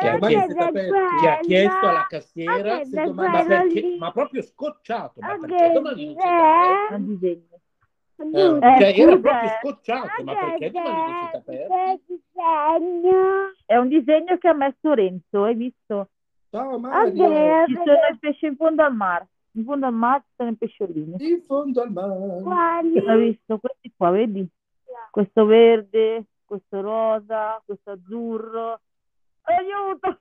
che 0.00 0.08
ha, 0.08 0.18
chiesto, 0.18 0.70
che 0.70 1.28
ha 1.28 1.38
chiesto 1.40 1.86
alla 1.86 2.06
cassiera, 2.08 2.76
Ok, 2.76 2.86
se 2.86 3.02
domani- 3.04 3.30
ma, 3.36 3.44
perché- 3.44 3.96
ma 3.98 4.12
proprio 4.12 4.40
scocciato, 4.40 5.20
ma 5.20 5.36
perché 5.38 5.70
domani 5.72 6.16
non 6.88 7.04
disegno. 7.04 7.57
Eh, 8.20 8.24
Eh, 8.26 8.60
cioè, 8.60 8.92
era 9.00 9.16
proprio 9.16 9.50
scocciato, 9.60 10.22
ma 10.24 10.34
perché 10.34 10.70
domani 10.72 11.12
siete 11.30 11.36
aperti? 11.36 12.20
È 13.64 13.76
un 13.76 13.88
disegno 13.88 14.36
che 14.38 14.48
ha 14.48 14.54
messo 14.54 14.92
Renzo, 14.92 15.44
hai 15.44 15.54
visto? 15.54 16.08
Ciao 16.50 16.78
Mario. 16.78 17.66
Ci 17.66 17.74
sono 17.74 17.92
i 18.12 18.18
pesci 18.18 18.46
in 18.46 18.56
fondo 18.56 18.82
al 18.82 18.94
mare. 18.94 19.28
In 19.52 19.64
fondo 19.64 19.86
al 19.86 19.92
mare 19.94 20.22
ci 20.26 20.32
sono 20.36 20.50
i 20.50 20.54
pesciolini. 20.56 21.14
In 21.18 21.42
fondo 21.42 21.80
al 21.82 21.92
mare. 21.92 22.42
Hai 23.06 23.18
visto 23.18 23.58
questi 23.58 23.92
qua, 23.96 24.10
vedi? 24.10 24.46
Questo 25.10 25.44
verde, 25.46 26.24
questo 26.44 26.80
rosa, 26.80 27.62
questo 27.64 27.92
azzurro. 27.92 28.80
Aiuto! 29.42 30.18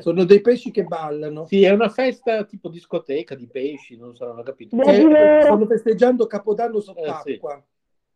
Sono 0.00 0.24
dei 0.24 0.40
pesci 0.40 0.70
che 0.70 0.84
ballano. 0.84 1.46
Sì, 1.46 1.64
è 1.64 1.70
una 1.70 1.88
festa 1.88 2.44
tipo 2.44 2.68
discoteca 2.68 3.34
di 3.34 3.46
pesci, 3.46 3.96
non 3.96 4.14
so, 4.14 4.26
non 4.26 4.38
ho 4.38 4.42
capito. 4.42 4.76
Eh, 4.76 5.40
stanno 5.42 5.66
festeggiando 5.66 6.26
Capodanno 6.26 6.80
sott'acqua. 6.80 7.62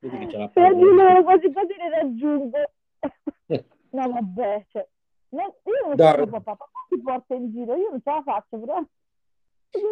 Vedi 0.00 0.18
che 0.18 0.28
ce 0.30 0.36
l'ha 0.36 0.48
Fermi 0.48 0.94
loro, 0.94 1.22
quasi 1.22 1.50
quasi 1.52 1.72
li 1.74 1.88
raggiungo. 1.88 2.58
No, 3.92 4.10
vabbè, 4.10 4.64
cioè, 4.70 4.88
io 5.28 5.86
non 5.86 5.96
Dai. 5.96 6.14
sono 6.14 6.26
papà, 6.28 6.56
papà 6.56 6.70
ti 6.88 6.98
porta 7.02 7.34
in 7.34 7.50
giro, 7.50 7.74
io 7.74 7.90
non 7.90 8.00
ce 8.02 8.10
la 8.10 8.22
faccio, 8.22 8.58
però. 8.58 8.82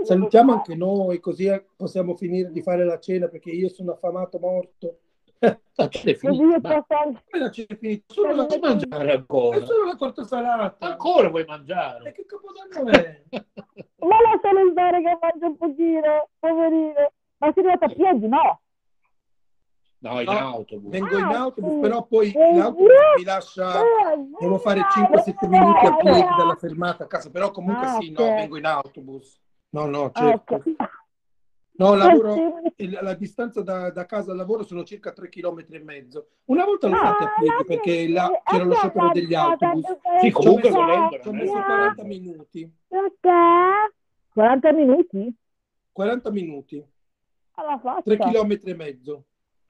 Salutiamo 0.04 0.52
anche 0.52 0.74
noi, 0.74 1.20
così 1.20 1.44
eh, 1.44 1.66
possiamo 1.76 2.16
finire 2.16 2.50
di 2.50 2.62
fare 2.62 2.84
la 2.84 2.98
cena 2.98 3.28
perché 3.28 3.50
io 3.50 3.68
sono 3.68 3.92
affamato 3.92 4.38
morto. 4.38 5.00
Così 5.40 6.42
io 6.42 6.60
posso 6.60 6.86
anche... 6.88 7.22
Ma 7.30 7.38
la 7.38 7.50
cena 7.50 7.66
è 7.68 7.76
finita, 7.76 8.12
solo 8.12 8.34
la 8.34 8.44
Vuoi 8.44 8.58
mangiare 8.60 9.12
ancora? 9.12 9.56
È 9.56 9.64
solo 9.64 9.84
la 9.84 9.94
torta 9.94 10.24
salata. 10.24 10.86
Ancora 10.86 11.28
vuoi 11.28 11.44
mangiare? 11.46 12.08
E 12.10 12.12
che 12.12 12.26
capodanno 12.26 12.90
è? 12.90 13.22
Ma 14.00 14.16
lascialo 14.20 14.70
stare 14.72 15.02
che 15.02 15.18
mangio 15.20 15.46
un 15.46 15.56
pochino, 15.56 16.28
poverino. 16.38 17.12
Ma 17.38 17.52
si 17.52 17.58
è 17.58 17.62
arrivato 17.62 17.84
a 17.84 17.88
piedi, 17.88 18.28
no? 18.28 18.60
No, 20.02 20.20
in 20.20 20.26
No, 20.26 20.38
autobus. 20.38 20.90
Vengo 20.90 21.18
in 21.18 21.24
Ah, 21.24 21.38
autobus, 21.38 21.72
sì. 21.72 21.78
però 21.80 22.06
poi 22.06 22.32
Eh, 22.32 22.54
l'autobus 22.54 22.90
eh, 22.90 23.18
mi 23.18 23.24
lascia, 23.24 23.80
eh, 23.82 24.26
devo 24.38 24.58
fare 24.58 24.80
eh, 24.80 24.84
5-7 24.84 25.46
minuti 25.48 25.86
a 25.86 25.96
piedi 25.96 26.34
dalla 26.36 26.56
fermata 26.56 27.04
a 27.04 27.06
casa, 27.06 27.30
però 27.30 27.50
comunque 27.50 27.86
Ah, 27.86 27.98
sì, 28.00 28.10
no, 28.10 28.34
vengo 28.34 28.56
in 28.56 28.64
autobus. 28.64 29.38
No, 29.70 29.84
no, 29.86 30.04
Ah, 30.04 30.10
certo. 30.12 30.54
ok. 30.54 30.74
No, 31.80 31.94
lavoro, 31.96 32.34
Eh, 32.76 32.90
la 33.00 33.14
distanza 33.14 33.62
da, 33.62 33.90
da 33.90 34.04
casa 34.04 34.32
al 34.32 34.36
lavoro 34.36 34.62
sono 34.64 34.84
circa 34.84 35.12
3 35.12 35.30
km 35.30 35.64
e 35.70 35.78
mezzo. 35.82 36.26
Una 36.46 36.64
volta 36.66 36.88
l'ho 36.88 36.94
Ah, 36.96 36.98
fatta 36.98 37.24
a 37.24 37.34
piedi 37.38 37.64
perché 37.66 38.08
là 38.08 38.30
c'era 38.44 38.64
lo 38.64 38.74
sciopero 38.74 39.10
degli 39.12 39.34
autobus. 39.34 39.86
Sì, 40.20 40.30
comunque 40.30 40.68
Ci 40.70 40.76
ho 40.76 40.84
messo- 40.84 40.86
volendo, 40.86 41.22
Ci 41.22 41.28
ho 41.28 41.30
non 41.32 41.40
è 41.40 41.42
messo 41.42 41.54
che- 41.54 41.62
40 41.64 42.04
minuti. 42.04 42.72
40 44.32 44.72
minuti? 44.72 45.36
40 45.92 46.30
minuti, 46.30 46.84
Alla 47.52 47.78
faccia. 47.78 48.02
3 48.02 48.16
km 48.18 48.58
e 48.64 48.74
mezzo. 48.74 49.24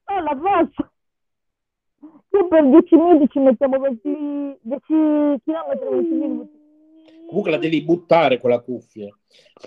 Alla 0.05 0.37
faccia. 0.43 0.93
Io 2.32 2.49
per 2.49 2.65
10 2.69 2.97
minuti 2.97 3.28
ci 3.31 3.39
mettiamo 3.39 3.78
20, 3.78 4.59
10 4.62 4.82
km, 5.45 5.91
20 5.91 6.15
minuti. 6.15 6.59
Comunque 7.31 7.52
la 7.52 7.59
devi 7.59 7.81
buttare 7.85 8.40
quella 8.40 8.59
cuffia. 8.59 9.09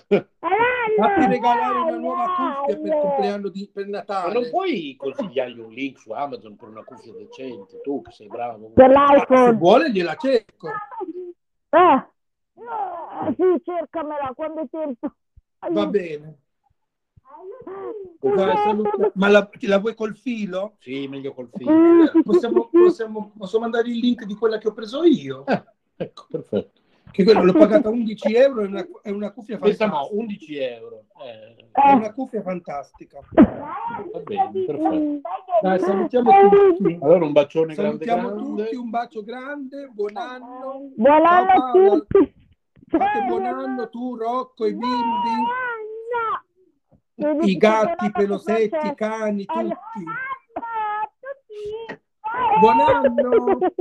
Fatti 0.10 1.26
regalare 1.30 1.80
una 1.80 1.95
nuova 1.95 2.26
cuffia 2.26 2.76
per 2.77 2.85
il 2.85 2.99
compleanno 3.02 3.48
di, 3.48 3.69
per 3.73 3.85
Ma 3.85 3.98
Natale. 3.99 4.34
non 4.34 4.49
puoi 4.49 4.95
consigliargli 4.98 5.60
un 5.60 5.72
link 5.72 5.98
su 5.98 6.11
Amazon 6.11 6.57
per 6.57 6.68
una 6.68 6.84
cuffia 6.84 7.14
decente, 7.14 7.80
tu 7.81 8.02
che 8.02 8.11
sei 8.11 8.27
bravo. 8.27 8.72
Per 8.72 8.90
Ma 8.91 9.07
se 9.07 9.14
l'iPhone. 9.15 9.53
vuole 9.53 9.91
gliela 9.91 10.14
cerco. 10.15 10.68
Eh. 11.69 12.06
Sì, 13.38 13.61
cercamela 13.64 14.34
quando 14.35 14.61
è 14.61 14.68
tempo. 14.69 15.14
Va 15.72 15.85
bene. 15.88 16.38
Ma 19.14 19.30
la, 19.30 19.49
la 19.61 19.77
vuoi 19.80 19.95
col 19.95 20.18
filo? 20.18 20.76
Sì, 20.80 21.07
meglio 21.07 21.34
col 21.34 21.48
filo. 21.49 21.72
Eh, 21.72 22.22
Possiamo, 22.23 22.68
possiamo, 22.69 23.31
posso 23.38 23.57
mandare 23.57 23.88
il 23.88 23.99
link 23.99 24.26
di 24.26 24.35
quella 24.35 24.57
che 24.57 24.68
ho 24.68 24.73
preso 24.73 25.03
io? 25.06 25.45
Ecco, 25.95 26.26
perfetto. 26.30 26.81
Che 27.14 27.23
quella 27.23 27.41
l'ho 27.44 27.53
pagata 27.61 27.90
11 27.90 28.35
euro, 28.35 28.61
è 28.64 28.65
una, 28.65 28.88
è 29.03 29.10
una 29.11 29.31
cuffia 29.31 29.60
Questa 29.60 29.85
fantastica. 29.88 30.15
no, 30.15 30.19
11 30.22 30.57
euro. 30.57 31.03
Eh, 31.23 31.68
È 31.72 31.91
una 31.91 32.11
cuffia 32.11 32.41
fantastica. 32.41 33.19
va 33.31 34.19
bene, 34.23 34.65
perfetto. 34.65 35.22
Dai, 35.61 35.80
salutiamo 35.80 36.31
tutti. 36.49 36.98
Allora 37.02 37.26
un 37.26 37.31
bacione 37.31 37.76
Salutiamo 37.76 38.22
grande 38.22 38.41
grande. 38.44 38.64
tutti, 38.64 38.76
un 38.76 38.90
bacio 38.90 39.23
grande, 39.23 39.90
buon 39.94 40.18
anno. 40.18 40.90
Buon 40.95 41.26
anno 41.26 41.52
a 41.52 41.72
tutti. 41.72 42.34
Fate 42.88 43.22
buon 43.27 43.45
anno 43.45 43.90
tu, 43.90 44.15
Rocco, 44.15 44.65
i 44.65 44.73
bimbi. 44.73 45.30
I 47.48 47.57
gatti, 47.57 48.06
i 48.06 48.11
pelosetti, 48.11 48.88
i 48.88 48.95
cani, 48.95 49.45
tutti. 49.45 50.03
Buon 52.60 52.80
anno! 52.80 53.57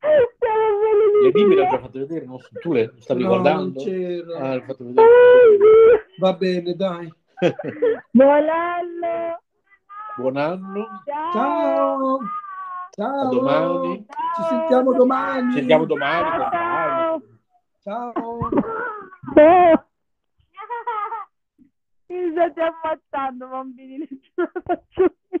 Le 0.00 1.30
bimbe 1.32 1.54
già 1.56 1.78
fatto 1.78 1.98
vedere, 1.98 2.24
non 2.24 2.38
so, 2.38 2.48
tu 2.60 2.72
le 2.72 2.92
stavi 2.98 3.22
No, 3.22 3.28
guardando? 3.28 3.62
non 3.62 3.74
c'era. 3.84 4.38
Ah, 4.38 4.48
l'hai 4.48 4.62
fatto 4.62 4.84
vedere. 4.84 5.06
Va 6.18 6.32
bene, 6.34 6.74
dai. 6.74 7.12
Buon 8.10 8.48
anno. 8.48 9.40
Buon 10.16 10.36
anno, 10.36 10.86
Ciao. 11.32 12.18
Ciao. 12.92 13.20
a 13.20 13.28
domani. 13.28 14.06
Ci 14.36 14.42
sentiamo 14.48 14.92
domani. 14.94 15.50
Ci 15.52 15.58
sentiamo 15.58 15.84
domani 15.84 16.28
calma. 16.50 17.20
Ciao. 17.82 18.12
Oh. 18.14 18.48
Mi 22.06 22.30
state 22.32 22.60
ammazzando, 22.60 23.46
bambini, 23.46 23.98
non 23.98 24.08
ce 24.20 24.32
la 24.34 24.50
faccio 24.64 25.14
più. 25.28 25.40